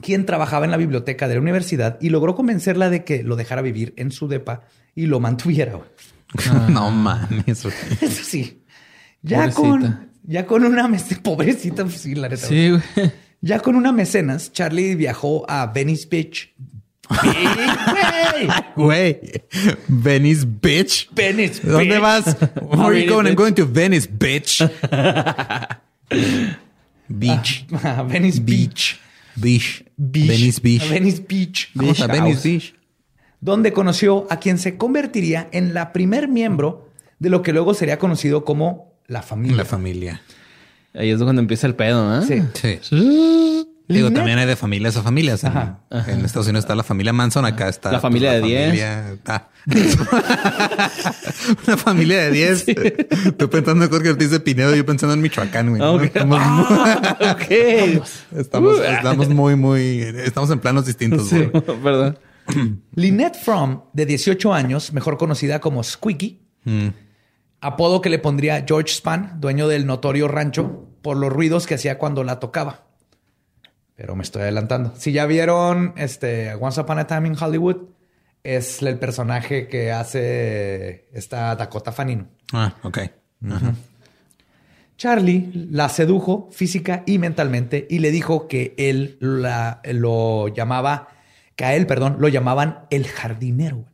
quien 0.02 0.26
trabajaba 0.26 0.66
en 0.66 0.72
la 0.72 0.78
biblioteca 0.78 1.30
de 1.30 1.36
la 1.36 1.40
universidad 1.42 1.98
y 2.02 2.10
logró 2.10 2.36
convencerla 2.36 2.90
de 2.90 3.06
que 3.06 3.24
lo 3.24 3.38
dejara 3.38 3.62
vivir 3.62 3.94
en 3.96 4.12
su 4.12 4.28
depa 4.28 4.64
y 4.94 5.06
lo 5.06 5.22
mantuviera. 5.22 5.80
no 6.68 6.92
mames. 6.92 7.48
Eso 7.48 7.70
sí. 8.26 8.64
Ya 9.22 9.38
Pobrecita. 9.38 9.62
con, 9.62 10.10
ya 10.24 10.46
con 10.46 10.66
una 10.66 10.90
mecenas, 10.90 11.20
pobrecita, 11.24 11.84
pues 11.86 11.96
sí, 12.02 12.14
la 12.14 12.28
neta. 12.28 12.46
Sí, 12.46 12.72
güey. 12.72 13.12
Ya 13.40 13.60
con 13.62 13.78
una 13.78 13.94
mecenas, 13.94 14.52
Charlie 14.52 14.96
viajó 14.96 15.50
a 15.50 15.68
Venice 15.68 16.08
Beach. 16.12 16.54
Güey, 17.10 18.48
Güey, 18.76 19.20
Venice, 19.88 20.46
bitch. 20.46 21.10
Venice 21.14 21.62
¿Dónde 21.66 22.00
Beach. 22.00 22.02
vas? 22.02 22.38
Where 22.62 22.84
are 22.84 23.02
you 23.02 23.10
going? 23.10 23.28
I'm 23.28 23.36
going 23.36 23.54
to 23.54 23.66
Venice, 23.66 24.10
bitch. 24.10 24.62
Beach. 27.14 27.66
A 27.84 28.04
Venice 28.08 28.40
Beach. 28.42 29.00
Beach. 29.36 29.84
Beach. 29.98 30.28
Venice 30.28 30.60
Beach. 30.62 30.84
A 30.84 30.94
Venice 30.94 31.24
Beach. 31.28 31.70
Vamos 31.74 32.02
a 32.02 32.08
Beach 32.08 32.22
Venice 32.22 32.34
House. 32.34 32.44
Beach. 32.44 32.76
donde 33.40 33.74
conoció 33.74 34.28
a 34.30 34.38
quien 34.38 34.58
se 34.58 34.78
convertiría 34.78 35.50
en 35.52 35.74
la 35.74 35.94
primer 35.94 36.28
miembro 36.28 36.90
de 37.20 37.30
lo 37.30 37.42
que 37.42 37.54
luego 37.54 37.74
sería 37.74 37.98
conocido 37.98 38.46
como 38.46 38.94
la 39.08 39.22
familia. 39.22 39.58
La 39.58 39.66
familia. 39.66 40.22
Ahí 40.94 41.10
es 41.10 41.22
cuando 41.24 41.42
empieza 41.42 41.68
el 41.68 41.76
pedo, 41.76 42.22
¿eh? 42.22 42.26
Sí. 42.54 42.80
Sí. 42.82 43.68
Digo, 43.92 44.12
también 44.12 44.38
hay 44.40 44.46
de 44.48 44.56
familias 44.56 44.98
a 44.98 45.04
familias. 45.04 45.44
En, 45.44 45.50
Ajá. 45.50 45.80
en 45.90 46.26
Estados 46.26 46.48
Unidos 46.48 46.64
está 46.66 46.76
la 46.76 46.84
familia 46.84 47.14
Manson, 47.14 47.46
acá 47.46 47.70
está 47.70 47.92
La 47.92 48.00
familia 48.00 48.32
de 48.34 48.42
10. 48.42 48.66
familia- 48.70 49.18
ah. 49.28 49.48
Una 51.68 51.78
familia 51.78 52.18
de 52.24 52.32
10. 52.32 52.66
Tú 53.38 53.50
pensando 53.50 53.86
en 53.86 53.92
Jorge 53.92 54.10
Ortiz 54.10 54.32
de 54.32 54.40
Pinedo, 54.40 54.76
yo 54.76 54.86
pensando 54.86 55.14
en 55.14 55.22
Michoacán, 55.22 55.70
güey. 55.70 55.82
Ah, 55.82 55.92
ok. 55.92 56.04
Estamos, 56.04 56.40
Ah, 56.42 57.36
ok. 57.36 57.52
estamos, 58.38 58.80
estamos 58.80 59.30
muy, 59.30 59.56
muy, 59.56 60.00
estamos 60.24 60.50
en 60.52 60.60
planos 60.60 60.86
distintos. 60.86 61.30
güey. 61.32 61.52
Perdón. 61.84 62.18
Lynette 62.96 63.38
Fromm, 63.38 63.82
de 63.94 64.06
18 64.06 64.54
años, 64.54 64.94
mejor 64.94 65.18
conocida 65.18 65.60
como 65.60 65.84
Squeaky, 65.84 66.40
Mm. 66.64 66.90
apodo 67.62 68.02
que 68.02 68.12
le 68.12 68.20
pondría 68.20 68.64
George 68.68 68.94
Span, 68.94 69.42
dueño 69.42 69.68
del 69.68 69.88
notorio 69.88 70.28
rancho, 70.28 70.86
por 71.02 71.18
los 71.18 71.34
ruidos 71.34 71.66
que 71.66 71.74
hacía 71.74 71.98
cuando 71.98 72.24
la 72.24 72.40
tocaba. 72.40 72.84
Pero 74.02 74.16
me 74.16 74.24
estoy 74.24 74.42
adelantando. 74.42 74.94
Si 74.98 75.12
ya 75.12 75.28
vieron 75.28 75.94
este 75.96 76.56
Once 76.56 76.82
Upon 76.82 76.98
a 76.98 77.06
Time 77.06 77.28
in 77.28 77.36
Hollywood, 77.40 77.90
es 78.44 78.82
el 78.82 78.98
personaje 78.98 79.68
que 79.68 79.92
hace 79.92 81.08
esta 81.14 81.56
Dakota 81.56 81.92
Fanning. 81.92 82.28
Ah, 82.52 82.74
ok. 82.82 82.98
Charlie 84.98 85.68
la 85.72 85.88
sedujo 85.88 86.50
física 86.52 87.04
y 87.06 87.20
mentalmente 87.20 87.86
y 87.92 88.00
le 88.00 88.10
dijo 88.10 88.48
que 88.48 88.74
él 88.80 89.18
la- 89.20 89.82
lo 89.86 90.48
llamaba, 90.48 91.10
que 91.56 91.66
a 91.66 91.76
él, 91.76 91.86
perdón, 91.86 92.18
lo 92.18 92.28
llamaban 92.28 92.80
el 92.90 93.06
jardinero, 93.08 93.86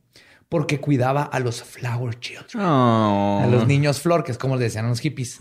porque 0.48 0.80
cuidaba 0.80 1.24
a 1.24 1.42
los 1.42 1.64
flower 1.64 2.18
children, 2.22 2.64
Oh. 2.64 3.42
a 3.44 3.48
los 3.48 3.68
niños 3.68 4.00
flor, 4.00 4.24
que 4.24 4.32
es 4.32 4.38
como 4.38 4.56
le 4.56 4.64
decían 4.64 4.86
a 4.86 4.90
los 4.90 5.02
hippies. 5.02 5.38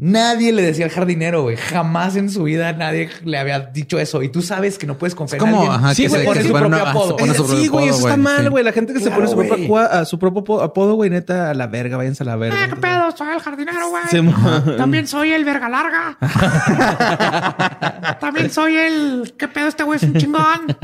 Nadie 0.00 0.52
le 0.52 0.62
decía 0.62 0.84
al 0.84 0.92
jardinero, 0.92 1.42
güey. 1.42 1.56
Jamás 1.56 2.14
en 2.14 2.30
su 2.30 2.44
vida 2.44 2.72
nadie 2.72 3.10
le 3.24 3.36
había 3.36 3.58
dicho 3.58 3.98
eso. 3.98 4.22
Y 4.22 4.28
tú 4.28 4.42
sabes 4.42 4.78
que 4.78 4.86
no 4.86 4.96
puedes 4.96 5.16
confiar 5.16 5.42
en 5.42 5.50
como, 5.50 5.62
alguien. 5.62 5.80
ajá, 5.84 5.92
sí, 5.94 6.02
que 6.04 6.08
güey, 6.08 6.20
se- 6.20 6.26
pone 6.26 6.38
que 6.38 6.42
su 6.42 6.46
se 6.48 6.52
pone 6.52 6.66
propio 6.68 6.82
una- 6.82 6.90
apodo. 6.92 7.18
su 7.18 7.24
sí, 7.24 7.24
propio 7.34 7.70
güey, 7.72 7.88
eso 7.88 7.94
apodo, 7.96 8.08
está 8.08 8.10
güey, 8.10 8.18
mal, 8.18 8.42
sí. 8.44 8.48
güey. 8.48 8.64
La 8.64 8.72
gente 8.72 8.92
que 8.94 9.00
se 9.00 9.10
pone 9.10 9.26
su 9.26 9.34
propio, 9.36 9.54
acua- 9.64 9.86
a 9.86 10.04
su 10.04 10.18
propio 10.20 10.42
apo- 10.42 10.62
apodo, 10.62 10.94
güey, 10.94 11.10
neta, 11.10 11.50
a 11.50 11.54
la 11.54 11.66
verga, 11.66 11.96
váyanse 11.96 12.22
a 12.22 12.26
la 12.26 12.36
verga. 12.36 12.64
Eh, 12.64 12.68
¿Qué 12.68 12.76
pedo? 12.76 13.10
Soy 13.16 13.28
el 13.34 13.40
jardinero, 13.40 13.88
güey. 13.90 14.76
También 14.76 15.08
soy 15.08 15.32
el 15.32 15.44
verga 15.44 15.68
larga. 15.68 16.16
también 18.20 18.50
soy 18.50 18.76
el. 18.76 19.34
¿Qué 19.38 19.48
pedo? 19.48 19.68
Este 19.68 19.82
güey 19.82 19.96
es 19.96 20.02
un 20.04 20.14
chingón. 20.14 20.76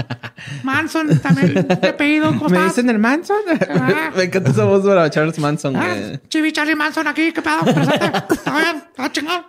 Manson, 0.62 1.18
también 1.20 1.66
te 1.68 1.88
he 1.88 1.92
pedido. 1.92 2.28
¿Cómo 2.36 2.48
¿Me 2.48 2.62
dicen 2.64 2.88
el 2.90 2.98
Manson? 2.98 3.36
Ah. 3.70 4.10
Me 4.16 4.24
encanta 4.24 4.50
esa 4.50 4.64
voz 4.64 4.84
para 4.84 5.08
Charles 5.10 5.38
Manson, 5.38 5.76
Ah, 5.76 5.86
güey. 5.88 6.20
Chibi 6.28 6.52
Charlie 6.52 6.74
Manson 6.74 7.06
aquí. 7.06 7.32
¿Qué 7.32 7.42
pedo? 7.42 7.60
Presente. 7.62 8.12
¿Está 8.30 8.58
bien? 8.58 8.82
¿Está 9.04 9.20
chingón? 9.20 9.42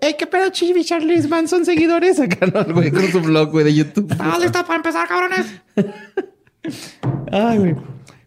Ey, 0.00 0.14
¿qué 0.16 0.24
pedo, 0.28 0.50
Chibi 0.50 0.84
Charles 0.84 1.28
Manson 1.28 1.64
seguidores? 1.64 2.20
Acá 2.20 2.46
no, 2.46 2.72
güey, 2.72 2.92
con 2.92 3.08
su 3.08 3.20
blog, 3.20 3.50
güey, 3.50 3.64
de 3.64 3.74
YouTube. 3.74 4.08
¿Estás 4.12 4.38
listo 4.38 4.62
para 4.64 4.76
empezar, 4.76 5.08
cabrones? 5.08 5.46
Ay, 7.32 7.58
güey. 7.58 7.74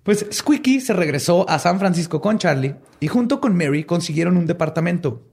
Pues 0.04 0.26
Squeaky 0.30 0.82
se 0.82 0.92
regresó 0.92 1.50
a 1.50 1.58
San 1.60 1.80
Francisco 1.80 2.20
con 2.20 2.38
Charlie 2.38 2.76
y 3.00 3.08
junto 3.08 3.40
con 3.40 3.56
Mary 3.56 3.86
consiguieron 3.86 4.36
un 4.36 4.46
departamento. 4.46 5.26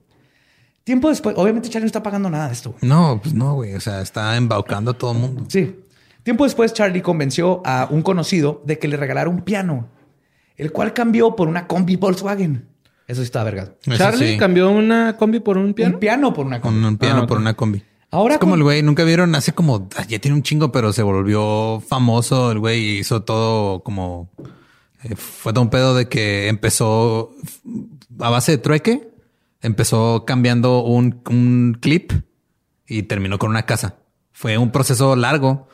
Tiempo 0.85 1.09
después, 1.09 1.35
obviamente 1.37 1.69
Charlie 1.69 1.87
no 1.87 1.89
está 1.89 2.03
pagando 2.05 2.31
nada 2.31 2.47
de 2.47 2.53
esto. 2.53 2.71
güey. 2.71 2.89
No, 2.89 3.19
pues 3.21 3.35
no, 3.35 3.55
güey. 3.55 3.75
O 3.75 3.81
sea, 3.81 4.03
está 4.03 4.37
embaucando 4.37 4.93
a 4.93 4.95
todo 4.95 5.11
el 5.11 5.19
mundo. 5.19 5.47
Sí. 5.49 5.81
Tiempo 6.23 6.45
después, 6.45 6.73
Charlie 6.75 7.03
convenció 7.03 7.61
a 7.65 7.89
un 7.91 8.03
conocido 8.03 8.63
de 8.67 8.79
que 8.79 8.87
le 8.87 8.97
regalara 8.97 9.29
un 9.29 9.41
piano, 9.41 9.89
el 10.57 10.71
cual 10.71 10.93
cambió 10.93 11.35
por 11.35 11.49
una 11.49 11.67
combi 11.67 11.97
Volkswagen. 11.97 12.70
Eso 13.11 13.23
sí 13.23 13.25
está 13.25 13.43
verga. 13.43 13.75
Eso 13.85 13.97
Charlie 13.97 14.33
sí. 14.33 14.39
cambió 14.39 14.71
una 14.71 15.17
combi 15.17 15.41
por 15.41 15.59
un 15.59 15.75
piano. 15.75 15.95
Un 15.95 16.01
piano 16.01 16.33
por 16.33 16.47
una 16.47 16.61
combi. 16.61 16.85
Un 16.85 16.97
piano 16.97 17.23
Ah, 17.23 17.27
por 17.27 17.39
una 17.39 17.55
combi. 17.55 17.83
Ahora 18.13 18.35
es 18.35 18.41
como 18.41 18.53
con- 18.53 18.61
el 18.61 18.65
güey, 18.65 18.83
nunca 18.83 19.03
vieron, 19.05 19.35
hace 19.35 19.53
como, 19.53 19.89
ya 20.09 20.19
tiene 20.19 20.37
un 20.37 20.43
chingo, 20.43 20.71
pero 20.73 20.93
se 20.93 21.03
volvió 21.03 21.81
famoso 21.81 22.53
el 22.53 22.59
güey 22.61 22.81
y 22.81 22.99
hizo 22.99 23.23
todo 23.23 23.83
como, 23.83 24.31
eh, 25.03 25.15
fue 25.17 25.53
todo 25.53 25.63
un 25.63 25.71
pedo 25.71 25.95
de 25.95 26.09
que 26.09 26.49
empezó 26.49 27.33
a 28.21 28.31
base 28.31 28.53
de 28.53 28.59
trueque, 28.59 29.11
empezó 29.61 30.25
cambiando 30.25 30.83
un, 30.83 31.21
un 31.31 31.79
clip 31.81 32.13
y 32.87 33.05
terminó 33.05 33.39
con 33.39 33.51
una 33.51 33.65
casa. 33.67 33.97
Fue 34.41 34.57
un 34.57 34.71
proceso 34.71 35.17
largo, 35.17 35.69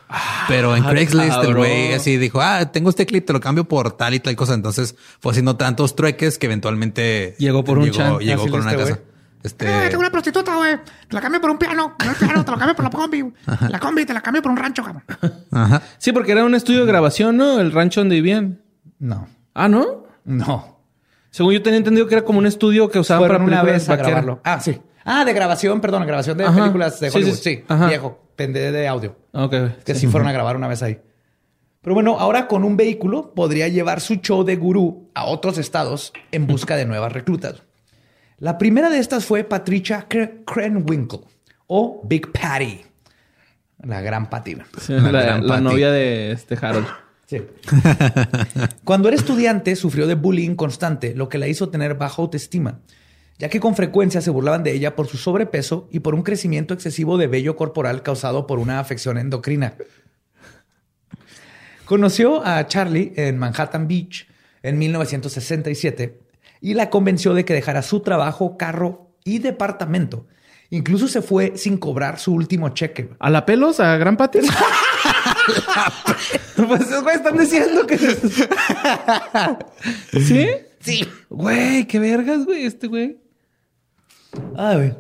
pero 0.49 0.75
en 0.75 0.83
Craigslist 0.83 1.39
el 1.45 1.55
güey 1.55 1.93
así 1.93 2.17
dijo, 2.17 2.41
ah, 2.41 2.73
tengo 2.73 2.91
este 2.91 3.07
clip, 3.07 3.25
te 3.25 3.33
lo 3.33 3.39
cambio 3.41 3.63
por 3.69 3.93
tal 3.97 4.13
y 4.15 4.19
tal 4.19 4.35
cosa. 4.35 4.55
Entonces 4.55 4.97
fue 5.21 5.31
haciendo 5.31 5.55
tantos 5.55 5.95
trueques 5.95 6.37
que 6.37 6.47
eventualmente 6.47 7.37
Llegó 7.39 7.63
por 7.63 7.79
un 7.79 7.93
chan. 7.93 8.19
llegó 8.19 8.49
con 8.49 8.63
una 8.63 8.73
este 8.73 8.83
casa. 8.83 9.01
Este, 9.45 9.67
Eh, 9.67 9.89
tengo 9.91 10.01
una 10.01 10.11
prostituta, 10.11 10.57
güey. 10.57 10.79
Te 11.09 11.15
la 11.15 11.21
cambio 11.21 11.41
por 11.41 11.51
un 11.51 11.59
piano. 11.59 11.95
No 12.05 12.11
el 12.11 12.17
piano, 12.17 12.45
te 12.45 12.51
lo 12.51 12.59
cambio 12.59 12.75
por 12.75 12.85
la 12.87 12.91
combi. 12.91 13.33
La 13.69 13.79
combi 13.79 14.05
te 14.05 14.13
la 14.13 14.21
cambio 14.21 14.43
por 14.43 14.51
un 14.51 14.57
rancho, 14.57 14.83
cabrón. 14.83 15.05
ajá. 15.53 15.83
Sí, 15.99 16.11
porque 16.11 16.33
era 16.33 16.45
un 16.45 16.57
estudio 16.57 16.81
de 16.81 16.87
grabación, 16.87 17.37
¿no? 17.37 17.61
El 17.61 17.71
rancho 17.71 18.01
donde 18.01 18.17
vivían. 18.17 18.63
No, 18.99 19.29
Ah, 19.55 19.69
¿no? 19.69 20.07
no. 20.25 20.81
Según 21.31 21.53
yo 21.53 21.63
tenía 21.63 21.77
entendido 21.77 22.09
que 22.09 22.17
era 22.17 22.25
como 22.25 22.41
un 22.41 22.47
estudio 22.47 22.91
que 22.91 22.99
usaban 22.99 23.21
Fueron 23.29 23.47
para 23.47 23.61
una 23.63 23.63
vez 23.63 23.89
a 23.89 23.95
grabarlo. 23.95 24.41
Ah, 24.43 24.59
sí. 24.59 24.81
Ah, 25.05 25.25
de 25.25 25.33
grabación, 25.33 25.81
perdón, 25.81 26.05
grabación 26.05 26.37
de 26.37 26.45
Ajá. 26.47 26.57
películas 26.63 26.99
de 26.99 27.11
Hollywood. 27.11 27.35
sí, 27.35 27.43
Sí, 27.43 27.65
sí. 27.69 27.75
Viejo, 27.87 28.26
pende 28.37 28.71
de 28.73 28.87
audio. 28.89 29.17
Ah, 29.33 29.45
Ok. 29.47 29.55
Que 29.85 29.95
sí. 29.95 30.07
fueron 30.07 30.29
a 30.29 30.33
grabar 30.33 30.57
una 30.57 30.69
vez 30.69 30.83
ahí. 30.83 31.01
Pero 31.81 31.95
bueno, 31.95 32.19
ahora 32.19 32.49
con 32.49 32.65
un 32.65 32.77
vehículo 32.77 33.33
podría 33.35 33.69
llevar 33.69 34.01
su 34.01 34.17
show 34.17 34.45
de 34.45 34.57
gurú 34.57 35.11
a 35.15 35.25
otros 35.27 35.57
estados 35.59 36.13
en 36.33 36.47
busca 36.47 36.77
de 36.77 36.85
nuevas 36.85 37.13
reclutas. 37.13 37.63
La 38.39 38.59
primera 38.59 38.91
de 38.91 38.99
estas 38.99 39.25
fue 39.25 39.45
Patricia 39.45 40.07
Kre- 40.09 40.45
Krenwinkel 40.45 41.21
o 41.69 42.03
Big 42.05 42.31
Patty. 42.33 42.83
La 43.85 44.01
gran 44.01 44.29
Patty. 44.29 44.57
Sí, 44.81 44.93
La 44.95 45.13
la, 45.13 45.23
gran 45.23 45.47
la 45.47 45.55
Patty. 45.55 45.65
novia 45.65 45.91
de 45.93 46.33
este 46.33 46.59
Harold. 46.61 46.87
Sí. 47.27 47.43
Cuando 48.85 49.09
era 49.09 49.17
estudiante, 49.17 49.75
sufrió 49.77 50.07
de 50.07 50.15
bullying 50.15 50.55
constante, 50.55 51.15
lo 51.15 51.29
que 51.29 51.39
la 51.39 51.49
hizo 51.49 51.69
tener 51.69 51.95
baja 51.95 52.23
autoestima, 52.23 52.81
ya 53.39 53.49
que 53.49 53.61
con 53.61 53.77
frecuencia 53.77 54.21
se 54.21 54.31
burlaban 54.31 54.63
de 54.63 54.73
ella 54.73 54.97
por 54.97 55.07
su 55.07 55.17
sobrepeso 55.17 55.89
y 55.91 56.01
por 56.01 56.15
un 56.15 56.23
crecimiento 56.23 56.75
excesivo 56.75 57.19
de 57.19 57.27
vello 57.27 57.57
corporal 57.57 58.03
causado 58.03 58.47
por 58.47 58.59
una 58.59 58.81
afección 58.81 59.19
endocrina. 59.19 59.75
Conoció 61.85 62.45
a 62.45 62.67
Charlie 62.67 63.13
en 63.17 63.39
Manhattan 63.39 63.87
Beach 63.87 64.27
en 64.63 64.79
1967 64.79 66.19
y 66.61 66.75
la 66.75 66.91
convenció 66.91 67.35
de 67.35 67.45
que 67.45 67.55
dejara 67.55 67.83
su 67.83 68.01
trabajo, 68.01 68.57
carro 68.57 69.13
y 69.25 69.39
departamento. 69.39 70.27
Incluso 70.71 71.07
se 71.07 71.23
fue 71.23 71.53
sin 71.57 71.79
cobrar 71.79 72.19
su 72.19 72.33
último 72.33 72.71
cheque. 72.71 73.11
¿A 73.21 73.31
la 73.31 73.47
pelos? 73.47 73.79
¿A 73.79 73.97
Gran 73.99 74.17
Patty? 74.17 74.41
pues 76.57 77.03
güeyes 77.03 77.17
están 77.17 77.39
diciendo 77.39 77.87
que... 77.87 77.99
¿Sí? 80.13 80.49
Sí. 80.81 81.09
Güey, 81.29 81.87
qué 81.87 81.99
vergas, 81.99 82.45
güey, 82.45 82.65
este 82.65 82.87
güey. 82.87 83.19
Ay, 84.57 84.77
güey. 84.77 84.95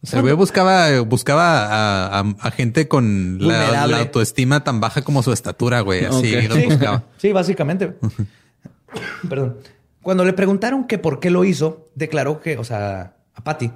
O 0.00 0.06
sea, 0.06 0.18
el 0.18 0.22
güey 0.22 0.34
buscaba, 0.34 1.00
buscaba 1.00 1.66
a, 1.66 2.20
a- 2.20 2.34
a 2.40 2.50
gente 2.52 2.86
con 2.86 3.38
la, 3.40 3.82
autoestima 3.98 4.62
tan 4.62 4.80
baja 4.80 5.02
como 5.02 5.22
su 5.22 5.32
estatura, 5.32 5.80
güey. 5.80 6.04
Así 6.04 6.40
los 6.48 6.64
buscaba. 6.64 7.04
Sí, 7.18 7.32
básicamente. 7.32 7.94
Perdón. 9.28 9.56
Cuando 10.02 10.24
le 10.24 10.32
preguntaron 10.32 10.86
que 10.86 10.98
por 10.98 11.20
qué 11.20 11.30
lo 11.30 11.44
hizo, 11.44 11.90
declaró 11.94 12.40
que, 12.40 12.56
o 12.58 12.64
sea, 12.64 13.16
a 13.34 13.44
Patty, 13.44 13.70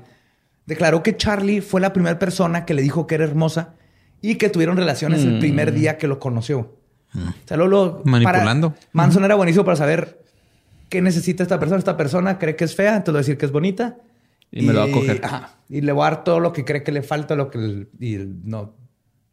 declaró 0.64 1.02
que 1.02 1.16
Charlie 1.16 1.60
fue 1.60 1.80
la 1.80 1.92
primera 1.92 2.18
persona 2.18 2.64
que 2.64 2.74
le 2.74 2.82
dijo 2.82 3.06
que 3.06 3.16
era 3.16 3.24
hermosa 3.24 3.74
y 4.20 4.36
que 4.36 4.48
tuvieron 4.48 4.76
relaciones 4.76 5.22
el 5.24 5.40
primer 5.40 5.72
día 5.72 5.98
que 5.98 6.06
lo 6.06 6.18
conoció. 6.18 6.76
O 7.14 7.18
sea, 7.46 7.56
luego 7.56 7.70
lo- 7.70 8.02
Manipulando. 8.04 8.70
para- 8.70 8.86
Manson 8.92 9.24
era 9.24 9.34
buenísimo 9.34 9.64
para 9.64 9.76
saber 9.76 10.22
qué 10.88 11.02
necesita 11.02 11.42
esta 11.42 11.58
persona. 11.58 11.78
Esta 11.78 11.96
persona 11.96 12.38
cree 12.38 12.54
que 12.56 12.64
es 12.64 12.74
fea, 12.76 12.96
entonces 12.96 13.16
a 13.16 13.18
decir 13.18 13.36
que 13.36 13.44
es 13.46 13.52
bonita. 13.52 13.96
Y 14.52 14.62
me 14.62 14.72
lo 14.72 14.80
va 14.80 14.86
a 14.86 14.90
coger. 14.92 15.20
ajá, 15.24 15.58
y 15.68 15.80
le 15.80 15.90
voy 15.92 16.06
a 16.06 16.10
dar 16.10 16.24
todo 16.24 16.38
lo 16.38 16.52
que 16.52 16.64
cree 16.64 16.84
que 16.84 16.92
le 16.92 17.02
falta, 17.02 17.34
lo 17.34 17.50
que... 17.50 17.88
y 17.98 18.16
no, 18.44 18.76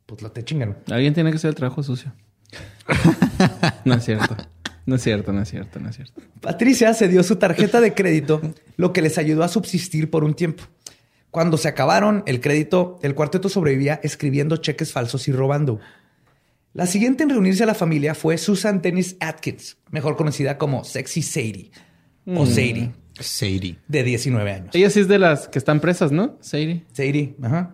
pues 0.05 0.21
lo 0.21 0.31
te 0.31 0.43
chingan. 0.43 0.77
Alguien 0.89 1.13
tiene 1.13 1.29
que 1.29 1.35
hacer 1.35 1.49
el 1.49 1.55
trabajo 1.55 1.83
sucio. 1.83 2.13
no 3.85 3.93
es 3.93 4.05
cierto. 4.05 4.35
No 4.85 4.95
es 4.95 5.03
cierto, 5.03 5.31
no 5.31 5.41
es 5.41 5.49
cierto, 5.49 5.79
no 5.79 5.89
es 5.89 5.97
cierto. 5.97 6.19
Patricia 6.41 6.93
se 6.95 7.07
dio 7.07 7.21
su 7.21 7.35
tarjeta 7.35 7.79
de 7.79 7.93
crédito, 7.93 8.41
lo 8.75 8.91
que 8.91 9.03
les 9.03 9.19
ayudó 9.19 9.43
a 9.43 9.47
subsistir 9.47 10.09
por 10.09 10.23
un 10.23 10.33
tiempo. 10.33 10.63
Cuando 11.29 11.57
se 11.57 11.67
acabaron 11.67 12.23
el 12.25 12.41
crédito, 12.41 12.97
el 13.03 13.13
cuarteto 13.13 13.49
sobrevivía 13.49 13.99
escribiendo 14.01 14.57
cheques 14.57 14.91
falsos 14.91 15.27
y 15.27 15.31
robando. 15.31 15.79
La 16.73 16.87
siguiente 16.87 17.23
en 17.23 17.29
reunirse 17.29 17.63
a 17.63 17.67
la 17.67 17.75
familia 17.75 18.15
fue 18.15 18.37
Susan 18.37 18.81
Dennis 18.81 19.15
Atkins, 19.19 19.77
mejor 19.91 20.15
conocida 20.15 20.57
como 20.57 20.83
Sexy 20.83 21.21
Sadie 21.21 21.71
o 22.25 22.45
Sadie, 22.45 22.91
Sadie. 23.19 23.77
de 23.87 24.03
19 24.03 24.51
años. 24.51 24.75
Ella 24.75 24.89
sí 24.89 25.01
es 25.01 25.07
de 25.07 25.19
las 25.19 25.47
que 25.47 25.59
están 25.59 25.79
presas, 25.79 26.11
¿no? 26.11 26.37
Sadie. 26.41 26.85
Sadie, 26.93 27.35
ajá. 27.41 27.73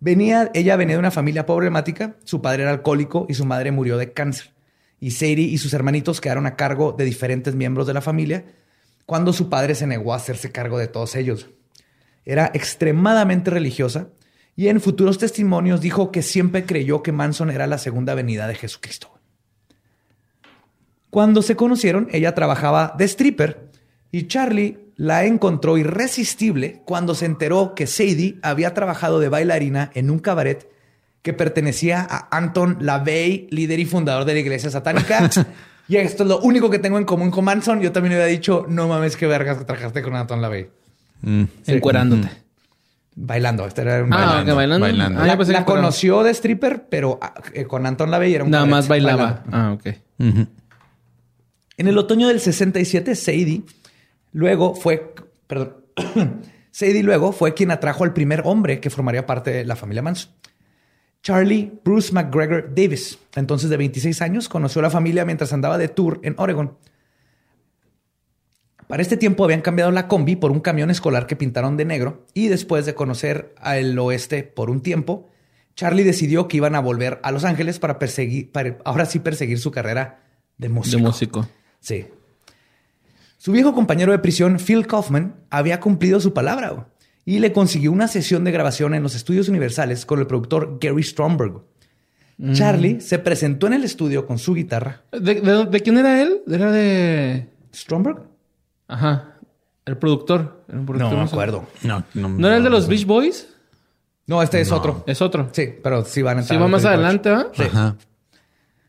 Venía, 0.00 0.50
ella 0.54 0.76
venía 0.76 0.94
de 0.94 1.00
una 1.00 1.10
familia 1.10 1.44
problemática, 1.44 2.16
su 2.24 2.40
padre 2.40 2.62
era 2.62 2.70
alcohólico 2.70 3.26
y 3.28 3.34
su 3.34 3.44
madre 3.44 3.72
murió 3.72 3.96
de 3.98 4.12
cáncer. 4.12 4.52
Y 5.00 5.12
Sadie 5.12 5.42
y 5.42 5.58
sus 5.58 5.74
hermanitos 5.74 6.20
quedaron 6.20 6.46
a 6.46 6.56
cargo 6.56 6.92
de 6.92 7.04
diferentes 7.04 7.54
miembros 7.54 7.86
de 7.86 7.94
la 7.94 8.00
familia 8.00 8.44
cuando 9.06 9.32
su 9.32 9.48
padre 9.48 9.74
se 9.74 9.86
negó 9.86 10.12
a 10.12 10.16
hacerse 10.16 10.52
cargo 10.52 10.78
de 10.78 10.86
todos 10.86 11.16
ellos. 11.16 11.48
Era 12.24 12.50
extremadamente 12.52 13.50
religiosa 13.50 14.08
y 14.54 14.68
en 14.68 14.80
futuros 14.80 15.18
testimonios 15.18 15.80
dijo 15.80 16.12
que 16.12 16.20
siempre 16.22 16.64
creyó 16.64 17.02
que 17.02 17.12
Manson 17.12 17.50
era 17.50 17.66
la 17.66 17.78
segunda 17.78 18.14
venida 18.14 18.46
de 18.46 18.54
Jesucristo. 18.54 19.18
Cuando 21.10 21.42
se 21.42 21.56
conocieron, 21.56 22.08
ella 22.12 22.34
trabajaba 22.34 22.94
de 22.98 23.04
stripper 23.06 23.67
y 24.10 24.26
Charlie 24.26 24.78
la 24.96 25.24
encontró 25.24 25.78
irresistible 25.78 26.82
cuando 26.84 27.14
se 27.14 27.26
enteró 27.26 27.74
que 27.74 27.86
Sadie 27.86 28.38
había 28.42 28.74
trabajado 28.74 29.20
de 29.20 29.28
bailarina 29.28 29.90
en 29.94 30.10
un 30.10 30.18
cabaret 30.18 30.68
que 31.22 31.32
pertenecía 31.32 32.06
a 32.08 32.36
Anton 32.36 32.78
LaVey, 32.80 33.48
líder 33.50 33.78
y 33.80 33.84
fundador 33.84 34.24
de 34.24 34.34
la 34.34 34.40
iglesia 34.40 34.70
satánica. 34.70 35.28
y 35.88 35.96
esto 35.96 36.22
es 36.24 36.28
lo 36.28 36.40
único 36.40 36.70
que 36.70 36.78
tengo 36.78 36.98
en 36.98 37.04
común 37.04 37.30
con 37.30 37.44
Manson. 37.44 37.80
Yo 37.80 37.92
también 37.92 38.14
le 38.16 38.22
había 38.22 38.32
dicho, 38.34 38.66
no 38.68 38.88
mames, 38.88 39.16
qué 39.16 39.26
vergas 39.26 39.58
que 39.58 39.64
trabajaste 39.64 40.02
con 40.02 40.16
Anton 40.16 40.40
LaVey. 40.42 40.68
Mm. 41.22 41.44
Encuerándote. 41.66 42.28
Bailando. 43.14 43.66
Este 43.66 43.82
era 43.82 44.02
un 44.04 44.12
Ah, 44.12 44.16
bailando. 44.16 44.56
bailando. 44.56 44.84
bailando. 44.86 45.20
Ah, 45.20 45.26
la 45.26 45.36
la 45.36 45.64
conoció 45.64 46.22
de 46.22 46.30
stripper, 46.30 46.86
pero 46.88 47.18
ah, 47.20 47.34
eh, 47.52 47.64
con 47.66 47.84
Anton 47.84 48.10
LaVey 48.10 48.34
era 48.34 48.44
un 48.44 48.50
Nada 48.50 48.64
cabaret 48.64 48.76
más 48.76 48.88
bailaba. 48.88 49.42
bailando. 49.44 49.50
Ah, 49.52 49.72
ok. 49.72 49.86
En 51.76 51.86
el 51.86 51.98
otoño 51.98 52.28
del 52.28 52.40
67, 52.40 53.14
Sadie 53.14 53.62
luego 54.32 54.74
fue, 54.74 55.14
perdón, 55.46 55.76
Sadie 56.70 57.02
luego 57.02 57.32
fue 57.32 57.54
quien 57.54 57.70
atrajo 57.70 58.04
al 58.04 58.12
primer 58.12 58.42
hombre 58.44 58.78
que 58.78 58.90
formaría 58.90 59.26
parte 59.26 59.50
de 59.50 59.64
la 59.64 59.74
familia 59.74 60.02
Manson. 60.02 60.32
Charlie 61.22 61.72
Bruce 61.84 62.12
McGregor 62.12 62.72
Davis, 62.74 63.18
entonces 63.34 63.68
de 63.68 63.76
26 63.76 64.22
años, 64.22 64.48
conoció 64.48 64.78
a 64.78 64.84
la 64.84 64.90
familia 64.90 65.24
mientras 65.24 65.52
andaba 65.52 65.76
de 65.76 65.88
tour 65.88 66.20
en 66.22 66.34
Oregon. 66.38 66.76
Para 68.86 69.02
este 69.02 69.16
tiempo 69.16 69.44
habían 69.44 69.60
cambiado 69.60 69.90
la 69.90 70.08
combi 70.08 70.36
por 70.36 70.52
un 70.52 70.60
camión 70.60 70.90
escolar 70.90 71.26
que 71.26 71.36
pintaron 71.36 71.76
de 71.76 71.84
negro 71.84 72.24
y 72.32 72.48
después 72.48 72.86
de 72.86 72.94
conocer 72.94 73.54
al 73.58 73.98
oeste 73.98 74.44
por 74.44 74.70
un 74.70 74.80
tiempo, 74.80 75.28
Charlie 75.74 76.04
decidió 76.04 76.48
que 76.48 76.56
iban 76.58 76.74
a 76.74 76.80
volver 76.80 77.20
a 77.22 77.32
Los 77.32 77.44
Ángeles 77.44 77.78
para 77.78 77.98
perseguir, 77.98 78.50
para 78.50 78.78
ahora 78.84 79.04
sí 79.04 79.18
perseguir 79.18 79.58
su 79.58 79.70
carrera 79.70 80.22
de 80.56 80.68
músico. 80.68 80.96
De 80.96 81.02
músico. 81.02 81.48
Sí. 81.80 82.06
Su 83.38 83.52
viejo 83.52 83.72
compañero 83.72 84.12
de 84.12 84.18
prisión, 84.18 84.58
Phil 84.58 84.86
Kaufman, 84.86 85.34
había 85.48 85.80
cumplido 85.80 86.20
su 86.20 86.34
palabra 86.34 86.70
güey, 86.70 86.84
y 87.24 87.38
le 87.38 87.52
consiguió 87.52 87.90
una 87.92 88.08
sesión 88.08 88.44
de 88.44 88.50
grabación 88.52 88.94
en 88.94 89.02
los 89.02 89.14
estudios 89.14 89.48
universales 89.48 90.04
con 90.04 90.18
el 90.18 90.26
productor 90.26 90.78
Gary 90.80 91.02
Stromberg. 91.02 91.62
Charlie 92.52 93.00
se 93.00 93.18
presentó 93.18 93.66
en 93.66 93.72
el 93.72 93.84
estudio 93.84 94.24
con 94.26 94.38
su 94.38 94.54
guitarra. 94.54 95.02
¿De, 95.10 95.40
de- 95.40 95.64
de 95.66 95.80
quién 95.80 95.98
era 95.98 96.22
él? 96.22 96.42
Era 96.48 96.70
de... 96.70 97.48
¿Stromberg? 97.74 98.22
Ajá. 98.86 99.34
El 99.84 99.96
productor. 99.98 100.64
Productor, 100.68 101.12
No 101.12 101.16
me 101.16 101.22
acuerdo. 101.24 101.66
No, 101.82 102.04
no, 102.14 102.28
¿No 102.28 102.46
era 102.46 102.56
el 102.58 102.62
de 102.64 102.70
los. 102.70 102.86
Beach 102.86 103.06
Boys? 103.06 103.48
No, 104.26 104.40
este 104.42 104.60
es 104.60 104.70
otro. 104.70 105.02
Es 105.06 105.20
otro. 105.22 105.48
Sí, 105.52 105.68
pero 105.82 106.04
sí 106.04 106.22
van 106.22 106.38
a 106.38 106.42
Sí, 106.42 106.54
entrar. 106.54 106.60
va 106.60 106.64
en 106.66 106.70
más 106.70 106.82
el 106.82 106.88
adelante, 106.88 107.30
¿ah? 107.30 107.46
Sí. 107.54 107.62
Ajá. 107.64 107.96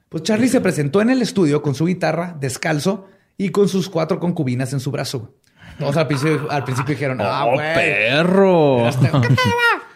Pues 0.09 0.23
Charlie 0.23 0.49
se 0.49 0.59
presentó 0.61 1.01
en 1.01 1.09
el 1.09 1.21
estudio 1.21 1.61
con 1.61 1.73
su 1.75 1.85
guitarra, 1.85 2.35
descalzo 2.39 3.07
y 3.39 3.49
con 3.49 3.67
sus 3.69 3.89
cuatro 3.89 4.19
concubinas 4.19 4.71
en 4.73 4.79
su 4.79 4.91
brazo. 4.91 5.33
Todos 5.79 5.95
al 5.97 6.07
principio, 6.07 6.51
al 6.51 6.63
principio 6.65 6.93
dijeron, 6.93 7.19
ah, 7.21 7.45
¡Oh, 7.45 7.53
güey. 7.53 7.73
perro! 7.73 8.87
Este- 8.89 9.05
¿Qué 9.09 9.11
pedo? 9.19 9.33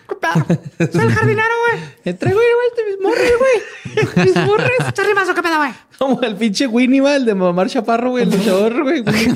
¿Qué 0.07 0.15
pedo? 0.15 0.91
Soy 0.91 1.02
el 1.02 1.11
jardinero, 1.14 1.53
güey. 1.70 1.84
Eh, 2.06 2.14
Traigo 2.14 2.40
igual 2.40 2.88
mis 2.88 2.99
morras, 3.02 3.32
güey. 3.40 4.26
Mis 4.26 4.36
morras. 4.48 4.70
¿Estás 4.88 5.06
rimazo? 5.06 5.36
¿Qué 5.36 5.44
pedo, 5.44 5.57
güey? 5.57 5.72
Como 5.99 6.22
el 6.22 6.36
pinche 6.36 6.68
Winnie, 6.68 7.02
va, 7.02 7.15
el 7.18 7.26
de 7.26 7.36
Mamar 7.36 7.68
Chaparro, 7.68 8.11
güey, 8.11 8.24
el 8.24 8.32
luchador, 8.32 8.82
güey. 8.82 9.02
Winnie, 9.02 9.34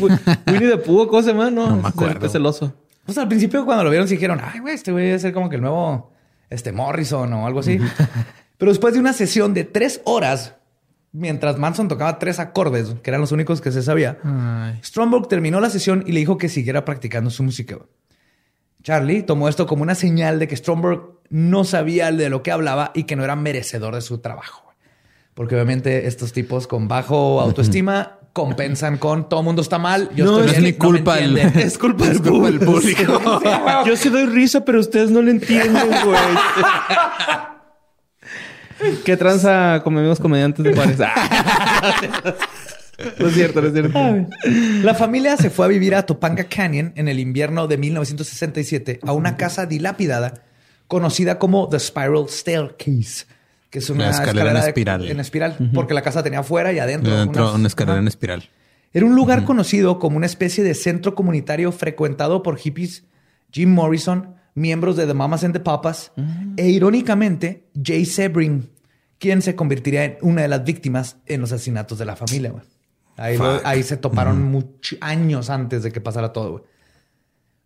Winnie 0.47 0.67
de 0.69 0.77
Púa, 0.77 1.07
¿cómo 1.07 1.21
se 1.21 1.31
llama? 1.31 1.51
No, 1.51 1.69
No 1.69 1.75
me 1.77 1.87
acuerdo. 1.89 2.25
Es 2.25 2.31
celoso. 2.31 2.73
Pues 3.05 3.17
al 3.17 3.27
principio 3.27 3.65
cuando 3.65 3.83
lo 3.83 3.89
vieron, 3.89 4.07
sí 4.07 4.15
dijeron, 4.15 4.39
ay, 4.43 4.59
güey, 4.59 4.73
este 4.75 4.91
güey 4.91 5.05
debe 5.05 5.19
ser 5.19 5.33
como 5.33 5.49
que 5.49 5.55
el 5.57 5.61
nuevo 5.61 6.11
este 6.49 6.71
Morrison 6.71 7.31
o 7.33 7.45
algo 7.47 7.59
así. 7.59 7.79
Pero 8.57 8.71
después 8.71 8.93
de 8.93 8.99
una 8.99 9.13
sesión 9.13 9.53
de 9.53 9.63
tres 9.65 10.01
horas, 10.05 10.55
mientras 11.17 11.57
Manson 11.57 11.87
tocaba 11.87 12.19
tres 12.19 12.39
acordes, 12.39 12.95
que 13.01 13.09
eran 13.09 13.21
los 13.21 13.31
únicos 13.31 13.59
que 13.61 13.71
se 13.71 13.81
sabía, 13.81 14.17
Stromberg 14.83 15.27
terminó 15.27 15.59
la 15.59 15.69
sesión 15.69 16.03
y 16.05 16.11
le 16.11 16.19
dijo 16.19 16.37
que 16.37 16.49
siguiera 16.49 16.85
practicando 16.85 17.29
su 17.29 17.43
música. 17.43 17.77
Charlie 18.83 19.23
tomó 19.23 19.49
esto 19.49 19.65
como 19.67 19.83
una 19.83 19.95
señal 19.95 20.39
de 20.39 20.47
que 20.47 20.55
Stromberg 20.55 21.01
no 21.29 21.63
sabía 21.63 22.11
de 22.11 22.29
lo 22.29 22.41
que 22.43 22.51
hablaba 22.51 22.91
y 22.93 23.03
que 23.03 23.15
no 23.15 23.23
era 23.23 23.35
merecedor 23.35 23.95
de 23.95 24.01
su 24.01 24.19
trabajo. 24.19 24.63
Porque 25.33 25.55
obviamente 25.55 26.07
estos 26.07 26.31
tipos 26.33 26.67
con 26.67 26.87
bajo 26.87 27.41
autoestima 27.41 28.13
compensan 28.33 28.97
con 28.97 29.27
todo 29.29 29.41
mundo 29.43 29.61
está 29.63 29.79
mal. 29.79 30.09
Yo 30.15 30.25
No, 30.25 30.39
estoy 30.39 30.45
es 30.45 30.51
bien, 30.61 30.63
mi 30.63 30.71
no 30.73 30.77
culpa 30.85 31.19
el- 31.19 31.37
entienden". 31.37 31.59
es 31.67 31.77
culpa 31.77 32.05
del 32.05 32.21
culpa 32.21 32.45
del 32.49 32.59
público. 32.59 33.19
Yo 33.85 33.97
sí 33.97 34.09
doy 34.09 34.25
risa, 34.27 34.63
pero 34.63 34.79
ustedes 34.79 35.09
no 35.11 35.21
lo 35.23 35.31
entienden, 35.31 35.87
güey. 36.05 36.17
¿Qué 39.03 39.17
tranza 39.17 39.81
con 39.83 39.97
amigos 39.97 40.19
comediantes 40.19 40.63
de 40.63 40.73
Juárez? 40.73 40.97
Ah. 41.01 41.95
No 43.19 43.27
es 43.27 43.33
cierto, 43.35 43.61
no 43.61 43.67
es 43.67 43.73
cierto. 43.73 43.99
La 44.81 44.95
familia 44.95 45.37
se 45.37 45.49
fue 45.51 45.65
a 45.65 45.69
vivir 45.69 45.93
a 45.93 46.03
Topanga 46.05 46.45
Canyon 46.45 46.93
en 46.95 47.07
el 47.07 47.19
invierno 47.19 47.67
de 47.67 47.77
1967 47.77 48.99
a 49.05 49.13
una 49.13 49.37
casa 49.37 49.65
dilapidada 49.67 50.33
conocida 50.87 51.37
como 51.37 51.69
The 51.69 51.79
Spiral 51.79 52.25
Staircase, 52.27 53.25
que 53.69 53.79
es 53.79 53.89
una 53.91 54.05
La 54.05 54.11
escalera 54.11 54.49
en 54.49 54.61
de- 54.61 54.67
espiral. 54.67 55.07
en 55.11 55.19
espiral, 55.19 55.57
porque 55.75 55.93
la 55.93 56.01
casa 56.01 56.23
tenía 56.23 56.39
afuera 56.39 56.73
y 56.73 56.79
adentro. 56.79 57.15
Dentro 57.15 57.43
unas- 57.43 57.55
una 57.55 57.67
escalera 57.67 57.99
en 57.99 58.07
espiral. 58.07 58.49
Era 58.93 59.05
un 59.05 59.15
lugar 59.15 59.43
conocido 59.43 59.99
como 59.99 60.17
una 60.17 60.25
especie 60.25 60.63
de 60.63 60.73
centro 60.73 61.13
comunitario 61.13 61.71
frecuentado 61.71 62.41
por 62.41 62.57
hippies, 62.57 63.03
Jim 63.51 63.69
Morrison, 63.73 64.36
miembros 64.57 64.95
de 64.97 65.05
The 65.05 65.13
Mamas 65.13 65.43
and 65.43 65.53
the 65.53 65.59
Papas 65.59 66.11
e 66.57 66.67
irónicamente 66.69 67.67
Jay 67.81 68.05
Sebring, 68.05 68.69
quien 69.19 69.41
se 69.41 69.55
convertiría 69.55 70.03
en 70.05 70.17
una 70.21 70.41
de 70.41 70.47
las 70.47 70.63
víctimas 70.63 71.17
en 71.27 71.41
los 71.41 71.51
asesinatos 71.51 71.97
de 71.99 72.05
la 72.05 72.15
familia. 72.15 72.51
güey. 72.51 72.63
Ahí, 73.17 73.37
lo- 73.37 73.61
ahí 73.65 73.83
se 73.83 73.97
toparon 73.97 74.43
muchos 74.43 74.97
años 75.01 75.49
antes 75.49 75.83
de 75.83 75.91
que 75.91 76.01
pasara 76.01 76.33
todo. 76.33 76.51
güey. 76.51 76.63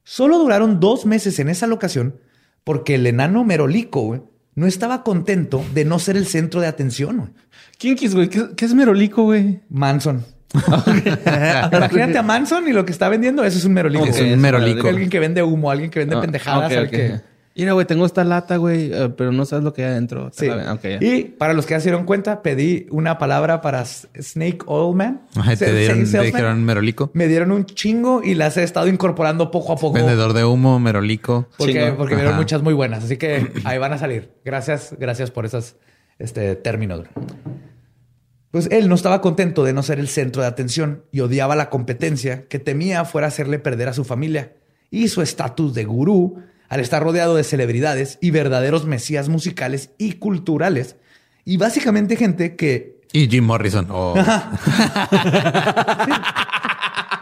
Solo 0.03 0.37
duraron 0.39 0.79
dos 0.79 1.05
meses 1.05 1.39
en 1.39 1.49
esa 1.49 1.67
locación 1.67 2.19
porque 2.63 2.95
el 2.95 3.07
enano 3.07 3.43
Merolico 3.43 4.01
güey, 4.01 4.21
no 4.55 4.67
estaba 4.67 5.03
contento 5.03 5.63
de 5.73 5.85
no 5.85 5.97
ser 5.99 6.17
el 6.17 6.25
centro 6.27 6.59
de 6.61 6.67
atención. 6.67 7.33
¿Quién 7.77 7.95
quis, 7.95 8.13
güey? 8.13 8.29
¿Qué, 8.29 8.49
qué 8.55 8.65
es 8.65 8.73
Merolico, 8.73 9.23
güey? 9.23 9.61
Manson. 9.69 10.25
Imagínate 10.53 12.17
a 12.17 12.23
Manson 12.23 12.67
y 12.67 12.71
lo 12.73 12.85
que 12.85 12.91
está 12.91 13.09
vendiendo, 13.09 13.43
eso 13.43 13.57
es 13.57 13.65
un 13.65 13.73
merolico. 13.73 14.05
Es 14.05 14.19
un 14.19 14.39
merolico. 14.39 14.87
Alguien 14.87 15.09
que 15.09 15.19
vende 15.19 15.43
humo, 15.43 15.71
alguien 15.71 15.89
que 15.89 15.99
vende 15.99 16.15
Ah, 16.15 16.21
pendejadas. 16.21 16.71
ok, 16.71 16.77
al 16.77 16.85
ok. 16.85 16.89
que- 16.91 17.31
Mira, 17.53 17.73
güey, 17.73 17.85
tengo 17.85 18.05
esta 18.05 18.23
lata, 18.23 18.55
güey, 18.55 18.91
eh, 18.93 19.09
pero 19.15 19.33
no 19.33 19.43
sabes 19.45 19.65
lo 19.65 19.73
que 19.73 19.83
hay 19.83 19.91
adentro. 19.91 20.31
Sí. 20.33 20.47
Ok, 20.47 20.83
ya. 20.83 20.97
Y 21.01 21.25
para 21.25 21.53
los 21.53 21.65
que 21.65 21.73
ya 21.73 21.81
se 21.81 21.89
dieron 21.89 22.05
cuenta, 22.05 22.41
pedí 22.41 22.87
una 22.91 23.17
palabra 23.17 23.59
para 23.59 23.83
Snake 23.85 24.59
Oil 24.67 24.95
Man. 24.95 25.21
Ajá, 25.35 25.57
te 25.57 25.71
dieron, 25.73 26.09
te 26.09 26.21
dijeron 26.21 26.63
merolico. 26.63 27.11
Me 27.13 27.27
dieron 27.27 27.51
un 27.51 27.65
chingo 27.65 28.21
y 28.23 28.35
las 28.35 28.55
he 28.55 28.63
estado 28.63 28.87
incorporando 28.87 29.51
poco 29.51 29.73
a 29.73 29.75
poco. 29.75 29.93
Vendedor 29.95 30.31
de 30.31 30.45
humo, 30.45 30.79
merolico. 30.79 31.49
Porque, 31.57 31.73
Chingo. 31.73 31.97
porque 31.97 32.15
vieron 32.15 32.31
Ajá. 32.33 32.41
muchas 32.41 32.61
muy 32.63 32.73
buenas. 32.73 33.03
Así 33.03 33.17
que 33.17 33.51
ahí 33.65 33.77
van 33.77 33.91
a 33.91 33.97
salir. 33.97 34.31
Gracias, 34.45 34.95
gracias 34.97 35.29
por 35.29 35.45
esos 35.45 35.75
este, 36.19 36.55
términos. 36.55 37.01
Pues 38.51 38.67
él 38.69 38.89
no 38.89 38.95
estaba 38.95 39.21
contento 39.21 39.63
de 39.63 39.73
no 39.73 39.81
ser 39.81 39.97
el 39.99 40.09
centro 40.09 40.41
de 40.41 40.47
atención 40.49 41.03
y 41.11 41.21
odiaba 41.21 41.55
la 41.55 41.69
competencia 41.69 42.47
que 42.49 42.59
temía 42.59 43.05
fuera 43.05 43.27
hacerle 43.27 43.59
perder 43.59 43.87
a 43.87 43.93
su 43.93 44.03
familia 44.03 44.53
y 44.89 45.07
su 45.07 45.21
estatus 45.21 45.73
de 45.73 45.85
gurú 45.85 46.43
al 46.67 46.81
estar 46.81 47.01
rodeado 47.01 47.35
de 47.35 47.45
celebridades 47.45 48.17
y 48.21 48.31
verdaderos 48.31 48.85
mesías 48.85 49.29
musicales 49.29 49.91
y 49.97 50.13
culturales 50.13 50.97
y 51.45 51.57
básicamente 51.57 52.17
gente 52.17 52.55
que 52.55 52.99
Y 53.13 53.27
Jim 53.27 53.45
Morrison. 53.45 53.87
Oh. 53.89 54.15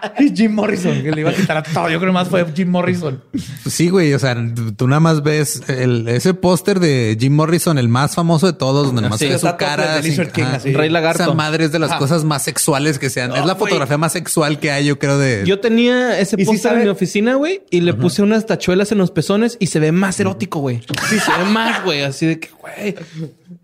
y 0.20 0.36
Jim 0.36 0.54
Morrison 0.54 1.02
que 1.02 1.12
le 1.12 1.22
iba 1.22 1.30
a 1.30 1.34
quitar 1.34 1.58
a 1.58 1.64
todo. 1.64 1.90
Yo 1.90 2.00
creo 2.00 2.12
más 2.14 2.28
fue 2.30 2.46
Jim 2.56 2.70
Morrison. 2.70 3.24
Sí, 3.68 3.90
güey. 3.90 4.14
O 4.14 4.20
sea, 4.20 4.36
tú 4.78 4.88
nada 4.88 5.00
más 5.00 5.24
ves 5.24 5.62
el- 5.68 6.08
ese 6.08 6.34
póster 6.34 6.80
de 6.80 7.18
Jim 7.20 7.34
Morrison, 7.34 7.78
el 7.78 7.90
más 7.90 8.16
famoso 8.16 8.48
de 8.48 8.54
todos, 8.54 8.88
donde 8.88 9.02
nada 9.02 9.10
más 9.12 9.20
Sí, 9.20 9.28
ve 9.28 9.38
su 9.40 9.48
cara. 9.58 9.96
así. 9.96 10.74
Rey 10.74 10.90
Lagarto. 10.90 11.24
Esa 11.24 11.34
madre 11.34 11.66
es 11.66 11.72
de 11.72 11.80
las 11.80 11.94
cosas 11.96 12.24
más 12.24 12.44
sexuales 12.44 13.00
que 13.00 13.10
sean. 13.10 13.32
es 13.32 13.46
la 13.46 13.54
güey. 13.54 13.58
fotografía 13.70 13.98
más 13.98 14.14
sexual 14.14 14.60
que 14.60 14.72
hay, 14.72 14.86
yo 14.86 15.00
creo, 15.00 15.18
de. 15.18 15.44
Yo 15.46 15.60
tenía 15.60 16.20
ese 16.20 16.36
¿Y 16.38 16.42
si 16.42 16.46
póster 16.46 16.62
sabe- 16.72 16.78
en 16.80 16.84
mi 16.86 16.90
oficina, 16.90 17.36
güey, 17.36 17.62
y 17.70 17.82
le 17.82 17.94
puse 17.94 18.22
unas 18.22 18.46
tachuelas 18.46 18.92
en 18.92 18.98
los 18.98 19.12
pezones 19.12 19.58
y 19.60 19.68
se 19.68 19.80
ve 19.80 19.92
más 19.92 20.20
erótico, 20.20 20.60
güey. 20.60 20.82
Sí, 21.10 21.20
se 21.20 21.32
ve 21.38 21.46
más, 21.50 21.84
güey, 21.84 22.02
así 22.04 22.26
de 22.26 22.40
que, 22.40 22.50
güey. 22.60 22.96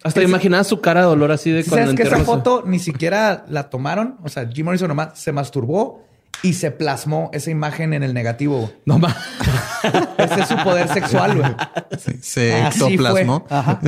Hasta 0.03 0.22
imaginaba 0.22 0.64
su 0.64 0.82
cara 0.82 1.02
de 1.02 1.07
dolor 1.07 1.32
así 1.32 1.49
de 1.52 1.64
cuando 1.64 1.91
¿Sabes 1.91 1.95
que 1.95 2.03
esa 2.16 2.24
foto 2.24 2.64
ni 2.66 2.80
siquiera 2.80 3.45
la 3.49 3.70
tomaron? 3.70 4.18
O 4.24 4.30
sea, 4.30 4.48
Jim 4.53 4.66
Morrison 4.66 4.88
nomás 4.88 5.20
se 5.20 5.32
masturbó 5.32 6.03
y 6.45 6.53
se 6.53 6.69
plasmó 6.69 7.31
esa 7.34 7.49
imagen 7.49 7.93
en 7.93 8.03
el 8.03 8.13
negativo. 8.13 8.72
No 8.85 8.99
más. 8.99 9.15
Ese 10.17 10.41
es 10.41 10.47
su 10.47 10.55
poder 10.57 10.88
sexual, 10.88 11.38
güey. 11.38 11.51
Sí, 11.97 12.13
se 12.22 12.67
ectoplasmó. 12.67 13.47
Ajá. 13.49 13.80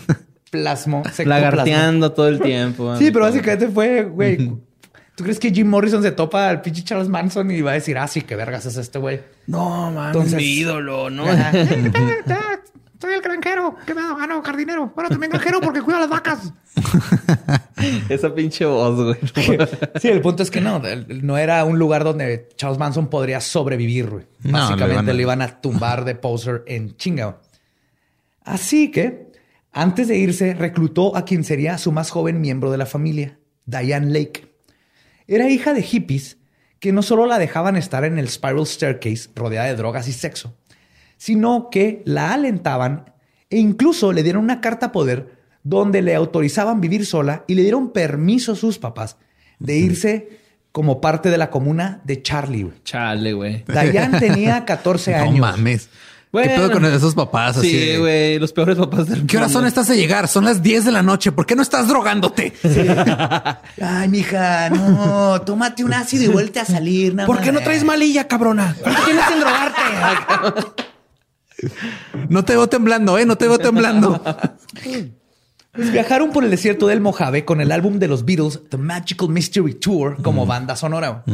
Plasmó. 0.50 1.02
se. 1.12 1.26
Lagarteando 1.26 2.12
todo 2.12 2.28
el 2.28 2.40
tiempo. 2.40 2.96
Sí, 2.96 3.10
pero 3.10 3.24
básicamente 3.24 3.66
fue, 3.68 4.04
güey. 4.04 4.52
¿Tú 5.16 5.24
crees 5.24 5.40
que 5.40 5.50
Jim 5.50 5.68
Morrison 5.68 6.02
se 6.02 6.12
topa 6.12 6.48
al 6.48 6.60
pinche 6.60 6.84
Charles 6.84 7.08
Manson 7.08 7.50
y 7.50 7.60
va 7.60 7.72
a 7.72 7.74
decir, 7.74 7.98
ah, 7.98 8.06
sí, 8.06 8.22
qué 8.22 8.36
vergas 8.36 8.66
es 8.66 8.76
este 8.76 8.98
güey? 9.00 9.20
No, 9.48 9.90
mames, 9.90 10.14
Entonces- 10.14 10.34
mi 10.36 10.44
ídolo, 10.44 11.10
¿no? 11.10 11.24
Soy 13.04 13.14
el 13.14 13.20
granjero. 13.20 13.76
¿Qué 13.86 13.94
pedo? 13.94 14.16
Ah, 14.18 14.26
no, 14.26 14.42
jardinero. 14.42 14.92
Bueno, 14.94 15.10
también 15.10 15.30
granjero 15.30 15.60
porque 15.60 15.82
cuido 15.82 15.98
a 15.98 16.00
las 16.00 16.10
vacas. 16.10 16.52
Esa 18.08 18.34
pinche 18.34 18.64
voz, 18.64 18.96
güey. 18.96 19.16
Sí, 20.00 20.08
el 20.08 20.20
punto 20.20 20.42
es 20.42 20.50
que 20.50 20.60
no, 20.60 20.80
no 21.08 21.36
era 21.38 21.64
un 21.64 21.78
lugar 21.78 22.04
donde 22.04 22.48
Charles 22.56 22.78
Manson 22.78 23.08
podría 23.08 23.40
sobrevivir, 23.40 24.08
güey. 24.08 24.26
No, 24.42 24.52
Básicamente 24.58 24.86
lo 24.86 24.92
iban 24.92 25.08
a- 25.08 25.12
le 25.12 25.22
iban 25.22 25.42
a 25.42 25.60
tumbar 25.60 26.04
de 26.04 26.14
poser 26.14 26.62
en 26.66 26.96
chinga. 26.96 27.40
Así 28.42 28.90
que, 28.90 29.32
antes 29.72 30.08
de 30.08 30.16
irse, 30.16 30.54
reclutó 30.54 31.16
a 31.16 31.24
quien 31.24 31.44
sería 31.44 31.78
su 31.78 31.92
más 31.92 32.10
joven 32.10 32.40
miembro 32.40 32.70
de 32.70 32.78
la 32.78 32.86
familia, 32.86 33.38
Diane 33.66 34.06
Lake. 34.12 34.54
Era 35.26 35.48
hija 35.48 35.72
de 35.74 35.82
hippies 35.82 36.38
que 36.80 36.92
no 36.92 37.02
solo 37.02 37.24
la 37.26 37.38
dejaban 37.38 37.76
estar 37.76 38.04
en 38.04 38.18
el 38.18 38.28
Spiral 38.28 38.66
Staircase 38.66 39.30
rodeada 39.34 39.66
de 39.68 39.74
drogas 39.76 40.06
y 40.08 40.12
sexo, 40.12 40.54
sino 41.16 41.68
que 41.70 42.02
la 42.04 42.32
alentaban 42.32 43.12
e 43.50 43.58
incluso 43.58 44.12
le 44.12 44.22
dieron 44.22 44.44
una 44.44 44.60
carta 44.60 44.92
poder 44.92 45.38
donde 45.62 46.02
le 46.02 46.14
autorizaban 46.14 46.80
vivir 46.80 47.06
sola 47.06 47.44
y 47.46 47.54
le 47.54 47.62
dieron 47.62 47.90
permiso 47.92 48.52
a 48.52 48.56
sus 48.56 48.78
papás 48.78 49.16
de 49.58 49.76
irse 49.78 50.40
como 50.72 51.00
parte 51.00 51.30
de 51.30 51.38
la 51.38 51.50
comuna 51.50 52.00
de 52.04 52.20
Charlie. 52.20 52.64
güey. 52.64 52.74
Chale, 52.84 53.32
güey. 53.32 53.64
Diane 53.66 54.18
tenía 54.20 54.64
14 54.64 55.12
No 55.12 55.16
años. 55.22 55.38
mames. 55.38 55.88
Bueno. 56.32 56.48
¿Qué 56.50 56.56
pedo 56.56 56.72
con 56.72 56.84
esos 56.84 57.14
papás? 57.14 57.58
Así 57.58 57.70
Sí, 57.70 57.96
güey. 57.96 58.40
Los 58.40 58.52
peores 58.52 58.76
papás 58.76 59.06
del 59.08 59.24
¿Qué 59.24 59.36
horas 59.36 59.52
son 59.52 59.60
mundo. 59.62 59.68
estas 59.68 59.86
de 59.86 59.96
llegar? 59.96 60.26
Son 60.26 60.44
las 60.44 60.60
10 60.64 60.84
de 60.86 60.90
la 60.90 61.00
noche. 61.04 61.30
¿Por 61.30 61.46
qué 61.46 61.54
no 61.54 61.62
estás 61.62 61.86
drogándote? 61.86 62.52
Ay, 63.80 64.08
mija, 64.08 64.68
no, 64.70 65.40
tómate 65.42 65.84
un 65.84 65.94
ácido 65.94 66.24
y 66.24 66.28
vuelta 66.28 66.62
a 66.62 66.64
salir. 66.64 67.14
nada 67.14 67.28
¿Por 67.28 67.40
qué 67.40 67.52
no 67.52 67.60
traes 67.60 67.84
malilla, 67.84 68.26
cabrona? 68.26 68.74
¿Por 68.82 68.92
qué 68.96 69.02
tienes 69.04 69.24
que 69.26 69.36
drogarte? 69.38 70.84
No 72.28 72.44
te 72.44 72.54
veo 72.54 72.68
temblando, 72.68 73.18
¿eh? 73.18 73.26
No 73.26 73.36
te 73.36 73.48
veo 73.48 73.58
temblando. 73.58 74.22
Pues 75.74 75.90
viajaron 75.90 76.30
por 76.30 76.44
el 76.44 76.50
desierto 76.50 76.86
del 76.86 77.00
Mojave 77.00 77.44
con 77.44 77.60
el 77.60 77.72
álbum 77.72 77.98
de 77.98 78.06
los 78.06 78.24
Beatles, 78.24 78.60
The 78.68 78.76
Magical 78.76 79.28
Mystery 79.28 79.74
Tour, 79.74 80.22
como 80.22 80.46
banda 80.46 80.76
sonora. 80.76 81.24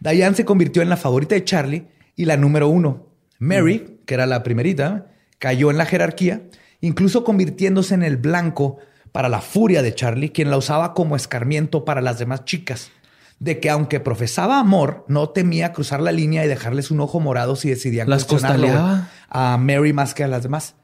Diane 0.00 0.34
se 0.34 0.44
convirtió 0.44 0.82
en 0.82 0.88
la 0.88 0.96
favorita 0.96 1.36
de 1.36 1.44
Charlie 1.44 1.86
y 2.16 2.24
la 2.24 2.36
número 2.36 2.68
uno. 2.68 3.06
Mary, 3.38 4.00
que 4.04 4.14
era 4.14 4.26
la 4.26 4.42
primerita, 4.42 5.06
cayó 5.38 5.70
en 5.70 5.78
la 5.78 5.86
jerarquía, 5.86 6.42
incluso 6.80 7.22
convirtiéndose 7.22 7.94
en 7.94 8.02
el 8.02 8.16
blanco 8.16 8.78
para 9.12 9.28
la 9.28 9.40
furia 9.40 9.80
de 9.80 9.94
Charlie, 9.94 10.30
quien 10.30 10.50
la 10.50 10.56
usaba 10.56 10.92
como 10.92 11.14
escarmiento 11.14 11.84
para 11.84 12.00
las 12.00 12.18
demás 12.18 12.44
chicas. 12.44 12.90
De 13.38 13.60
que 13.60 13.70
aunque 13.70 14.00
profesaba 14.00 14.58
amor, 14.58 15.04
no 15.08 15.28
temía 15.30 15.72
cruzar 15.72 16.00
la 16.00 16.12
línea 16.12 16.44
y 16.44 16.48
dejarles 16.48 16.90
un 16.90 17.00
ojo 17.00 17.20
morado 17.20 17.54
si 17.54 17.68
decidían 17.70 18.10
¿Las 18.10 18.24
costaleaba? 18.24 19.08
a 19.28 19.56
Mary 19.58 19.92
más 19.92 20.14
que 20.14 20.24
a 20.24 20.28
las 20.28 20.42
demás 20.42 20.74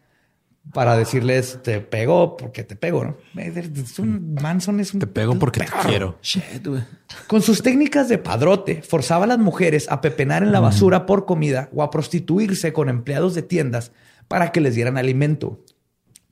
para 0.73 0.97
decirles 0.97 1.61
te 1.63 1.81
pego 1.81 2.37
porque 2.37 2.65
te 2.65 2.77
pego, 2.77 3.05
¿no? 3.05 3.17
Es 3.37 3.99
un 3.99 4.35
Manson 4.35 4.81
es 4.81 4.95
un 4.95 5.01
Te 5.01 5.07
pego 5.07 5.39
porque 5.39 5.61
te 5.61 5.67
quiero. 5.87 6.19
Shit, 6.23 6.67
güey. 6.67 6.83
Con 7.27 7.43
sus 7.43 7.63
técnicas 7.63 8.09
de 8.09 8.19
padrote, 8.19 8.83
forzaba 8.83 9.25
a 9.25 9.29
las 9.29 9.39
mujeres 9.39 9.87
a 9.91 10.01
pepenar 10.01 10.43
en 10.43 10.53
la 10.53 10.61
basura 10.61 11.07
por 11.07 11.27
comida 11.27 11.69
o 11.75 11.83
a 11.83 11.91
prostituirse 11.91 12.73
con 12.73 12.89
empleados 12.89 13.35
de 13.35 13.43
tiendas 13.43 13.93
para 14.27 14.53
que 14.53 14.61
les 14.61 14.75
dieran 14.75 14.97
alimento. 14.97 15.61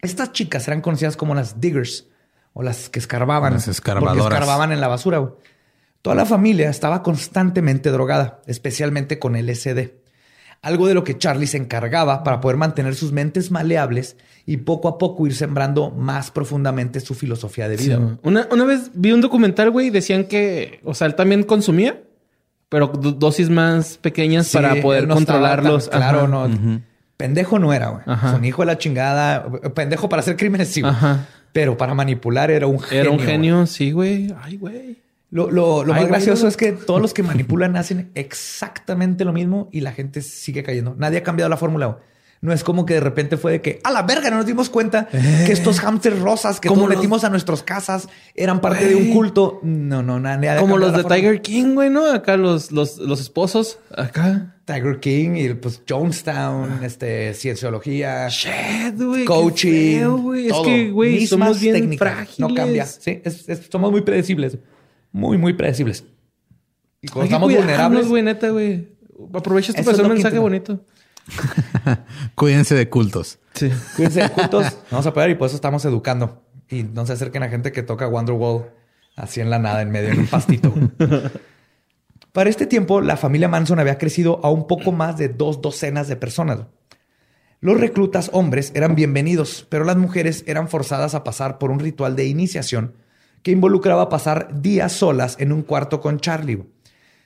Estas 0.00 0.32
chicas 0.32 0.66
eran 0.66 0.80
conocidas 0.80 1.16
como 1.16 1.34
las 1.34 1.60
diggers 1.60 2.08
o 2.54 2.62
las 2.62 2.88
que 2.88 2.98
escarbaban. 2.98 3.52
Las 3.52 3.68
escarbadoras. 3.68 4.16
Porque 4.16 4.34
escarbaban 4.34 4.72
en 4.72 4.80
la 4.80 4.88
basura. 4.88 5.22
Toda 6.02 6.16
la 6.16 6.26
familia 6.26 6.68
estaba 6.68 7.02
constantemente 7.02 7.90
drogada, 7.90 8.42
especialmente 8.46 9.18
con 9.18 9.34
LSD. 9.36 9.92
Algo 10.60 10.86
de 10.86 10.94
lo 10.94 11.02
que 11.02 11.18
Charlie 11.18 11.46
se 11.48 11.56
encargaba 11.56 12.22
para 12.22 12.40
poder 12.40 12.56
mantener 12.56 12.94
sus 12.94 13.10
mentes 13.12 13.50
maleables 13.50 14.16
y 14.46 14.58
poco 14.58 14.88
a 14.88 14.96
poco 14.98 15.26
ir 15.26 15.34
sembrando 15.34 15.90
más 15.90 16.30
profundamente 16.30 17.00
su 17.00 17.14
filosofía 17.14 17.68
de 17.68 17.76
vida. 17.76 17.96
güey. 17.96 18.16
Una, 18.22 18.46
una 18.50 18.64
vez 18.64 18.90
vi 18.94 19.10
un 19.12 19.20
documental, 19.20 19.70
güey, 19.70 19.88
y 19.88 19.90
decían 19.90 20.24
que, 20.24 20.80
o 20.84 20.94
sea, 20.94 21.08
él 21.08 21.14
también 21.16 21.42
consumía, 21.44 22.00
pero 22.68 22.86
do- 22.88 23.12
dosis 23.12 23.50
más 23.50 23.96
pequeñas 23.98 24.46
Sí, 24.48 24.56
para 24.56 24.80
poder 24.80 25.06
no 25.08 25.14
controlarlos. 25.14 25.90
tan 25.90 25.98
claro, 26.00 26.18
Ajá. 26.20 26.28
no. 26.48 26.80
Pendejo 27.16 27.58
no 27.58 27.72
era, 27.72 27.88
güey. 27.88 28.02
Ajá. 28.06 28.30
Es 28.30 28.34
un 28.38 28.44
hijo 28.44 28.62
de 28.62 28.66
la 28.66 28.78
chingada. 28.78 29.44
Pendejo 29.74 30.08
para 30.08 30.20
hacer 30.20 30.36
crímenes, 30.36 30.68
sí. 30.68 30.80
güey. 30.80 30.92
Ajá. 30.92 31.26
Pero 31.52 31.76
para 31.76 31.94
manipular 31.94 32.50
era 32.50 32.66
un 32.66 32.80
genio. 32.80 33.00
Era 33.02 33.10
un 33.10 33.16
güey. 33.16 33.28
genio, 33.28 33.66
sí, 33.66 33.90
güey. 33.92 34.34
Ay, 34.42 34.56
güey. 34.56 34.96
Lo, 35.32 35.50
lo- 35.50 35.82
lo 35.82 35.94
Ay, 35.94 36.02
más 36.02 36.08
gracioso 36.10 36.46
es 36.46 36.56
que 36.56 36.70
todos 36.72 37.00
los 37.02 37.12
que 37.14 37.22
manipulan 37.24 37.74
hacen 37.76 38.12
exactamente 38.14 39.24
lo 39.24 39.32
mismo 39.32 39.68
y 39.72 39.80
la 39.80 39.92
gente 39.92 40.22
sigue 40.22 40.62
cayendo. 40.62 40.94
Nadie 40.98 41.18
ha 41.18 41.22
cambiado 41.22 41.48
la 41.48 41.56
fórmula. 41.56 41.98
No 42.42 42.52
es 42.52 42.64
como 42.64 42.84
que 42.84 42.94
de 42.94 43.00
repente 43.00 43.36
fue 43.36 43.52
de 43.52 43.60
que 43.62 43.80
a 43.84 43.92
la 43.92 44.02
verga 44.02 44.28
no 44.28 44.36
nos 44.38 44.46
dimos 44.46 44.68
cuenta 44.68 45.06
que 45.08 45.52
estos 45.52 45.78
hamsters 45.80 46.18
rosas 46.18 46.58
que 46.60 46.68
Como 46.68 46.86
los- 46.88 46.96
metimos 46.96 47.22
a 47.24 47.30
nuestras 47.30 47.62
casas 47.62 48.08
eran 48.34 48.60
parte 48.60 48.84
de 48.86 48.94
un 48.96 49.12
culto. 49.12 49.60
No, 49.62 50.02
no, 50.02 50.18
nadie 50.20 50.50
ha 50.50 50.56
Como 50.58 50.76
los 50.76 50.92
de. 50.94 51.04
Tiger 51.04 51.40
King, 51.40 51.74
güey, 51.74 51.88
¿no? 51.88 52.10
Acá 52.10 52.36
los, 52.36 52.72
los, 52.72 52.98
los 52.98 53.20
esposos. 53.20 53.78
Acá. 53.96 54.56
Tiger 54.64 54.98
King 55.00 55.36
y 55.36 55.54
pues 55.54 55.82
Jonestown, 55.88 56.82
este, 56.84 57.32
cienciología. 57.34 58.28
Shit, 58.28 58.96
güey. 59.00 59.20
qué 59.20 59.24
coaching. 59.24 59.98
feo, 59.98 60.16
güey. 60.18 60.46
Es 60.46 60.52
todo. 60.52 60.64
que, 60.64 60.90
güey, 60.90 61.26
somos 61.28 61.60
bien 61.60 61.74
técnicas. 61.74 62.08
frágiles. 62.12 62.38
No 62.40 62.54
cambia. 62.54 62.86
Sí, 62.86 63.20
es- 63.24 63.48
es- 63.48 63.68
somos 63.70 63.90
muy 63.92 64.02
predecibles. 64.02 64.58
Muy, 65.12 65.38
muy 65.38 65.52
predecibles. 65.52 66.04
Y 67.00 67.08
cuando 67.08 67.24
estamos 67.24 67.52
vulnerables, 67.52 68.08
güey, 68.08 68.22
neta, 68.22 68.48
güey. 68.48 68.88
Aprovecha 69.34 69.72
esto 69.72 69.82
para 69.82 69.92
es 69.92 69.98
hacer 69.98 70.06
un 70.06 70.14
mensaje 70.14 70.38
bonito. 70.38 70.80
Cuídense 72.34 72.74
de 72.74 72.88
cultos. 72.88 73.38
Sí. 73.54 73.70
cuídense 73.96 74.22
de 74.22 74.28
cultos. 74.30 74.78
Vamos 74.90 75.06
a 75.06 75.12
pegar 75.12 75.30
y 75.30 75.34
por 75.34 75.46
eso 75.46 75.56
estamos 75.56 75.84
educando. 75.84 76.42
Y 76.68 76.84
no 76.84 77.06
se 77.06 77.12
acerquen 77.12 77.42
a 77.42 77.48
gente 77.48 77.70
que 77.70 77.82
toca 77.82 78.08
Wonderwall 78.08 78.70
así 79.16 79.40
en 79.40 79.50
la 79.50 79.58
nada, 79.58 79.82
en 79.82 79.90
medio 79.90 80.10
de 80.10 80.18
un 80.18 80.26
pastito. 80.26 80.72
Para 82.32 82.48
este 82.48 82.66
tiempo, 82.66 83.02
la 83.02 83.18
familia 83.18 83.48
Manson 83.48 83.78
había 83.78 83.98
crecido 83.98 84.40
a 84.42 84.50
un 84.50 84.66
poco 84.66 84.90
más 84.90 85.18
de 85.18 85.28
dos 85.28 85.60
docenas 85.60 86.08
de 86.08 86.16
personas. 86.16 86.60
Los 87.60 87.78
reclutas 87.78 88.30
hombres 88.32 88.72
eran 88.74 88.94
bienvenidos, 88.94 89.66
pero 89.68 89.84
las 89.84 89.96
mujeres 89.96 90.42
eran 90.46 90.68
forzadas 90.68 91.14
a 91.14 91.24
pasar 91.24 91.58
por 91.58 91.70
un 91.70 91.78
ritual 91.78 92.16
de 92.16 92.26
iniciación 92.26 92.94
que 93.42 93.50
involucraba 93.50 94.08
pasar 94.08 94.60
días 94.62 94.92
solas 94.92 95.36
en 95.40 95.52
un 95.52 95.62
cuarto 95.62 96.00
con 96.00 96.20
Charlie. 96.20 96.62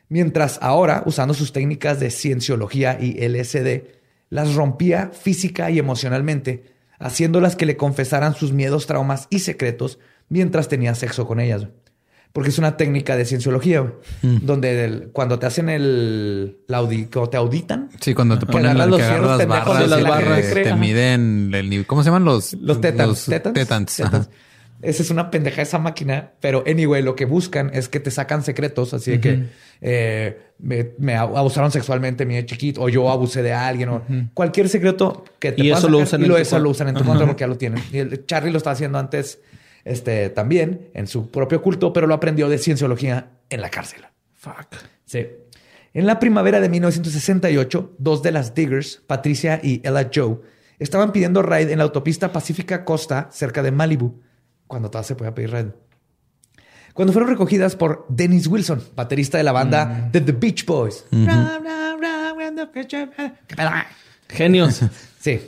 Mientras 0.08 0.58
ahora, 0.62 1.02
usando 1.06 1.34
sus 1.34 1.52
técnicas 1.52 1.98
de 2.00 2.10
cienciología 2.10 2.98
y 3.00 3.18
LSD, 3.28 3.82
las 4.30 4.54
rompía 4.54 5.10
física 5.12 5.70
y 5.70 5.78
emocionalmente, 5.78 6.64
haciéndolas 6.98 7.56
que 7.56 7.66
le 7.66 7.76
confesaran 7.76 8.34
sus 8.34 8.52
miedos, 8.52 8.86
traumas 8.86 9.26
y 9.30 9.40
secretos 9.40 9.98
mientras 10.28 10.68
tenía 10.68 10.94
sexo 10.94 11.26
con 11.26 11.40
ellas. 11.40 11.66
Porque 12.32 12.50
es 12.50 12.58
una 12.58 12.76
técnica 12.76 13.16
de 13.16 13.24
cienciología, 13.24 13.80
güey, 13.80 13.92
donde 14.42 14.84
el- 14.84 15.08
cuando 15.12 15.38
te 15.38 15.46
hacen 15.46 15.68
el, 15.70 16.58
la 16.66 16.80
audi- 16.82 17.08
te 17.30 17.36
auditan, 17.36 17.88
Sí, 18.00 18.14
cuando 18.14 18.38
te 18.38 18.44
ponen 18.46 18.76
los 18.76 19.00
las 19.00 19.46
barras, 19.46 19.88
las 19.88 20.52
te 20.52 20.74
miden 20.74 21.50
el 21.54 21.70
nivel. 21.70 21.86
¿Cómo 21.86 22.02
se 22.02 22.08
llaman 22.10 22.24
los? 22.26 22.52
Los 22.54 22.80
tetans. 22.80 23.08
los 23.08 23.24
tetans. 23.26 23.54
tetans, 23.54 23.96
tetans. 23.96 24.28
Esa 24.82 25.02
es 25.02 25.10
una 25.10 25.30
pendeja 25.30 25.62
esa 25.62 25.78
máquina. 25.78 26.32
Pero 26.40 26.64
anyway, 26.66 27.02
lo 27.02 27.16
que 27.16 27.24
buscan 27.24 27.70
es 27.72 27.88
que 27.88 28.00
te 28.00 28.10
sacan 28.10 28.42
secretos. 28.42 28.94
Así 28.94 29.12
de 29.12 29.20
que 29.20 29.44
eh, 29.80 30.38
me, 30.58 30.90
me 30.98 31.14
abusaron 31.14 31.70
sexualmente 31.70 32.26
mi 32.26 32.44
chiquito 32.44 32.82
o 32.82 32.88
yo 32.88 33.10
abusé 33.10 33.42
de 33.42 33.52
alguien 33.52 33.88
o 33.88 34.02
cualquier 34.34 34.68
secreto 34.68 35.24
que 35.38 35.52
te 35.52 35.64
Y 35.64 35.70
eso 35.70 35.88
lo 35.88 35.98
usan 35.98 36.20
y 36.20 36.24
en 36.24 36.30
lo, 36.30 36.36
eso 36.36 36.58
lo 36.58 36.70
usan 36.70 36.88
en 36.88 36.94
tu 36.94 37.04
contra 37.04 37.26
porque 37.26 37.40
ya 37.40 37.46
lo 37.46 37.56
tienen. 37.56 37.82
Y 37.92 37.98
el 37.98 38.26
Charlie 38.26 38.50
lo 38.50 38.58
estaba 38.58 38.74
haciendo 38.74 38.98
antes 38.98 39.40
este, 39.84 40.30
también 40.30 40.88
en 40.94 41.06
su 41.06 41.30
propio 41.30 41.62
culto, 41.62 41.92
pero 41.92 42.06
lo 42.06 42.14
aprendió 42.14 42.48
de 42.48 42.58
cienciología 42.58 43.30
en 43.48 43.60
la 43.60 43.70
cárcel. 43.70 44.02
Fuck. 44.34 44.76
Sí. 45.04 45.26
En 45.94 46.06
la 46.06 46.18
primavera 46.18 46.60
de 46.60 46.68
1968, 46.68 47.94
dos 47.98 48.22
de 48.22 48.32
las 48.32 48.54
Diggers, 48.54 49.02
Patricia 49.06 49.60
y 49.62 49.80
Ella 49.82 50.10
Joe, 50.14 50.38
estaban 50.78 51.12
pidiendo 51.12 51.40
raid 51.40 51.70
en 51.70 51.78
la 51.78 51.84
autopista 51.84 52.32
Pacífica 52.32 52.84
Costa, 52.84 53.28
cerca 53.32 53.62
de 53.62 53.70
Malibu, 53.70 54.20
cuando 54.66 54.90
todavía 54.90 55.08
se 55.08 55.14
podía 55.14 55.34
pedir 55.34 55.50
raid. 55.50 55.66
Cuando 56.94 57.12
fueron 57.12 57.28
recogidas 57.30 57.76
por 57.76 58.06
Dennis 58.08 58.46
Wilson, 58.46 58.82
baterista 58.96 59.36
de 59.38 59.44
la 59.44 59.52
banda 59.52 60.08
The, 60.12 60.20
The 60.22 60.32
Beach 60.32 60.64
Boys. 60.64 61.04
Genios. 64.28 64.80
Sí. 65.20 65.40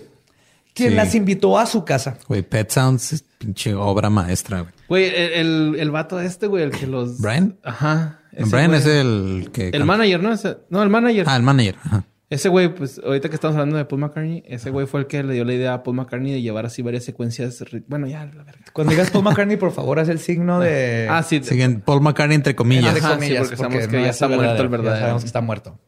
Quien 0.74 0.90
Sí. 0.90 0.97
las 0.97 1.15
invitó 1.15 1.57
a 1.57 1.65
su 1.66 1.85
casa. 1.85 2.19
Güey, 2.27 2.43
Pet 2.43 2.69
Sounds 2.70 3.12
es 3.12 3.23
pinche 3.23 3.74
obra 3.74 4.11
maestra, 4.11 4.62
güey. 4.62 4.73
Güey, 4.89 5.05
el, 5.07 5.32
el, 5.32 5.77
el 5.78 5.90
vato 5.93 6.19
este, 6.20 6.49
güey, 6.49 6.65
el 6.65 6.70
que 6.73 6.86
los... 6.89 7.20
¿Brian? 7.20 7.57
Ajá. 7.62 8.20
ese 8.32 8.51
Brian 8.51 8.69
güey. 8.70 8.81
es 8.81 8.86
el 8.86 9.51
que... 9.53 9.69
El 9.69 9.85
manager, 9.85 10.20
¿no? 10.20 10.32
Ese- 10.32 10.57
no, 10.70 10.82
el 10.82 10.89
manager. 10.90 11.27
Ah, 11.28 11.36
el 11.36 11.43
manager. 11.45 11.77
Ajá. 11.85 12.05
Ese 12.30 12.50
güey, 12.50 12.74
pues 12.74 13.00
ahorita 13.02 13.30
que 13.30 13.36
estamos 13.36 13.56
hablando 13.56 13.78
de 13.78 13.86
Paul 13.86 14.02
McCartney, 14.02 14.42
ese 14.46 14.68
güey 14.68 14.86
fue 14.86 15.00
el 15.00 15.06
que 15.06 15.22
le 15.22 15.32
dio 15.32 15.46
la 15.46 15.55
idea 15.55 15.72
a 15.72 15.82
Paul 15.82 15.96
McCartney 15.96 16.32
de 16.32 16.42
llevar 16.42 16.66
así 16.66 16.82
varias 16.82 17.05
secuencias. 17.05 17.64
Bueno, 17.86 18.06
ya, 18.06 18.26
la 18.26 18.44
verga. 18.44 18.64
Cuando 18.74 18.90
digas 18.90 19.10
Paul 19.10 19.24
McCartney, 19.24 19.56
por 19.56 19.72
favor, 19.72 19.98
haz 19.98 20.10
el 20.10 20.18
signo 20.18 20.60
de... 20.60 21.06
Ah, 21.09 21.22
sí. 21.22 21.42
Siguen 21.42 21.80
Paul 21.80 22.02
McCartney 22.02 22.34
entre 22.34 22.55
comillas. 22.55 22.94
Entre 22.94 23.00
comillas, 23.00 23.48
sí, 23.48 23.56
porque 23.56 23.56
sabemos 23.56 23.86
que 23.88 23.96
no 23.96 24.02
ya 24.02 24.10
es 24.10 24.16
está 24.16 24.28
muerto 24.28 24.62
el 24.62 24.68
verdadero. 24.68 24.94
Ya 24.94 25.00
sabemos 25.00 25.22
que 25.22 25.26
está 25.26 25.40
muerto. 25.40 25.78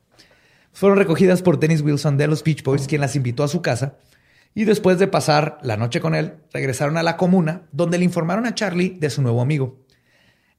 Fueron 0.73 0.97
recogidas 0.97 1.43
por 1.43 1.59
Dennis 1.61 1.83
Wilson 1.83 2.17
de 2.17 2.27
los 2.27 2.43
Beach 2.43 2.63
Boys, 2.63 2.87
quien 2.87 3.03
las 3.03 3.17
invitó 3.17 3.45
a 3.45 3.49
su 3.49 3.61
casa. 3.61 3.97
Y 4.55 4.65
después 4.65 4.99
de 4.99 5.09
pasar 5.09 5.59
la 5.63 5.77
noche 5.77 6.01
con 6.01 6.15
él, 6.15 6.37
regresaron 6.55 6.97
a 6.97 7.03
la 7.03 7.19
comuna, 7.19 7.63
donde 7.71 7.99
le 7.99 8.05
informaron 8.05 8.47
a 8.47 8.55
Charlie 8.55 8.97
de 8.99 9.11
su 9.11 9.21
nuevo 9.21 9.43
amigo. 9.43 9.79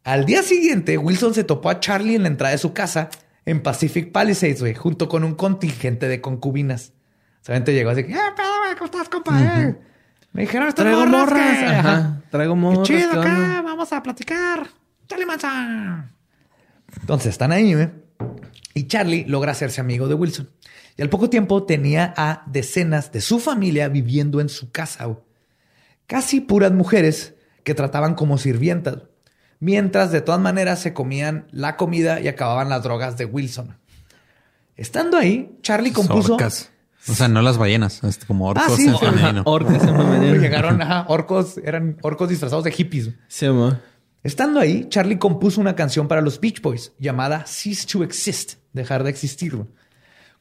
Al 0.03 0.25
día 0.25 0.43
siguiente, 0.43 0.97
Wilson 0.97 1.33
se 1.33 1.43
topó 1.43 1.69
a 1.69 1.79
Charlie 1.79 2.15
en 2.15 2.21
la 2.21 2.27
entrada 2.27 2.51
de 2.51 2.59
su 2.59 2.71
casa 2.71 3.09
en 3.45 3.61
Pacific 3.63 4.11
Palisades, 4.11 4.61
güey, 4.61 4.73
junto 4.75 5.09
con 5.09 5.23
un 5.23 5.35
contingente 5.35 6.07
de 6.07 6.21
concubinas. 6.21 6.93
Solamente 7.41 7.73
llegó 7.73 7.89
así 7.89 8.03
que, 8.03 8.13
Eh, 8.13 8.17
pedo, 8.35 8.47
güey, 8.59 8.73
¿cómo 8.75 8.85
estás, 8.85 9.09
compa? 9.09 9.41
Eh, 9.63 9.75
Me 10.33 10.41
dijeron 10.43 10.67
estas 10.69 10.85
Traigo 10.85 11.05
morras 11.07 11.29
morras. 11.29 11.57
que- 11.59 11.65
Ajá. 11.65 12.21
Traigo 12.29 12.53
Qué 12.53 12.59
morras. 12.59 12.87
chido 12.87 13.11
¿qué 13.11 13.17
acá, 13.19 13.33
onda? 13.35 13.61
vamos 13.63 13.91
a 13.93 14.01
platicar. 14.03 14.67
Chale, 15.07 15.25
manza. 15.25 16.11
Entonces 16.99 17.29
están 17.31 17.51
ahí, 17.51 17.73
¿eh? 17.73 17.91
Y 18.73 18.87
Charlie 18.87 19.25
logra 19.27 19.51
hacerse 19.51 19.81
amigo 19.81 20.07
de 20.07 20.13
Wilson. 20.13 20.49
Y 20.97 21.01
al 21.01 21.09
poco 21.09 21.29
tiempo 21.29 21.63
tenía 21.63 22.13
a 22.15 22.43
decenas 22.47 23.11
de 23.11 23.19
su 23.21 23.39
familia 23.39 23.89
viviendo 23.89 24.39
en 24.39 24.49
su 24.49 24.71
casa. 24.71 25.05
güey. 25.05 25.17
Casi 26.07 26.41
puras 26.41 26.71
mujeres 26.71 27.33
que 27.63 27.73
trataban 27.73 28.15
como 28.15 28.37
sirvientas. 28.37 28.97
Mientras 29.61 30.11
de 30.11 30.21
todas 30.21 30.41
maneras 30.41 30.79
se 30.79 30.91
comían 30.91 31.45
la 31.51 31.77
comida 31.77 32.19
y 32.19 32.27
acababan 32.27 32.67
las 32.67 32.81
drogas 32.81 33.15
de 33.15 33.25
Wilson. 33.25 33.77
Estando 34.75 35.17
ahí, 35.17 35.55
Charlie 35.61 35.93
compuso... 35.93 36.33
Orcas. 36.33 36.71
O 37.07 37.13
sea, 37.13 37.27
no 37.27 37.43
las 37.43 37.57
ballenas, 37.57 38.03
es 38.03 38.25
como 38.25 38.47
orcos 38.47 38.63
Ah, 38.67 38.75
sí, 38.75 38.87
en 38.87 38.97
femenino. 38.97 39.43
Orcas 39.45 39.83
en 39.83 39.95
femenino. 39.95 40.35
Llegaron 40.41 40.81
ajá, 40.81 41.05
orcos, 41.07 41.59
eran 41.63 41.97
orcos 42.01 42.29
disfrazados 42.29 42.63
de 42.63 42.71
hippies. 42.71 43.11
Sí, 43.27 43.47
ma. 43.49 43.79
Estando 44.23 44.59
ahí, 44.59 44.87
Charlie 44.89 45.19
compuso 45.19 45.61
una 45.61 45.75
canción 45.75 46.07
para 46.07 46.21
los 46.21 46.39
Beach 46.39 46.61
Boys 46.61 46.93
llamada 46.97 47.45
Cease 47.45 47.85
to 47.87 48.03
Exist, 48.03 48.55
dejar 48.73 49.03
de 49.03 49.11
existir, 49.11 49.63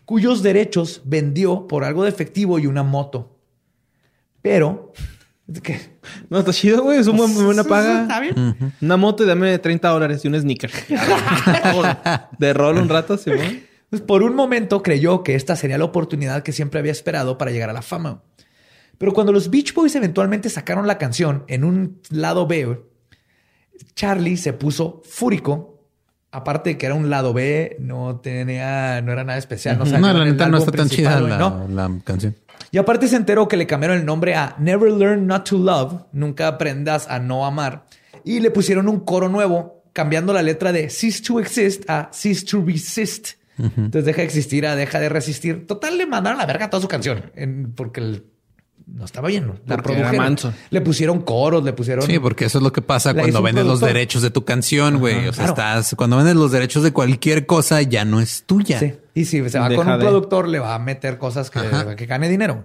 cuyos 0.06 0.42
derechos 0.42 1.02
vendió 1.04 1.66
por 1.66 1.84
algo 1.84 2.04
de 2.04 2.08
efectivo 2.10 2.58
y 2.58 2.66
una 2.66 2.82
moto. 2.82 3.38
Pero, 4.42 4.92
¿qué? 5.62 5.98
No, 6.28 6.38
está 6.38 6.52
chido, 6.52 6.82
güey. 6.82 6.98
Es 6.98 7.06
una 7.06 7.26
buena 7.26 7.64
paga. 7.64 8.02
¿Está 8.02 8.20
bien? 8.20 8.74
Una 8.80 8.96
moto 8.96 9.24
y 9.24 9.26
dame 9.26 9.58
30 9.58 9.88
dólares 9.88 10.24
y 10.24 10.28
un 10.28 10.40
sneaker. 10.40 10.70
de 12.38 12.52
rol 12.52 12.78
un 12.78 12.88
rato, 12.88 13.16
sí, 13.16 13.30
güey. 13.30 13.64
Pues 13.90 14.02
por 14.02 14.22
un 14.22 14.36
momento 14.36 14.82
creyó 14.82 15.24
que 15.24 15.34
esta 15.34 15.56
sería 15.56 15.76
la 15.76 15.84
oportunidad 15.84 16.42
que 16.44 16.52
siempre 16.52 16.78
había 16.78 16.92
esperado 16.92 17.38
para 17.38 17.50
llegar 17.50 17.70
a 17.70 17.72
la 17.72 17.82
fama. 17.82 18.22
Pero 18.98 19.12
cuando 19.12 19.32
los 19.32 19.50
Beach 19.50 19.74
Boys 19.74 19.96
eventualmente 19.96 20.48
sacaron 20.48 20.86
la 20.86 20.98
canción 20.98 21.44
en 21.48 21.64
un 21.64 22.00
lado 22.10 22.46
B, 22.46 22.80
Charlie 23.96 24.36
se 24.36 24.52
puso 24.52 25.02
fúrico. 25.04 25.78
Aparte 26.32 26.70
de 26.70 26.78
que 26.78 26.86
era 26.86 26.94
un 26.94 27.10
lado 27.10 27.32
B, 27.32 27.76
no 27.80 28.20
tenía, 28.20 29.00
no 29.02 29.10
era 29.10 29.24
nada 29.24 29.38
especial. 29.38 29.78
No, 29.78 29.84
No, 29.84 30.12
la 30.12 30.24
neta 30.24 30.48
no 30.48 30.58
está 30.58 30.70
tan 30.70 30.88
chida 30.88 31.20
la, 31.20 31.66
la 31.68 31.90
canción. 32.04 32.36
Y 32.70 32.78
aparte 32.78 33.08
se 33.08 33.16
enteró 33.16 33.48
que 33.48 33.56
le 33.56 33.66
cambiaron 33.66 33.98
el 33.98 34.04
nombre 34.06 34.34
a 34.34 34.54
Never 34.58 34.90
Learn 34.92 35.26
Not 35.26 35.48
to 35.48 35.58
Love, 35.58 36.04
nunca 36.12 36.46
aprendas 36.48 37.08
a 37.08 37.18
no 37.18 37.44
amar, 37.46 37.86
y 38.24 38.40
le 38.40 38.50
pusieron 38.50 38.88
un 38.88 39.00
coro 39.00 39.28
nuevo, 39.28 39.82
cambiando 39.92 40.32
la 40.32 40.42
letra 40.42 40.72
de 40.72 40.88
Cease 40.90 41.22
to 41.22 41.40
Exist 41.40 41.88
a 41.88 42.10
Cease 42.12 42.44
to 42.46 42.62
Resist. 42.64 43.30
Entonces 43.58 44.04
deja 44.06 44.18
de 44.22 44.24
existir 44.26 44.66
a 44.66 44.74
deja 44.74 45.00
de 45.00 45.08
resistir. 45.10 45.66
Total, 45.66 45.98
le 45.98 46.06
mandaron 46.06 46.38
a 46.38 46.42
la 46.44 46.46
verga 46.46 46.70
toda 46.70 46.80
su 46.80 46.88
canción, 46.88 47.30
en- 47.34 47.72
porque 47.74 48.00
el- 48.00 48.24
no 48.94 49.04
estaba 49.04 49.28
bien. 49.28 49.46
¿no? 49.46 49.56
La 49.66 49.76
produjeron. 49.78 50.36
Le 50.70 50.80
pusieron 50.80 51.22
coros, 51.22 51.64
le 51.64 51.72
pusieron. 51.72 52.04
Sí, 52.06 52.18
porque 52.18 52.44
eso 52.46 52.58
es 52.58 52.64
lo 52.64 52.72
que 52.72 52.82
pasa 52.82 53.12
La 53.12 53.22
cuando 53.22 53.42
vendes 53.42 53.64
los 53.66 53.80
derechos 53.80 54.22
de 54.22 54.30
tu 54.30 54.44
canción, 54.44 54.98
güey. 54.98 55.28
O 55.28 55.32
sea, 55.32 55.46
claro. 55.46 55.50
estás, 55.52 55.94
cuando 55.96 56.16
vendes 56.16 56.34
los 56.36 56.50
derechos 56.52 56.82
de 56.82 56.92
cualquier 56.92 57.46
cosa, 57.46 57.82
ya 57.82 58.04
no 58.04 58.20
es 58.20 58.44
tuya. 58.44 58.78
Sí. 58.78 58.94
Y 59.14 59.24
si 59.24 59.48
se 59.48 59.58
va 59.58 59.68
Deja 59.68 59.82
con 59.82 59.92
un 59.92 59.98
de- 59.98 60.04
productor, 60.04 60.48
le 60.48 60.58
va 60.58 60.74
a 60.74 60.78
meter 60.78 61.18
cosas 61.18 61.50
que, 61.50 61.60
que 61.96 62.06
gane 62.06 62.28
dinero. 62.28 62.64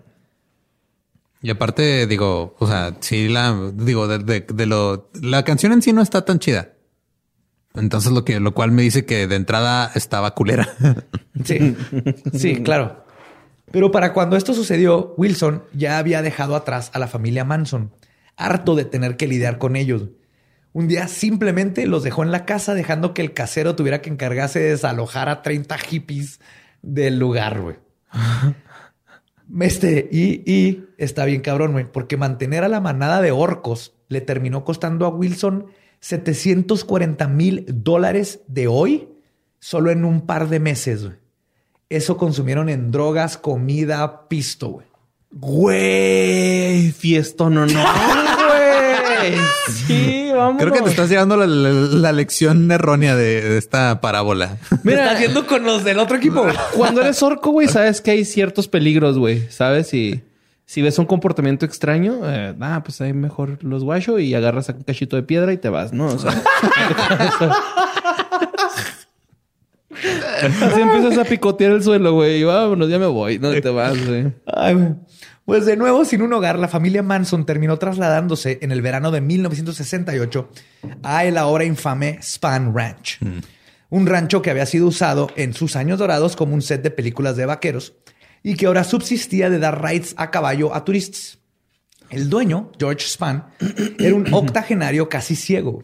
Y 1.41 1.49
aparte, 1.51 2.07
digo, 2.07 2.55
o 2.59 2.67
sea, 2.67 2.95
sí, 3.01 3.27
la, 3.27 3.55
digo, 3.73 4.07
de, 4.07 4.19
de- 4.19 4.47
de 4.51 4.65
lo, 4.65 5.09
la 5.21 5.43
canción 5.43 5.71
en 5.73 5.81
sí 5.81 5.93
no 5.93 6.01
está 6.01 6.25
tan 6.25 6.39
chida. 6.39 6.69
Entonces, 7.75 8.11
lo 8.13 8.23
que, 8.23 8.39
lo 8.39 8.53
cual 8.53 8.71
me 8.71 8.81
dice 8.81 9.05
que 9.05 9.27
de 9.27 9.35
entrada 9.35 9.91
estaba 9.95 10.33
culera. 10.33 10.69
Sí, 11.43 11.75
sí, 12.33 12.63
claro. 12.63 13.04
Pero 13.71 13.91
para 13.91 14.13
cuando 14.13 14.37
esto 14.37 14.53
sucedió, 14.53 15.13
Wilson 15.17 15.63
ya 15.73 15.97
había 15.97 16.21
dejado 16.21 16.55
atrás 16.55 16.91
a 16.93 16.99
la 16.99 17.07
familia 17.07 17.45
Manson, 17.45 17.91
harto 18.37 18.75
de 18.75 18.85
tener 18.85 19.17
que 19.17 19.27
lidiar 19.27 19.57
con 19.57 19.75
ellos. 19.75 20.09
Un 20.71 20.87
día 20.87 21.07
simplemente 21.07 21.87
los 21.87 22.03
dejó 22.03 22.23
en 22.23 22.31
la 22.31 22.45
casa, 22.45 22.73
dejando 22.73 23.13
que 23.13 23.21
el 23.21 23.33
casero 23.33 23.75
tuviera 23.75 24.01
que 24.01 24.09
encargarse 24.09 24.59
de 24.59 24.71
desalojar 24.71 25.29
a 25.29 25.41
30 25.41 25.77
hippies 25.77 26.39
del 26.81 27.19
lugar, 27.19 27.61
güey. 27.61 27.77
Este, 29.61 30.09
y, 30.11 30.41
y 30.51 30.87
está 30.97 31.23
bien 31.23 31.41
cabrón, 31.41 31.73
güey, 31.73 31.85
porque 31.85 32.17
mantener 32.17 32.63
a 32.63 32.67
la 32.67 32.81
manada 32.81 33.21
de 33.21 33.29
orcos 33.29 33.93
le 34.07 34.19
terminó 34.19 34.63
costando 34.63 35.05
a 35.05 35.09
Wilson 35.09 35.67
740 35.99 37.27
mil 37.27 37.65
dólares 37.67 38.41
de 38.47 38.67
hoy 38.67 39.09
solo 39.59 39.91
en 39.91 40.03
un 40.03 40.25
par 40.25 40.49
de 40.49 40.59
meses, 40.59 41.03
güey. 41.05 41.17
Eso 41.89 42.17
consumieron 42.17 42.69
en 42.69 42.91
drogas, 42.91 43.37
comida, 43.37 44.27
pisto, 44.27 44.69
güey. 44.69 44.85
Güey, 45.31 46.91
fiestón, 46.91 47.53
no, 47.55 47.65
no, 47.65 47.73
güey. 47.79 49.33
Sí, 49.87 50.29
vamos. 50.33 50.61
Creo 50.61 50.73
que 50.73 50.81
te 50.81 50.89
estás 50.89 51.09
llevando 51.09 51.35
la, 51.37 51.45
la- 51.45 51.69
la 51.71 52.11
lección 52.11 52.71
errónea 52.71 53.15
de, 53.15 53.41
de 53.41 53.57
esta 53.57 53.99
parábola. 54.01 54.57
Mira, 54.83 55.03
estás 55.05 55.19
viendo 55.19 55.45
con 55.45 55.63
los 55.63 55.83
del 55.83 55.99
otro 55.99 56.17
equipo. 56.17 56.45
Cuando 56.75 57.01
eres 57.01 57.21
orco, 57.21 57.51
güey, 57.51 57.67
sabes 57.67 58.01
que 58.01 58.11
hay 58.11 58.25
ciertos 58.25 58.67
peligros, 58.67 59.17
güey. 59.17 59.49
¿Sabes? 59.51 59.93
Y 59.93 60.23
si 60.65 60.81
ves 60.81 60.97
un 60.99 61.05
comportamiento 61.05 61.65
extraño, 61.65 62.19
eh, 62.23 62.55
ah, 62.61 62.81
pues 62.83 63.01
ahí 63.01 63.13
mejor 63.13 63.63
los 63.63 63.83
guacho 63.83 64.17
y 64.19 64.33
agarras 64.35 64.69
un 64.69 64.83
cachito 64.83 65.15
de 65.15 65.23
piedra 65.23 65.53
y 65.53 65.57
te 65.57 65.69
vas, 65.69 65.91
¿no? 65.93 66.07
O 66.07 66.17
sea, 66.17 66.31
así 70.61 70.81
empiezas 70.81 71.17
a 71.17 71.23
picotear 71.25 71.71
el 71.71 71.83
suelo, 71.83 72.13
güey. 72.13 72.41
Y 72.41 72.43
vámonos, 72.43 72.89
ya 72.89 72.99
me 72.99 73.07
voy. 73.07 73.37
¿Dónde 73.37 73.61
te 73.61 73.69
vas, 73.69 74.05
güey? 74.05 74.33
Ay, 74.45 74.73
güey. 74.73 74.95
Pues 75.45 75.67
de 75.67 75.77
nuevo, 75.77 76.03
sin 76.05 76.23
un 76.23 76.33
hogar, 76.33 76.57
la 76.57 76.67
familia 76.67 77.03
Manson 77.03 77.45
terminó 77.45 77.77
trasladándose 77.77 78.57
en 78.63 78.71
el 78.71 78.81
verano 78.81 79.11
de 79.11 79.21
1968 79.21 80.49
a 81.03 81.23
el 81.23 81.37
ahora 81.37 81.65
infame 81.65 82.17
Span 82.23 82.73
Ranch. 82.75 83.19
Un 83.89 84.07
rancho 84.07 84.41
que 84.41 84.49
había 84.49 84.65
sido 84.65 84.87
usado 84.87 85.29
en 85.35 85.53
sus 85.53 85.75
años 85.75 85.99
dorados 85.99 86.35
como 86.35 86.55
un 86.55 86.63
set 86.63 86.81
de 86.81 86.89
películas 86.89 87.35
de 87.35 87.45
vaqueros 87.45 87.93
y 88.41 88.55
que 88.55 88.65
ahora 88.65 88.83
subsistía 88.83 89.51
de 89.51 89.59
dar 89.59 89.83
rides 89.83 90.15
a 90.17 90.31
caballo 90.31 90.73
a 90.73 90.83
turistas. 90.83 91.37
El 92.09 92.27
dueño, 92.27 92.71
George 92.79 93.05
Span, 93.07 93.45
era 93.99 94.15
un 94.15 94.33
octogenario 94.33 95.09
casi 95.09 95.35
ciego. 95.35 95.83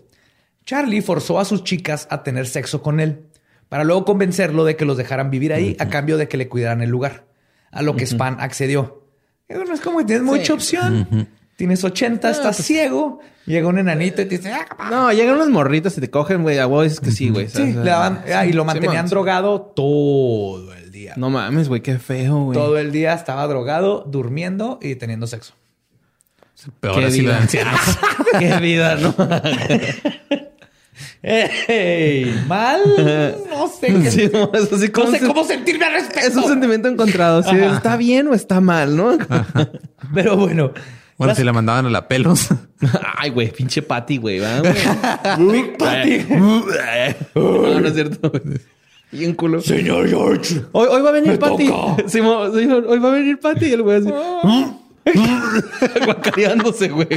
Charlie 0.65 1.01
forzó 1.01 1.39
a 1.39 1.45
sus 1.45 1.63
chicas 1.63 2.07
a 2.09 2.23
tener 2.23 2.47
sexo 2.47 2.81
con 2.81 2.99
él, 2.99 3.27
para 3.72 3.85
luego 3.85 4.03
convencerlo 4.03 4.65
de 4.65 4.76
que 4.76 4.84
los 4.84 4.98
dejaran 4.98 5.31
vivir 5.31 5.53
ahí 5.53 5.77
a 5.80 5.88
cambio 5.88 6.18
de 6.18 6.27
que 6.27 6.35
le 6.35 6.49
cuidaran 6.49 6.81
el 6.81 6.89
lugar. 6.89 7.23
A 7.72 7.81
lo 7.81 7.95
que 7.95 8.06
Span 8.06 8.35
accedió. 8.41 9.06
Y 9.48 9.53
bueno, 9.53 9.73
es 9.73 9.80
como 9.80 9.99
que 9.99 10.03
tienes 10.03 10.26
mucha 10.26 10.53
opción. 10.53 11.30
Tienes 11.56 11.81
80, 11.81 12.31
estás 12.31 12.57
ciego. 12.57 13.22
Llega 13.45 13.69
un 13.69 13.80
enanito 13.80 14.22
y 14.23 14.26
te 14.26 14.39
dice, 14.39 14.52
"Ah, 14.52 14.65
capaz". 14.68 14.89
No, 14.89 15.14
llegan 15.14 15.35
unas 15.35 15.48
morritas 15.48 15.98
y 15.98 16.02
te 16.02 16.10
cogen, 16.10 16.41
güey. 16.41 16.60
A 16.60 16.65
vos 16.65 16.84
dices 16.84 16.99
que 16.99 17.11
sí, 17.11 17.30
güey. 17.30 17.48
Sí, 17.48 17.60
¿sabes? 17.60 17.76
le 17.77 17.89
daban, 17.89 18.26
ah, 18.35 18.45
y 18.45 18.52
lo 18.52 18.65
mantenían 18.65 19.07
drogado 19.07 19.61
todo 19.61 20.73
el 20.73 20.91
día. 20.91 21.14
No 21.15 21.30
mames, 21.30 21.69
güey, 21.69 21.80
qué 21.80 21.98
feo, 21.98 22.43
güey. 22.43 22.57
Todo 22.60 22.77
el 22.77 22.91
día 22.91 23.14
estaba 23.14 23.48
drogado, 23.48 24.03
durmiendo 24.06 24.80
y 24.81 24.95
teniendo 24.95 25.27
sexo. 25.27 25.53
Peor 26.81 26.99
Qué 26.99 27.06
así 27.06 27.18
de 27.19 27.22
vida. 27.23 27.38
ancianos. 27.38 27.80
qué 28.38 28.57
vida, 28.57 28.98
¿no? 28.98 29.15
¡Ey! 31.23 32.43
¿Mal? 32.48 32.81
No 33.49 33.68
sé. 33.68 33.88
qué- 33.88 34.10
Sí, 34.11 34.30
no, 34.34 34.52
eso 34.53 34.77
sí, 34.77 34.88
no 34.88 34.91
¿cómo 34.91 35.11
sé 35.11 35.19
se- 35.19 35.27
cómo 35.27 35.43
sentirme 35.43 35.85
al 35.85 35.93
respecto. 35.93 36.27
Es 36.30 36.35
un 36.35 36.43
sentimiento 36.48 36.88
encontrado. 36.88 37.43
Si 37.43 37.49
Ajá. 37.49 37.76
está 37.77 37.95
bien 37.98 38.27
o 38.27 38.34
está 38.34 38.60
mal, 38.61 38.95
¿no? 38.98 39.18
Pero 40.14 40.35
bueno. 40.38 40.72
Bueno, 41.18 41.31
las- 41.31 41.38
si 41.38 41.43
la 41.43 41.53
mandaban 41.53 41.85
a 41.85 41.89
la 41.91 42.07
pelos. 42.07 42.48
Ay, 43.18 43.30
güey, 43.30 43.52
pinche 43.52 43.84
Patty, 43.84 44.18
güey. 44.18 44.39
Patty. 45.77 46.26
no, 46.30 47.80
no 47.80 47.88
es 47.88 47.93
cierto. 47.93 48.30
güey. 48.31 48.41
Bien 49.11 49.34
culo. 49.35 49.61
Señor 49.61 50.07
George. 50.10 50.61
Hoy, 50.72 50.88
hoy 50.89 51.02
va 51.02 51.10
a 51.10 51.11
venir 51.11 51.38
Patty. 51.38 51.69
Simón, 52.07 52.52
hoy 52.88 52.98
va 52.99 53.10
a 53.10 53.11
venir 53.11 53.39
Patty 53.39 53.65
y 53.68 53.73
el 53.73 53.84
güey 53.84 53.98
así. 53.98 54.10
Guacareándose, 56.06 56.88
güey. 56.89 57.07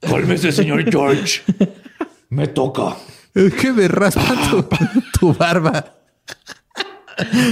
Cálmese, 0.00 0.50
señor 0.50 0.90
George. 0.90 1.42
Me 2.32 2.48
toca. 2.48 2.96
Es 3.34 3.52
que 3.52 3.74
me 3.74 3.88
raspa 3.88 4.34
tu, 4.48 4.66
tu 5.20 5.34
barba. 5.34 5.96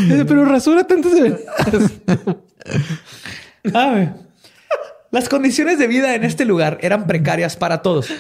Dice, 0.09 0.25
Pero 0.25 0.47
rasúrate 0.47 0.95
antes 0.95 1.13
de 1.23 1.47
A 3.75 3.91
ver. 3.91 4.15
Las 5.11 5.29
condiciones 5.29 5.79
de 5.79 5.87
vida 5.87 6.15
en 6.15 6.25
este 6.25 6.47
lugar 6.47 6.79
eran 6.81 7.07
precarias 7.07 7.57
para 7.57 7.83
todos. 7.83 8.11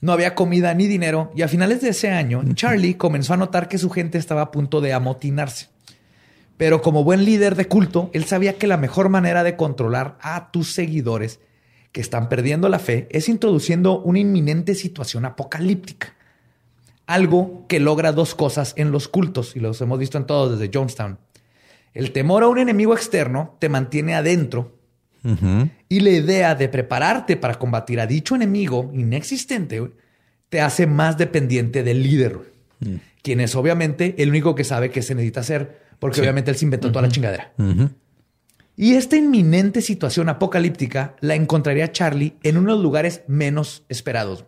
No 0.00 0.12
había 0.12 0.36
comida 0.36 0.74
ni 0.74 0.86
dinero 0.86 1.32
y 1.34 1.42
a 1.42 1.48
finales 1.48 1.80
de 1.80 1.88
ese 1.88 2.10
año, 2.10 2.40
Charlie 2.54 2.94
comenzó 2.94 3.34
a 3.34 3.38
notar 3.38 3.66
que 3.66 3.78
su 3.78 3.90
gente 3.90 4.16
estaba 4.16 4.42
a 4.42 4.50
punto 4.52 4.80
de 4.80 4.92
amotinarse. 4.92 5.70
Pero 6.56 6.82
como 6.82 7.02
buen 7.02 7.24
líder 7.24 7.56
de 7.56 7.66
culto, 7.66 8.10
él 8.12 8.26
sabía 8.26 8.58
que 8.58 8.68
la 8.68 8.76
mejor 8.76 9.08
manera 9.08 9.42
de 9.42 9.56
controlar 9.56 10.18
a 10.20 10.52
tus 10.52 10.72
seguidores 10.72 11.40
que 11.96 12.02
están 12.02 12.28
perdiendo 12.28 12.68
la 12.68 12.78
fe 12.78 13.08
es 13.10 13.26
introduciendo 13.26 14.02
una 14.02 14.18
inminente 14.18 14.74
situación 14.74 15.24
apocalíptica. 15.24 16.14
Algo 17.06 17.64
que 17.68 17.80
logra 17.80 18.12
dos 18.12 18.34
cosas 18.34 18.74
en 18.76 18.90
los 18.90 19.08
cultos 19.08 19.56
y 19.56 19.60
los 19.60 19.80
hemos 19.80 19.98
visto 19.98 20.18
en 20.18 20.26
todos 20.26 20.58
desde 20.58 20.70
Jonestown. 20.70 21.16
El 21.94 22.12
temor 22.12 22.42
a 22.42 22.48
un 22.48 22.58
enemigo 22.58 22.92
externo 22.92 23.56
te 23.60 23.70
mantiene 23.70 24.14
adentro 24.14 24.78
y 25.88 26.00
la 26.00 26.10
idea 26.10 26.54
de 26.54 26.68
prepararte 26.68 27.38
para 27.38 27.54
combatir 27.54 27.98
a 27.98 28.06
dicho 28.06 28.34
enemigo 28.34 28.90
inexistente 28.92 29.90
te 30.50 30.60
hace 30.60 30.86
más 30.86 31.16
dependiente 31.16 31.82
del 31.82 32.02
líder, 32.02 32.36
güey, 32.36 33.00
quien 33.22 33.40
es 33.40 33.54
obviamente 33.54 34.16
el 34.18 34.28
único 34.28 34.54
que 34.54 34.64
sabe 34.64 34.90
qué 34.90 35.00
se 35.00 35.14
necesita 35.14 35.40
hacer, 35.40 35.80
porque 35.98 36.20
obviamente 36.20 36.50
él 36.50 36.58
se 36.58 36.66
inventó 36.66 36.92
toda 36.92 37.00
la 37.00 37.08
chingadera. 37.08 37.54
Y 38.76 38.94
esta 38.94 39.16
inminente 39.16 39.80
situación 39.80 40.28
apocalíptica 40.28 41.16
la 41.20 41.34
encontraría 41.34 41.92
Charlie 41.92 42.36
en 42.42 42.58
unos 42.58 42.80
lugares 42.80 43.22
menos 43.26 43.84
esperados. 43.88 44.44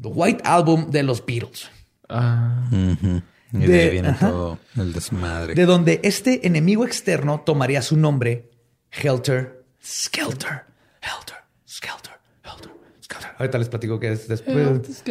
The 0.00 0.08
White 0.08 0.42
Album 0.44 0.90
de 0.90 1.02
los 1.02 1.24
Beatles. 1.24 1.70
Y 2.10 3.58
de, 3.58 3.66
De- 3.68 3.82
ahí 3.82 3.90
viene 3.90 4.08
ajá. 4.08 4.28
todo 4.28 4.58
el 4.76 4.92
desmadre. 4.92 5.54
de 5.54 5.64
donde 5.66 6.00
este 6.02 6.46
enemigo 6.46 6.84
externo 6.84 7.40
tomaría 7.40 7.80
su 7.82 7.96
nombre 7.96 8.50
Helter 8.90 9.64
Skelter. 9.84 10.64
Helter 11.00 11.36
Skelter. 11.68 12.12
Helter 12.44 12.70
Skelter. 13.02 13.30
Ahorita 13.38 13.58
les 13.58 13.68
platico 13.68 13.98
qué 13.98 14.12
es 14.12 14.28
después. 14.28 15.02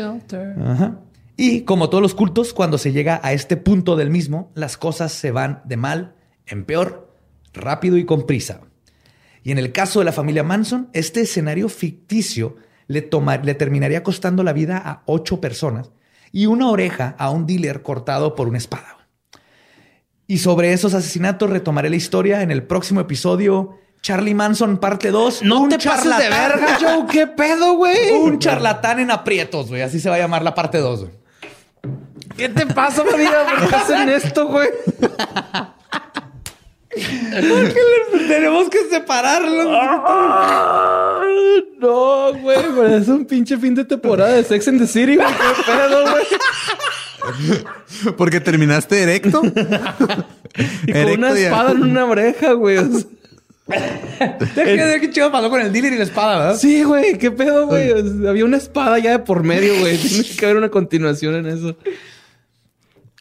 Ajá. 0.64 0.99
Y 1.38 1.61
como 1.61 1.89
todos 1.89 2.02
los 2.02 2.14
cultos, 2.14 2.53
cuando 2.53 2.77
se 2.77 2.91
llega 2.91 3.19
a 3.23 3.34
este 3.34 3.57
punto 3.57 3.95
del 3.95 4.10
mismo, 4.11 4.52
las 4.53 4.77
cosas 4.77 5.11
se 5.11 5.31
van 5.31 5.61
de 5.65 5.77
mal 5.77 6.15
en 6.45 6.65
peor, 6.65 7.11
rápido 7.53 7.98
y 7.98 8.06
con 8.06 8.26
prisa. 8.26 8.61
Y 9.44 9.52
en 9.52 9.57
el 9.57 9.72
caso 9.72 9.99
de 9.99 10.06
la 10.06 10.11
familia 10.11 10.44
Manson, 10.44 10.90
este 10.94 11.22
escenario 11.22 11.68
ficticio 11.69 12.56
le, 12.88 13.02
toma- 13.02 13.38
le 13.38 13.56
terminaría 13.56 14.03
costando 14.03 14.44
la 14.44 14.53
vida 14.53 14.78
a 14.78 15.03
ocho 15.06 15.41
personas 15.41 15.91
y 16.32 16.45
una 16.45 16.69
oreja 16.69 17.15
a 17.18 17.30
un 17.32 17.45
dealer 17.45 17.82
cortado 17.82 18.36
por 18.36 18.48
una 18.48 18.57
espada. 18.57 18.98
Y 20.28 20.38
sobre 20.38 20.72
esos 20.73 20.94
asesinatos 20.94 21.49
retomaré 21.49 21.90
la 21.90 21.95
historia 21.98 22.41
en 22.41 22.52
el 22.52 22.64
próximo 22.64 23.02
episodio. 23.02 23.78
Charlie 24.02 24.34
Manson, 24.34 24.78
parte 24.78 25.11
2. 25.11 25.44
No 25.44 25.68
te 25.68 25.78
pases 25.78 26.18
de 26.18 26.30
verga, 26.30 26.78
Joe. 26.80 27.06
¿Qué 27.11 27.28
pedo, 27.28 27.73
güey? 27.76 28.11
Un 28.11 28.40
charlatán 28.40 28.99
en 28.99 29.11
aprietos, 29.11 29.68
güey. 29.69 29.82
Así 29.82 29.99
se 29.99 30.10
va 30.10 30.15
a 30.15 30.19
llamar 30.19 30.41
la 30.44 30.56
parte 30.56 30.78
2, 30.78 30.99
güey. 31.02 31.14
¿Qué 32.38 32.48
te 32.49 32.65
pasa, 32.65 33.03
María? 33.03 33.32
¿Por 33.60 33.69
qué 33.69 33.76
hacen 33.76 34.10
esto, 34.10 34.48
güey? 34.48 34.69
Tenemos 38.27 38.69
que 38.69 38.80
separarlos. 38.89 39.65
No, 41.80 42.34
güey. 42.41 42.57
Parece 42.76 43.11
un 43.11 43.26
pinche 43.26 43.57
fin 43.57 43.76
de 43.76 43.85
temporada 43.85 44.34
de 44.34 44.43
Sex 44.43 44.68
and 44.68 44.80
the 44.80 44.88
City, 44.88 45.15
güey. 45.15 45.27
¿Qué 45.27 45.63
pedo, 45.72 46.11
güey? 46.11 46.26
Porque 48.18 48.39
terminaste 48.39 49.03
erecto. 49.03 49.41
Y 50.85 50.91
con 50.91 51.11
una 51.11 51.31
espada 51.31 51.72
en 51.72 51.84
una 51.84 52.03
oreja, 52.03 52.51
güey. 52.51 52.77
O 52.77 52.84
sea, 52.89 54.38
¿Qué, 54.53 54.97
qué 54.99 55.09
chido 55.11 55.31
pasó 55.31 55.49
con 55.49 55.61
el 55.61 55.72
dealer 55.72 55.93
y 55.93 55.97
la 55.97 56.03
espada, 56.03 56.38
verdad? 56.39 56.57
Sí, 56.57 56.84
güey, 56.84 57.18
qué 57.18 57.31
pedo, 57.31 57.68
güey. 57.68 57.89
O 57.91 58.05
sea, 58.05 58.30
Había 58.31 58.43
una 58.43 58.57
espada 58.57 58.99
ya 58.99 59.11
de 59.11 59.19
por 59.19 59.43
medio, 59.43 59.80
güey. 59.80 59.97
Tiene 59.97 60.26
que 60.26 60.45
haber 60.45 60.57
una 60.57 60.68
continuación 60.68 61.35
en 61.35 61.45
eso. 61.45 61.77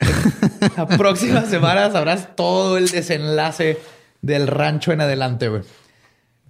La 0.77 0.87
próxima 0.87 1.43
semana 1.43 1.91
sabrás 1.91 2.35
todo 2.37 2.77
el 2.79 2.89
desenlace 2.89 3.79
del 4.23 4.47
rancho 4.47 4.93
en 4.93 5.01
adelante, 5.01 5.49
güey. 5.49 5.63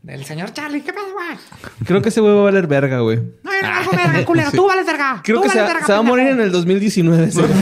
Del 0.02 0.24
señor 0.24 0.52
Charlie, 0.54 0.80
¿qué 0.82 0.92
pedo, 0.92 1.04
güey? 1.12 1.36
Creo 1.84 2.00
que 2.00 2.08
ese 2.08 2.20
güey 2.22 2.32
va 2.34 2.40
a 2.40 2.44
valer 2.44 2.66
verga, 2.66 3.00
güey. 3.00 3.18
No, 3.18 3.50
yo 3.52 3.92
no 3.92 3.98
verga, 3.98 4.24
culero. 4.24 4.50
Tú 4.54 4.66
vales 4.66 4.86
verga. 4.86 5.20
Creo 5.22 5.36
Tú 5.38 5.42
que 5.42 5.48
se, 5.50 5.58
vales 5.58 5.68
va- 5.70 5.74
verga, 5.74 5.86
se 5.86 5.92
va 5.92 5.98
a 5.98 6.02
morir 6.02 6.28
en 6.28 6.40
el 6.40 6.50
2019. 6.52 7.24
ese 7.24 7.42
güey. 7.42 7.52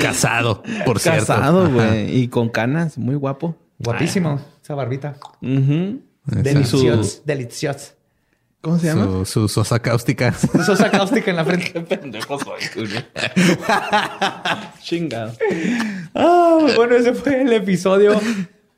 Casado, 0.00 0.62
por 0.84 0.98
cierto. 1.00 1.26
Casado, 1.26 1.64
Ajá. 1.64 1.72
güey. 1.72 2.18
Y 2.18 2.28
con 2.28 2.48
canas. 2.48 2.98
Muy 2.98 3.14
guapo. 3.14 3.56
Guapísimo, 3.78 4.40
esa 4.62 4.74
barbita. 4.74 5.16
Ujú. 5.40 6.02
Delicioso. 6.26 7.22
¿Cómo 8.60 8.78
se 8.78 8.86
llama? 8.88 9.06
Su, 9.06 9.24
su 9.24 9.48
sosa 9.48 9.78
cáustica. 9.80 10.32
Sosa 10.66 10.90
cáustica 10.90 11.30
en 11.30 11.36
la 11.36 11.44
frente. 11.44 11.80
pendejo 11.88 12.38
soy, 12.38 12.60
güey. 12.74 12.88
Chingado. 14.82 15.32
Ah, 16.14 16.58
bueno, 16.76 16.96
ese 16.96 17.14
fue 17.14 17.42
el 17.42 17.52
episodio 17.52 18.20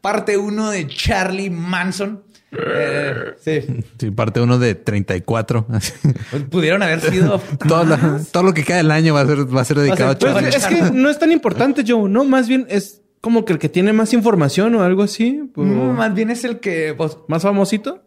parte 0.00 0.36
1 0.36 0.70
de 0.70 0.86
Charlie 0.88 1.50
Manson. 1.50 2.22
Eh, 2.52 3.14
sí, 3.40 3.82
Sí, 3.98 4.10
parte 4.10 4.40
uno 4.40 4.59
de 4.59 4.74
34. 4.74 5.66
así. 5.70 5.92
Pues 6.30 6.42
pudieron 6.44 6.82
haber 6.82 7.00
sido 7.00 7.40
todo, 7.66 7.84
lo, 7.84 7.96
todo 8.30 8.42
lo 8.42 8.52
que 8.54 8.62
queda 8.62 8.76
del 8.78 8.90
año 8.90 9.14
va 9.14 9.22
a 9.22 9.26
ser, 9.26 9.56
va 9.56 9.62
a 9.62 9.64
ser 9.64 9.78
dedicado 9.78 10.10
a 10.10 10.12
ser 10.12 10.18
todo 10.18 10.32
Charlie. 10.34 10.50
Pues 10.50 10.62
es 10.62 10.66
que 10.66 10.90
no 10.92 11.09
es 11.09 11.18
tan 11.18 11.32
importante, 11.32 11.82
Joe, 11.86 12.09
¿no? 12.10 12.24
Más 12.24 12.48
bien 12.48 12.66
es 12.68 13.00
como 13.22 13.44
que 13.44 13.54
el 13.54 13.59
que 13.59 13.68
tiene 13.70 13.92
más 13.92 14.12
información 14.12 14.74
o 14.74 14.82
algo 14.82 15.02
así. 15.02 15.48
pues, 15.54 15.66
Mm, 15.66 15.96
más 15.96 16.12
bien 16.14 16.30
es 16.30 16.44
el 16.44 16.60
que 16.60 16.92
pues, 16.96 17.16
Más 17.28 17.42
famosito. 17.42 18.02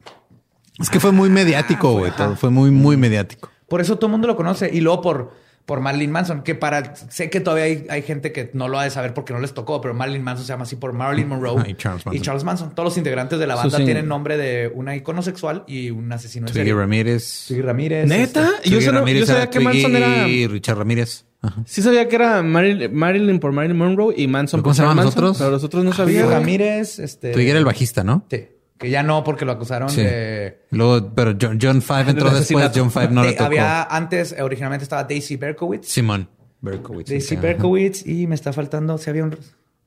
Es 0.80 0.90
que 0.90 1.00
fue 1.00 1.12
muy 1.12 1.30
mediático, 1.30 1.94
güey. 1.94 2.12
todo 2.12 2.36
Fue 2.36 2.50
muy, 2.50 2.72
muy 2.72 2.98
mediático. 2.98 3.50
por 3.68 3.82
eso 3.82 3.96
todo 3.98 4.08
el 4.08 4.12
mundo 4.12 4.28
lo 4.28 4.36
conoce 4.36 4.70
y 4.72 4.82
luego 4.82 5.02
por 5.02 5.46
por 5.66 5.80
Marilyn 5.82 6.12
Manson, 6.12 6.44
que 6.44 6.54
para 6.54 6.96
sé 6.96 7.32
que 7.32 7.40
todavía 7.40 7.66
hay, 7.66 7.88
hay 7.90 8.02
gente 8.04 8.32
que 8.32 8.52
no 8.54 8.68
lo 8.68 8.78
ha 8.78 8.84
de 8.84 8.92
saber 8.92 9.16
porque 9.16 9.34
no 9.34 9.40
les 9.40 9.54
tocó, 9.54 9.82
pero 9.82 9.96
Marilyn 9.96 10.22
Manson 10.24 10.46
se 10.46 10.54
llama 10.54 10.64
así 10.64 10.76
por 10.76 10.94
Marilyn 10.94 11.28
Monroe 11.28 11.56
Ah, 11.58 11.68
y 12.14 12.20
Charles 12.20 12.44
Manson. 12.44 12.76
Todos 12.76 12.86
los 12.90 12.98
integrantes 12.98 13.40
de 13.40 13.48
la 13.48 13.56
banda 13.56 13.78
sí. 13.78 13.84
tienen 13.84 14.08
nombre 14.08 14.38
de 14.38 14.72
una 14.74 14.96
icono 14.96 15.24
sexual 15.24 15.64
y 15.66 15.90
un 15.90 16.12
asesino 16.12 16.46
en 16.46 16.54
Twiggy 16.54 16.68
serie. 16.68 16.80
Ramírez. 16.80 17.46
Twiggy 17.48 17.62
Ramírez. 17.64 18.08
¿Neta? 18.08 18.48
este, 18.64 18.70
yo, 18.70 19.26
sabía 19.26 19.50
que 19.50 19.60
Manson 19.60 19.96
era... 19.96 20.28
Y 20.28 20.46
Richard 20.46 20.78
Ramírez. 20.78 21.26
Ajá. 21.42 21.64
Sí 21.66 21.82
sabía 21.82 22.08
que 22.08 22.16
era 22.16 22.44
Marilyn, 22.44 22.94
Marilyn 22.94 23.40
por 23.40 23.52
Marilyn 23.52 23.78
Monroe 23.78 24.14
y 24.16 24.28
Manson 24.28 24.62
¿Cómo 24.62 24.70
por 24.70 24.76
se 24.76 24.84
llaman 24.84 24.98
Charles 24.98 25.06
los 25.06 25.16
otros? 25.16 25.30
Manson, 25.32 25.46
Pero 25.46 25.52
los 25.52 25.64
otros 25.64 25.84
no 25.84 25.92
Twiggy 25.92 26.04
sabía. 26.14 26.26
güey. 26.26 26.36
Ramírez, 26.38 27.00
este. 27.00 27.32
Twiggy 27.32 27.50
era 27.50 27.60
el 27.60 27.66
bajista, 27.66 28.04
¿no? 28.04 28.24
Sí. 28.30 28.50
Que 28.78 28.90
ya 28.90 29.04
no, 29.04 29.24
porque 29.24 29.46
lo 29.46 29.54
acusaron 29.54 29.90
Sí. 29.90 30.02
de. 30.02 30.60
Luego, 30.72 31.12
pero 31.16 31.34
John, 31.40 31.58
John 31.62 31.82
Five 31.82 32.10
entró 32.10 32.30
después. 32.30 32.72
John 32.76 32.92
Five 32.92 33.10
no 33.10 33.22
de- 33.22 33.30
le 33.30 33.34
tocó. 33.34 33.46
había 33.46 33.84
antes, 33.84 34.36
originalmente 34.40 34.84
estaba 34.84 35.04
Daisy 35.06 35.38
Berkowitz. 35.38 35.88
Simón. 35.88 36.28
Berkowitz. 36.62 37.10
Daisy. 37.10 37.36
Berkowitz 37.38 38.06
y 38.06 38.28
me 38.28 38.36
está 38.36 38.52
faltando, 38.52 38.98
si 38.98 39.10
había 39.10 39.24
un. 39.24 39.38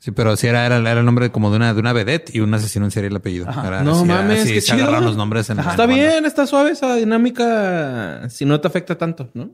Sí, 0.00 0.12
pero 0.12 0.36
sí 0.36 0.46
era, 0.46 0.64
era, 0.64 0.76
era 0.78 1.00
el 1.00 1.04
nombre 1.04 1.30
como 1.32 1.50
de 1.50 1.56
una, 1.56 1.74
de 1.74 1.80
una 1.80 1.92
vedette 1.92 2.32
y 2.32 2.38
un 2.38 2.54
asesino 2.54 2.84
en 2.84 2.92
serie 2.92 3.08
el 3.10 3.16
apellido. 3.16 3.46
Era- 3.50 3.82
No 3.82 4.04
mames, 4.04 4.44
se 4.44 4.62
chido. 4.62 4.76
agarraron 4.84 5.04
los 5.04 5.16
nombres 5.16 5.50
en 5.50 5.58
Ajá. 5.58 5.72
Está 5.72 5.86
bien, 5.86 6.24
está 6.24 6.46
suave 6.46 6.70
esa 6.70 6.94
dinámica 6.94 8.28
si 8.30 8.44
no 8.44 8.60
te 8.60 8.68
afecta 8.68 8.96
tanto, 8.96 9.28
¿no? 9.34 9.50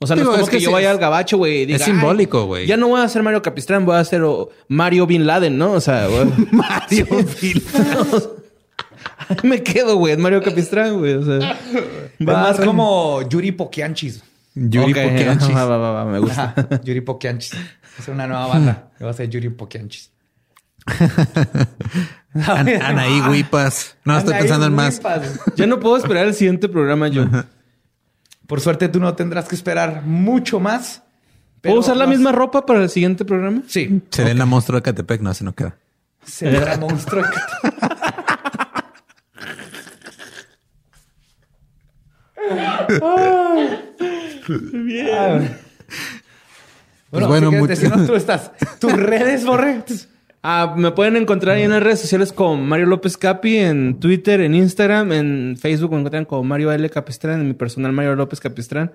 O 0.00 0.06
sea, 0.08 0.16
no 0.16 0.22
Digo, 0.22 0.32
es 0.32 0.40
como 0.40 0.44
es 0.46 0.50
que, 0.50 0.56
que 0.58 0.64
yo 0.64 0.72
vaya 0.72 0.88
es- 0.88 0.94
al 0.94 0.98
gabacho, 1.00 1.38
güey, 1.38 1.62
y 1.62 1.66
diga, 1.66 1.76
es 1.78 1.84
simbólico, 1.84 2.40
"Ay, 2.40 2.46
güey". 2.46 2.66
Ya 2.66 2.76
no 2.76 2.88
voy 2.88 3.00
a 3.02 3.08
ser 3.08 3.22
Mario 3.22 3.40
Capistrán, 3.40 3.86
voy 3.86 3.94
a 3.96 4.04
ser 4.04 4.22
Mario 4.66 5.06
Bin 5.06 5.26
Laden, 5.28 5.56
¿no? 5.56 5.72
O 5.74 5.80
sea, 5.80 6.08
güey. 6.08 6.26
Mario 6.50 7.06
Bin 7.40 7.62
Ahí 7.72 8.22
me 9.42 9.62
quedo, 9.62 9.96
güey, 9.96 10.12
es 10.14 10.18
Mario 10.18 10.42
Capistrán, 10.42 10.98
güey. 10.98 11.14
O 11.14 11.24
sea, 11.24 11.58
más 12.18 12.60
como 12.60 13.26
Yuri 13.28 13.52
Poquianchis. 13.52 14.22
Yuri 14.54 14.92
Ok, 14.92 14.98
Poquianchis. 15.10 15.48
Va, 15.56 15.64
va, 15.64 15.76
va, 15.78 15.92
va, 15.92 16.04
me 16.04 16.18
gusta. 16.18 16.54
Ajá, 16.56 16.80
Yuri 16.82 17.00
Poquianchis. 17.00 17.52
Es 17.98 18.08
una 18.08 18.26
nueva 18.26 18.46
banda. 18.46 18.90
Va 19.02 19.10
a 19.10 19.12
ser 19.12 19.28
Yuri 19.28 19.50
Poquianchis. 19.50 20.10
An- 22.34 22.68
Anaí 22.82 23.20
Huipas. 23.28 23.96
No, 24.04 24.16
estoy 24.18 24.34
pensando 24.34 24.66
en 24.66 24.74
más. 24.74 24.96
Huipas. 24.96 25.40
Ya 25.56 25.66
no 25.66 25.78
puedo 25.80 25.96
esperar 25.96 26.26
el 26.26 26.34
siguiente 26.34 26.68
programa 26.68 27.08
yo. 27.08 27.26
Por 28.46 28.60
suerte 28.60 28.88
tú 28.88 29.00
no 29.00 29.14
tendrás 29.14 29.46
que 29.48 29.54
esperar 29.54 30.02
mucho 30.04 30.60
más. 30.60 31.02
¿Puedo 31.60 31.78
usar 31.78 31.96
la 31.96 32.06
misma 32.06 32.32
ropa 32.32 32.66
para 32.66 32.82
el 32.82 32.90
siguiente 32.90 33.24
programa? 33.24 33.62
Sí. 33.68 34.02
Selena 34.10 34.44
Monstruo 34.46 34.78
de 34.78 34.82
Catepec. 34.82 35.20
No, 35.20 35.32
se 35.32 35.44
no 35.44 35.54
queda. 35.54 35.76
Será 36.24 36.76
monstruo. 36.78 37.24
Bien. 44.72 45.56
Bueno, 47.10 47.28
bueno, 47.28 47.50
¿qué 47.50 47.58
quieres 47.58 47.60
mucho- 47.60 47.66
decirnos 47.68 48.06
tú 48.06 48.14
estás? 48.14 48.50
Tus 48.78 48.92
redes, 48.94 49.44
Borre. 49.44 49.82
Ah, 50.42 50.74
me 50.76 50.90
pueden 50.90 51.16
encontrar 51.16 51.56
ahí 51.56 51.62
en 51.62 51.70
las 51.70 51.82
redes 51.82 52.00
sociales 52.00 52.32
con 52.32 52.66
Mario 52.66 52.86
López 52.86 53.16
Capi, 53.16 53.58
en 53.58 54.00
Twitter, 54.00 54.40
en 54.40 54.54
Instagram, 54.54 55.12
en 55.12 55.56
Facebook 55.60 55.92
me 55.92 55.98
encuentran 55.98 56.24
como 56.24 56.42
Mario 56.42 56.72
L. 56.72 56.88
Capistrán, 56.90 57.40
en 57.40 57.46
mi 57.48 57.54
personal 57.54 57.92
Mario 57.92 58.16
López 58.16 58.40
Capistrán. 58.40 58.92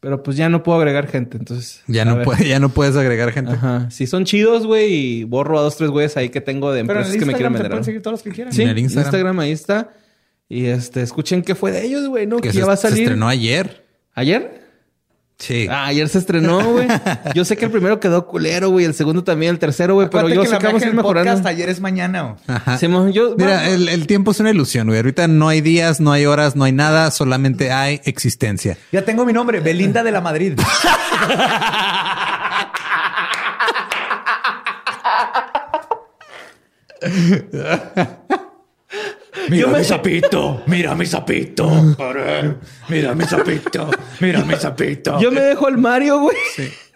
Pero 0.00 0.22
pues 0.22 0.36
ya 0.36 0.48
no 0.48 0.62
puedo 0.62 0.78
agregar 0.78 1.06
gente, 1.08 1.36
entonces. 1.36 1.82
Ya 1.86 2.06
no, 2.06 2.22
puede, 2.22 2.48
ya 2.48 2.58
no 2.58 2.70
puedes 2.70 2.96
agregar 2.96 3.32
gente. 3.32 3.52
Ajá. 3.52 3.90
Si 3.90 4.06
son 4.06 4.24
chidos, 4.24 4.66
güey, 4.66 4.92
y 4.92 5.24
borro 5.24 5.58
a 5.58 5.62
dos, 5.62 5.76
tres 5.76 5.90
güeyes 5.90 6.16
ahí 6.16 6.30
que 6.30 6.40
tengo 6.40 6.72
de 6.72 6.80
Pero 6.84 6.92
en 6.92 6.96
empresas 6.98 7.14
el 7.14 7.20
que 7.20 7.26
me 7.26 7.32
quieren 7.34 7.52
vender. 7.52 7.70
pueden 7.70 7.84
seguir 7.84 8.00
todos 8.02 8.12
los 8.14 8.22
que 8.22 8.30
quieran. 8.30 8.52
Sí, 8.52 8.62
En 8.62 8.68
el 8.70 8.78
Instagram. 8.78 9.06
Instagram. 9.06 9.38
ahí 9.40 9.52
está. 9.52 9.90
Y 10.50 10.66
este, 10.66 11.00
escuchen 11.00 11.42
qué 11.42 11.54
fue 11.54 11.70
de 11.70 11.84
ellos, 11.86 12.06
güey, 12.08 12.26
¿no? 12.26 12.36
Que, 12.38 12.48
Que 12.48 12.54
ya 12.54 12.60
se, 12.62 12.66
va 12.66 12.72
a 12.72 12.76
se 12.76 12.88
salir. 12.88 13.04
estrenó 13.04 13.28
ayer. 13.28 13.86
¿Ayer? 14.14 14.60
Sí. 15.38 15.68
Ah, 15.70 15.86
ayer 15.86 16.06
se 16.08 16.18
estrenó, 16.18 16.72
güey. 16.72 16.86
Yo 17.34 17.44
sé 17.46 17.56
que 17.56 17.64
el 17.66 17.70
primero 17.70 17.98
quedó 18.00 18.26
culero, 18.26 18.68
güey. 18.68 18.84
El 18.84 18.92
segundo 18.92 19.22
también, 19.24 19.52
el 19.52 19.58
tercero, 19.60 19.94
güey. 19.94 20.10
Pero 20.10 20.28
yo 20.28 20.42
que 20.42 20.48
sé 20.48 20.52
la 20.54 20.58
que 20.58 20.66
vamos 20.66 20.82
a 20.82 20.86
ir 20.86 20.92
del 20.92 21.00
podcast 21.00 21.24
mejorando. 21.24 21.48
ayer 21.48 21.68
es 21.70 21.80
mañana. 21.80 22.22
güey. 22.22 22.34
Ajá. 22.48 22.78
Yo, 23.10 23.36
Mira, 23.38 23.66
el 23.70 24.06
tiempo 24.08 24.32
es 24.32 24.40
una 24.40 24.50
ilusión, 24.50 24.88
güey. 24.88 24.98
Ahorita 24.98 25.28
no 25.28 25.48
hay 25.48 25.60
días, 25.62 26.00
no 26.00 26.12
hay 26.12 26.26
horas, 26.26 26.56
no 26.56 26.64
hay 26.64 26.72
nada, 26.72 27.10
solamente 27.12 27.70
hay 27.72 28.00
existencia. 28.04 28.76
Ya 28.92 29.04
tengo 29.04 29.24
mi 29.24 29.32
nombre, 29.32 29.60
Belinda 29.60 30.02
de 30.02 30.10
la 30.12 30.20
Madrid. 30.20 30.58
Mira 39.50 39.66
mi 39.68 39.84
sapito, 39.84 40.62
mira 40.66 40.94
mi 40.94 41.06
sapito. 41.06 41.96
Mira 42.88 43.14
mi 43.14 43.24
sapito, 43.24 43.90
mira 44.20 44.44
mi 44.44 44.54
sapito. 44.56 45.20
yo 45.20 45.30
me 45.32 45.40
dejo 45.40 45.68
el 45.68 45.78
Mario, 45.78 46.20
güey. 46.20 46.36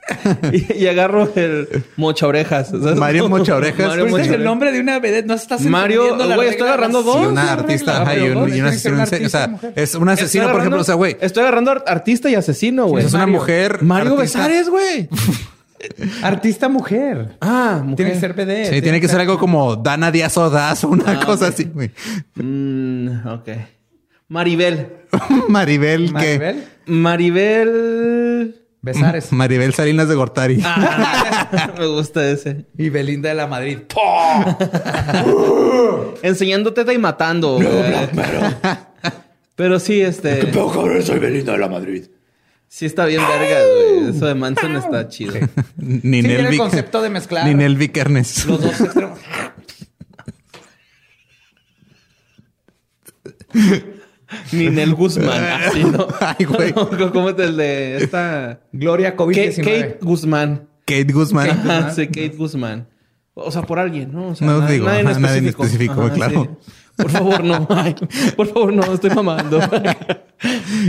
y, 0.52 0.82
y 0.82 0.86
agarro 0.86 1.30
el 1.34 1.66
mocha 1.96 2.26
orejas. 2.26 2.68
¿sabes? 2.68 2.96
Mario 2.96 3.26
Mocha 3.30 3.56
Orejas. 3.56 3.88
Mario 3.88 4.06
Mocha 4.06 4.22
es 4.22 4.28
el 4.28 4.34
Orejas. 4.34 4.44
nombre 4.44 4.70
de 4.72 4.80
una 4.80 4.98
vedette, 4.98 5.24
no 5.26 5.32
estás 5.32 5.62
Mario, 5.62 6.16
güey, 6.16 6.48
estoy 6.50 6.68
agarrando 6.68 7.02
dos. 7.02 7.22
Y 7.22 7.26
una 7.26 7.52
artista, 7.52 8.14
y 8.14 8.20
un, 8.28 8.54
y 8.54 8.60
asesino. 8.60 9.02
O 9.02 9.28
sea, 9.30 9.48
mujer. 9.48 9.72
es 9.76 9.94
un 9.94 10.08
asesino, 10.10 10.50
por 10.52 10.60
ejemplo. 10.60 10.80
O 10.82 10.84
sea, 10.84 10.94
güey. 10.96 11.16
Estoy 11.22 11.42
agarrando 11.42 11.70
art- 11.70 11.88
artista 11.88 12.28
y 12.28 12.34
asesino, 12.34 12.86
güey. 12.86 13.06
Es 13.06 13.14
una 13.14 13.26
mujer. 13.26 13.82
Mario 13.82 14.12
artista. 14.18 14.40
Besares, 14.40 14.68
güey. 14.68 15.08
Artista 16.22 16.68
mujer. 16.68 17.36
Ah, 17.40 17.80
mujer. 17.82 17.96
Tiene 17.96 18.12
que 18.12 18.20
ser 18.20 18.34
vedette. 18.34 18.74
Sí, 18.74 18.82
tiene 18.82 19.00
que 19.00 19.08
ser 19.08 19.20
algo 19.20 19.38
como 19.38 19.76
Dana 19.76 20.10
Díaz 20.10 20.36
Ordaz 20.36 20.84
o 20.84 20.88
una 20.88 21.24
cosa 21.24 21.48
así, 21.48 21.64
güey. 21.64 21.90
Mm, 22.34 23.26
ok. 23.26 23.48
Maribel. 24.28 24.88
Maribel, 25.48 26.06
que. 26.14 26.38
Maribel. 26.38 26.64
Maribel. 26.86 28.60
Besares. 28.84 29.32
Maribel 29.32 29.72
Salinas 29.72 30.08
de 30.08 30.14
Gortari. 30.14 30.60
Ah, 30.64 31.72
me 31.78 31.86
gusta 31.86 32.28
ese. 32.28 32.66
Y 32.76 32.90
Belinda 32.90 33.30
de 33.30 33.34
la 33.34 33.46
Madrid. 33.46 33.78
Enseñando 36.22 36.74
teta 36.74 36.92
y 36.92 36.98
matando. 36.98 37.56
güey. 37.56 37.68
Pero 39.56 39.78
sí, 39.78 40.00
este. 40.00 40.50
cabrón, 40.50 41.02
soy 41.02 41.18
Belinda 41.18 41.52
de 41.52 41.58
la 41.58 41.68
Madrid. 41.68 42.04
Sí 42.76 42.86
está 42.86 43.06
bien 43.06 43.22
vergas, 43.22 43.62
güey. 43.72 44.16
Eso 44.16 44.26
de 44.26 44.34
Manson 44.34 44.74
está 44.74 45.06
chido. 45.08 45.34
Ninel 45.76 46.26
tiene 46.26 46.48
el 46.48 46.56
concepto 46.58 47.02
de 47.02 47.08
mezclar 47.08 47.46
Ninel 47.46 47.76
Vikernes. 47.76 48.46
los 48.46 48.60
dos 48.60 48.80
extremos. 48.80 49.20
Ninel 54.52 54.94
Guzmán. 54.94 55.44
Así, 55.68 55.84
¿no? 55.84 56.08
Ay, 56.20 56.44
güey. 56.44 56.72
¿Cómo 57.12 57.30
es 57.30 57.38
el 57.38 57.56
de 57.56 57.96
esta? 57.98 58.60
Gloria 58.72 59.14
Kate, 59.16 59.22
COVID-19. 59.24 59.64
Kate 59.64 59.98
Guzmán. 60.02 60.68
Kate 60.84 61.12
Guzmán. 61.12 61.50
Ajá, 61.50 61.90
sí, 61.90 62.06
Kate 62.08 62.30
Guzmán. 62.36 62.88
O 63.34 63.50
sea, 63.50 63.62
por 63.62 63.78
alguien, 63.78 64.12
¿no? 64.12 64.28
O 64.28 64.34
sea, 64.34 64.46
No 64.46 64.60
na- 64.60 64.66
digo, 64.68 64.86
nadie 64.86 65.00
en 65.00 65.06
ajá, 65.08 65.20
nadie 65.20 65.38
en 65.38 65.46
específico. 65.48 66.02
específico, 66.06 66.14
claro. 66.16 66.58
sí. 66.60 66.72
Por 66.96 67.10
favor, 67.10 67.44
no. 67.44 67.66
Ay, 67.70 67.94
por 68.36 68.46
favor, 68.46 68.72
no. 68.72 68.82
Estoy 68.92 69.10
mamando. 69.10 69.60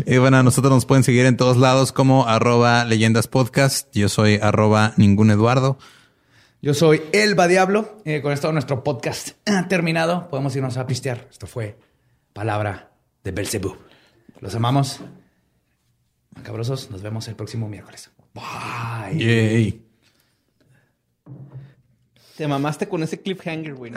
Y 0.05 0.17
bueno, 0.17 0.37
a 0.37 0.43
nosotros 0.43 0.73
nos 0.73 0.85
pueden 0.85 1.03
seguir 1.05 1.25
en 1.25 1.37
todos 1.37 1.55
lados 1.55 1.93
como 1.93 2.27
arroba 2.27 2.83
leyendas 2.83 3.27
podcast. 3.27 3.87
Yo 3.95 4.09
soy 4.09 4.37
arroba 4.41 4.93
ningún 4.97 5.31
Eduardo. 5.31 5.77
Yo 6.61 6.73
soy 6.73 7.01
Elba 7.13 7.47
Diablo. 7.47 7.99
Eh, 8.03 8.21
con 8.21 8.33
esto 8.33 8.51
nuestro 8.51 8.83
podcast 8.83 9.37
ha 9.45 9.69
terminado. 9.69 10.27
Podemos 10.29 10.53
irnos 10.57 10.75
a 10.75 10.87
pistear. 10.87 11.27
Esto 11.31 11.47
fue 11.47 11.77
Palabra 12.33 12.91
de 13.23 13.31
Belzebú. 13.31 13.77
Los 14.41 14.55
amamos. 14.55 14.99
Cabrosos, 16.43 16.91
nos 16.91 17.01
vemos 17.01 17.27
el 17.29 17.35
próximo 17.35 17.69
miércoles. 17.69 18.11
Bye. 18.33 19.17
Yay. 19.17 19.85
Te 22.35 22.47
mamaste 22.47 22.89
con 22.89 23.01
ese 23.01 23.21
cliffhanger, 23.21 23.75
güey. 23.75 23.93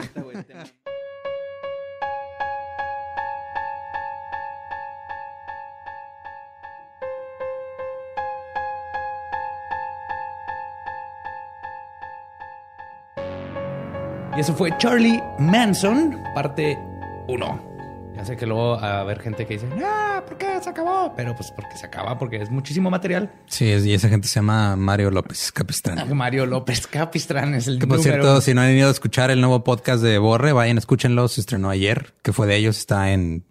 Y 14.39 14.41
eso 14.41 14.55
fue 14.55 14.71
Charlie 14.77 15.21
Manson, 15.37 16.17
parte 16.33 16.79
1. 17.27 18.13
Ya 18.15 18.23
sé 18.23 18.37
que 18.37 18.45
luego 18.45 18.75
a 18.75 19.01
haber 19.01 19.19
gente 19.19 19.45
que 19.45 19.55
dice, 19.55 19.67
ah, 19.83 20.23
¿por 20.25 20.37
qué 20.37 20.61
se 20.61 20.69
acabó? 20.69 21.13
Pero 21.13 21.35
pues 21.35 21.51
porque 21.51 21.75
se 21.75 21.85
acaba, 21.85 22.17
porque 22.17 22.37
es 22.41 22.49
muchísimo 22.49 22.89
material. 22.89 23.29
Sí, 23.47 23.65
y 23.65 23.93
esa 23.93 24.07
gente 24.07 24.29
se 24.29 24.35
llama 24.35 24.77
Mario 24.77 25.11
López 25.11 25.51
Capistrán. 25.51 26.15
Mario 26.15 26.45
López 26.45 26.87
Capistrán 26.87 27.53
es 27.53 27.67
el 27.67 27.79
Que 27.79 27.87
por 27.87 27.97
número 27.97 28.13
cierto, 28.23 28.39
si 28.39 28.53
no 28.53 28.61
han 28.61 28.71
ido 28.71 28.87
a 28.87 28.91
escuchar 28.91 29.29
el 29.29 29.41
nuevo 29.41 29.65
podcast 29.65 30.01
de 30.01 30.17
Borre, 30.19 30.53
vayan, 30.53 30.77
escúchenlo. 30.77 31.27
Se 31.27 31.41
estrenó 31.41 31.69
ayer, 31.69 32.13
que 32.21 32.31
fue 32.31 32.47
de 32.47 32.55
ellos. 32.55 32.77
Está 32.77 33.11
en, 33.11 33.45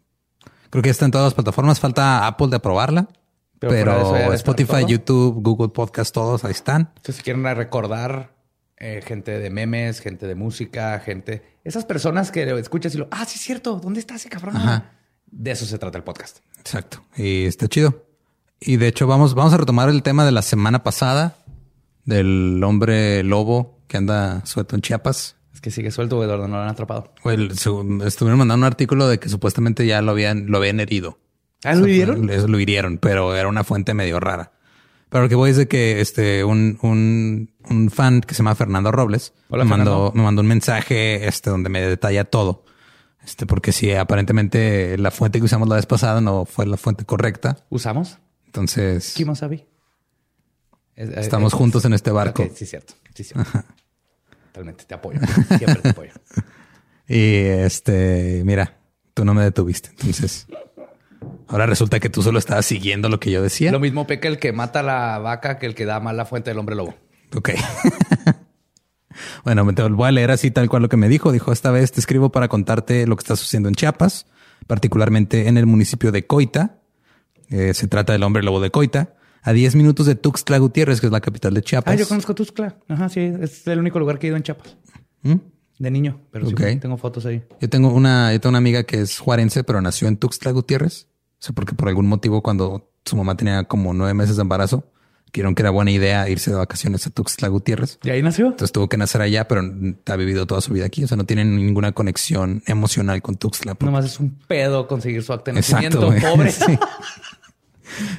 creo 0.71 0.83
que 0.83 0.89
está 0.89 1.05
en 1.05 1.11
todas 1.11 1.27
las 1.27 1.35
plataformas. 1.35 1.81
Falta 1.81 2.27
Apple 2.27 2.49
de 2.49 2.57
aprobarla. 2.57 3.09
Pero 3.59 3.73
Pero, 3.73 4.33
Spotify. 4.33 4.87
YouTube, 4.87 5.43
Google 5.43 5.69
Podcast, 5.69 6.15
todos 6.15 6.47
ahí 6.47 6.53
están. 6.53 6.93
Entonces, 6.97 7.17
si 7.17 7.23
quieren 7.25 7.45
recordar 7.45 8.38
eh, 8.81 9.03
gente 9.05 9.39
de 9.39 9.51
memes, 9.51 10.01
gente 10.01 10.27
de 10.27 10.35
música, 10.35 10.99
gente... 11.01 11.59
Esas 11.65 11.85
personas 11.85 12.31
que 12.31 12.47
lo 12.47 12.59
escuchas 12.59 12.95
y 12.95 12.99
lo... 12.99 13.09
Ah, 13.11 13.25
sí 13.25 13.37
es 13.37 13.43
cierto. 13.43 13.77
¿Dónde 13.77 14.01
está 14.01 14.15
ese 14.15 14.29
cabrón? 14.29 14.57
Ajá. 14.57 14.93
De 15.27 15.51
eso 15.51 15.67
se 15.67 15.79
trata 15.79 15.99
el 15.99 16.05
podcast. 16.05 16.39
Exacto. 16.59 17.05
Y 17.17 17.45
está 17.45 17.69
chido. 17.69 18.07
Y 18.61 18.77
de 18.77 18.89
hecho, 18.89 19.07
vamos, 19.07 19.35
vamos 19.35 19.53
a 19.53 19.59
retomar 19.59 19.89
el 19.89 20.03
tema 20.03 20.25
de 20.25 20.33
la 20.33 20.43
semana 20.43 20.83
pasada 20.83 21.37
del 22.05 22.63
hombre 22.65 23.23
lobo 23.23 23.81
que 23.87 23.99
anda 23.99 24.45
suelto 24.47 24.75
en 24.75 24.83
Chiapas. 24.83 25.37
Es 25.53 25.61
que 25.61 25.71
sigue 25.71 25.91
suelto, 25.91 26.23
Eduardo. 26.23 26.49
No 26.49 26.57
lo 26.57 26.63
han 26.63 26.69
atrapado. 26.69 27.13
Estuvieron 27.25 28.39
mandando 28.39 28.55
un 28.55 28.65
artículo 28.65 29.09
de 29.09 29.19
que 29.19 29.29
supuestamente 29.29 29.87
ya 29.87 30.01
lo 30.03 30.13
habían, 30.13 30.47
lo 30.47 30.59
habían 30.59 30.81
herido. 30.81 31.19
¿Ah, 31.65 31.75
lo 31.75 31.87
hirieron? 31.87 32.31
Eso 32.31 32.47
lo 32.47 32.61
hirieron, 32.61 32.99
pero 32.99 33.35
era 33.35 33.49
una 33.49 33.65
fuente 33.65 33.93
medio 33.93 34.21
rara. 34.21 34.53
Pero 35.09 35.25
lo 35.25 35.29
que 35.29 35.35
voy 35.35 35.51
es 35.51 35.57
de 35.57 35.69
que 35.69 36.01
este, 36.01 36.45
un, 36.45 36.79
un, 36.83 37.51
un 37.71 37.91
fan 37.91 38.21
que 38.21 38.35
se 38.35 38.39
llama 38.39 38.55
Fernando 38.55 38.91
Robles 38.93 39.33
Hola, 39.49 39.65
me, 39.65 39.71
mandó, 39.71 39.85
Fernando. 39.91 40.13
me 40.15 40.23
mandó 40.23 40.43
un 40.43 40.49
mensaje 40.49 41.27
este, 41.29 41.51
donde 41.51 41.69
me 41.71 41.81
detalla 41.81 42.25
todo. 42.25 42.65
Este, 43.25 43.47
porque 43.47 43.73
si 43.73 43.93
aparentemente 43.93 44.97
la 44.99 45.11
fuente 45.11 45.39
que 45.39 45.45
usamos 45.45 45.69
la 45.69 45.75
vez 45.77 45.87
pasada 45.87 46.21
no 46.21 46.45
fue 46.47 46.67
la 46.67 46.77
fuente 46.77 47.05
correcta. 47.05 47.59
¿Usamos? 47.69 48.19
Entonces 48.47 49.13
Kimosabi. 49.15 49.67
Es- 50.97 51.11
es- 51.11 51.17
estamos 51.19 51.53
es- 51.53 51.59
juntos 51.59 51.85
en 51.85 51.93
este 51.93 52.11
barco. 52.11 52.43
Ok, 52.43 52.53
sí, 52.55 52.65
cierto. 52.67 52.95
Sí, 53.15 53.25
cierto. 53.25 53.51
Totalmente. 54.53 54.85
Te 54.85 54.95
apoyo. 54.95 55.21
Siempre 55.59 55.77
te 55.83 55.89
apoyo. 55.91 56.13
Y 57.11 57.37
este, 57.37 58.43
mira, 58.45 58.77
tú 59.15 59.25
no 59.25 59.33
me 59.33 59.43
detuviste. 59.43 59.89
Entonces, 59.93 60.47
ahora 61.47 61.65
resulta 61.65 62.01
que 62.01 62.11
tú 62.11 62.23
solo 62.23 62.39
estabas 62.39 62.67
siguiendo 62.67 63.09
lo 63.09 63.19
que 63.19 63.31
yo 63.31 63.41
decía. 63.43 63.73
Lo 63.73 63.81
mismo 63.81 64.07
peca 64.07 64.29
el 64.29 64.39
que 64.39 64.53
mata 64.53 64.81
a 64.81 64.83
la 64.83 65.19
vaca 65.19 65.59
que 65.59 65.65
el 65.65 65.75
que 65.75 65.87
da 65.87 66.01
mal 66.01 66.19
la 66.19 66.27
fuente 66.27 66.51
del 66.51 66.59
hombre 66.59 66.77
lobo. 66.77 66.95
Ok. 67.37 67.51
bueno, 69.45 69.65
me 69.65 69.73
te 69.73 69.83
voy 69.83 70.09
a 70.09 70.13
leer 70.13 70.31
así 70.31 70.51
tal 70.51 70.69
cual 70.69 70.83
lo 70.83 70.89
que 70.89 70.97
me 70.97 71.09
dijo. 71.09 71.33
Dijo, 71.33 71.53
esta 71.53 71.71
vez 71.71 71.93
te 71.93 72.01
escribo 72.01 72.31
para 72.31 72.49
contarte 72.49 73.07
lo 73.07 73.17
que 73.17 73.23
está 73.23 73.37
sucediendo 73.37 73.69
en 73.69 73.75
Chiapas, 73.75 74.27
particularmente 74.67 75.49
en 75.49 75.59
el 75.59 75.67
municipio 75.67 76.13
de 76.13 76.27
Coita. 76.27 76.79
Eh, 77.51 77.75
se 77.75 77.89
trata 77.89 78.13
del 78.13 78.23
hombre 78.23 78.43
lobo 78.43 78.61
de 78.61 78.71
Coita, 78.71 79.15
a 79.43 79.53
10 79.53 79.77
minutos 79.77 80.07
de 80.07 80.15
Tuxtla 80.15 80.59
Gutiérrez, 80.59 81.01
que 81.01 81.07
es 81.07 81.13
la 81.13 81.21
capital 81.21 81.55
de 81.55 81.63
Chiapas. 81.63 81.95
Ah, 81.95 81.97
yo 81.97 82.07
conozco 82.07 82.35
Tuxtla. 82.35 82.77
Ajá, 82.89 83.09
sí. 83.09 83.21
Es 83.21 83.67
el 83.67 83.79
único 83.79 83.99
lugar 83.99 84.19
que 84.19 84.27
he 84.27 84.29
ido 84.29 84.37
en 84.37 84.43
Chiapas. 84.43 84.77
¿Mm? 85.23 85.37
De 85.79 85.91
niño. 85.91 86.21
Pero 86.31 86.49
sí, 86.49 86.55
tengo 86.81 86.97
fotos 86.97 87.25
ahí. 87.25 87.43
Yo 87.61 87.69
tengo 87.69 87.93
una, 87.93 88.33
yo 88.33 88.41
tengo 88.41 88.51
una 88.51 88.59
amiga 88.59 88.83
que 88.83 89.01
es 89.01 89.19
juarense, 89.19 89.65
pero 89.65 89.81
nació 89.81 90.09
en 90.09 90.17
Tuxtla 90.17 90.51
Gutiérrez. 90.51 91.07
O 91.41 91.43
sea, 91.43 91.55
porque 91.55 91.75
por 91.75 91.89
algún 91.89 92.09
motivo 92.09 92.43
cuando 92.43 92.91
su 93.05 93.17
mamá 93.17 93.37
tenía 93.37 93.65
como 93.65 93.95
nueve 93.95 94.13
meses 94.13 94.37
de 94.37 94.43
embarazo, 94.43 94.91
vieron 95.33 95.55
que 95.55 95.63
era 95.63 95.71
buena 95.71 95.91
idea 95.91 96.29
irse 96.29 96.51
de 96.51 96.57
vacaciones 96.57 97.07
a 97.07 97.11
Tuxtla 97.11 97.49
Gutiérrez. 97.49 97.99
¿Y 98.03 98.11
ahí 98.11 98.23
nació? 98.23 98.47
Entonces 98.47 98.73
tuvo 98.73 98.89
que 98.89 98.97
nacer 98.97 99.21
allá, 99.21 99.47
pero 99.49 99.63
ha 100.07 100.17
vivido 100.17 100.47
toda 100.47 100.61
su 100.61 100.73
vida 100.73 100.87
aquí. 100.87 101.05
O 101.05 101.09
sea, 101.09 101.17
no 101.17 101.25
tiene 101.25 101.45
ninguna 101.45 101.93
conexión 101.93 102.63
emocional 102.67 103.23
con 103.23 103.37
Tuxtla. 103.37 103.77
Nomás 103.81 104.05
es 104.07 104.21
un 104.21 104.39
pedo 104.47 104.87
conseguir 104.89 105.23
su 105.23 105.33
acta 105.33 105.53
de 105.53 105.61
Exacto. 105.61 106.01
nacimiento. 106.01 106.07
güey. 106.07 106.21
Pobre. 106.21 106.53
Sí. 106.69 106.79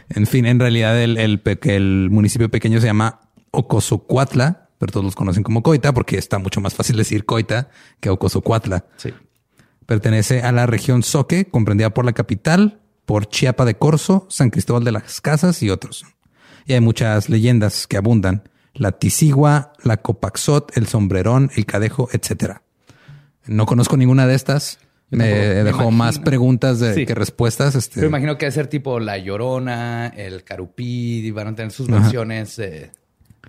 En 0.10 0.26
fin, 0.26 0.46
en 0.46 0.60
realidad 0.60 1.00
el, 1.02 1.18
el, 1.18 1.42
el 1.64 2.10
municipio 2.10 2.50
pequeño 2.50 2.82
se 2.82 2.88
llama 2.88 3.22
Ocosocuatla, 3.52 4.70
pero 4.78 4.92
todos 4.92 5.06
los 5.06 5.16
conocen 5.16 5.44
como 5.44 5.62
Coita 5.62 5.94
porque 5.94 6.18
está 6.18 6.40
mucho 6.40 6.60
más 6.60 6.74
fácil 6.74 6.98
decir 6.98 7.26
Coita 7.26 7.70
que 8.00 8.10
Ocosocuatla. 8.10 8.86
Sí. 8.98 9.14
Pertenece 9.86 10.42
a 10.42 10.52
la 10.52 10.66
región 10.66 11.04
Soque, 11.04 11.46
comprendida 11.46 11.92
por 11.92 12.06
la 12.06 12.14
capital, 12.14 12.80
por 13.06 13.28
Chiapa 13.28 13.66
de 13.66 13.76
Corzo, 13.76 14.28
San 14.30 14.50
Cristóbal 14.50 14.84
de 14.84 14.92
las 14.92 15.22
Casas 15.22 15.62
y 15.64 15.70
otros. 15.70 16.06
Y 16.70 16.74
hay 16.74 16.82
muchas 16.82 17.30
leyendas 17.30 17.88
que 17.88 17.98
abundan. 17.98 18.44
La 18.76 18.92
Tisigua, 18.92 19.74
la 19.84 19.98
Copaxot, 19.98 20.78
el 20.78 20.86
Sombrerón, 20.86 21.50
el 21.56 21.66
Cadejo, 21.66 22.10
etcétera. 22.14 22.62
No 23.48 23.66
conozco 23.66 23.98
ninguna 23.98 24.28
de 24.28 24.36
estas. 24.36 24.78
Yo 25.10 25.18
Me 25.18 25.26
dejó 25.28 25.82
imagino. 25.82 25.92
más 25.92 26.20
preguntas 26.20 26.80
de, 26.80 26.94
Sí. 26.94 27.06
que 27.08 27.16
respuestas. 27.16 27.74
Este, 27.74 27.96
Pero 27.96 28.08
imagino 28.08 28.38
que 28.38 28.46
debe 28.46 28.52
ser 28.54 28.68
tipo 28.68 29.00
La 29.00 29.18
Llorona, 29.18 30.10
el 30.16 30.44
Carupí, 30.44 31.26
y 31.26 31.32
van 31.32 31.48
a 31.48 31.56
tener 31.56 31.72
sus 31.72 31.88
versiones 31.88 32.56
de 32.58 32.92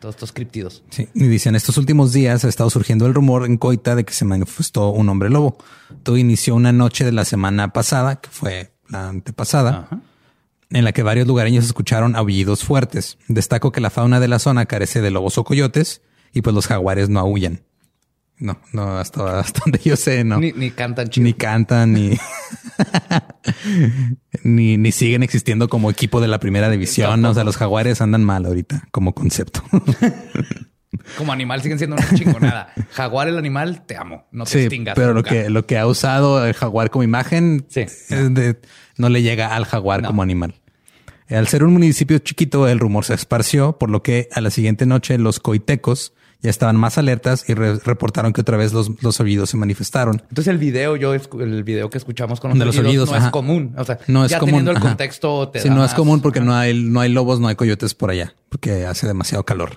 todos 0.01 0.14
estos 0.14 0.32
criptidos. 0.32 0.82
Sí, 0.88 1.06
y 1.12 1.24
dicen, 1.28 1.55
estos 1.55 1.76
últimos 1.76 2.14
días 2.14 2.47
ha 2.47 2.48
estado 2.48 2.70
surgiendo 2.70 3.05
el 3.06 3.12
rumor 3.12 3.44
en 3.44 3.59
Coita 3.59 3.94
de 3.94 4.05
que 4.05 4.14
se 4.14 4.24
manifestó 4.24 4.88
un 4.88 5.10
hombre 5.10 5.28
lobo. 5.28 5.59
Todo 6.02 6.16
inició 6.16 6.55
una 6.55 6.72
noche 6.72 7.05
de 7.05 7.12
la 7.12 7.26
semana 7.26 7.74
pasada, 7.74 8.22
que 8.22 8.30
fue 8.30 8.72
la 8.88 9.10
antepasada, 9.10 9.80
Ajá. 9.90 10.01
En 10.70 10.84
la 10.84 10.92
que 10.92 11.02
varios 11.02 11.26
lugareños 11.26 11.64
escucharon 11.64 12.16
aullidos 12.16 12.64
fuertes. 12.64 13.18
Destaco 13.28 13.72
que 13.72 13.80
la 13.80 13.90
fauna 13.90 14.20
de 14.20 14.28
la 14.28 14.38
zona 14.38 14.66
carece 14.66 15.01
de 15.01 15.10
lobos 15.10 15.36
o 15.38 15.44
coyotes 15.44 16.02
y 16.32 16.42
pues 16.42 16.55
los 16.55 16.66
jaguares 16.66 17.09
no 17.09 17.20
aullan. 17.20 17.62
No, 18.38 18.59
no, 18.72 18.98
hasta, 18.98 19.40
hasta 19.40 19.60
donde 19.66 19.80
yo 19.84 19.97
sé, 19.97 20.24
no. 20.24 20.38
Ni, 20.38 20.52
ni 20.52 20.70
cantan 20.70 21.09
chido. 21.09 21.24
Ni 21.24 21.34
cantan, 21.34 21.92
ni, 21.92 22.16
ni, 24.44 24.76
ni 24.76 24.92
siguen 24.92 25.22
existiendo 25.22 25.68
como 25.68 25.90
equipo 25.90 26.20
de 26.20 26.28
la 26.28 26.40
primera 26.40 26.70
división. 26.70 27.24
O 27.24 27.34
sea, 27.34 27.44
los 27.44 27.56
jaguares 27.56 28.01
andan 28.01 28.24
mal 28.24 28.47
ahorita 28.47 28.88
como 28.92 29.14
concepto. 29.14 29.62
Como 31.16 31.32
animal 31.32 31.62
siguen 31.62 31.78
siendo 31.78 31.97
una 31.97 32.14
chingonada. 32.14 32.72
Jaguar, 32.90 33.28
el 33.28 33.38
animal, 33.38 33.84
te 33.86 33.97
amo. 33.97 34.26
No 34.32 34.44
te 34.44 34.51
Sí, 34.51 34.59
extingas. 34.60 34.94
pero 34.97 35.14
lo 35.14 35.22
que, 35.22 35.48
lo 35.48 35.64
que 35.64 35.78
ha 35.78 35.86
usado 35.86 36.44
el 36.44 36.52
jaguar 36.52 36.90
como 36.90 37.02
imagen 37.05 37.64
Sí. 37.68 37.80
es 37.82 38.09
de- 38.09 38.60
no 38.97 39.09
le 39.09 39.22
llega 39.22 39.55
al 39.56 39.64
jaguar 39.64 40.02
No. 40.02 40.09
como 40.09 40.22
animal. 40.22 40.59
Al 41.31 41.47
ser 41.48 41.65
un 41.65 41.73
municipio 41.73 42.19
chiquito, 42.19 42.66
el 42.69 42.78
rumor 42.81 43.05
se 43.05 43.15
esparció, 43.15 43.78
por 43.78 43.89
lo 43.90 44.02
que 44.02 44.28
a 44.32 44.40
la 44.40 44.51
siguiente 44.51 44.85
noche 44.86 45.16
los 45.19 45.39
coitecos 45.40 46.12
ya 46.43 46.48
estaban 46.51 46.77
más 46.77 46.97
alertas 46.98 47.44
y 47.48 47.55
re- 47.55 47.78
reportaron 47.81 48.32
que 48.32 48.40
otra 48.40 48.57
vez 48.57 48.73
los, 48.73 48.90
los 49.02 49.20
oídos 49.20 49.51
se 49.51 49.57
manifestaron. 49.59 50.23
Entonces 50.31 50.48
el 50.48 50.57
video, 50.59 50.97
yo 50.97 51.12
el 51.15 51.65
video 51.65 51.90
que 51.90 51.98
escuchamos 51.98 52.40
con 52.40 52.51
los, 52.51 52.59
De 52.59 52.65
los 52.65 52.78
oídos, 52.78 53.11
no 53.11 53.16
ajá. 53.16 53.27
es 53.27 53.32
común. 53.32 53.74
O 53.77 53.85
sea, 53.85 53.98
No 54.07 54.24
es 54.24 54.31
ya 54.31 54.39
común. 54.39 54.51
teniendo 54.52 54.70
el 54.73 54.78
ajá. 54.78 54.89
contexto, 54.89 55.48
te 55.51 55.61
Sí, 55.61 55.69
da 55.69 55.74
no 55.74 55.85
es 55.85 55.93
común 55.94 56.20
porque 56.23 56.39
ajá. 56.39 56.47
no 56.47 56.55
hay, 56.57 56.82
no 56.82 57.01
hay 57.01 57.11
lobos, 57.12 57.40
no 57.40 57.48
hay 57.48 57.57
coyotes 57.57 57.94
por 57.94 58.11
allá, 58.11 58.35
porque 58.48 58.86
hace 58.86 59.07
demasiado 59.07 59.44
calor. 59.44 59.77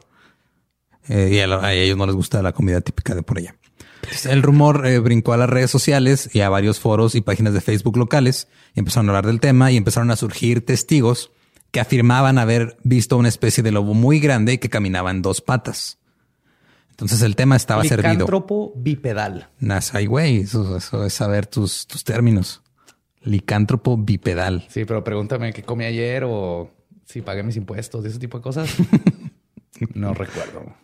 Eh, 1.09 1.31
y 1.33 1.39
a, 1.39 1.47
lo- 1.47 1.61
a 1.61 1.73
ellos 1.73 1.97
no 1.97 2.05
les 2.05 2.15
gusta 2.15 2.41
la 2.41 2.53
comida 2.53 2.79
típica 2.81 3.13
de 3.13 3.23
por 3.23 3.37
allá. 3.39 3.55
Entonces, 4.03 4.25
El 4.27 4.41
rumor 4.41 4.85
eh, 4.87 4.99
brincó 4.99 5.33
a 5.33 5.37
las 5.37 5.49
redes 5.49 5.69
sociales 5.71 6.29
y 6.33 6.39
a 6.41 6.49
varios 6.49 6.79
foros 6.79 7.15
y 7.15 7.21
páginas 7.21 7.53
de 7.53 7.61
Facebook 7.61 7.97
locales 7.97 8.47
y 8.73 8.79
empezaron 8.79 9.07
a 9.07 9.11
hablar 9.11 9.25
del 9.27 9.39
tema 9.39 9.71
y 9.71 9.77
empezaron 9.77 10.11
a 10.11 10.15
surgir 10.15 10.65
testigos 10.65 11.31
que 11.73 11.79
afirmaban 11.79 12.37
haber 12.37 12.77
visto 12.83 13.17
una 13.17 13.29
especie 13.29 13.63
de 13.63 13.71
lobo 13.71 13.95
muy 13.95 14.19
grande 14.19 14.59
que 14.59 14.69
caminaba 14.69 15.09
en 15.09 15.23
dos 15.23 15.41
patas. 15.41 15.97
Entonces 16.91 17.23
el 17.23 17.35
tema 17.35 17.55
estaba 17.55 17.83
servido. 17.83 18.11
Licántropo 18.11 18.73
bipedal. 18.75 19.49
Nas- 19.59 19.89
ay, 19.95 20.05
güey, 20.05 20.41
eso, 20.41 20.77
eso 20.77 21.03
es 21.03 21.13
saber 21.15 21.47
tus, 21.47 21.87
tus 21.87 22.03
términos. 22.03 22.61
Licántropo 23.23 23.97
bipedal. 23.97 24.67
Sí, 24.69 24.85
pero 24.85 25.03
pregúntame 25.03 25.51
qué 25.51 25.63
comí 25.63 25.85
ayer 25.85 26.23
o 26.27 26.69
si 27.05 27.21
pagué 27.23 27.41
mis 27.41 27.55
impuestos, 27.57 28.05
ese 28.05 28.19
tipo 28.19 28.37
de 28.37 28.43
cosas. 28.43 28.69
no 29.95 30.13
recuerdo. 30.13 30.75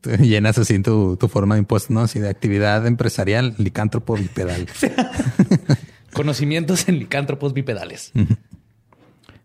Te 0.00 0.16
llenas 0.18 0.58
así 0.58 0.80
tu, 0.80 1.16
tu 1.18 1.28
forma 1.28 1.54
de 1.54 1.60
impuesto, 1.60 1.94
¿no? 1.94 2.00
Así 2.00 2.18
de 2.18 2.28
actividad 2.28 2.84
empresarial, 2.88 3.54
licántropo 3.58 4.16
bipedal. 4.16 4.66
Conocimientos 6.12 6.88
en 6.88 6.98
licántropos 6.98 7.52
bipedales. 7.54 8.10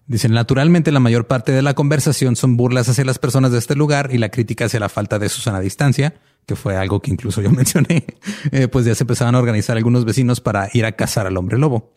Dicen, 0.07 0.31
naturalmente 0.31 0.93
la 0.93 1.01
mayor 1.01 1.27
parte 1.27 1.51
de 1.51 1.61
la 1.61 1.73
conversación 1.73 2.37
son 2.37 2.55
burlas 2.55 2.87
hacia 2.87 3.03
las 3.03 3.19
personas 3.19 3.51
de 3.51 3.57
este 3.57 3.75
lugar 3.75 4.09
y 4.13 4.17
la 4.17 4.29
crítica 4.29 4.65
hacia 4.65 4.79
la 4.79 4.87
falta 4.87 5.19
de 5.19 5.27
su 5.27 5.41
sana 5.41 5.59
distancia, 5.59 6.15
que 6.45 6.55
fue 6.55 6.77
algo 6.77 7.01
que 7.01 7.11
incluso 7.11 7.41
yo 7.41 7.51
mencioné, 7.51 8.05
eh, 8.51 8.69
pues 8.69 8.85
ya 8.85 8.95
se 8.95 9.03
empezaban 9.03 9.35
a 9.35 9.39
organizar 9.39 9.75
algunos 9.75 10.05
vecinos 10.05 10.39
para 10.39 10.69
ir 10.73 10.85
a 10.85 10.93
cazar 10.93 11.27
al 11.27 11.35
hombre 11.35 11.57
lobo. 11.57 11.93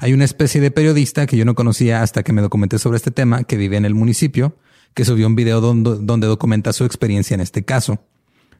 Hay 0.00 0.12
una 0.12 0.24
especie 0.24 0.60
de 0.60 0.72
periodista 0.72 1.26
que 1.26 1.36
yo 1.36 1.44
no 1.44 1.54
conocía 1.54 2.02
hasta 2.02 2.24
que 2.24 2.32
me 2.32 2.42
documenté 2.42 2.80
sobre 2.80 2.96
este 2.96 3.12
tema, 3.12 3.44
que 3.44 3.56
vive 3.56 3.76
en 3.76 3.84
el 3.84 3.94
municipio, 3.94 4.56
que 4.94 5.04
subió 5.04 5.28
un 5.28 5.36
video 5.36 5.60
donde, 5.60 5.98
donde 6.00 6.26
documenta 6.26 6.72
su 6.72 6.84
experiencia 6.84 7.36
en 7.36 7.40
este 7.40 7.64
caso. 7.64 8.04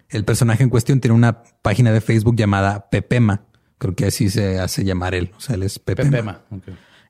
El 0.08 0.24
personaje 0.24 0.62
en 0.62 0.70
cuestión 0.70 1.00
tiene 1.00 1.16
una 1.16 1.42
página 1.62 1.90
de 1.90 2.00
Facebook 2.00 2.36
llamada 2.36 2.88
Pepema. 2.88 3.42
Creo 3.78 3.96
que 3.96 4.06
así 4.06 4.30
se 4.30 4.60
hace 4.60 4.84
llamar 4.84 5.16
él. 5.16 5.32
O 5.36 5.40
sea, 5.40 5.56
él 5.56 5.64
es 5.64 5.80
Pepema. 5.80 6.10
Pepema. 6.10 6.40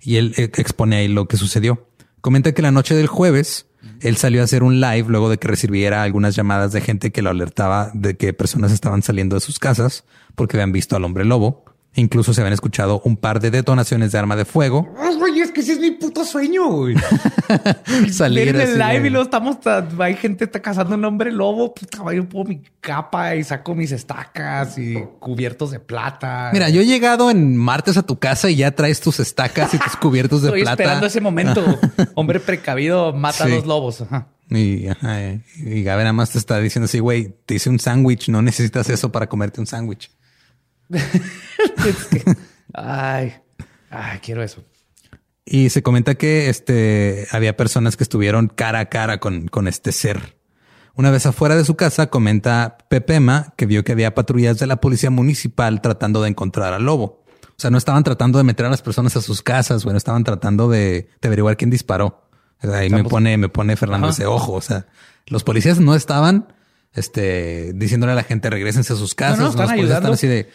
Y 0.03 0.17
él 0.17 0.35
eh, 0.37 0.51
expone 0.57 0.97
ahí 0.97 1.09
lo 1.09 1.27
que 1.27 1.37
sucedió. 1.37 1.89
Comenta 2.21 2.53
que 2.53 2.63
la 2.63 2.71
noche 2.71 2.95
del 2.95 3.07
jueves, 3.07 3.67
él 4.01 4.17
salió 4.17 4.41
a 4.41 4.45
hacer 4.45 4.63
un 4.63 4.81
live 4.81 5.09
luego 5.09 5.29
de 5.29 5.39
que 5.39 5.49
recibiera 5.49 6.03
algunas 6.03 6.37
llamadas 6.37 6.73
de 6.73 6.81
gente 6.81 7.11
que 7.11 7.23
lo 7.23 7.31
alertaba 7.31 7.91
de 7.95 8.17
que 8.17 8.33
personas 8.33 8.73
estaban 8.73 9.03
saliendo 9.03 9.35
de 9.35 9.41
sus 9.41 9.59
casas 9.59 10.05
porque 10.35 10.57
habían 10.57 10.73
visto 10.73 10.97
al 10.97 11.05
hombre 11.05 11.25
lobo. 11.25 11.65
Incluso 11.95 12.33
se 12.33 12.41
habían 12.41 12.55
escuchado 12.55 13.03
un 13.05 13.17
par 13.19 13.39
de 13.41 13.51
detonaciones 13.51 14.13
de 14.13 14.19
arma 14.19 14.35
de 14.35 14.47
fuego. 14.47 14.89
Güey, 15.19 15.41
es 15.41 15.51
que 15.53 15.61
ese 15.61 15.73
es 15.73 15.79
mi 15.79 15.91
puto 15.91 16.25
sueño, 16.25 16.67
güey. 16.71 16.95
Salir 18.13 18.49
en 18.49 18.61
el 18.61 18.79
live 18.79 19.07
y 19.07 19.11
luego 19.11 19.25
estamos, 19.25 19.61
ta- 19.61 19.87
hay 19.99 20.15
gente 20.17 20.45
está 20.45 20.61
cazando 20.61 20.95
un 20.95 21.05
hombre 21.05 21.31
lobo, 21.31 21.75
puta, 21.75 21.99
yo 22.15 22.29
pongo 22.29 22.47
mi 22.49 22.63
capa 22.81 23.35
y 23.37 23.45
saco 23.45 23.75
mis 23.75 23.93
estacas 23.93 24.79
y 24.79 24.95
cubiertos 25.19 25.71
de 25.71 25.81
plata. 25.81 26.51
Mira, 26.53 26.69
yo 26.71 26.81
he 26.81 26.87
llegado 26.87 27.31
en 27.31 27.57
martes 27.57 27.97
a 27.97 28.03
tu 28.03 28.19
casa 28.19 28.51
y 28.51 28.57
ya 28.57 28.71
traes 28.75 29.01
tus 29.01 29.21
estacas 29.21 29.75
y 29.75 29.79
tus 29.79 29.97
cubiertos 30.01 30.43
de 30.43 30.49
Estoy 30.49 30.63
plata. 30.63 30.83
esperando 30.83 31.07
ese 31.07 31.21
momento. 31.21 31.79
hombre 32.15 32.41
precavido 32.41 33.13
mata 33.13 33.45
Sí. 33.47 33.53
a 33.53 33.57
dos 33.57 33.67
lobos. 33.67 34.01
Ajá. 34.01 34.29
Y, 34.51 34.87
ajá, 34.89 35.19
y 35.57 35.83
Gabe 35.83 36.03
nada 36.03 36.13
más 36.13 36.31
te 36.31 36.39
está 36.39 36.59
diciendo 36.59 36.85
así, 36.87 36.99
güey, 36.99 37.35
te 37.47 37.55
hice 37.55 37.71
un 37.71 37.79
sándwich, 37.79 38.29
no 38.29 38.43
necesitas 38.43 38.89
eso 38.91 39.11
para 39.13 39.27
comerte 39.29 39.61
un 39.61 39.67
sándwich. 39.67 40.11
Es 41.87 42.05
que- 42.11 42.37
ay, 42.75 43.35
ay, 43.91 44.19
quiero 44.23 44.43
eso. 44.43 44.65
Y 45.45 45.71
se 45.71 45.83
comenta 45.83 46.15
que 46.15 46.49
este 46.49 47.27
había 47.33 47.57
personas 47.57 47.97
que 47.97 48.05
estuvieron 48.05 48.49
cara 48.49 48.79
a 48.81 48.85
cara 48.89 49.19
con, 49.19 49.49
con 49.49 49.67
este 49.69 49.91
ser. 49.93 50.37
Una 50.95 51.11
vez 51.11 51.27
afuera 51.27 51.57
de 51.57 51.65
su 51.65 51.75
casa, 51.75 52.09
comenta 52.09 52.79
Pepema 52.89 53.55
que 53.57 53.67
vio 53.67 53.83
que 53.83 53.93
había 53.93 54.15
patrullas 54.15 54.59
de 54.59 54.67
la 54.67 54.77
policía 54.81 55.11
municipal 55.11 55.81
tratando 55.81 56.23
de 56.23 56.29
encontrar 56.29 56.73
al 56.75 56.85
lobo. 56.85 57.25
O 57.49 57.55
sea, 57.63 57.71
no 57.71 57.79
estaban 57.79 58.05
tratando 58.05 58.39
de 58.39 58.45
meter 58.45 58.67
a 58.67 58.71
las 58.71 58.83
personas 58.83 59.17
a 59.17 59.21
sus 59.23 59.43
casas, 59.43 59.85
bueno, 59.85 59.97
estaban 59.97 60.25
tratando 60.25 60.69
de, 60.69 61.09
de 61.21 61.29
averiguar 61.29 61.57
quién 61.57 61.71
disparó. 61.71 62.29
Ahí 62.61 62.91
me 62.91 63.03
pone, 63.05 63.37
me 63.37 63.49
pone 63.49 63.77
Fernando 63.77 64.09
Ajá. 64.09 64.15
ese 64.15 64.27
ojo. 64.27 64.53
O 64.53 64.61
sea, 64.61 64.87
los 65.27 65.43
policías 65.45 65.81
no 65.81 65.95
estaban 65.95 66.53
este, 66.95 67.73
diciéndole 67.75 68.13
a 68.13 68.17
la 68.17 68.23
gente 68.23 68.51
regresense 68.51 68.93
a 68.93 68.97
sus 68.97 69.15
casas. 69.15 69.39
no, 69.39 69.45
Los 69.47 69.55
están 69.55 69.71
ayudando. 69.71 70.13
así 70.13 70.27
de, 70.27 70.49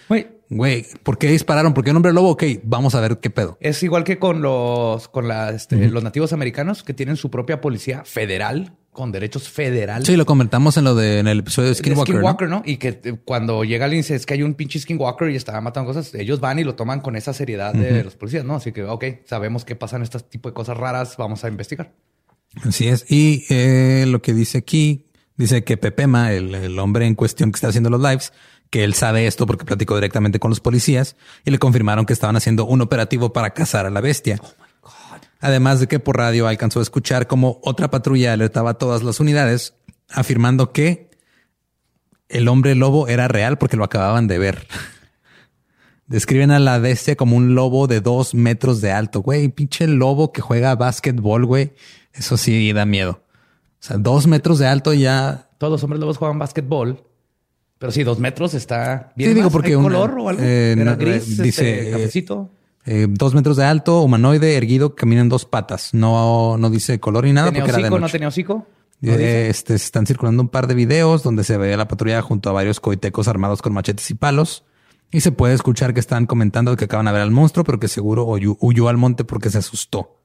Güey. 0.50 0.86
¿por 1.04 1.18
qué 1.18 1.28
dispararon? 1.28 1.74
¿Por 1.74 1.84
qué 1.84 1.92
un 1.92 1.98
hombre 1.98 2.14
lobo? 2.14 2.30
Ok, 2.30 2.44
vamos 2.64 2.96
a 2.96 3.02
ver 3.02 3.18
qué 3.20 3.30
pedo. 3.30 3.58
Es 3.60 3.84
igual 3.84 4.04
que 4.04 4.18
con 4.18 4.42
los, 4.42 5.08
con 5.10 5.28
la, 5.28 5.50
este, 5.52 5.90
los 5.90 6.04
nativos 6.04 6.32
americanos 6.34 6.84
que 6.84 6.94
tienen 6.94 7.18
su 7.18 7.30
propia 7.30 7.60
policía 7.60 8.04
federal 8.06 8.74
con 8.94 9.12
derechos 9.12 9.48
federales. 9.48 10.08
Sí, 10.08 10.16
lo 10.16 10.26
comentamos 10.26 10.76
en 10.78 10.84
lo 10.86 10.96
de 10.96 11.20
en 11.20 11.28
el 11.28 11.40
episodio 11.40 11.68
de 11.68 11.76
de 11.76 11.80
Skinwalker. 11.80 12.16
¿no? 12.16 12.20
Skinwalker, 12.20 12.50
¿no? 12.50 12.64
Y 12.66 12.78
que 12.78 13.00
eh, 13.04 13.16
cuando 13.26 13.64
llega 13.64 13.86
alguien 13.86 14.00
y 14.00 14.02
dice 14.02 14.16
es 14.16 14.26
que 14.26 14.34
hay 14.34 14.42
un 14.42 14.56
pinche 14.56 14.80
Skinwalker 14.80 15.30
y 15.30 15.36
está 15.36 15.60
matando 15.62 15.94
cosas, 15.94 16.16
ellos 16.16 16.40
van 16.40 16.58
y 16.58 16.64
lo 16.64 16.74
toman 16.76 17.02
con 17.02 17.16
esa 17.16 17.32
seriedad 17.34 17.74
de 17.74 18.04
los 18.04 18.16
policías, 18.16 18.44
¿no? 18.44 18.56
Así 18.56 18.72
que, 18.72 18.84
ok, 18.86 19.04
sabemos 19.26 19.66
que 19.66 19.76
pasan 19.76 20.02
este 20.02 20.20
tipo 20.22 20.50
de 20.50 20.54
cosas 20.56 20.78
raras, 20.78 21.16
vamos 21.18 21.44
a 21.44 21.48
investigar. 21.50 21.94
Así 22.64 22.88
es. 22.88 23.06
Y 23.12 23.46
eh, 23.50 24.06
lo 24.08 24.22
que 24.24 24.34
dice 24.34 24.58
aquí, 24.58 25.06
dice 25.38 25.64
que 25.64 25.78
Pepema, 25.78 26.34
el, 26.34 26.54
el 26.54 26.78
hombre 26.80 27.06
en 27.06 27.16
cuestión 27.16 27.52
que 27.52 27.58
está 27.58 27.70
haciendo 27.70 27.90
los 27.90 28.02
lives, 28.02 28.34
que 28.70 28.84
él 28.84 28.94
sabe 28.94 29.28
esto 29.28 29.46
porque 29.48 29.66
platicó 29.66 29.96
directamente 29.96 30.40
con 30.40 30.50
los 30.50 30.60
policías 30.60 31.16
y 31.46 31.52
le 31.52 31.60
confirmaron 31.60 32.06
que 32.06 32.14
estaban 32.14 32.36
haciendo 32.36 32.66
un 32.66 32.82
operativo 32.82 33.32
para 33.32 33.52
cazar 33.52 33.86
a 33.86 33.90
la 33.90 34.02
bestia. 34.02 34.42
Además 35.40 35.80
de 35.80 35.88
que 35.88 36.00
por 36.00 36.18
radio 36.18 36.48
alcanzó 36.48 36.80
a 36.80 36.84
escuchar 36.84 37.28
como 37.28 37.60
otra 37.64 37.90
patrulla 37.90 38.34
alertaba 38.34 38.72
a 38.72 38.74
todas 38.74 39.04
las 39.04 39.20
unidades, 39.20 39.76
afirmando 40.10 40.72
que 40.72 41.12
el 42.30 42.48
hombre 42.48 42.76
lobo 42.76 43.08
era 43.08 43.28
real 43.28 43.58
porque 43.58 43.78
lo 43.78 43.84
acababan 43.84 44.28
de 44.28 44.40
ver. 44.40 44.68
Describen 46.08 46.52
a 46.52 46.60
la 46.60 46.80
bestia 46.80 47.16
como 47.16 47.36
un 47.36 47.54
lobo 47.54 47.88
de 47.88 48.02
dos 48.02 48.34
metros 48.34 48.82
de 48.82 48.92
alto, 48.92 49.22
güey. 49.22 49.50
Pinche 49.50 49.88
lobo 49.88 50.32
que 50.32 50.42
juega 50.42 50.76
básquetbol, 50.76 51.46
güey. 51.46 51.74
Eso 52.14 52.38
sí 52.38 52.72
da 52.74 52.86
miedo. 52.86 53.22
Sea, 53.88 53.98
dos 53.98 54.28
metros 54.28 54.60
de 54.60 54.68
alto 54.68 54.94
ya. 54.94 55.50
Todos 55.58 55.72
los 55.72 55.84
hombres 55.84 56.00
lobos 56.02 56.18
juegan 56.18 56.38
básquetbol, 56.40 57.04
pero 57.80 57.92
sí, 57.92 58.04
dos 58.04 58.20
metros 58.20 58.54
está 58.54 59.12
bien. 59.16 59.32
Sí, 59.32 59.36
digo, 59.36 59.50
porque 59.50 59.70
¿Hay 59.70 59.76
un- 59.76 59.84
color 59.84 60.18
o 60.20 60.30
algo? 60.30 60.42
eh, 60.44 60.74
Era 60.74 60.84
no, 60.92 60.98
gris, 60.98 61.40
eh, 61.40 61.44
dice, 61.44 61.80
este, 61.80 61.92
cafecito. 61.92 62.50
eh, 62.86 63.08
dos 63.10 63.34
metros 63.34 63.58
de 63.58 63.64
alto, 63.66 64.02
humanoide, 64.02 64.56
erguido, 64.58 64.94
camina 64.96 65.22
en 65.22 65.30
dos 65.30 65.46
patas. 65.46 65.94
No, 65.94 66.58
no 66.58 66.70
dice 66.70 67.00
color 67.00 67.24
ni 67.26 67.34
nada 67.34 67.48
¿Tenía 67.48 67.62
porque 67.64 67.70
era 67.72 67.78
de 67.78 67.84
hocico? 67.88 68.00
¿No 68.00 68.10
tenía 68.10 68.28
hocico? 68.28 68.68
¿No 69.00 69.14
Eh, 69.14 69.50
este, 69.50 69.76
están 69.76 70.06
circulando 70.08 70.42
un 70.42 70.50
par 70.50 70.68
de 70.68 70.74
videos 70.74 71.22
donde 71.24 71.44
se 71.44 71.56
ve 71.58 71.74
a 71.74 71.78
la 71.78 71.88
patrulla 71.88 72.22
junto 72.22 72.50
a 72.50 72.54
varios 72.54 72.80
coitecos 72.80 73.28
armados 73.28 73.62
con 73.62 73.72
machetes 73.74 74.10
y 74.12 74.16
palos. 74.16 74.64
Y 75.12 75.22
se 75.22 75.32
puede 75.32 75.54
escuchar 75.54 75.94
que 75.94 76.00
están 76.02 76.26
comentando 76.26 76.76
que 76.76 76.86
acaban 76.86 77.06
de 77.06 77.14
ver 77.14 77.22
al 77.22 77.32
monstruo, 77.32 77.64
pero 77.64 77.80
que 77.80 77.88
seguro 77.88 78.26
huyó, 78.26 78.58
huyó 78.60 78.90
al 78.90 78.98
monte 78.98 79.24
porque 79.24 79.50
se 79.50 79.60
asustó. 79.60 80.17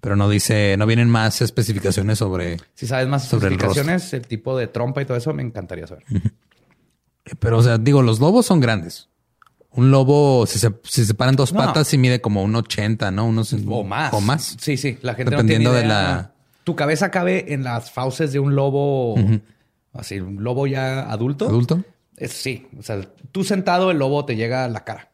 Pero 0.00 0.14
no 0.16 0.28
dice, 0.28 0.76
no 0.78 0.86
vienen 0.86 1.10
más 1.10 1.40
especificaciones 1.42 2.18
sobre. 2.18 2.56
Si 2.74 2.86
sabes 2.86 3.08
más 3.08 3.24
sobre 3.26 3.48
especificaciones, 3.48 4.12
el, 4.12 4.26
tipo 4.26 4.56
de 4.56 4.68
trompa 4.68 5.02
y 5.02 5.04
todo 5.04 5.16
eso, 5.16 5.32
me 5.34 5.42
encantaría 5.42 5.86
saber. 5.88 6.04
Pero, 7.40 7.58
o 7.58 7.62
sea, 7.62 7.78
digo, 7.78 8.02
los 8.02 8.20
lobos 8.20 8.46
son 8.46 8.60
grandes. 8.60 9.08
Un 9.70 9.90
lobo, 9.90 10.46
si 10.46 10.58
se, 10.58 10.72
si 10.84 11.04
se 11.04 11.14
paran 11.14 11.36
dos 11.36 11.52
No. 11.52 11.58
patas, 11.60 11.88
sí 11.88 11.98
mide 11.98 12.20
como 12.20 12.42
un 12.42 12.54
80, 12.54 13.10
¿no? 13.10 13.26
Unos, 13.26 13.52
O 13.66 13.84
más. 13.84 14.14
O 14.14 14.20
más. 14.20 14.56
Sí, 14.60 14.76
sí. 14.76 14.98
La 15.02 15.14
gente 15.14 15.30
Dependiendo 15.32 15.70
no 15.70 15.74
de 15.76 15.82
tiene 15.82 15.94
idea. 15.94 16.04
la- 16.12 16.32
Tu 16.64 16.74
cabeza 16.76 17.10
cabe 17.10 17.52
en 17.52 17.64
las 17.64 17.90
fauces 17.90 18.32
de 18.32 18.38
un 18.38 18.54
lobo, 18.54 19.16
así, 19.92 20.20
un 20.20 20.42
lobo 20.42 20.66
ya 20.66 21.10
adulto. 21.10 21.48
¿Adulto? 21.48 21.82
Es, 22.16 22.32
sí. 22.32 22.66
O 22.78 22.82
sea, 22.82 23.00
tú 23.32 23.44
sentado, 23.44 23.90
el 23.90 23.98
lobo 23.98 24.24
te 24.24 24.36
llega 24.36 24.64
a 24.64 24.68
la 24.68 24.84
cara. 24.84 25.10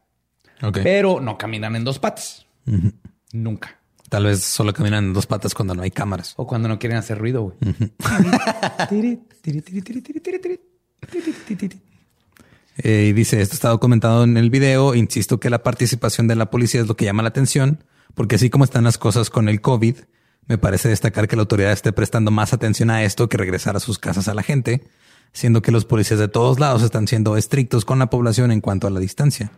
Pero 0.71 1.19
no 1.21 1.37
caminan 1.37 1.75
en 1.75 1.83
dos 1.83 1.99
patas. 1.99 2.45
Nunca. 3.33 3.79
Tal 4.09 4.25
vez 4.25 4.43
solo 4.43 4.73
caminan 4.73 5.05
en 5.05 5.13
dos 5.13 5.25
patas 5.25 5.53
cuando 5.53 5.73
no 5.73 5.81
hay 5.81 5.91
cámaras. 5.91 6.33
O 6.37 6.45
cuando 6.45 6.67
no 6.67 6.77
quieren 6.77 6.97
hacer 6.97 7.17
ruido, 7.17 7.43
güey. 7.43 7.55
Eh, 12.77 13.07
y 13.09 13.13
dice, 13.13 13.41
esto 13.41 13.55
está 13.55 13.69
documentado 13.69 14.23
en 14.23 14.37
el 14.37 14.49
video. 14.49 14.95
Insisto 14.95 15.39
que 15.39 15.49
la 15.49 15.63
participación 15.63 16.27
de 16.27 16.35
la 16.35 16.49
policía 16.49 16.81
es 16.81 16.87
lo 16.87 16.95
que 16.95 17.05
llama 17.05 17.23
la 17.23 17.29
atención, 17.29 17.83
porque 18.13 18.35
así 18.35 18.49
como 18.49 18.63
están 18.63 18.83
las 18.83 18.97
cosas 18.97 19.29
con 19.29 19.49
el 19.49 19.61
COVID, 19.61 19.95
me 20.47 20.57
parece 20.57 20.89
destacar 20.89 21.27
que 21.27 21.35
la 21.35 21.43
autoridad 21.43 21.71
esté 21.71 21.91
prestando 21.91 22.31
más 22.31 22.53
atención 22.53 22.89
a 22.89 23.03
esto 23.03 23.29
que 23.29 23.37
regresar 23.37 23.75
a 23.75 23.79
sus 23.79 23.97
casas 23.97 24.27
a 24.27 24.33
la 24.33 24.43
gente, 24.43 24.83
siendo 25.31 25.61
que 25.61 25.71
los 25.71 25.85
policías 25.85 26.19
de 26.19 26.27
todos 26.27 26.59
lados 26.59 26.83
están 26.83 27.07
siendo 27.07 27.37
estrictos 27.37 27.85
con 27.85 27.97
la 27.99 28.09
población 28.09 28.51
en 28.51 28.61
cuanto 28.61 28.87
a 28.87 28.91
la 28.91 28.99
distancia. 28.99 29.51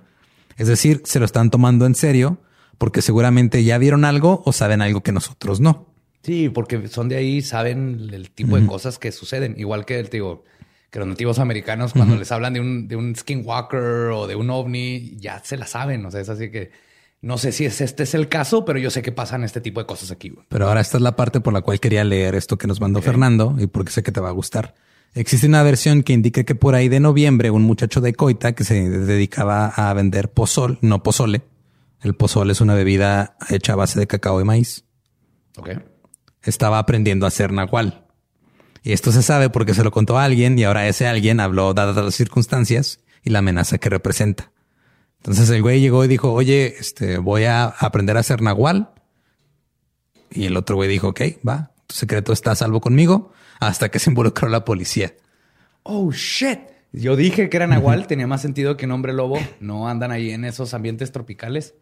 Es 0.55 0.67
decir, 0.67 1.01
se 1.05 1.19
lo 1.19 1.25
están 1.25 1.49
tomando 1.49 1.85
en 1.85 1.95
serio 1.95 2.39
porque 2.77 3.01
seguramente 3.01 3.63
ya 3.63 3.77
vieron 3.77 4.05
algo 4.05 4.41
o 4.45 4.51
saben 4.51 4.81
algo 4.81 5.01
que 5.01 5.11
nosotros 5.11 5.59
no. 5.59 5.87
Sí, 6.23 6.49
porque 6.49 6.87
son 6.87 7.09
de 7.09 7.15
ahí, 7.15 7.41
saben 7.41 8.09
el 8.11 8.31
tipo 8.31 8.59
de 8.59 8.65
cosas 8.65 8.99
que 8.99 9.11
suceden. 9.11 9.55
Igual 9.57 9.85
que 9.85 9.99
el 9.99 10.09
digo, 10.09 10.43
que 10.89 10.99
los 10.99 11.07
nativos 11.07 11.39
americanos, 11.39 11.93
cuando 11.93 12.15
les 12.17 12.31
hablan 12.31 12.53
de 12.53 12.59
un, 12.59 12.87
de 12.87 12.95
un 12.95 13.15
skinwalker 13.15 14.11
o 14.11 14.27
de 14.27 14.35
un 14.35 14.49
ovni, 14.49 15.15
ya 15.17 15.41
se 15.43 15.57
la 15.57 15.67
saben. 15.67 16.05
O 16.05 16.11
sea, 16.11 16.19
es 16.19 16.29
así 16.29 16.51
que 16.51 16.71
no 17.21 17.37
sé 17.37 17.51
si 17.51 17.65
es, 17.65 17.81
este 17.81 18.03
es 18.03 18.13
el 18.13 18.29
caso, 18.29 18.63
pero 18.65 18.77
yo 18.77 18.91
sé 18.91 19.01
que 19.01 19.11
pasan 19.11 19.43
este 19.43 19.61
tipo 19.61 19.79
de 19.79 19.85
cosas 19.85 20.11
aquí. 20.11 20.33
Pero 20.49 20.67
ahora 20.67 20.81
esta 20.81 20.97
es 20.97 21.03
la 21.03 21.15
parte 21.15 21.39
por 21.39 21.53
la 21.53 21.61
cual 21.61 21.79
quería 21.79 22.03
leer 22.03 22.35
esto 22.35 22.57
que 22.57 22.67
nos 22.67 22.79
mandó 22.79 23.01
Fernando 23.01 23.55
y 23.57 23.67
porque 23.67 23.91
sé 23.91 24.03
que 24.03 24.11
te 24.11 24.19
va 24.19 24.29
a 24.29 24.33
gustar. 24.33 24.75
Existe 25.13 25.47
una 25.47 25.63
versión 25.63 26.03
que 26.03 26.13
indica 26.13 26.43
que 26.43 26.55
por 26.55 26.75
ahí 26.75 26.89
de 26.89 26.99
noviembre 26.99 27.49
un 27.49 27.63
muchacho 27.63 28.01
de 28.01 28.13
Coita 28.13 28.53
que 28.53 28.63
se 28.63 28.89
dedicaba 28.89 29.67
a 29.67 29.93
vender 29.93 30.29
pozol, 30.29 30.77
no 30.81 31.01
pozole. 31.01 31.41
El 32.01 32.15
pozole 32.15 32.53
es 32.53 32.61
una 32.61 32.75
bebida 32.75 33.37
hecha 33.49 33.73
a 33.73 33.75
base 33.75 33.99
de 33.99 34.07
cacao 34.07 34.39
y 34.39 34.43
maíz. 34.43 34.85
Ok. 35.57 35.69
Estaba 36.43 36.79
aprendiendo 36.79 37.25
a 37.25 37.29
hacer 37.29 37.51
nahual. 37.51 38.05
Y 38.83 38.93
esto 38.93 39.11
se 39.11 39.23
sabe 39.23 39.49
porque 39.49 39.73
se 39.73 39.83
lo 39.83 39.91
contó 39.91 40.17
a 40.17 40.23
alguien 40.23 40.57
y 40.57 40.63
ahora 40.63 40.87
ese 40.87 41.07
alguien 41.07 41.39
habló 41.39 41.73
dadas 41.73 41.95
las 41.95 42.15
circunstancias 42.15 43.01
y 43.23 43.31
la 43.31 43.39
amenaza 43.39 43.77
que 43.79 43.89
representa. 43.89 44.51
Entonces 45.17 45.49
el 45.49 45.61
güey 45.61 45.81
llegó 45.81 46.05
y 46.05 46.07
dijo, 46.07 46.31
oye, 46.31 46.75
este, 46.79 47.17
voy 47.17 47.43
a 47.43 47.65
aprender 47.65 48.15
a 48.15 48.21
hacer 48.21 48.41
nahual. 48.41 48.91
Y 50.31 50.45
el 50.45 50.55
otro 50.55 50.75
güey 50.75 50.89
dijo, 50.89 51.09
ok, 51.09 51.21
va, 51.47 51.71
tu 51.87 51.95
secreto 51.95 52.31
está 52.31 52.51
a 52.51 52.55
salvo 52.55 52.79
conmigo 52.79 53.33
hasta 53.59 53.89
que 53.89 53.99
se 53.99 54.11
involucró 54.11 54.47
la 54.49 54.63
policía. 54.63 55.13
Oh, 55.83 56.11
shit. 56.11 56.59
Yo 56.93 57.15
dije 57.15 57.49
que 57.49 57.57
era 57.57 57.67
nahual, 57.67 58.07
tenía 58.07 58.27
más 58.27 58.41
sentido 58.41 58.77
que 58.77 58.85
un 58.85 58.91
hombre 58.91 59.13
lobo. 59.13 59.37
No 59.59 59.87
andan 59.87 60.11
ahí 60.11 60.31
en 60.31 60.45
esos 60.45 60.73
ambientes 60.73 61.11
tropicales. 61.11 61.75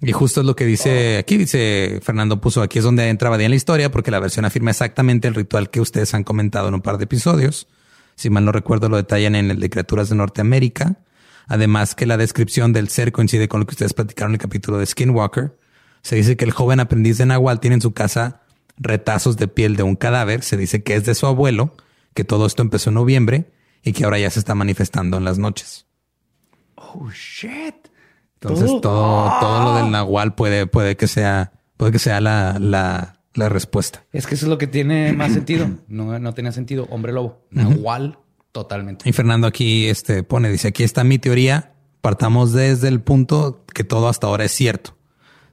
Y 0.00 0.12
justo 0.12 0.40
es 0.40 0.46
lo 0.46 0.54
que 0.54 0.66
dice 0.66 1.18
aquí, 1.18 1.36
dice 1.36 2.00
Fernando 2.02 2.40
puso 2.40 2.62
aquí 2.62 2.78
es 2.78 2.84
donde 2.84 3.08
entra 3.08 3.30
Badía 3.30 3.46
en 3.46 3.52
la 3.52 3.56
historia 3.56 3.90
porque 3.90 4.10
la 4.10 4.20
versión 4.20 4.44
afirma 4.44 4.70
exactamente 4.70 5.28
el 5.28 5.34
ritual 5.34 5.70
que 5.70 5.80
ustedes 5.80 6.12
han 6.14 6.24
comentado 6.24 6.68
en 6.68 6.74
un 6.74 6.82
par 6.82 6.98
de 6.98 7.04
episodios. 7.04 7.68
Si 8.16 8.30
mal 8.30 8.44
no 8.44 8.52
recuerdo, 8.52 8.88
lo 8.88 8.96
detallan 8.96 9.34
en 9.34 9.50
el 9.50 9.60
de 9.60 9.70
Criaturas 9.70 10.08
de 10.08 10.16
Norteamérica. 10.16 10.98
Además 11.46 11.94
que 11.94 12.06
la 12.06 12.16
descripción 12.16 12.72
del 12.72 12.88
ser 12.88 13.12
coincide 13.12 13.48
con 13.48 13.60
lo 13.60 13.66
que 13.66 13.72
ustedes 13.72 13.94
platicaron 13.94 14.32
en 14.32 14.34
el 14.36 14.40
capítulo 14.40 14.78
de 14.78 14.86
Skinwalker. 14.86 15.58
Se 16.02 16.16
dice 16.16 16.36
que 16.36 16.44
el 16.44 16.52
joven 16.52 16.80
aprendiz 16.80 17.18
de 17.18 17.26
Nahual 17.26 17.60
tiene 17.60 17.74
en 17.74 17.82
su 17.82 17.92
casa 17.92 18.42
retazos 18.76 19.36
de 19.36 19.48
piel 19.48 19.76
de 19.76 19.82
un 19.82 19.96
cadáver. 19.96 20.42
Se 20.42 20.56
dice 20.56 20.82
que 20.82 20.94
es 20.94 21.04
de 21.04 21.14
su 21.14 21.26
abuelo, 21.26 21.76
que 22.14 22.24
todo 22.24 22.46
esto 22.46 22.62
empezó 22.62 22.90
en 22.90 22.94
noviembre 22.94 23.50
y 23.82 23.92
que 23.92 24.04
ahora 24.04 24.18
ya 24.18 24.30
se 24.30 24.38
está 24.38 24.54
manifestando 24.54 25.16
en 25.16 25.24
las 25.24 25.38
noches. 25.38 25.86
Oh, 26.76 27.10
shit. 27.10 27.83
Entonces 28.44 28.66
Todo- 28.66 28.80
todo, 28.80 29.32
todo 29.40 29.64
lo 29.64 29.76
del 29.76 29.90
Nahual 29.90 30.34
puede, 30.34 30.66
puede 30.66 30.96
que 30.96 31.06
sea, 31.08 31.52
puede 31.76 31.92
que 31.92 31.98
sea 31.98 32.20
la, 32.20 32.58
la, 32.60 33.20
la 33.34 33.48
respuesta. 33.48 34.04
Es 34.12 34.26
que 34.26 34.34
eso 34.34 34.46
es 34.46 34.50
lo 34.50 34.58
que 34.58 34.66
tiene 34.66 35.12
más 35.12 35.32
sentido. 35.32 35.68
No, 35.88 36.18
no 36.18 36.34
tenía 36.34 36.52
sentido. 36.52 36.86
Hombre 36.90 37.12
lobo. 37.12 37.46
Nahual, 37.50 38.18
totalmente. 38.52 39.08
Y 39.08 39.12
Fernando 39.12 39.46
aquí 39.46 39.86
este, 39.88 40.22
pone, 40.22 40.50
dice, 40.50 40.68
aquí 40.68 40.82
está 40.84 41.04
mi 41.04 41.18
teoría. 41.18 41.72
Partamos 42.00 42.52
desde 42.52 42.88
el 42.88 43.00
punto 43.00 43.64
que 43.72 43.82
todo 43.84 44.08
hasta 44.08 44.26
ahora 44.26 44.44
es 44.44 44.52
cierto. 44.52 44.94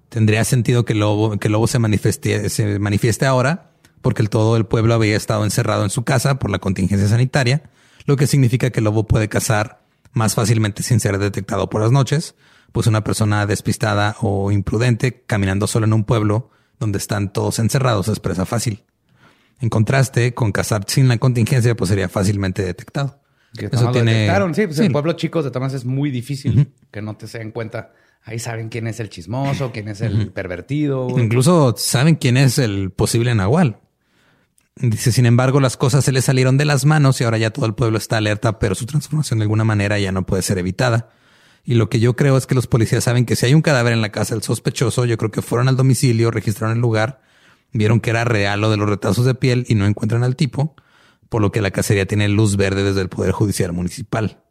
Tendría 0.10 0.44
sentido 0.44 0.84
que 0.84 0.92
el 0.94 1.00
lobo, 1.00 1.38
que 1.38 1.48
el 1.48 1.54
lobo 1.54 1.68
se 1.68 1.80
manifieste, 1.80 2.50
se 2.50 2.78
manifieste 2.80 3.26
ahora 3.26 3.72
porque 4.02 4.22
el, 4.22 4.30
todo 4.30 4.58
el 4.58 4.66
pueblo 4.66 4.94
había 4.94 5.16
estado 5.16 5.46
encerrado 5.46 5.84
en 5.86 5.90
su 5.90 6.04
casa 6.04 6.40
por 6.40 6.50
la 6.50 6.60
contingencia 6.60 7.08
sanitaria, 7.08 7.64
lo 8.06 8.18
que 8.18 8.26
significa 8.28 8.72
que 8.72 8.80
el 8.80 8.84
lobo 8.86 9.06
puede 9.08 9.30
cazar 9.30 9.84
más 10.12 10.34
fácilmente 10.36 10.84
sin 10.84 11.00
ser 11.00 11.18
detectado 11.20 11.70
por 11.70 11.82
las 11.82 11.92
noches, 11.92 12.36
pues 12.72 12.88
una 12.88 13.04
persona 13.04 13.46
despistada 13.46 14.16
o 14.22 14.52
imprudente 14.52 15.24
caminando 15.26 15.68
solo 15.68 15.86
en 15.86 15.94
un 15.94 16.04
pueblo 16.04 16.50
donde 16.80 16.98
están 16.98 17.32
todos 17.32 17.60
encerrados 17.60 18.08
es 18.08 18.20
presa 18.20 18.46
fácil. 18.46 18.84
En 19.60 19.70
contraste, 19.70 20.34
con 20.34 20.52
cazar 20.52 20.86
sin 20.88 21.08
la 21.08 21.18
contingencia, 21.18 21.76
pues 21.76 21.90
sería 21.90 22.10
fácilmente 22.10 22.64
detectado. 22.64 23.22
Que 23.56 23.68
Eso 23.68 23.84
lo 23.84 23.92
detectaron. 23.92 24.56
Sí, 24.56 24.66
pues 24.66 24.78
sí. 24.78 24.86
en 24.86 24.92
pueblos 24.92 25.18
chicos 25.18 25.44
de 25.44 25.52
maneras 25.52 25.74
es 25.74 25.86
muy 25.86 26.10
difícil 26.10 26.74
que 26.90 27.02
no 27.02 27.16
te 27.16 27.28
se 27.28 27.40
den 27.40 27.52
cuenta. 27.52 27.94
Ahí 28.24 28.40
saben 28.40 28.70
quién 28.70 28.88
es 28.88 29.00
el 29.00 29.10
chismoso, 29.10 29.72
quién 29.72 29.88
es 29.88 30.02
el 30.02 30.32
pervertido. 30.32 31.08
Incluso 31.20 31.76
saben 31.78 32.16
quién 32.16 32.38
es 32.38 32.58
el 32.58 32.92
posible 32.92 33.36
Nahual. 33.36 33.80
Dice, 34.76 35.12
sin 35.12 35.26
embargo, 35.26 35.60
las 35.60 35.76
cosas 35.76 36.06
se 36.06 36.12
le 36.12 36.22
salieron 36.22 36.58
de 36.58 36.66
las 36.66 36.86
manos 36.86 37.20
y 37.20 37.24
ahora 37.24 37.38
ya 37.38 37.52
todo 37.52 37.66
el 37.66 37.76
pueblo 37.76 37.98
está 37.98 38.18
alerta, 38.18 38.58
pero 38.58 38.74
su 38.74 38.86
transformación 38.86 39.40
de 39.40 39.44
alguna 39.44 39.64
manera 39.64 40.00
ya 40.00 40.12
no 40.12 40.26
puede 40.26 40.42
ser 40.42 40.58
evitada. 40.58 41.10
Y 41.64 41.76
lo 41.76 41.90
que 41.90 42.00
yo 42.00 42.16
creo 42.16 42.38
es 42.38 42.48
que 42.48 42.56
los 42.56 42.68
policías 42.68 43.04
saben 43.04 43.26
que 43.26 43.36
si 43.36 43.46
hay 43.46 43.54
un 43.54 43.62
cadáver 43.62 43.94
en 43.94 44.02
la 44.02 44.12
casa 44.12 44.34
del 44.34 44.44
sospechoso, 44.44 45.06
yo 45.06 45.18
creo 45.18 45.32
que 45.32 45.42
fueron 45.42 45.68
al 45.68 45.78
domicilio, 45.78 46.32
registraron 46.32 46.78
el 46.78 46.82
lugar, 46.82 47.22
vieron 47.72 48.00
que 48.00 48.10
era 48.10 48.24
real 48.24 48.62
lo 48.62 48.70
de 48.70 48.78
los 48.78 48.90
retazos 48.90 49.26
de 49.26 49.36
piel 49.36 49.66
y 49.68 49.76
no 49.76 49.86
encuentran 49.86 50.24
al 50.24 50.36
tipo, 50.36 50.76
por 51.30 51.42
lo 51.42 51.52
que 51.52 51.62
la 51.62 51.72
cacería 51.72 52.06
tiene 52.06 52.28
luz 52.30 52.58
verde 52.58 52.84
desde 52.84 53.02
el 53.02 53.10
Poder 53.10 53.32
Judicial 53.32 53.74
Municipal. 53.74 54.42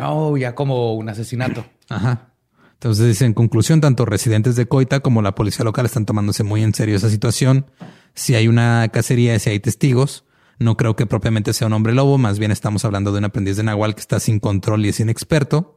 Oh, 0.00 0.36
ya 0.36 0.54
como 0.54 0.94
un 0.94 1.08
asesinato. 1.08 1.64
Ajá. 1.88 2.28
Entonces 2.74 3.06
dice, 3.06 3.26
en 3.26 3.34
conclusión, 3.34 3.80
tanto 3.80 4.04
residentes 4.04 4.56
de 4.56 4.66
Coita 4.66 5.00
como 5.00 5.22
la 5.22 5.34
policía 5.34 5.64
local 5.64 5.86
están 5.86 6.04
tomándose 6.04 6.42
muy 6.42 6.62
en 6.62 6.74
serio 6.74 6.96
esa 6.96 7.10
situación. 7.10 7.66
Si 8.14 8.34
hay 8.34 8.48
una 8.48 8.88
cacería, 8.88 9.38
si 9.38 9.50
hay 9.50 9.60
testigos, 9.60 10.24
no 10.58 10.76
creo 10.76 10.96
que 10.96 11.06
propiamente 11.06 11.52
sea 11.52 11.68
un 11.68 11.74
hombre 11.74 11.92
lobo, 11.92 12.18
más 12.18 12.38
bien 12.40 12.50
estamos 12.50 12.84
hablando 12.84 13.12
de 13.12 13.18
un 13.18 13.24
aprendiz 13.24 13.56
de 13.56 13.62
Nahual 13.62 13.94
que 13.94 14.00
está 14.00 14.18
sin 14.18 14.40
control 14.40 14.84
y 14.84 14.88
es 14.88 14.98
inexperto. 14.98 15.76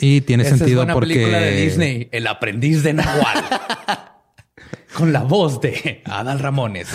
Y 0.00 0.20
tiene 0.22 0.44
Esa 0.44 0.56
sentido 0.56 0.82
es 0.82 0.86
buena 0.86 0.94
porque... 0.94 1.14
película 1.14 1.38
de 1.38 1.60
Disney, 1.62 2.08
El 2.12 2.26
aprendiz 2.26 2.82
de 2.82 2.92
Nahual. 2.94 3.44
Con 4.94 5.12
la 5.12 5.22
voz 5.22 5.60
de 5.60 6.02
Adal 6.04 6.38
Ramones. 6.38 6.88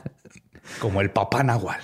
Como 0.80 1.00
el 1.00 1.10
papá 1.10 1.42
Nahual. 1.42 1.80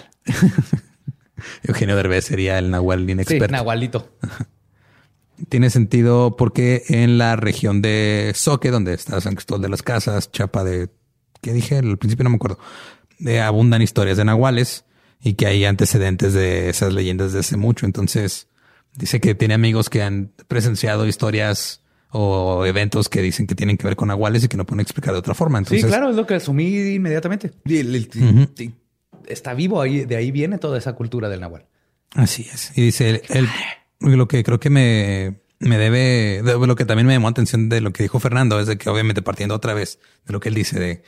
Eugenio 1.62 1.96
Derbez 1.96 2.24
sería 2.24 2.58
el 2.58 2.70
Nahual 2.70 3.04
Sí, 3.06 3.12
inexperto. 3.12 3.52
Nahualito. 3.52 4.16
Tiene 5.48 5.68
sentido 5.68 6.36
porque 6.36 6.84
en 6.88 7.18
la 7.18 7.36
región 7.36 7.82
de 7.82 8.32
Soque, 8.34 8.70
donde 8.70 8.94
está 8.94 9.20
San 9.20 9.34
Cristóbal 9.34 9.62
de 9.62 9.68
las 9.68 9.82
Casas, 9.82 10.32
Chapa 10.32 10.64
de... 10.64 10.88
¿Qué 11.42 11.52
dije? 11.52 11.76
Al 11.76 11.98
principio 11.98 12.24
no 12.24 12.30
me 12.30 12.36
acuerdo. 12.36 12.58
De 13.18 13.40
abundan 13.42 13.82
historias 13.82 14.16
de 14.16 14.24
nahuales 14.24 14.86
y 15.20 15.34
que 15.34 15.46
hay 15.46 15.64
antecedentes 15.64 16.32
de 16.32 16.70
esas 16.70 16.92
leyendas 16.94 17.32
de 17.34 17.40
hace 17.40 17.56
mucho. 17.58 17.84
Entonces, 17.84 18.48
dice 18.96 19.20
que 19.20 19.34
tiene 19.34 19.54
amigos 19.54 19.88
que 19.90 20.02
han 20.02 20.32
presenciado 20.48 21.06
historias 21.06 21.82
o 22.10 22.64
eventos 22.64 23.08
que 23.08 23.20
dicen 23.20 23.46
que 23.46 23.54
tienen 23.54 23.76
que 23.76 23.86
ver 23.86 23.96
con 23.96 24.08
nahuales 24.08 24.42
y 24.44 24.48
que 24.48 24.56
no 24.56 24.64
pueden 24.64 24.80
explicar 24.80 25.12
de 25.12 25.18
otra 25.18 25.34
forma. 25.34 25.58
Entonces, 25.58 25.82
sí, 25.82 25.86
claro, 25.88 26.08
es 26.10 26.16
lo 26.16 26.26
que 26.26 26.34
asumí 26.34 26.66
inmediatamente. 26.94 27.52
Y 27.64 27.78
y- 27.80 28.74
Está 29.26 29.54
vivo 29.54 29.80
ahí, 29.80 30.04
de 30.04 30.16
ahí 30.16 30.30
viene 30.30 30.56
toda 30.58 30.78
esa 30.78 30.92
cultura 30.94 31.28
del 31.28 31.40
Nahual. 31.40 31.66
Así 32.14 32.46
es. 32.52 32.70
Y 32.76 32.82
dice, 32.82 33.22
el, 33.28 33.48
lo 33.98 34.28
que 34.28 34.44
creo 34.44 34.60
que 34.60 34.70
me, 34.70 35.40
me 35.58 35.78
debe, 35.78 36.42
de- 36.44 36.66
lo 36.66 36.76
que 36.76 36.84
también 36.84 37.06
me 37.08 37.12
llamó 37.14 37.26
atención 37.28 37.68
de 37.68 37.80
lo 37.80 37.92
que 37.92 38.04
dijo 38.04 38.20
Fernando 38.20 38.60
es 38.60 38.68
de 38.68 38.78
que 38.78 38.88
obviamente 38.88 39.22
partiendo 39.22 39.54
otra 39.56 39.74
vez 39.74 39.98
de 40.26 40.32
lo 40.32 40.38
que 40.40 40.48
él 40.48 40.54
dice 40.54 40.78
de 40.78 41.02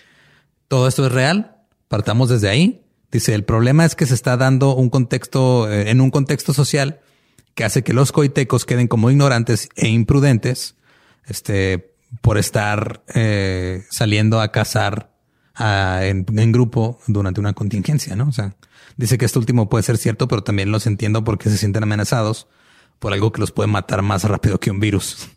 todo 0.67 0.89
esto 0.89 1.07
es 1.07 1.13
real, 1.13 1.59
partamos 1.87 2.29
desde 2.29 2.49
ahí. 2.49 2.83
Dice, 3.13 3.35
el 3.35 3.45
problema 3.45 3.85
es 3.87 3.95
que 3.95 4.05
se 4.05 4.15
está 4.15 4.37
dando 4.37 4.75
un 4.75 4.91
contexto, 4.91 5.71
eh, 5.73 5.89
en 5.91 6.01
un 6.01 6.11
contexto 6.11 6.53
social 6.53 7.01
que 7.59 7.65
hace 7.65 7.83
que 7.83 7.93
los 7.93 8.13
coitecos 8.13 8.65
queden 8.65 8.87
como 8.87 9.11
ignorantes 9.11 9.69
e 9.75 9.89
imprudentes, 9.89 10.77
este, 11.27 11.93
por 12.21 12.39
estar 12.39 13.03
eh, 13.17 13.83
saliendo 13.91 14.41
a 14.41 14.53
cazar 14.53 15.11
a- 15.57 16.03
en, 16.05 16.25
en 16.39 16.53
grupo 16.53 17.01
durante 17.09 17.41
una 17.41 17.55
contingencia, 17.55 18.15
¿no? 18.15 18.29
O 18.29 18.33
sea, 18.33 18.55
dice 18.97 19.19
que 19.19 19.25
esto 19.25 19.41
último 19.41 19.69
puede 19.69 19.83
ser 19.83 19.97
cierto, 19.99 20.29
pero 20.29 20.45
también 20.45 20.71
los 20.71 20.87
entiendo 20.87 21.25
porque 21.25 21.51
se 21.51 21.59
sienten 21.59 21.83
amenazados 21.83 22.47
por 23.01 23.13
algo 23.13 23.33
que 23.33 23.41
los 23.41 23.51
puede 23.51 23.67
matar 23.67 24.03
más 24.03 24.23
rápido 24.23 24.61
que 24.61 24.71
un 24.71 24.79
virus. 24.79 25.29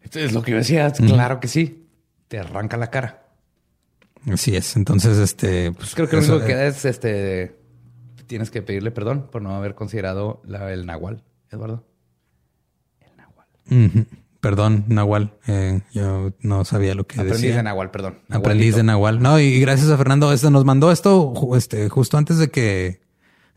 Esto 0.00 0.20
es 0.20 0.32
lo 0.32 0.40
que 0.40 0.52
yo 0.52 0.56
decía. 0.56 0.90
Claro 0.90 1.38
que 1.38 1.48
sí. 1.48 1.86
Te 2.28 2.38
arranca 2.38 2.78
la 2.78 2.88
cara. 2.90 3.26
Así 4.32 4.56
es. 4.56 4.74
Entonces, 4.74 5.18
este, 5.18 5.72
pues, 5.72 5.94
Creo 5.94 6.08
que 6.08 6.16
lo 6.16 6.22
único 6.22 6.40
que 6.40 6.46
queda 6.46 6.64
es 6.66 6.86
este. 6.86 7.56
Tienes 8.26 8.50
que 8.50 8.62
pedirle 8.62 8.90
perdón 8.90 9.28
por 9.30 9.42
no 9.42 9.54
haber 9.54 9.74
considerado 9.74 10.40
la- 10.46 10.72
el 10.72 10.86
Nahual, 10.86 11.24
Eduardo. 11.50 11.84
El 13.00 13.16
Nahual. 13.16 14.06
Perdón, 14.40 14.84
Nahual. 14.88 15.34
Eh, 15.46 15.80
yo 15.92 16.32
no 16.40 16.64
sabía 16.64 16.94
lo 16.94 17.06
que 17.06 17.16
Aprendiz 17.20 17.42
decía. 17.42 17.56
de 17.56 17.62
Nahual, 17.64 17.90
perdón. 17.90 18.18
Aprendiz 18.30 18.76
de. 18.76 18.82
Nahual. 18.84 19.20
No, 19.20 19.40
y 19.40 19.58
gracias 19.60 19.90
a 19.90 19.96
Fernando. 19.96 20.32
Este 20.32 20.50
nos 20.50 20.64
mandó 20.64 20.92
esto 20.92 21.32
este, 21.56 21.88
justo 21.88 22.16
antes 22.18 22.38
de 22.38 22.48
que 22.50 23.00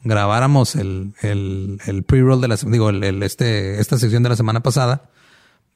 grabáramos 0.03 0.75
el, 0.75 1.13
el, 1.21 1.79
el 1.85 2.03
pre-roll 2.03 2.41
de 2.41 2.47
la 2.47 2.55
digo, 2.55 2.89
el, 2.89 3.03
el- 3.03 3.21
este, 3.23 3.79
esta 3.79 3.99
sección 3.99 4.23
de 4.23 4.29
la 4.29 4.35
semana 4.35 4.63
pasada, 4.63 5.09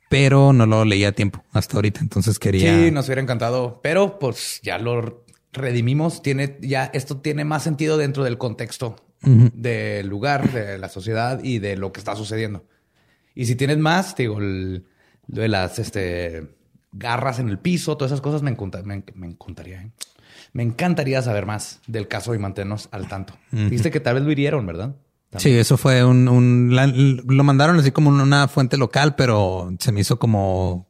pero 0.09 0.53
no 0.53 0.65
lo 0.65 0.83
leía 0.85 1.09
a 1.09 1.11
tiempo 1.11 1.43
hasta 1.51 1.77
ahorita. 1.77 1.99
Entonces 2.01 2.39
quería. 2.39 2.75
Sí, 2.85 2.91
nos 2.91 3.05
hubiera 3.05 3.21
encantado, 3.21 3.79
pero 3.83 4.17
pues 4.17 4.59
ya 4.63 4.79
lo 4.79 5.23
redimimos. 5.53 6.23
Tiene 6.23 6.57
ya 6.61 6.85
esto 6.85 7.17
tiene 7.17 7.45
más 7.45 7.61
sentido 7.63 7.97
dentro 7.97 8.23
del 8.23 8.37
contexto 8.39 8.95
del 9.25 10.07
lugar, 10.07 10.51
de 10.51 10.77
la 10.77 10.89
sociedad 10.89 11.39
y 11.43 11.59
de 11.59 11.75
lo 11.77 11.91
que 11.91 11.99
está 11.99 12.15
sucediendo. 12.15 12.65
Y 13.33 13.45
si 13.45 13.55
tienes 13.55 13.77
más, 13.77 14.15
te 14.15 14.23
digo, 14.23 14.39
el- 14.39 14.85
lo 15.27 15.41
de 15.41 15.47
las 15.47 15.79
este, 15.79 16.47
garras 16.91 17.39
en 17.39 17.49
el 17.49 17.59
piso, 17.59 17.97
todas 17.97 18.11
esas 18.11 18.21
cosas 18.21 18.41
me, 18.43 18.51
encanta- 18.51 18.83
me, 18.83 19.03
me 19.15 19.27
encantaría. 19.27 19.81
¿eh? 19.81 19.91
Me 20.53 20.63
encantaría 20.63 21.21
saber 21.21 21.45
más 21.45 21.81
del 21.87 22.07
caso 22.07 22.33
y 22.35 22.39
mantenernos 22.39 22.87
al 22.91 23.07
tanto. 23.07 23.35
Dijiste 23.51 23.91
que 23.91 23.99
tal 23.99 24.15
vez 24.15 24.23
lo 24.23 24.31
hirieron, 24.31 24.65
¿verdad? 24.65 24.95
Sí, 25.37 25.51
eso 25.51 25.75
fue 25.77 26.05
un, 26.05 26.29
un 26.29 26.69
la- 26.75 26.87
lo 26.87 27.43
mandaron 27.43 27.77
así 27.77 27.91
como 27.91 28.09
una 28.09 28.47
fuente 28.47 28.77
local, 28.77 29.15
pero 29.15 29.73
se 29.79 29.91
me 29.91 29.99
hizo 30.01 30.17
como 30.17 30.87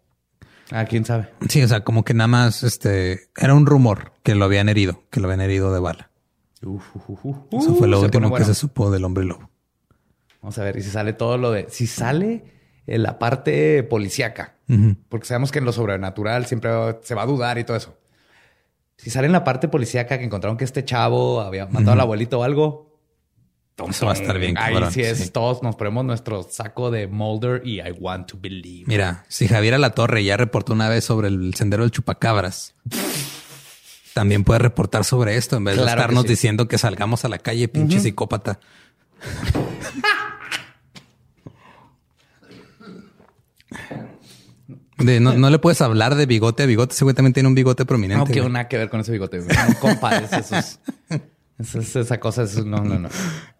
Ah, 0.71 0.85
quién 0.85 1.05
sabe. 1.05 1.29
Sí, 1.49 1.61
o 1.63 1.67
sea, 1.67 1.83
como 1.83 2.03
que 2.03 2.13
nada 2.13 2.27
más 2.27 2.61
este 2.63 3.29
era 3.37 3.53
un 3.55 3.65
rumor 3.65 4.13
que 4.23 4.35
lo 4.35 4.45
habían 4.45 4.67
herido, 4.69 5.03
que 5.11 5.19
lo 5.19 5.27
habían 5.27 5.41
herido 5.41 5.73
de 5.73 5.79
bala. 5.79 6.11
Eso 6.61 7.75
fue 7.75 7.87
lo 7.87 7.97
Uh, 7.97 7.99
se 8.01 8.05
último 8.05 8.29
bueno. 8.29 8.35
que 8.45 8.45
se 8.45 8.55
supo 8.55 8.89
del 8.91 9.03
hombre 9.03 9.25
lobo. 9.25 9.49
Vamos 10.41 10.57
a 10.57 10.63
ver, 10.63 10.77
y 10.77 10.81
si 10.81 10.89
sale 10.89 11.13
todo 11.13 11.37
lo 11.37 11.51
de. 11.51 11.67
Si 11.69 11.87
sale 11.87 12.43
en 12.87 13.03
la 13.03 13.17
parte 13.19 13.83
policíaca, 13.83 14.55
porque 15.09 15.25
sabemos 15.27 15.51
que 15.51 15.59
en 15.59 15.65
lo 15.65 15.71
sobrenatural 15.73 16.45
siempre 16.45 16.71
se 17.01 17.15
va 17.15 17.23
a 17.23 17.25
dudar 17.25 17.57
y 17.57 17.63
todo 17.63 17.77
eso. 17.77 17.97
Si 18.97 19.09
sale 19.09 19.25
en 19.27 19.33
la 19.33 19.43
parte 19.43 19.67
policíaca 19.67 20.17
que 20.17 20.23
encontraron 20.23 20.57
que 20.57 20.63
este 20.63 20.85
chavo 20.85 21.41
había 21.41 21.65
matado 21.67 21.91
al 21.93 22.01
abuelito 22.01 22.39
o 22.39 22.43
algo. 22.43 22.85
Eso 23.89 24.05
va 24.05 24.13
a 24.13 24.15
estar 24.15 24.39
bien, 24.39 24.57
Ahí 24.57 24.71
cabrón, 24.73 24.91
sí 24.93 25.01
es, 25.01 25.17
sí. 25.17 25.29
todos 25.31 25.61
nos 25.61 25.75
ponemos 25.75 26.05
nuestro 26.05 26.43
saco 26.43 26.91
de 26.91 27.07
Mulder 27.07 27.61
y 27.65 27.81
I 27.81 27.91
want 27.99 28.27
to 28.27 28.37
believe. 28.39 28.85
Mira, 28.87 29.25
si 29.27 29.49
Javier 29.49 29.77
La 29.81 29.89
Torre 29.89 30.23
ya 30.23 30.37
reportó 30.37 30.71
una 30.71 30.87
vez 30.87 31.03
sobre 31.03 31.27
el 31.27 31.53
sendero 31.55 31.83
del 31.83 31.91
chupacabras, 31.91 32.73
también 34.15 34.45
puede 34.45 34.59
reportar 34.59 35.03
sobre 35.03 35.35
esto 35.35 35.57
en 35.57 35.65
vez 35.65 35.75
de 35.75 35.83
que 35.83 35.89
estarnos 35.89 36.23
sí. 36.23 36.29
diciendo 36.29 36.69
que 36.69 36.77
salgamos 36.77 37.25
a 37.25 37.27
la 37.29 37.37
calle, 37.37 37.67
pinche 37.67 37.99
psicópata. 37.99 38.59
De- 44.97 45.19
no, 45.19 45.33
no 45.33 45.49
le 45.49 45.59
puedes 45.59 45.81
hablar 45.81 46.15
de 46.15 46.25
bigote 46.25 46.63
a 46.63 46.65
bigote. 46.65 46.93
Ese 46.93 47.03
güey 47.03 47.13
también 47.13 47.33
tiene 47.33 47.49
un 47.49 47.55
bigote 47.55 47.83
No 47.83 47.87
prominente. 47.87 48.25
quiero 48.31 48.43
güey. 48.43 48.53
nada 48.53 48.67
que 48.67 48.77
ver 48.77 48.89
con 48.89 49.01
ese 49.01 49.11
bigote. 49.11 49.39
güey. 49.41 49.55
No 49.55 49.79
compares 49.79 50.31
esos. 50.31 50.79
Esa, 51.59 51.79
esa- 51.79 51.99
esa 51.99 52.19
cosa 52.19 52.43
es... 52.43 52.63
No, 52.65 52.77
no, 52.83 52.97
no. 52.99 53.09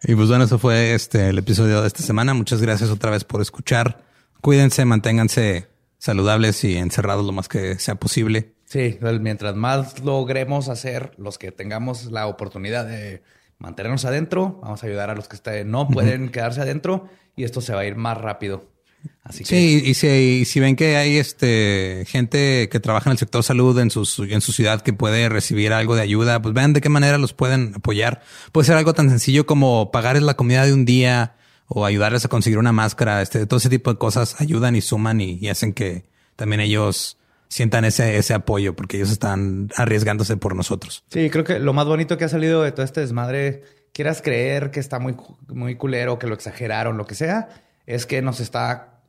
Y 0.04 0.16
pues 0.16 0.30
bueno, 0.30 0.46
eso 0.46 0.58
fue 0.60 0.94
este 0.94 1.30
el 1.30 1.38
episodio 1.38 1.82
de 1.82 1.88
esta 1.88 2.04
semana. 2.04 2.34
Muchas 2.34 2.62
gracias 2.62 2.90
otra 2.90 3.12
vez 3.12 3.24
por 3.26 3.42
escuchar. 3.42 4.04
Cuídense, 4.42 4.86
manténganse 4.86 5.68
saludables 5.98 6.64
y 6.64 6.78
encerrados 6.78 7.26
lo 7.26 7.32
más 7.34 7.50
que 7.50 7.78
sea 7.80 7.96
posible. 7.96 8.55
Sí, 8.76 8.98
el- 9.02 9.22
mientras 9.22 9.56
más 9.56 10.00
logremos 10.04 10.68
hacer, 10.68 11.12
los 11.18 11.38
que 11.38 11.52
tengamos 11.54 12.06
la 12.12 12.28
oportunidad 12.28 12.86
de 12.86 13.24
mantenernos 13.58 14.04
adentro, 14.04 14.60
vamos 14.62 14.84
a 14.84 14.88
ayudar 14.88 15.10
a 15.10 15.16
los 15.16 15.30
que 15.30 15.38
estén- 15.38 15.68
no 15.72 15.88
pueden 15.88 16.28
quedarse 16.30 16.60
adentro 16.60 17.08
y 17.38 17.46
esto 17.46 17.62
se 17.62 17.74
va 17.74 17.82
a 17.82 17.86
ir 17.86 17.96
más 17.96 18.18
rápido. 18.18 18.70
Así 19.24 19.44
que 19.44 19.50
Sí, 19.50 19.82
y 19.86 19.94
si, 19.94 20.08
y 20.08 20.46
si 20.46 20.60
ven 20.60 20.76
que 20.76 20.98
hay 20.98 21.18
este 21.18 22.04
gente 22.08 22.68
que 22.70 22.80
trabaja 22.82 23.10
en 23.10 23.14
el 23.14 23.18
sector 23.18 23.44
salud 23.44 23.80
en 23.80 23.92
su, 23.92 24.02
en 24.30 24.42
su 24.42 24.52
ciudad 24.52 24.82
que 24.82 24.92
puede 24.94 25.30
recibir 25.30 25.72
algo 25.74 25.96
de 25.96 26.02
ayuda, 26.02 26.42
pues 26.42 26.54
vean 26.54 26.74
de 26.74 26.82
qué 26.82 26.90
manera 26.90 27.18
los 27.18 27.32
pueden 27.34 27.74
apoyar. 27.76 28.24
Puede 28.52 28.66
ser 28.66 28.76
algo 28.78 28.94
tan 28.94 29.10
sencillo 29.10 29.46
como 29.46 29.90
pagarles 29.92 30.24
la 30.24 30.34
comida 30.34 30.66
de 30.66 30.74
un 30.74 30.84
día 30.86 31.36
o 31.68 31.86
ayudarles 31.86 32.26
a 32.26 32.30
conseguir 32.30 32.58
una 32.60 32.72
máscara. 32.74 33.22
Este, 33.22 33.46
todo 33.46 33.60
ese 33.60 33.70
tipo 33.70 33.92
de 33.94 33.98
cosas 34.00 34.42
ayudan 34.42 34.76
y 34.76 34.82
suman 34.82 35.22
y, 35.22 35.38
y 35.40 35.48
hacen 35.50 35.72
que 35.74 36.06
también 36.36 36.60
ellos 36.60 37.18
sientan 37.56 37.86
ese, 37.86 38.18
ese 38.18 38.34
apoyo 38.34 38.76
porque 38.76 38.98
ellos 38.98 39.12
están 39.12 39.70
arriesgándose 39.78 40.36
por 40.36 40.58
nosotros. 40.58 41.06
Sí, 41.08 41.30
creo 41.30 41.46
que 41.46 41.58
lo 41.58 41.72
más 41.72 41.86
bonito 41.86 42.18
que 42.18 42.26
ha 42.26 42.30
salido 42.30 42.64
de 42.64 42.74
todo 42.74 42.84
este 42.84 43.00
desmadre, 43.00 43.64
quieras 43.94 44.22
creer 44.22 44.72
que 44.72 44.82
está 44.82 45.00
muy, 45.00 45.16
muy 45.48 45.76
culero, 45.76 46.20
que 46.20 46.28
lo 46.28 46.34
exageraron, 46.34 46.98
lo 46.98 47.06
que 47.06 47.16
sea, 47.16 47.48
es 47.86 48.06
que 48.06 48.22
nos 48.22 48.42
está 48.42 49.00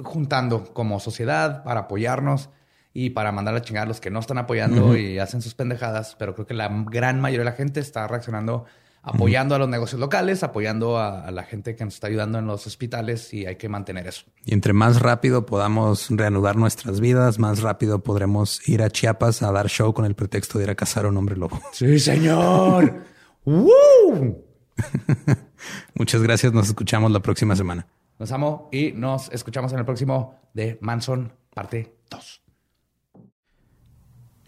juntando 0.00 0.74
como 0.74 0.98
sociedad 0.98 1.62
para 1.62 1.82
apoyarnos 1.82 2.50
y 2.92 3.10
para 3.10 3.30
mandar 3.30 3.54
a 3.54 3.62
chingar 3.62 3.84
a 3.84 3.86
los 3.86 4.00
que 4.00 4.10
no 4.10 4.18
están 4.18 4.38
apoyando 4.38 4.96
y 4.96 5.20
hacen 5.20 5.40
sus 5.40 5.54
pendejadas. 5.54 6.16
Pero 6.18 6.34
creo 6.34 6.44
que 6.44 6.54
la 6.54 6.68
gran 6.90 7.20
mayoría 7.20 7.44
de 7.44 7.50
la 7.52 7.56
gente 7.56 7.78
está 7.78 8.08
reaccionando 8.08 8.64
apoyando 9.02 9.54
a 9.54 9.58
los 9.58 9.68
negocios 9.68 10.00
locales, 10.00 10.42
apoyando 10.42 10.96
a, 10.98 11.26
a 11.26 11.30
la 11.30 11.42
gente 11.42 11.74
que 11.74 11.84
nos 11.84 11.94
está 11.94 12.06
ayudando 12.06 12.38
en 12.38 12.46
los 12.46 12.66
hospitales 12.66 13.34
y 13.34 13.46
hay 13.46 13.56
que 13.56 13.68
mantener 13.68 14.06
eso. 14.06 14.24
Y 14.44 14.54
entre 14.54 14.72
más 14.72 15.00
rápido 15.00 15.44
podamos 15.44 16.08
reanudar 16.10 16.56
nuestras 16.56 17.00
vidas, 17.00 17.38
más 17.38 17.62
rápido 17.62 18.02
podremos 18.02 18.66
ir 18.68 18.82
a 18.82 18.90
Chiapas 18.90 19.42
a 19.42 19.52
dar 19.52 19.68
show 19.68 19.92
con 19.92 20.04
el 20.04 20.14
pretexto 20.14 20.58
de 20.58 20.64
ir 20.64 20.70
a 20.70 20.74
cazar 20.74 21.04
a 21.04 21.08
un 21.08 21.16
hombre 21.16 21.36
lobo. 21.36 21.60
Sí, 21.72 21.98
señor. 21.98 23.02
¡Woo! 23.44 24.44
Muchas 25.94 26.22
gracias. 26.22 26.52
Nos 26.52 26.68
escuchamos 26.68 27.10
la 27.10 27.20
próxima 27.20 27.56
semana. 27.56 27.86
Los 28.18 28.30
amo 28.32 28.68
y 28.72 28.92
nos 28.92 29.30
escuchamos 29.32 29.72
en 29.72 29.80
el 29.80 29.84
próximo 29.84 30.40
de 30.54 30.78
Manson, 30.80 31.32
parte 31.54 31.96
2. 32.10 32.41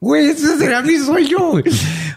Güey, 0.00 0.30
ese 0.30 0.56
será 0.58 0.82
mi 0.82 0.96
sueño. 0.98 1.52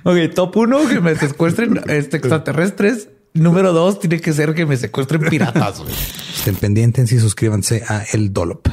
Ok, 0.06 0.34
top 0.34 0.56
uno, 0.58 0.88
que 0.88 1.02
me 1.02 1.16
secuestren 1.16 1.82
este, 1.88 2.18
extraterrestres. 2.18 3.10
Número 3.34 3.74
dos, 3.74 4.00
tiene 4.00 4.22
que 4.22 4.32
ser 4.32 4.54
que 4.54 4.66
me 4.66 4.78
secuestren 4.78 5.22
piratas. 5.30 5.80
güey. 5.80 5.94
Estén 6.38 6.56
pendientes 6.56 7.12
y 7.12 7.20
suscríbanse 7.20 7.84
a 7.88 8.04
El 8.14 8.32
Dolop. 8.32 8.68